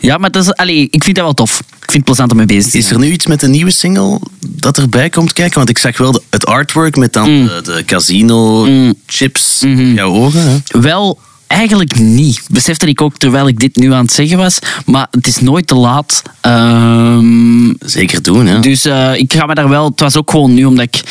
ja, 0.00 0.16
maar 0.16 0.30
dat 0.30 0.42
is, 0.42 0.54
allee, 0.54 0.88
ik 0.90 1.04
vind 1.04 1.16
dat 1.16 1.24
wel 1.24 1.34
tof. 1.34 1.58
Ik 1.60 1.66
vind 1.90 1.92
het 1.92 2.04
plezant 2.04 2.30
om 2.30 2.36
mee 2.36 2.46
bezig 2.46 2.70
te 2.70 2.78
Is 2.78 2.86
zijn. 2.86 3.00
er 3.00 3.06
nu 3.06 3.12
iets 3.12 3.26
met 3.26 3.40
de 3.40 3.48
nieuwe 3.48 3.70
single 3.70 4.20
dat 4.46 4.78
erbij 4.78 5.10
komt 5.10 5.32
kijken? 5.32 5.56
Want 5.56 5.68
ik 5.68 5.78
zag 5.78 5.98
wel 5.98 6.12
de- 6.12 6.22
het 6.30 6.46
artwork 6.46 6.96
met 6.96 7.12
dan 7.12 7.30
Mm. 7.30 7.46
de, 7.46 7.60
de 7.62 7.84
casino 7.84 8.66
chips 9.06 9.62
Mhm. 9.64 9.90
op 9.90 9.96
jouw 9.96 10.12
ogen. 10.14 10.40
Hè? 10.64 10.80
Wel, 10.80 11.18
eigenlijk 11.50 11.98
niet. 11.98 12.40
Besefte 12.50 12.86
ik 12.86 13.00
ook 13.00 13.16
terwijl 13.16 13.48
ik 13.48 13.58
dit 13.58 13.76
nu 13.76 13.92
aan 13.92 14.04
het 14.04 14.12
zeggen 14.12 14.38
was. 14.38 14.58
Maar 14.86 15.06
het 15.10 15.26
is 15.26 15.40
nooit 15.40 15.66
te 15.66 15.74
laat. 15.74 16.22
Ehm, 16.40 17.72
Zeker 17.80 18.22
doen, 18.22 18.46
hè? 18.46 18.60
dus 18.60 18.84
eh, 18.84 19.14
ik 19.14 19.32
ga 19.32 19.46
me 19.46 19.54
daar 19.54 19.68
wel... 19.68 19.84
Het 19.84 20.00
was 20.00 20.16
ook 20.16 20.30
gewoon 20.30 20.54
nu, 20.54 20.64
omdat 20.64 20.84
ik 20.84 21.02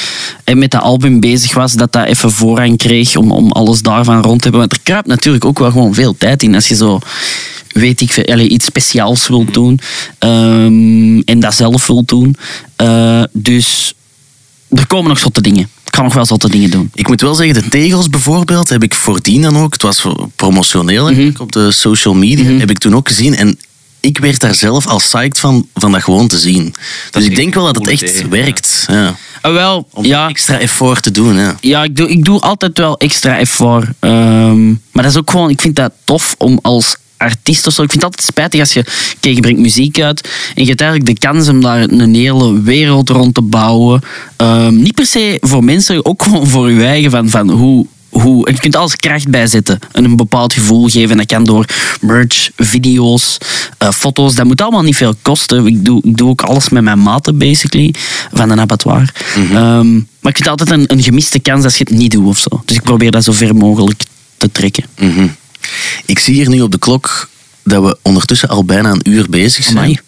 eh, 0.43 0.55
met 0.55 0.71
dat 0.71 0.81
album 0.81 1.19
bezig 1.19 1.53
was, 1.53 1.73
dat 1.73 1.91
dat 1.91 2.05
even 2.05 2.31
voorrang 2.31 2.77
kreeg 2.77 3.15
om, 3.15 3.31
om 3.31 3.51
alles 3.51 3.81
daarvan 3.81 4.21
rond 4.21 4.37
te 4.37 4.43
hebben. 4.43 4.59
Want 4.59 4.71
er 4.71 4.79
kruipt 4.83 5.07
natuurlijk 5.07 5.45
ook 5.45 5.59
wel 5.59 5.71
gewoon 5.71 5.93
veel 5.93 6.15
tijd 6.17 6.43
in. 6.43 6.55
Als 6.55 6.67
je 6.67 6.75
zo, 6.75 6.99
weet 7.71 8.01
ik 8.01 8.11
veel, 8.11 8.39
iets 8.39 8.65
speciaals 8.65 9.27
wilt 9.27 9.53
doen. 9.53 9.79
ehm, 10.19 11.19
en 11.19 11.39
dat 11.39 11.55
zelf 11.55 11.87
wilt 11.87 12.07
doen. 12.07 12.35
Eh, 12.75 13.23
dus 13.31 13.93
er 14.69 14.87
komen 14.87 15.09
nog 15.09 15.19
zotte 15.19 15.41
dingen. 15.41 15.69
Ga 15.99 16.05
nog 16.05 16.13
wel 16.13 16.25
zotte 16.25 16.49
dingen 16.49 16.69
doen. 16.71 16.91
Ik 16.93 17.07
moet 17.07 17.21
wel 17.21 17.35
zeggen, 17.35 17.63
de 17.63 17.69
tegels 17.69 18.09
bijvoorbeeld 18.09 18.69
heb 18.69 18.83
ik 18.83 18.93
voordien 18.93 19.41
dan 19.41 19.57
ook. 19.57 19.73
Het 19.73 19.81
was 19.81 20.05
promotioneel 20.35 21.11
Mhm. 21.11 21.31
op 21.39 21.51
de 21.51 21.71
social 21.71 22.13
media. 22.13 22.59
Heb 22.59 22.69
ik 22.69 22.77
toen 22.77 22.95
ook 22.95 23.07
gezien. 23.07 23.35
En 23.35 23.59
ik 23.99 24.17
werd 24.17 24.39
daar 24.39 24.55
zelf 24.55 24.87
al 24.87 24.97
psyched 24.97 25.39
van, 25.39 25.67
van 25.73 25.91
dat 25.91 26.03
gewoon 26.03 26.27
te 26.27 26.37
zien. 26.37 26.73
Dus 27.11 27.25
ik 27.25 27.35
denk 27.35 27.53
wel 27.53 27.65
dat 27.65 27.75
het 27.75 27.87
echt 27.87 28.01
idee, 28.01 28.21
ja. 28.23 28.27
werkt. 28.29 28.85
Ja. 28.87 29.15
Ah, 29.41 29.53
wel, 29.53 29.87
Om 29.93 30.05
ja. 30.05 30.29
extra 30.29 30.59
effort 30.59 31.03
te 31.03 31.11
doen. 31.11 31.35
Hè. 31.35 31.51
Ja, 31.61 31.83
ik 31.83 31.95
doe, 31.95 32.09
ik 32.09 32.25
doe 32.25 32.39
altijd 32.39 32.77
wel 32.77 32.97
extra 32.97 33.37
effort. 33.37 33.87
Ehm, 33.99 34.67
maar 34.67 35.03
dat 35.03 35.05
is 35.11 35.17
ook 35.17 35.29
gewoon, 35.31 35.49
ik 35.49 35.61
vind 35.61 35.75
dat 35.75 35.91
tof 36.03 36.35
om 36.37 36.59
als 36.61 36.95
artiest 37.19 37.67
of 37.67 37.73
zo. 37.73 37.83
Ik 37.83 37.89
vind 37.91 38.03
het 38.03 38.11
altijd 38.11 38.27
spijtig 38.27 38.59
als 38.59 38.73
je, 38.73 38.85
kijk, 39.19 39.35
je 39.35 39.41
brengt 39.41 39.59
muziek 39.59 40.01
uit 40.01 40.29
en 40.55 40.63
je 40.63 40.69
hebt 40.69 40.81
eigenlijk 40.81 41.11
de 41.11 41.27
kans 41.27 41.47
om 41.47 41.61
daar 41.61 41.81
een 41.81 42.15
hele 42.15 42.61
wereld 42.61 43.09
rond 43.09 43.33
te 43.33 43.41
bouwen. 43.41 44.01
Ehm, 44.35 44.75
niet 44.75 44.95
per 44.95 45.05
se 45.05 45.37
voor 45.41 45.63
mensen, 45.63 46.05
ook 46.05 46.23
gewoon 46.23 46.47
voor 46.47 46.71
je 46.71 46.83
eigen, 46.83 47.11
van, 47.11 47.29
van 47.29 47.49
hoe, 47.49 47.85
hoe, 48.09 48.47
en 48.47 48.53
je 48.53 48.59
kunt 48.59 48.75
alles 48.75 48.95
kracht 48.95 49.27
bijzetten 49.27 49.79
en 49.91 50.03
een 50.03 50.15
bepaald 50.15 50.53
gevoel 50.53 50.87
geven. 50.87 51.11
En 51.11 51.17
dat 51.17 51.25
kan 51.25 51.43
door 51.43 51.65
merch, 52.01 52.49
video's, 52.55 53.37
eh, 53.77 53.91
foto's. 53.91 54.35
Dat 54.35 54.45
moet 54.45 54.61
allemaal 54.61 54.83
niet 54.83 54.95
veel 54.95 55.15
kosten. 55.21 55.67
Ik 55.67 55.85
doe, 55.85 56.01
ik 56.03 56.17
doe 56.17 56.29
ook 56.29 56.41
alles 56.41 56.69
met 56.69 56.83
mijn 56.83 57.01
maten, 57.01 57.37
basically, 57.37 57.93
van 58.33 58.49
een 58.49 58.59
abattoir. 58.59 59.13
Ehm, 59.35 59.93
maar 59.93 60.31
ik 60.31 60.37
vind 60.37 60.37
het 60.37 60.47
altijd 60.47 60.69
een, 60.69 60.83
een 60.87 61.03
gemiste 61.03 61.39
kans 61.39 61.63
als 61.63 61.77
je 61.77 61.83
het 61.87 61.97
niet 61.97 62.11
doet 62.11 62.27
of 62.27 62.37
zo. 62.37 62.61
Dus 62.65 62.75
ik 62.75 62.83
probeer 62.83 63.11
dat 63.11 63.23
zo 63.23 63.31
ver 63.31 63.55
mogelijk 63.55 64.03
te 64.37 64.51
trekken. 64.51 64.83
Mhm. 64.99 65.27
Ik 66.05 66.19
zie 66.19 66.33
hier 66.33 66.49
nu 66.49 66.61
op 66.61 66.71
de 66.71 66.79
klok 66.79 67.29
dat 67.63 67.83
we 67.83 67.97
ondertussen 68.01 68.49
al 68.49 68.63
bijna 68.63 68.91
een 68.91 69.09
uur 69.09 69.29
bezig 69.29 69.63
zijn. 69.63 69.77
Amai. 69.77 69.99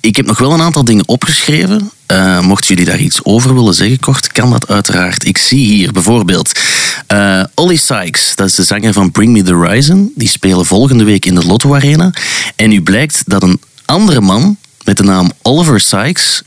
Ik 0.00 0.16
heb 0.16 0.26
nog 0.26 0.38
wel 0.38 0.52
een 0.52 0.60
aantal 0.60 0.84
dingen 0.84 1.08
opgeschreven. 1.08 1.90
Eh, 2.06 2.40
mochten 2.40 2.68
jullie 2.68 2.90
daar 2.90 3.00
iets 3.00 3.24
over 3.24 3.54
willen 3.54 3.74
zeggen, 3.74 4.00
kort, 4.00 4.32
kan 4.32 4.50
dat 4.50 4.68
uiteraard. 4.68 5.26
Ik 5.26 5.38
zie 5.38 5.66
hier 5.66 5.92
bijvoorbeeld 5.92 6.58
eh 7.06 7.44
Ollie 7.54 7.78
Sykes, 7.78 8.32
dat 8.34 8.46
is 8.46 8.54
de 8.54 8.62
zanger 8.62 8.92
van 8.92 9.10
Bring 9.10 9.32
Me 9.32 9.42
The 9.42 9.52
Horizon. 9.52 10.12
Die 10.14 10.28
spelen 10.28 10.66
volgende 10.66 11.04
week 11.04 11.26
in 11.26 11.34
de 11.34 11.46
Lotto 11.46 11.74
Arena. 11.74 12.12
En 12.56 12.68
nu 12.68 12.82
blijkt 12.82 13.22
dat 13.26 13.42
een 13.42 13.60
andere 13.84 14.20
man 14.20 14.56
met 14.84 14.96
de 14.96 15.02
naam 15.02 15.32
Oliver 15.42 15.80
Sykes 15.80 16.42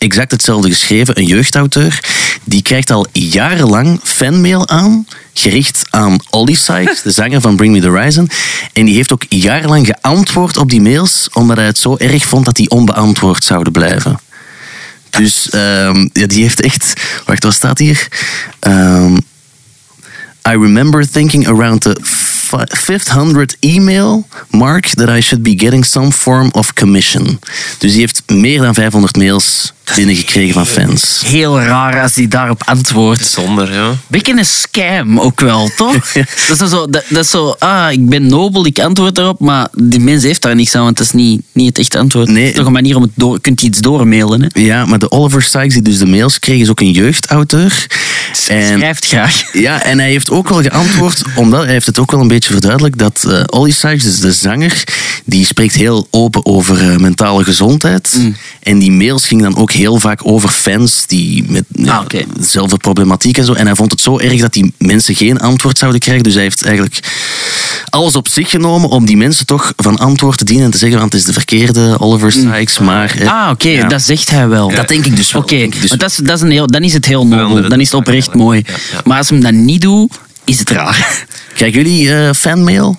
exact 0.00 0.30
hetzelfde 0.30 0.68
geschreven, 0.68 1.18
een 1.18 1.26
jeugdauteur. 1.26 2.00
Die 2.44 2.62
krijgt 2.62 2.90
al 2.90 3.06
jarenlang 3.12 4.00
fanmail 4.02 4.68
aan, 4.68 5.06
gericht 5.34 5.82
aan 5.90 6.18
Ollie 6.30 6.56
Sykes, 6.56 7.02
de 7.02 7.10
zanger 7.10 7.40
van 7.40 7.56
Bring 7.56 7.72
Me 7.74 7.80
The 7.80 7.88
Horizon. 7.88 8.30
En 8.72 8.84
die 8.84 8.94
heeft 8.94 9.12
ook 9.12 9.24
jarenlang 9.28 9.86
geantwoord 9.86 10.56
op 10.56 10.70
die 10.70 10.80
mails, 10.80 11.28
omdat 11.32 11.56
hij 11.56 11.66
het 11.66 11.78
zo 11.78 11.96
erg 11.96 12.24
vond 12.24 12.44
dat 12.44 12.56
die 12.56 12.70
onbeantwoord 12.70 13.44
zouden 13.44 13.72
blijven. 13.72 14.20
Dus 15.10 15.50
ehm, 15.50 16.08
ja, 16.12 16.26
die 16.26 16.42
heeft 16.42 16.60
echt... 16.60 16.92
Wacht, 17.26 17.44
wat 17.44 17.54
staat 17.54 17.78
hier? 17.78 18.08
Ehm, 18.60 19.14
I 20.48 20.52
remember 20.52 21.10
thinking 21.10 21.48
around 21.48 21.80
the 21.80 21.96
fi- 22.02 22.66
500 22.66 23.56
email 23.60 24.26
mark 24.50 24.86
that 24.86 25.08
I 25.08 25.20
should 25.20 25.42
be 25.42 25.54
getting 25.56 25.84
some 25.84 26.12
form 26.12 26.48
of 26.52 26.72
commission. 26.74 27.38
Dus 27.78 27.92
die 27.92 28.00
heeft 28.00 28.22
meer 28.26 28.60
dan 28.60 28.74
500 28.74 29.16
mails 29.16 29.72
binnengekregen 29.94 30.54
van 30.54 30.66
fans. 30.66 31.22
Heel 31.26 31.60
raar 31.60 32.02
als 32.02 32.14
hij 32.14 32.28
daarop 32.28 32.62
antwoordt. 32.64 33.26
Zonder, 33.26 33.72
ja. 33.72 33.94
Beetje 34.06 34.38
een 34.38 34.44
scam 34.44 35.20
ook 35.20 35.40
wel, 35.40 35.70
toch? 35.76 36.12
dat, 36.48 36.60
is 36.60 36.70
zo, 36.70 36.90
dat, 36.90 37.04
dat 37.08 37.24
is 37.24 37.30
zo, 37.30 37.54
ah, 37.58 37.92
ik 37.92 38.08
ben 38.08 38.26
nobel, 38.26 38.66
ik 38.66 38.78
antwoord 38.78 39.14
daarop, 39.14 39.40
maar 39.40 39.68
die 39.72 40.00
mens 40.00 40.22
heeft 40.22 40.42
daar 40.42 40.54
niks 40.54 40.74
aan, 40.74 40.84
want 40.84 40.96
dat 40.96 41.06
is 41.06 41.12
niet, 41.12 41.42
niet 41.52 41.66
het 41.66 41.78
echte 41.78 41.98
antwoord. 41.98 42.28
Nee. 42.28 42.40
Het 42.42 42.50
is 42.50 42.56
toch 42.56 42.66
een 42.66 42.72
manier 42.72 42.96
om 42.96 43.02
het 43.02 43.10
door, 43.14 43.40
kunt 43.40 43.60
je 43.60 43.66
iets 43.66 43.80
doormailen, 43.80 44.42
hè? 44.42 44.60
Ja, 44.60 44.84
maar 44.84 44.98
de 44.98 45.10
Oliver 45.10 45.42
Sykes 45.42 45.72
die 45.72 45.82
dus 45.82 45.98
de 45.98 46.06
mails 46.06 46.38
kreeg, 46.38 46.60
is 46.60 46.70
ook 46.70 46.80
een 46.80 46.90
jeugdauteur. 46.90 47.86
En 48.48 48.78
Schrijft 48.78 49.06
graag. 49.06 49.52
Ja, 49.52 49.82
en 49.82 49.98
hij 49.98 50.10
heeft 50.10 50.30
ook 50.30 50.48
wel 50.48 50.62
geantwoord, 50.62 51.22
omdat 51.34 51.62
hij 51.62 51.72
heeft 51.72 51.86
het 51.86 51.98
ook 51.98 52.10
wel 52.10 52.20
een 52.20 52.28
beetje 52.28 52.52
verduidelijkt, 52.52 52.98
dat 52.98 53.24
eh 53.28 53.42
Ollie 53.46 53.72
Sykes, 53.72 54.02
dus 54.02 54.20
de 54.20 54.32
zanger, 54.32 54.84
die 55.24 55.46
spreekt 55.46 55.74
heel 55.74 56.06
open 56.10 56.46
over 56.46 56.90
eh, 56.90 56.96
mentale 56.96 57.44
gezondheid. 57.44 58.16
Mm. 58.18 58.36
En 58.62 58.78
die 58.78 58.92
mails 58.92 59.26
gingen 59.26 59.44
dan 59.44 59.56
ook 59.56 59.72
heel 59.72 59.79
vaak 59.88 60.20
over 60.26 60.48
fans 60.48 61.06
die 61.06 61.44
met 61.48 61.64
ja, 61.72 61.96
Ah, 61.96 62.22
dezelfde 62.36 62.76
problematiek 62.76 63.38
en 63.38 63.44
zo. 63.44 63.52
En 63.52 63.66
hij 63.66 63.74
vond 63.74 63.90
het 63.90 64.00
zo 64.00 64.18
erg 64.18 64.40
dat 64.40 64.52
die 64.52 64.74
mensen 64.78 65.14
geen 65.14 65.40
antwoord 65.40 65.78
zouden 65.78 66.00
krijgen. 66.00 66.22
Dus 66.24 66.34
hij 66.34 66.42
heeft 66.42 66.64
eigenlijk 66.64 66.98
alles 67.90 68.16
op 68.16 68.28
zich 68.28 68.50
genomen 68.50 68.88
om 68.88 69.06
die 69.06 69.16
mensen 69.16 69.46
toch 69.46 69.72
van 69.76 69.98
antwoord 69.98 70.38
te 70.38 70.44
dienen 70.44 70.64
en 70.64 70.70
te 70.70 70.78
zeggen, 70.78 70.98
want 70.98 71.12
het 71.12 71.20
is 71.20 71.26
de 71.26 71.32
verkeerde 71.32 71.96
Oliver 71.98 72.32
Sykes, 72.32 72.78
maar... 72.78 73.10
eh, 73.14 73.20
Mm. 73.20 73.28
Ah, 73.28 73.50
oké, 73.50 73.68
ja. 73.68 73.88
dat 73.88 74.02
zegt 74.02 74.30
hij 74.30 74.48
wel. 74.48 74.70
Dat 74.70 74.88
denk 74.88 75.06
ik 75.06 75.16
dus 75.16 75.32
wel. 75.32 75.42
Oké, 75.42 75.68
dus 75.80 75.90
dat 75.90 76.10
is, 76.10 76.16
dat 76.16 76.36
is 76.36 76.42
een 76.42 76.50
heel, 76.50 76.66
dan 76.66 76.82
is 76.82 76.92
het 76.92 77.06
heel 77.06 77.22
nobel. 77.22 77.38
Veranderen 77.38 77.70
Dan 77.70 77.80
is 77.80 77.86
het 77.90 77.94
oprecht 78.00 78.34
mooi. 78.34 78.64
Maar 79.04 79.18
als 79.18 79.28
hem 79.30 79.40
dat 79.40 79.52
niet 79.52 79.80
doet, 79.80 80.18
is 80.44 80.58
het 80.58 80.70
raar. 80.70 81.26
Krijgen 81.54 81.82
jullie 81.82 82.14
eh, 82.14 82.32
fanmail? 82.34 82.98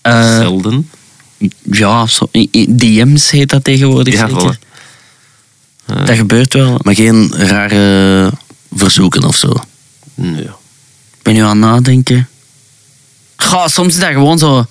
Eh, 0.00 0.36
Zelden. 0.38 0.90
ja, 1.70 2.06
zo, 2.06 2.28
DM's 2.68 3.30
heet 3.30 3.48
dat 3.50 3.64
tegenwoordig 3.64 4.14
Ja, 4.14 4.28
zeker. 4.28 4.58
Eh, 5.88 6.06
Dat 6.06 6.16
gebeurt 6.16 6.52
wel. 6.52 6.78
Maar 6.82 6.94
geen 6.94 7.32
rare 7.36 8.32
verzoeken 8.74 9.22
of 9.24 9.36
zo. 9.36 9.52
nee. 10.14 10.42
Ik 10.42 11.34
ben 11.34 11.34
nu 11.34 11.40
aan 11.42 11.48
het 11.62 11.70
nadenken. 11.70 12.28
Goh, 13.36 13.66
soms 13.66 13.94
is 13.94 14.00
dat 14.00 14.08
gewoon 14.10 14.38
zo... 14.38 14.66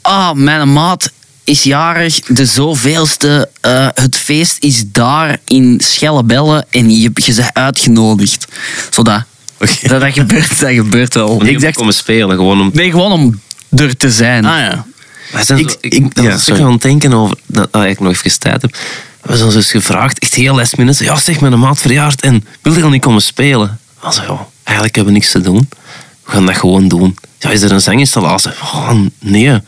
Ah, 0.00 0.32
mijn 0.32 0.72
maat 0.72 1.10
is 1.44 1.62
jarig, 1.62 2.20
de 2.20 2.46
zoveelste. 2.46 3.48
eh, 3.60 3.88
het 3.94 4.16
feest 4.16 4.56
is 4.60 4.82
daar 4.86 5.38
in 5.44 5.80
Schellebellen 5.84 6.66
en 6.70 6.90
je, 6.90 7.00
je 7.00 7.10
bent 7.10 7.50
uitgenodigd. 7.52 8.46
Zodat. 8.90 9.22
Dat, 9.58 10.00
dat, 10.00 10.12
gebeurt, 10.12 10.60
dat 10.60 10.70
gebeurt 10.72 11.14
wel. 11.14 11.28
Om 11.28 11.38
niet 11.38 11.48
Ik 11.48 11.56
om 11.56 11.62
dacht- 11.62 11.76
komen 11.76 11.94
spelen, 11.94 12.36
gewoon 12.36 12.60
om... 12.60 12.70
Nee, 12.72 12.90
gewoon 12.90 13.12
om 13.12 13.40
er 13.70 13.96
te 13.96 14.10
zijn. 14.10 14.44
Ah 14.44 14.58
ja. 14.58 14.86
Ik- 15.32 15.44
zo, 15.44 15.54
ik- 15.54 15.76
ik, 15.80 15.92
ik 15.94 16.20
ja, 16.22 16.30
was 16.30 16.44
sorry. 16.44 16.62
aan 16.62 16.72
het 16.72 16.82
denken 16.82 17.12
over... 17.12 17.36
Dat, 17.46 17.72
dat 17.72 17.84
ik 17.84 18.00
nog 18.00 18.12
even 18.12 18.38
tijd 18.38 18.62
heb. 18.62 18.76
We 19.26 19.36
zijn 19.36 19.50
dus 19.50 19.70
gevraagd, 19.70 20.18
echt 20.18 20.34
heel 20.34 20.54
last 20.54 20.76
minute. 20.76 21.04
Ja, 21.04 21.16
zeg, 21.16 21.40
mijn 21.40 21.58
maat 21.58 21.78
verjaard 21.78 22.20
en 22.20 22.44
wil 22.62 22.76
je 22.76 22.82
al 22.82 22.88
niet 22.88 23.00
komen 23.00 23.22
spelen? 23.22 23.78
We 24.00 24.12
zo, 24.12 24.22
ja, 24.22 24.46
eigenlijk 24.64 24.96
hebben 24.96 25.14
we 25.14 25.18
niks 25.18 25.32
te 25.32 25.40
doen. 25.40 25.68
We 26.24 26.32
gaan 26.32 26.46
dat 26.46 26.56
gewoon 26.56 26.88
doen. 26.88 27.16
Ja, 27.38 27.50
is 27.50 27.62
er 27.62 27.72
een 27.72 27.80
zanginstallatie? 27.80 28.50
Oh, 28.50 28.92
nee. 29.18 29.60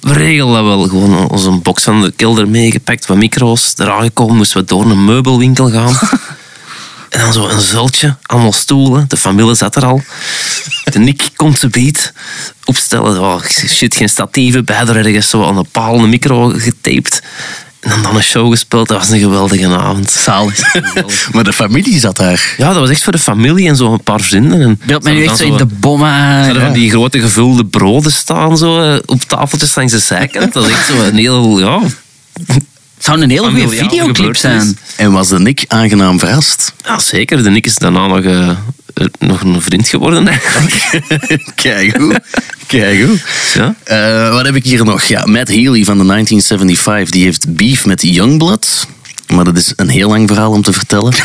We 0.00 0.12
regelen 0.12 0.52
dat 0.52 0.64
wel. 0.64 0.88
Gewoon 0.88 1.28
onze 1.28 1.50
box 1.50 1.82
van 1.82 2.02
de 2.02 2.12
kelder 2.16 2.48
meegepakt, 2.48 3.06
wat 3.06 3.16
micro's. 3.16 3.74
Eraan 3.76 4.02
gekomen, 4.02 4.36
moesten 4.36 4.60
we 4.60 4.66
door 4.66 4.90
een 4.90 5.04
meubelwinkel 5.04 5.70
gaan. 5.70 5.98
En 7.08 7.20
dan 7.20 7.32
zo 7.32 7.48
een 7.48 7.60
zultje, 7.60 8.16
allemaal 8.22 8.52
stoelen. 8.52 9.04
De 9.08 9.16
familie 9.16 9.54
zat 9.54 9.76
er 9.76 9.84
al. 9.84 10.02
De 10.84 10.98
Nick 10.98 11.28
komt 11.36 11.58
ze 11.58 11.68
beat 11.68 12.12
opstellen. 12.64 13.20
Oh, 13.20 13.42
shit, 13.44 13.96
geen 13.96 14.08
statieven 14.08 14.64
bij. 14.64 14.76
Er 14.76 14.96
ergens 14.96 15.28
zo 15.28 15.44
aan 15.44 15.56
de 15.56 15.64
paal 15.72 15.98
een 15.98 16.08
micro 16.08 16.48
getaped. 16.48 17.22
En 17.80 18.02
dan, 18.02 18.16
een 18.16 18.22
show 18.22 18.50
gespeeld. 18.50 18.88
Dat 18.88 18.98
was 18.98 19.08
een 19.08 19.18
geweldige 19.18 19.68
avond. 19.68 20.10
Zalig. 20.10 20.74
Maar 21.32 21.44
de 21.44 21.52
familie 21.52 21.98
zat 21.98 22.16
daar. 22.16 22.54
Ja, 22.56 22.66
dat 22.72 22.76
was 22.76 22.90
echt 22.90 23.02
voor 23.02 23.12
de 23.12 23.18
familie 23.18 23.68
en 23.68 23.76
zo 23.76 23.92
een 23.92 24.02
paar 24.02 24.20
vrienden. 24.20 24.60
En 24.60 24.80
Beeld 24.86 25.02
mij 25.02 25.12
nu 25.12 25.24
echt 25.24 25.36
zo 25.36 25.44
in 25.44 25.56
de 25.56 25.66
bommen. 25.66 26.44
ze 26.44 26.52
Ja. 26.52 26.60
van 26.60 26.72
die 26.72 26.90
grote 26.90 27.20
gevulde 27.20 27.64
broden 27.64 28.12
staan 28.12 28.58
zo, 28.58 28.82
eh, 28.82 28.98
op 29.06 29.22
tafeltjes 29.22 29.74
langs 29.74 29.92
de 29.92 29.98
zijkant. 29.98 30.52
Dat 30.52 30.66
is 30.66 30.70
echt 30.70 30.86
zo 30.86 31.02
een 31.02 31.16
heel... 31.16 31.58
Ja, 31.58 31.80
Het 32.98 33.06
zou 33.06 33.22
een 33.22 33.30
hele 33.30 33.50
goede 33.50 33.68
videoclip 33.68 34.36
zijn. 34.36 34.78
En 34.96 35.12
was 35.12 35.28
de 35.28 35.38
Nick 35.38 35.64
aangenaam 35.68 36.18
verrast? 36.18 36.72
ja, 36.84 36.98
zeker. 36.98 37.42
De 37.42 37.50
Nick 37.50 37.66
is 37.66 37.74
daarna 37.74 38.06
nog, 38.06 38.20
eh, 38.20 38.48
eh, 38.48 38.56
nog 39.18 39.40
een 39.40 39.62
vriend 39.62 39.88
geworden 39.88 40.28
eigenlijk. 40.28 41.00
Kijk 41.54 41.96
hoe. 41.96 42.20
Kijk 42.66 43.04
hoe. 43.04 43.18
Ja. 43.54 43.74
Eh, 43.84 44.32
wat 44.32 44.44
heb 44.44 44.54
ik 44.54 44.64
hier 44.64 44.84
nog? 44.84 45.02
Ja, 45.02 45.24
Matt 45.26 45.48
Healy 45.48 45.84
van 45.84 45.98
de 45.98 46.04
1975, 46.04 47.10
die 47.10 47.24
heeft 47.24 47.54
beef 47.54 47.86
met 47.86 48.02
Youngblood. 48.02 48.86
Maar 49.34 49.44
dat 49.44 49.56
is 49.56 49.72
een 49.76 49.88
heel 49.88 50.08
lang 50.08 50.28
verhaal 50.28 50.52
om 50.52 50.62
te 50.62 50.72
vertellen. 50.72 51.14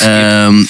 Ehm, 0.00 0.64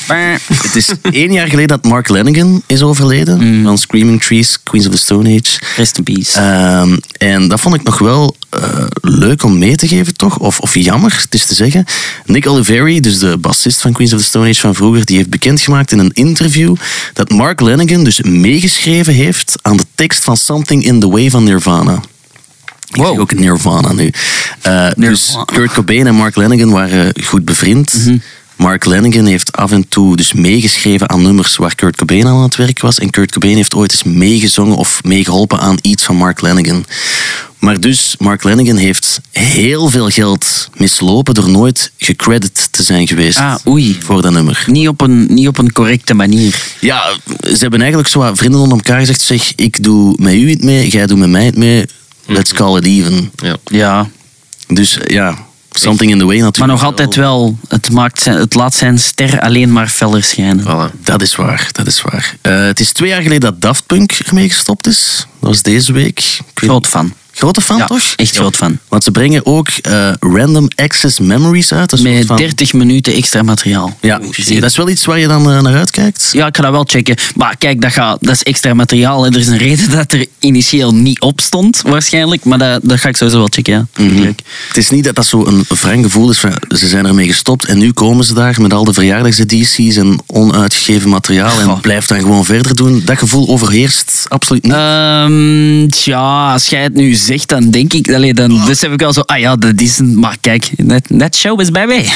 het 0.63 0.75
is 0.75 0.89
één 1.11 1.33
jaar 1.33 1.49
geleden 1.49 1.69
dat 1.69 1.85
Mark 1.91 2.09
Lanigan 2.09 2.63
is 2.67 2.83
overleden. 2.83 3.63
Van 3.63 3.79
Screaming 3.79 4.23
Trees, 4.23 4.63
Queens 4.63 4.87
of 4.87 4.93
the 4.93 4.99
Stone 4.99 5.29
Age. 5.29 5.61
Rest 5.77 5.99
in 5.99 6.05
peace. 6.05 6.41
Ehm, 6.41 6.97
en 7.19 7.49
dat 7.49 7.61
vond 7.61 7.75
ik 7.75 7.83
nog 7.83 7.99
wel 7.99 8.37
eh, 8.51 8.87
leuk 9.01 9.43
om 9.43 9.59
mee 9.59 9.77
te 9.77 9.89
geven, 9.89 10.17
toch? 10.17 10.39
Of, 10.39 10.61
of 10.61 10.75
jammer, 10.75 11.19
het 11.23 11.35
is 11.35 11.47
te 11.47 11.55
zeggen. 11.55 11.85
Nick 12.25 12.47
Oliveri, 12.47 13.01
dus 13.01 13.19
de 13.19 13.37
bassist 13.39 13.81
van 13.81 13.93
Queens 13.93 14.13
of 14.13 14.21
the 14.21 14.27
Stone 14.27 14.49
Age 14.49 14.61
van 14.61 14.75
vroeger, 14.75 15.05
die 15.05 15.17
heeft 15.17 15.31
bekendgemaakt 15.31 15.93
in 15.93 15.99
een 15.99 16.13
interview 16.13 16.77
dat 17.13 17.31
Mark 17.31 17.61
Lanigan 17.61 18.05
dus 18.05 18.23
meegeschreven 18.23 19.15
heeft 19.15 19.55
aan 19.63 19.77
de 19.77 19.87
tekst 19.95 20.25
van 20.25 20.37
Something 20.37 20.85
in 20.85 21.01
the 21.01 21.09
Way 21.09 21.31
van 21.31 21.45
Nirvana. 21.45 22.01
Ik 22.89 22.97
Wow. 22.97 23.07
zeg 23.09 23.19
ook 23.19 23.35
Nirvana 23.35 23.93
nu. 23.93 24.11
Eh, 24.63 24.89
Dus. 24.97 25.37
Kurt 25.45 25.73
Cobain 25.73 26.07
en 26.07 26.15
Mark 26.15 26.37
Lanigan 26.37 26.71
waren 26.71 27.13
goed 27.25 27.45
bevriend. 27.45 28.11
Mark 28.57 28.85
Lanigan 28.85 29.27
heeft 29.27 29.53
af 29.53 29.71
en 29.73 29.89
toe 29.89 30.17
dus 30.17 30.33
meegeschreven 30.33 31.09
aan 31.11 31.23
nummers 31.23 31.57
waar 31.57 31.75
Kurt 31.75 31.97
Cobain 31.97 32.27
aan 32.27 32.43
het 32.43 32.57
werk 32.57 32.81
was. 32.81 32.99
En 32.99 33.11
Kurt 33.11 33.33
Cobain 33.33 33.57
heeft 33.57 33.75
ooit 33.75 33.93
eens 33.93 34.03
meegezongen 34.03 34.77
of 34.77 35.01
meegeholpen 35.05 35.59
aan 35.61 35.77
iets 35.81 36.03
van 36.05 36.17
Mark 36.17 36.41
Lanigan. 36.41 36.85
Maar 37.59 37.81
dus, 37.81 38.15
Mark 38.19 38.43
Lanigan 38.43 38.77
heeft 38.77 39.21
heel 39.31 39.89
veel 39.91 40.09
geld 40.09 40.69
mislopen 40.77 41.35
door 41.35 41.51
nooit 41.51 41.93
gecredit 41.99 42.69
te 42.73 42.83
zijn 42.83 43.07
geweest 43.09 43.39
Ah, 43.39 43.55
oei. 43.69 43.99
voor 44.03 44.23
dat 44.23 44.33
nummer. 44.33 44.65
Niet 44.67 44.89
op, 44.89 45.01
een, 45.01 45.27
niet 45.35 45.49
op 45.49 45.59
een 45.59 45.73
correcte 45.73 46.15
manier. 46.15 46.63
Ja, 46.81 47.03
ze 47.43 47.57
hebben 47.59 47.81
eigenlijk 47.81 48.11
zo 48.11 48.19
wat 48.19 48.39
vrienden 48.39 48.61
onder 48.61 48.77
elkaar 48.79 48.99
gezegd, 48.99 49.21
zeg, 49.21 49.53
ik 49.57 49.83
doe 49.83 50.15
met 50.21 50.35
u 50.35 50.51
het 50.51 50.63
mee, 50.65 50.89
jij 50.89 51.07
doet 51.07 51.19
met 51.19 51.29
mij 51.29 51.45
het 51.45 51.57
mee, 51.57 51.85
let's 52.27 52.53
call 52.53 52.77
it 52.77 52.85
even. 52.85 53.31
Ja. 53.37 53.57
Ja. 53.65 54.09
Dus 54.67 54.99
ja, 55.07 55.39
something 55.71 56.11
in 56.11 56.19
the 56.19 56.25
way 56.25 56.35
natuurlijk. 56.35 56.59
Maar 56.59 56.69
nog 56.69 56.85
altijd 56.85 57.15
wel, 57.15 57.59
het, 57.69 57.91
maakt 57.91 58.23
zijn, 58.23 58.37
het 58.37 58.55
laat 58.55 58.75
zijn 58.75 58.99
ster 58.99 59.41
alleen 59.41 59.73
maar 59.73 59.89
feller 59.89 60.23
schijnen. 60.23 60.65
Voilà. 60.65 61.01
Dat 61.03 61.23
is 61.23 61.37
waar, 61.37 61.69
dat 61.73 61.87
is 61.87 62.03
waar. 62.03 62.37
Eh, 62.41 62.65
het 62.65 62.81
is 62.81 62.93
twee 62.93 63.09
jaar 63.09 63.23
geleden 63.23 63.41
dat 63.41 63.61
Daft 63.61 63.87
Punk 63.87 64.13
ermee 64.13 64.49
gestopt 64.49 64.87
is. 64.87 65.27
Dat 65.41 65.49
was 65.49 65.63
deze 65.63 65.93
week. 65.93 66.39
Groot 66.55 66.87
fan. 66.87 67.13
Grote 67.35 67.61
fan, 67.61 67.77
Ja, 67.77 67.87
toch? 67.87 68.13
echt 68.17 68.37
groot 68.37 68.57
fan. 68.57 68.79
Want 68.89 69.05
ze 69.05 69.11
brengen 69.11 69.47
ook 69.47 69.69
eh, 69.69 70.09
Random 70.21 70.69
Access 70.75 71.19
Memories 71.19 71.73
uit. 71.73 72.03
Met 72.03 72.27
van- 72.27 72.37
30 72.37 72.73
minuten 72.73 73.15
extra 73.15 73.43
materiaal. 73.43 73.97
Ja, 74.01 74.19
dat 74.19 74.71
is 74.71 74.77
wel 74.77 74.89
iets 74.89 75.05
waar 75.05 75.19
je 75.19 75.27
dan 75.27 75.51
eh, 75.51 75.63
naar 75.63 75.75
uitkijkt. 75.77 76.29
Ja, 76.33 76.47
ik 76.47 76.57
ga 76.57 76.63
dat 76.63 76.71
wel 76.71 76.85
checken. 76.89 77.17
Maar 77.37 77.57
kijk, 77.57 77.81
dat, 77.81 77.93
gaat, 77.93 78.19
dat 78.21 78.35
is 78.35 78.43
extra 78.43 78.75
materiaal. 78.75 79.23
hè. 79.25 79.31
Er 79.31 79.39
is 79.39 79.47
een 79.47 79.57
reden 79.59 79.91
dat 79.97 80.13
er 80.13 80.27
initieel 80.39 80.95
niet 80.95 81.21
op 81.21 81.41
stond, 81.41 81.83
waarschijnlijk. 81.87 82.45
Maar 82.45 82.59
dat, 82.59 82.81
dat 82.83 83.01
ga 83.01 83.09
ik 83.09 83.17
sowieso 83.17 83.39
wel 83.39 83.49
checken, 83.51 83.73
ja. 83.73 84.03
Mhm. 84.05 84.33
Het 84.69 84.77
is 84.77 84.91
niet 84.91 85.05
dat 85.05 85.15
dat 85.15 85.27
zo 85.27 85.47
een 85.47 85.65
wrang 85.69 86.05
gevoel 86.05 86.31
is 86.31 86.39
van 86.39 86.53
ze 86.69 86.89
zijn 86.89 87.07
ermee 87.07 87.27
gestopt 87.27 87.65
en 87.65 87.79
nu 87.79 87.93
komen 87.93 88.25
ze 88.25 88.35
daar 88.35 88.57
met 88.61 88.73
al 88.73 88.85
de 88.85 88.93
verjaardagsedities 88.93 89.97
en 89.97 90.19
onuitgegeven 90.27 91.09
materiaal 91.11 91.61
en 91.61 91.67
Goh. 91.67 91.81
blijft 91.81 92.09
dan 92.09 92.21
gewoon 92.21 92.45
verder 92.45 92.75
doen. 92.77 93.03
Dat 93.05 93.19
gevoel 93.19 93.49
overheerst 93.49 94.25
absoluut 94.29 94.63
niet. 94.63 94.73
Ehm, 94.73 95.89
tja, 95.89 96.53
als 96.53 96.67
jij 96.67 96.83
het 96.83 96.95
nu 96.95 97.15
zegt, 97.25 97.49
dan 97.49 97.71
denk 97.71 97.93
ik... 97.93 98.13
Allee, 98.13 98.35
dan 98.35 98.53
Oh. 98.53 98.67
besef 98.67 98.93
ik 98.93 99.01
wel 99.01 99.13
zo... 99.13 99.21
Ah 99.21 99.39
ja, 99.39 99.57
dat 99.57 99.81
is 99.81 99.99
een... 99.99 100.19
Maar 100.19 100.37
kijk, 100.41 100.71
net, 100.77 101.11
net 101.11 101.37
show 101.37 101.61
is 101.61 101.71
bij 101.71 101.87
mij. 101.87 102.09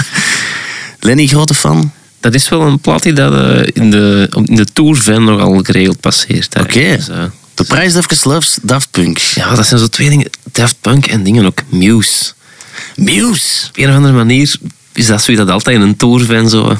Lenny, 1.00 1.26
grote 1.26 1.54
fan? 1.54 1.92
Dat 2.20 2.34
is 2.34 2.48
wel 2.48 2.60
een 2.60 2.78
plaat 2.78 3.02
die 3.02 3.12
dat, 3.12 3.32
eh, 3.32 3.68
in, 3.72 3.90
de, 3.90 4.28
in 4.44 4.54
de 4.56 4.64
Tour-van 4.72 5.24
nogal 5.24 5.60
geregeld 5.62 6.00
passeert. 6.00 6.58
Oké. 6.60 6.96
Dus, 6.96 7.08
eh, 7.08 7.24
De 7.54 7.64
prijs 7.64 7.94
even 7.94 8.16
loves 8.30 8.58
Daft 8.62 8.90
Punk. 8.90 9.18
ja, 9.18 9.54
dat 9.54 9.66
zijn 9.66 9.80
zo 9.80 9.86
twee 9.86 10.08
dingen. 10.08 10.30
Daft 10.52 10.76
Punk 10.80 11.06
en 11.06 11.22
dingen 11.22 11.46
ook. 11.46 11.58
Muse. 11.68 12.32
Muse. 12.96 13.66
Op 13.68 13.76
een 13.76 13.88
of 13.88 13.94
andere 13.94 14.14
manier 14.14 14.54
is 14.92 15.06
dat 15.06 15.22
zoiets 15.22 15.44
dat 15.44 15.52
altijd 15.52 15.76
in 15.76 15.82
een 15.82 15.96
Tour-van 15.96 16.48
zo... 16.48 16.76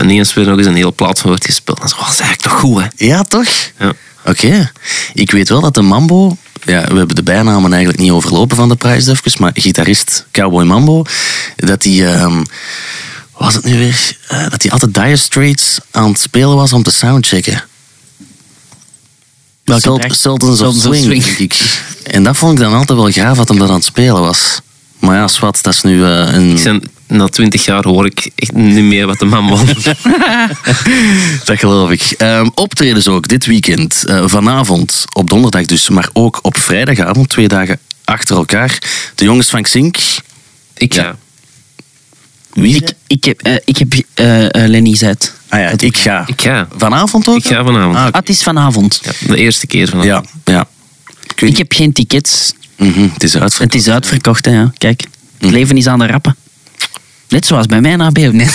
Ineens 0.00 0.34
weer 0.34 0.46
nog 0.46 0.58
eens 0.58 0.66
een 0.66 0.74
hele 0.74 0.92
plaat 0.92 1.18
van 1.18 1.28
wordt 1.30 1.44
gespeeld. 1.44 1.80
En 1.80 1.88
zo, 1.88 1.94
oh, 1.94 2.04
dat 2.04 2.12
is 2.12 2.20
eigenlijk 2.20 2.50
toch 2.50 2.60
goed, 2.60 2.82
hè? 2.82 3.06
Ja, 3.06 3.22
toch? 3.22 3.48
Ja. 3.78 3.92
Oké. 4.28 4.70
Ik 5.14 5.30
weet 5.30 5.48
wel 5.48 5.60
dat 5.60 5.74
de 5.74 5.82
Mambo... 5.82 6.36
Ja, 6.64 6.86
we 6.86 6.96
hebben 6.96 7.16
de 7.16 7.22
bijnamen 7.22 7.72
eigenlijk 7.72 8.02
niet 8.02 8.10
overlopen 8.10 8.56
van 8.56 8.68
de 8.68 8.76
prijsdefkes, 8.76 9.36
maar 9.36 9.50
gitarist 9.54 10.26
Cowboy 10.32 10.64
Mambo, 10.64 11.04
dat 11.56 11.82
hij... 11.82 12.18
wat 12.28 12.48
was 13.32 13.54
het 13.54 13.64
nu 13.64 13.78
weer? 13.78 14.16
Eh, 14.28 14.50
dat 14.50 14.62
hij 14.62 14.70
altijd 14.70 14.94
Dire 14.94 15.16
Straits 15.16 15.78
aan 15.90 16.08
het 16.08 16.20
spelen 16.20 16.56
was 16.56 16.72
om 16.72 16.82
te 16.82 16.90
soundchecken. 16.90 17.64
Welke? 19.64 20.14
Sultans 20.14 20.60
of 20.60 20.74
Swing, 20.74 21.04
Swing. 21.04 21.24
denk 21.24 21.38
ik. 21.38 21.82
En 22.02 22.22
dat 22.22 22.36
vond 22.36 22.52
ik 22.52 22.58
dan 22.58 22.74
altijd 22.74 22.98
wel 22.98 23.10
gaaf 23.10 23.36
dat 23.36 23.48
hem 23.48 23.58
dat 23.58 23.68
aan 23.68 23.74
het 23.74 23.84
spelen 23.84 24.20
was. 24.20 24.60
Maar 24.98 25.16
ja, 25.16 25.28
zwart, 25.28 25.62
dat 25.62 25.74
is 25.74 25.82
nu 25.82 26.04
eh, 26.04 26.32
een... 26.32 26.50
Ik 26.50 26.58
zijn, 26.58 26.82
na 27.08 27.28
twintig 27.28 27.64
jaar 27.64 27.84
hoor 27.84 28.06
ik 28.06 28.30
echt 28.34 28.52
niet 28.52 28.84
meer 28.84 29.06
wat 29.06 29.18
de 29.18 29.24
man 29.24 29.46
wil. 29.46 29.58
Dat 31.44 31.58
geloof 31.58 31.90
ik. 31.90 32.02
Ehm, 32.02 32.48
optredens 32.54 33.08
ook 33.08 33.28
dit 33.28 33.46
weekend. 33.46 34.04
Eh, 34.04 34.22
vanavond, 34.26 35.04
op 35.12 35.30
donderdag 35.30 35.64
dus, 35.64 35.88
maar 35.88 36.08
ook 36.12 36.38
op 36.42 36.56
vrijdagavond, 36.58 37.28
twee 37.28 37.48
dagen 37.48 37.78
achter 38.04 38.36
elkaar. 38.36 38.78
De 39.14 39.24
jongens 39.24 39.48
van 39.50 39.62
Xink. 39.62 39.96
Ik 40.74 40.92
Ja. 40.92 41.16
Wie? 42.52 42.74
Ik, 42.76 42.92
ik 43.06 43.24
heb, 43.24 43.40
eh, 43.42 43.54
ik 43.64 43.76
heb 43.76 43.92
eh, 44.14 44.46
Lenny 44.68 44.90
gezet. 44.90 45.34
ah 45.48 45.60
ja, 45.60 45.72
ik 45.76 45.96
ga. 45.96 46.24
Ik 46.26 46.40
ga. 46.40 46.68
Vanavond 46.76 47.28
ook? 47.28 47.36
Ik 47.36 47.46
ga 47.46 47.64
vanavond. 47.64 47.96
Ah, 47.96 48.04
Ah, 48.06 48.12
het 48.12 48.28
is 48.28 48.42
vanavond. 48.42 49.00
Ja, 49.02 49.12
de 49.26 49.36
eerste 49.36 49.66
keer 49.66 49.88
van 49.88 50.02
ja, 50.04 50.24
ja. 50.44 50.68
Ik 51.36 51.58
heb 51.58 51.72
geen 51.72 51.92
tickets. 51.92 52.52
Mhm, 52.76 53.00
het 53.12 53.22
is 53.22 53.36
uitverkocht. 53.36 53.72
Het 53.72 53.82
is 53.82 53.88
uitverkocht, 53.88 54.44
hè, 54.44 54.52
ja. 54.52 54.72
Kijk, 54.78 55.04
het 55.38 55.50
leven 55.50 55.76
is 55.76 55.86
aan 55.86 55.98
de 55.98 56.06
rappen. 56.06 56.36
Net 57.28 57.46
zoals 57.46 57.66
bij 57.66 57.80
mij 57.80 57.96
na 57.96 58.10
Nee. 58.12 58.46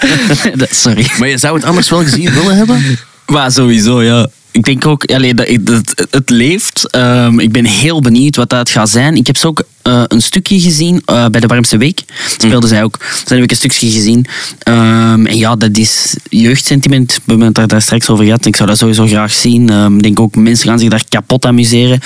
Dat- 0.54 0.74
Sorry. 0.74 1.10
Maar 1.18 1.28
je 1.28 1.38
zou 1.38 1.54
het 1.56 1.64
anders 1.64 1.90
wel 1.90 2.02
gezien 2.02 2.32
willen 2.32 2.56
hebben? 2.56 2.98
Maar 3.26 3.52
sowieso, 3.52 4.02
ja. 4.02 4.28
Ik 4.52 4.64
denk 4.64 4.86
ook, 4.86 5.04
allee, 5.04 5.34
dat, 5.34 5.46
het, 5.48 6.06
het 6.10 6.30
leeft. 6.30 6.90
Ehm, 6.90 7.38
ik 7.38 7.52
ben 7.52 7.64
heel 7.64 8.00
benieuwd 8.00 8.36
wat 8.36 8.50
dat 8.50 8.70
gaat 8.70 8.90
zijn. 8.90 9.16
Ik 9.16 9.26
heb 9.26 9.36
ze 9.36 9.46
ook 9.46 9.62
eh, 9.82 10.02
een 10.06 10.22
stukje 10.22 10.60
gezien 10.60 11.02
eh, 11.04 11.26
bij 11.26 11.40
de 11.40 11.46
Warmste 11.46 11.76
Week. 11.76 12.02
Speelden 12.38 12.68
zij 12.68 12.82
ook. 12.82 12.98
Dus 12.98 13.24
dan 13.24 13.36
heb 13.36 13.44
ik 13.44 13.50
een 13.50 13.56
stukje 13.56 13.90
gezien. 13.90 14.26
Ehm, 14.58 15.26
en 15.26 15.36
ja, 15.36 15.56
dat 15.56 15.76
is 15.76 16.16
jeugdsentiment. 16.28 17.14
We 17.14 17.20
hebben 17.26 17.46
het 17.46 17.54
daar, 17.54 17.66
daar 17.66 17.82
straks 17.82 18.08
over 18.08 18.24
gehad. 18.24 18.46
Ik 18.46 18.56
zou 18.56 18.68
dat 18.68 18.78
sowieso 18.78 19.06
graag 19.06 19.32
zien. 19.32 19.70
Ehm, 19.70 19.96
Ik 19.96 20.02
denk 20.02 20.20
ook, 20.20 20.34
mensen 20.34 20.68
gaan 20.68 20.78
zich 20.78 20.88
daar 20.88 21.04
kapot 21.08 21.44
amuseren. 21.46 22.00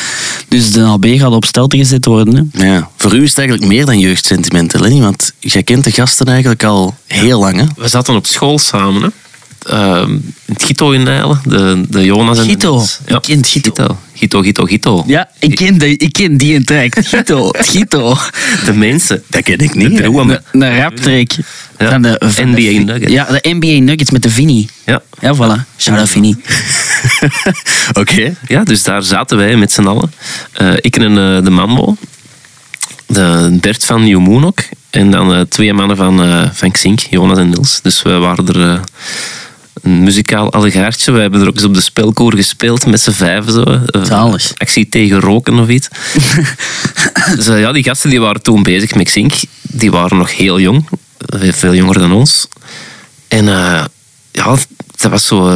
Dus 0.48 0.72
de 0.72 0.82
AB 0.82 1.06
gaat 1.06 1.32
op 1.32 1.44
stelte 1.44 1.76
gezet 1.76 2.04
worden. 2.04 2.50
Hè. 2.52 2.66
Ja. 2.66 2.90
Voor 2.96 3.14
u 3.14 3.22
is 3.22 3.28
het 3.28 3.38
eigenlijk 3.38 3.68
meer 3.68 3.86
dan 3.86 3.98
jeugdsentimenten, 3.98 4.80
Lenny, 4.80 5.00
want 5.00 5.32
jij 5.38 5.62
kent 5.62 5.84
de 5.84 5.90
gasten 5.90 6.26
eigenlijk 6.26 6.64
al 6.64 6.94
heel 7.06 7.40
lang. 7.40 7.56
Hè? 7.56 7.64
We 7.76 7.88
zaten 7.88 8.14
op 8.14 8.26
school 8.26 8.58
samen, 8.58 9.02
hè. 9.02 9.08
Het 9.66 10.64
Gito 10.64 10.90
in 10.90 11.02
Nijlen, 11.02 11.40
de, 11.44 11.84
de 11.88 12.04
Jonas 12.04 12.38
en 12.38 12.44
de 12.44 12.50
Gito. 12.50 12.74
Niels. 12.74 13.00
Ik 13.06 13.22
ken 13.22 13.44
Gito. 13.44 13.98
Gito, 14.14 14.40
Gito, 14.40 14.40
Gito. 14.42 14.64
Gito. 14.64 15.04
Ja, 15.06 15.28
ik 15.38 15.54
ken, 15.54 15.78
de, 15.78 15.96
ik 15.96 16.12
ken 16.12 16.36
die 16.36 16.54
een 16.54 16.64
track. 16.64 16.96
Gito. 17.04 17.50
Gito. 17.72 18.16
De 18.64 18.72
mensen. 18.72 19.22
Dat 19.26 19.42
ken 19.42 19.58
ik 19.58 19.74
niet. 19.74 20.00
Een. 20.00 20.38
Ja. 20.52 20.90
Van 21.78 22.02
de, 22.02 22.20
van 22.24 22.48
NBA 22.48 22.56
de, 22.56 22.84
Nuggets. 22.84 23.12
Ja, 23.12 23.24
de 23.24 23.40
NBA 23.42 23.82
Nuggets 23.84 24.10
met 24.10 24.22
de 24.22 24.30
Vinnie. 24.30 24.68
Ja. 24.84 25.02
Ja, 25.20 25.34
voilà. 25.34 25.76
Shout 25.78 25.98
out 25.98 26.08
Vinnie. 26.08 26.36
Oké. 28.00 28.36
ja, 28.48 28.64
dus 28.64 28.82
daar 28.82 29.02
zaten 29.02 29.36
wij 29.36 29.56
met 29.56 29.72
z'n 29.72 29.86
allen. 29.86 30.12
Eh, 30.52 30.72
ik 30.80 30.96
en 30.96 31.18
eh, 31.18 31.44
de 31.44 31.50
Mambo. 31.50 31.96
De 33.06 33.56
Bert 33.60 33.84
van 33.84 34.04
New 34.04 34.18
Moon 34.18 34.46
ook. 34.46 34.60
En 34.90 35.10
dan 35.10 35.34
eh, 35.34 35.40
twee 35.40 35.72
mannen 35.72 35.96
van, 35.96 36.50
van 36.52 36.70
Xink, 36.70 37.00
Jonas 37.00 37.38
en 37.38 37.48
Niels. 37.48 37.80
Dus 37.82 38.02
we 38.02 38.18
waren 38.18 38.48
er 38.48 38.80
een 39.82 40.02
muzikaal 40.02 40.52
allegaartje. 40.52 41.12
We 41.12 41.20
hebben 41.20 41.40
er 41.40 41.46
ook 41.48 41.54
eens 41.54 41.64
op 41.64 41.74
de 41.74 41.80
spelkoor 41.80 42.34
gespeeld 42.34 42.86
met 42.86 43.00
z'n 43.00 43.10
vijven. 43.10 43.52
Zo. 43.52 43.62
Eh, 43.62 44.04
Zalig. 44.04 44.52
actie 44.56 44.88
tegen 44.88 45.20
roken 45.20 45.58
of 45.58 45.68
iets. 45.68 45.88
dus 47.36 47.46
eh, 47.48 47.60
ja, 47.60 47.72
die 47.72 47.82
gasten 47.82 48.10
die 48.10 48.20
waren 48.20 48.42
toen 48.42 48.62
bezig 48.62 48.94
met 48.94 49.06
Xink. 49.06 49.32
Die 49.62 49.90
waren 49.90 50.16
nog 50.18 50.36
heel 50.36 50.60
jong. 50.60 50.88
Eh, 51.26 51.52
Veel 51.52 51.74
jonger 51.74 51.98
dan 51.98 52.12
ons. 52.12 52.48
En 53.28 53.48
eh, 53.48 53.84
ja, 54.32 54.56
dat 54.96 55.10
was 55.10 55.26
zo... 55.26 55.48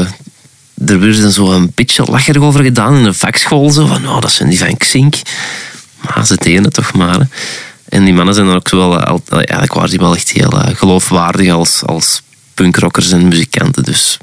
er 0.87 1.01
werd 1.01 1.33
zo 1.33 1.53
een 1.53 1.73
beetje 1.75 2.05
lacherig 2.05 2.43
over 2.43 2.63
gedaan 2.65 2.97
in 2.97 3.05
de 3.05 3.15
vakschool. 3.15 3.71
Zo 3.71 3.87
van, 3.87 4.09
oh, 4.09 4.21
dat 4.21 4.33
zijn 4.33 4.49
die 4.49 4.59
van 4.59 4.77
Xink. 4.77 5.15
Maar 6.01 6.27
ze 6.27 6.35
deden 6.37 6.65
het 6.65 6.75
toch 6.75 6.93
maar. 6.95 7.19
hè. 7.19 7.25
En 7.89 8.05
die 8.05 8.15
mannen 8.15 8.35
zijn 8.35 8.47
dan 8.47 8.57
ook 8.57 8.69
wel... 8.71 9.01
al- 9.01 9.23
Eigenlijk 9.31 9.75
waren 9.75 9.91
die 9.91 9.99
wel 9.99 10.15
echt 10.15 10.31
heel 10.31 10.51
geloofwaardig 10.75 11.51
als, 11.53 11.83
als 11.87 12.23
punkrockers 12.61 13.13
en 13.13 13.29
muzikanten. 13.29 13.83
Dus 13.83 14.19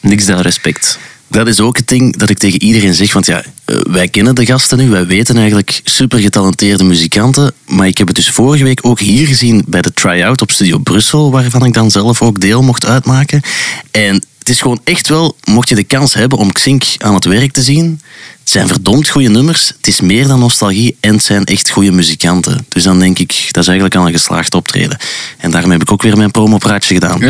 niks 0.00 0.26
dan 0.26 0.40
respect. 0.40 0.98
Dat 1.28 1.48
is 1.48 1.60
ook 1.60 1.76
het 1.76 1.88
ding 1.88 2.16
dat 2.16 2.30
ik 2.30 2.38
tegen 2.38 2.62
iedereen 2.62 2.94
zeg. 2.94 3.12
Want 3.12 3.26
ja, 3.26 3.42
eh, 3.64 3.76
wij 3.82 4.08
kennen 4.08 4.34
de 4.34 4.46
gasten 4.46 4.78
nu. 4.78 4.88
Wij 4.88 5.06
weten 5.06 5.36
eigenlijk 5.36 5.80
super 5.84 6.18
getalenteerde 6.18 6.84
muzikanten. 6.84 7.52
Maar 7.66 7.86
ik 7.86 7.98
heb 7.98 8.06
het 8.06 8.16
dus 8.16 8.30
vorige 8.30 8.64
week 8.64 8.78
ook 8.82 9.00
hier 9.00 9.26
gezien 9.26 9.64
bij 9.68 9.82
de 9.82 9.92
try-out 9.92 10.42
op 10.42 10.50
Studio 10.50 10.78
Brussel. 10.78 11.30
Waarvan 11.30 11.64
ik 11.64 11.72
dan 11.72 11.90
zelf 11.90 12.22
ook 12.22 12.40
deel 12.40 12.62
mocht 12.62 12.86
uitmaken. 12.86 13.42
En 13.90 14.22
het 14.46 14.54
is 14.54 14.60
gewoon 14.60 14.80
echt 14.84 15.08
wel, 15.08 15.36
mocht 15.44 15.68
je 15.68 15.74
de 15.74 15.84
kans 15.84 16.14
hebben 16.14 16.38
om 16.38 16.52
Xink 16.52 16.84
aan 16.98 17.14
het 17.14 17.24
werk 17.24 17.52
te 17.52 17.62
zien. 17.62 18.00
Het 18.40 18.50
zijn 18.50 18.68
verdomd 18.68 19.08
goede 19.08 19.28
nummers. 19.28 19.68
Het 19.76 19.86
is 19.86 20.00
meer 20.00 20.26
dan 20.26 20.38
nostalgie 20.38 20.96
en 21.00 21.14
het 21.14 21.24
zijn 21.24 21.44
echt 21.44 21.70
goede 21.70 21.92
muzikanten. 21.92 22.66
Dus 22.68 22.82
dan 22.82 22.98
denk 22.98 23.18
ik, 23.18 23.48
dat 23.50 23.62
is 23.62 23.68
eigenlijk 23.68 23.94
al 23.96 24.06
een 24.06 24.12
geslaagd 24.12 24.54
optreden. 24.54 24.98
En 25.38 25.50
daarom 25.50 25.70
heb 25.70 25.82
ik 25.82 25.92
ook 25.92 26.02
weer 26.02 26.16
mijn 26.16 26.30
promopraatje 26.30 26.94
gedaan. 26.94 27.20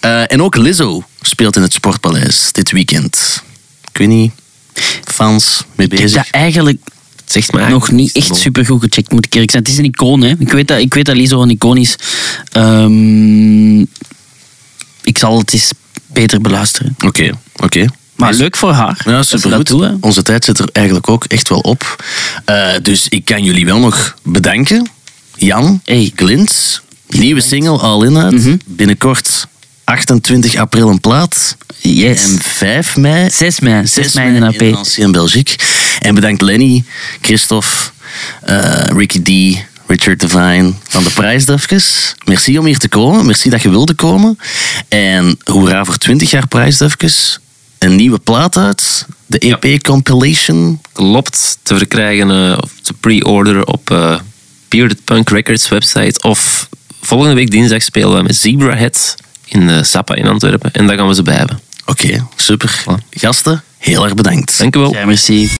Eh, 0.00 0.32
en 0.32 0.42
ook 0.42 0.56
Lizzo 0.56 1.04
speelt 1.20 1.56
in 1.56 1.62
het 1.62 1.72
Sportpaleis 1.72 2.48
dit 2.52 2.70
weekend. 2.70 3.42
Ik 3.90 3.98
weet 3.98 4.08
niet, 4.08 4.32
fans 5.04 5.64
mee 5.74 5.86
Ik 5.86 5.92
heb 5.92 6.02
bezig. 6.02 6.22
dat 6.22 6.32
eigenlijk 6.32 6.78
Zegt 7.24 7.52
mij 7.52 7.68
nog 7.68 7.90
niet 7.90 8.12
echt 8.12 8.36
super 8.36 8.66
goed 8.66 8.82
gecheckt, 8.82 9.12
moet 9.12 9.26
ik 9.26 9.32
eerlijk 9.32 9.50
zijn. 9.50 9.62
Het 9.62 9.72
is 9.72 9.78
een 9.78 9.84
icoon, 9.84 10.20
hè. 10.20 10.34
Ik 10.38 10.52
weet 10.52 10.68
dat, 10.68 10.78
ik 10.78 10.94
weet 10.94 11.04
dat 11.04 11.16
Lizzo 11.16 11.42
een 11.42 11.50
icoon 11.50 11.76
is. 11.76 11.96
Ehm, 12.52 13.80
ik 15.02 15.18
zal 15.18 15.38
het 15.38 15.52
eens 15.52 15.72
beter 16.14 16.40
beluisteren. 16.40 16.96
Oké, 17.06 17.30
oké. 17.56 17.86
Maar 18.16 18.32
leuk 18.34 18.56
voor 18.56 18.72
haar. 18.72 19.02
Ja, 19.04 19.22
supergoed. 19.22 19.68
hè. 19.68 19.90
Onze 20.00 20.22
tijd 20.22 20.44
zit 20.44 20.58
er 20.58 20.68
eigenlijk 20.72 21.08
ook 21.08 21.24
echt 21.24 21.48
wel 21.48 21.58
op. 21.58 22.04
Eh, 22.44 22.66
dus 22.82 23.08
ik 23.08 23.24
kan 23.24 23.44
jullie 23.44 23.64
wel 23.64 23.78
nog 23.78 24.16
bedanken. 24.22 24.88
Jan, 25.36 25.80
Hey. 25.84 26.12
Glint, 26.16 26.80
nieuwe 27.08 27.40
single 27.40 27.78
All 27.78 28.06
In 28.06 28.18
uit. 28.18 28.32
Mhm. 28.32 28.56
Binnenkort 28.66 29.46
28 29.84 30.56
april 30.56 30.88
een 30.88 31.00
plaat. 31.00 31.56
Yes. 31.80 32.22
En 32.32 32.38
5 32.42 32.96
mei 32.96 33.30
6 33.30 33.60
mei. 33.60 33.86
6 33.86 34.12
mei 34.12 34.34
in 34.36 34.42
AP. 34.42 34.62
in 34.62 34.70
Nancy 34.72 35.02
en 35.02 35.12
Belgique. 35.12 35.56
En 36.00 36.14
bedankt 36.14 36.42
Lenny, 36.42 36.84
Christophe, 37.20 37.68
eh, 38.42 38.84
Ricky 38.96 39.22
D, 39.22 39.58
Richard 39.94 40.20
Devine 40.20 40.72
van 40.88 41.04
de 41.04 41.10
Prijsdufkes. 41.10 42.14
Merci 42.24 42.58
om 42.58 42.64
hier 42.64 42.78
te 42.78 42.88
komen. 42.88 43.26
Merci 43.26 43.50
dat 43.50 43.62
je 43.62 43.70
wilde 43.70 43.94
komen. 43.94 44.38
En 44.88 45.38
hoera 45.44 45.84
voor 45.84 45.96
20 45.96 46.30
jaar 46.30 46.48
Prijsdufkes. 46.48 47.38
Een 47.78 47.96
nieuwe 47.96 48.18
plaat 48.18 48.56
uit. 48.56 49.06
De 49.26 49.38
EP 49.38 49.82
Compilation. 49.82 50.80
Klopt, 50.92 51.58
te 51.62 51.76
verkrijgen 51.76 52.30
eh, 52.30 52.58
of 52.60 52.70
te 52.82 52.92
pre-orderen 52.92 53.68
op 53.68 53.90
eh 53.90 54.18
Bearded 54.68 55.04
Punk 55.04 55.30
Records 55.30 55.68
website. 55.68 56.22
Of 56.22 56.68
volgende 57.00 57.34
week 57.34 57.50
dinsdag 57.50 57.82
spelen 57.82 58.16
we 58.16 58.22
met 58.22 58.36
Zebrahead 58.36 59.14
in 59.44 59.70
eh 59.70 59.82
Zappa 59.82 60.14
in 60.14 60.28
Antwerpen. 60.28 60.72
En 60.72 60.86
daar 60.86 60.96
gaan 60.96 61.08
we 61.08 61.14
ze 61.14 61.22
bij 61.22 61.36
hebben. 61.36 61.60
Oké, 61.86 62.26
super. 62.36 62.84
Gasten, 63.10 63.62
heel 63.78 64.04
erg 64.04 64.14
bedankt. 64.14 64.58
Dank 64.58 64.76
u 64.76 64.78
wel. 64.78 64.92
Ja, 64.92 65.04
merci. 65.04 65.50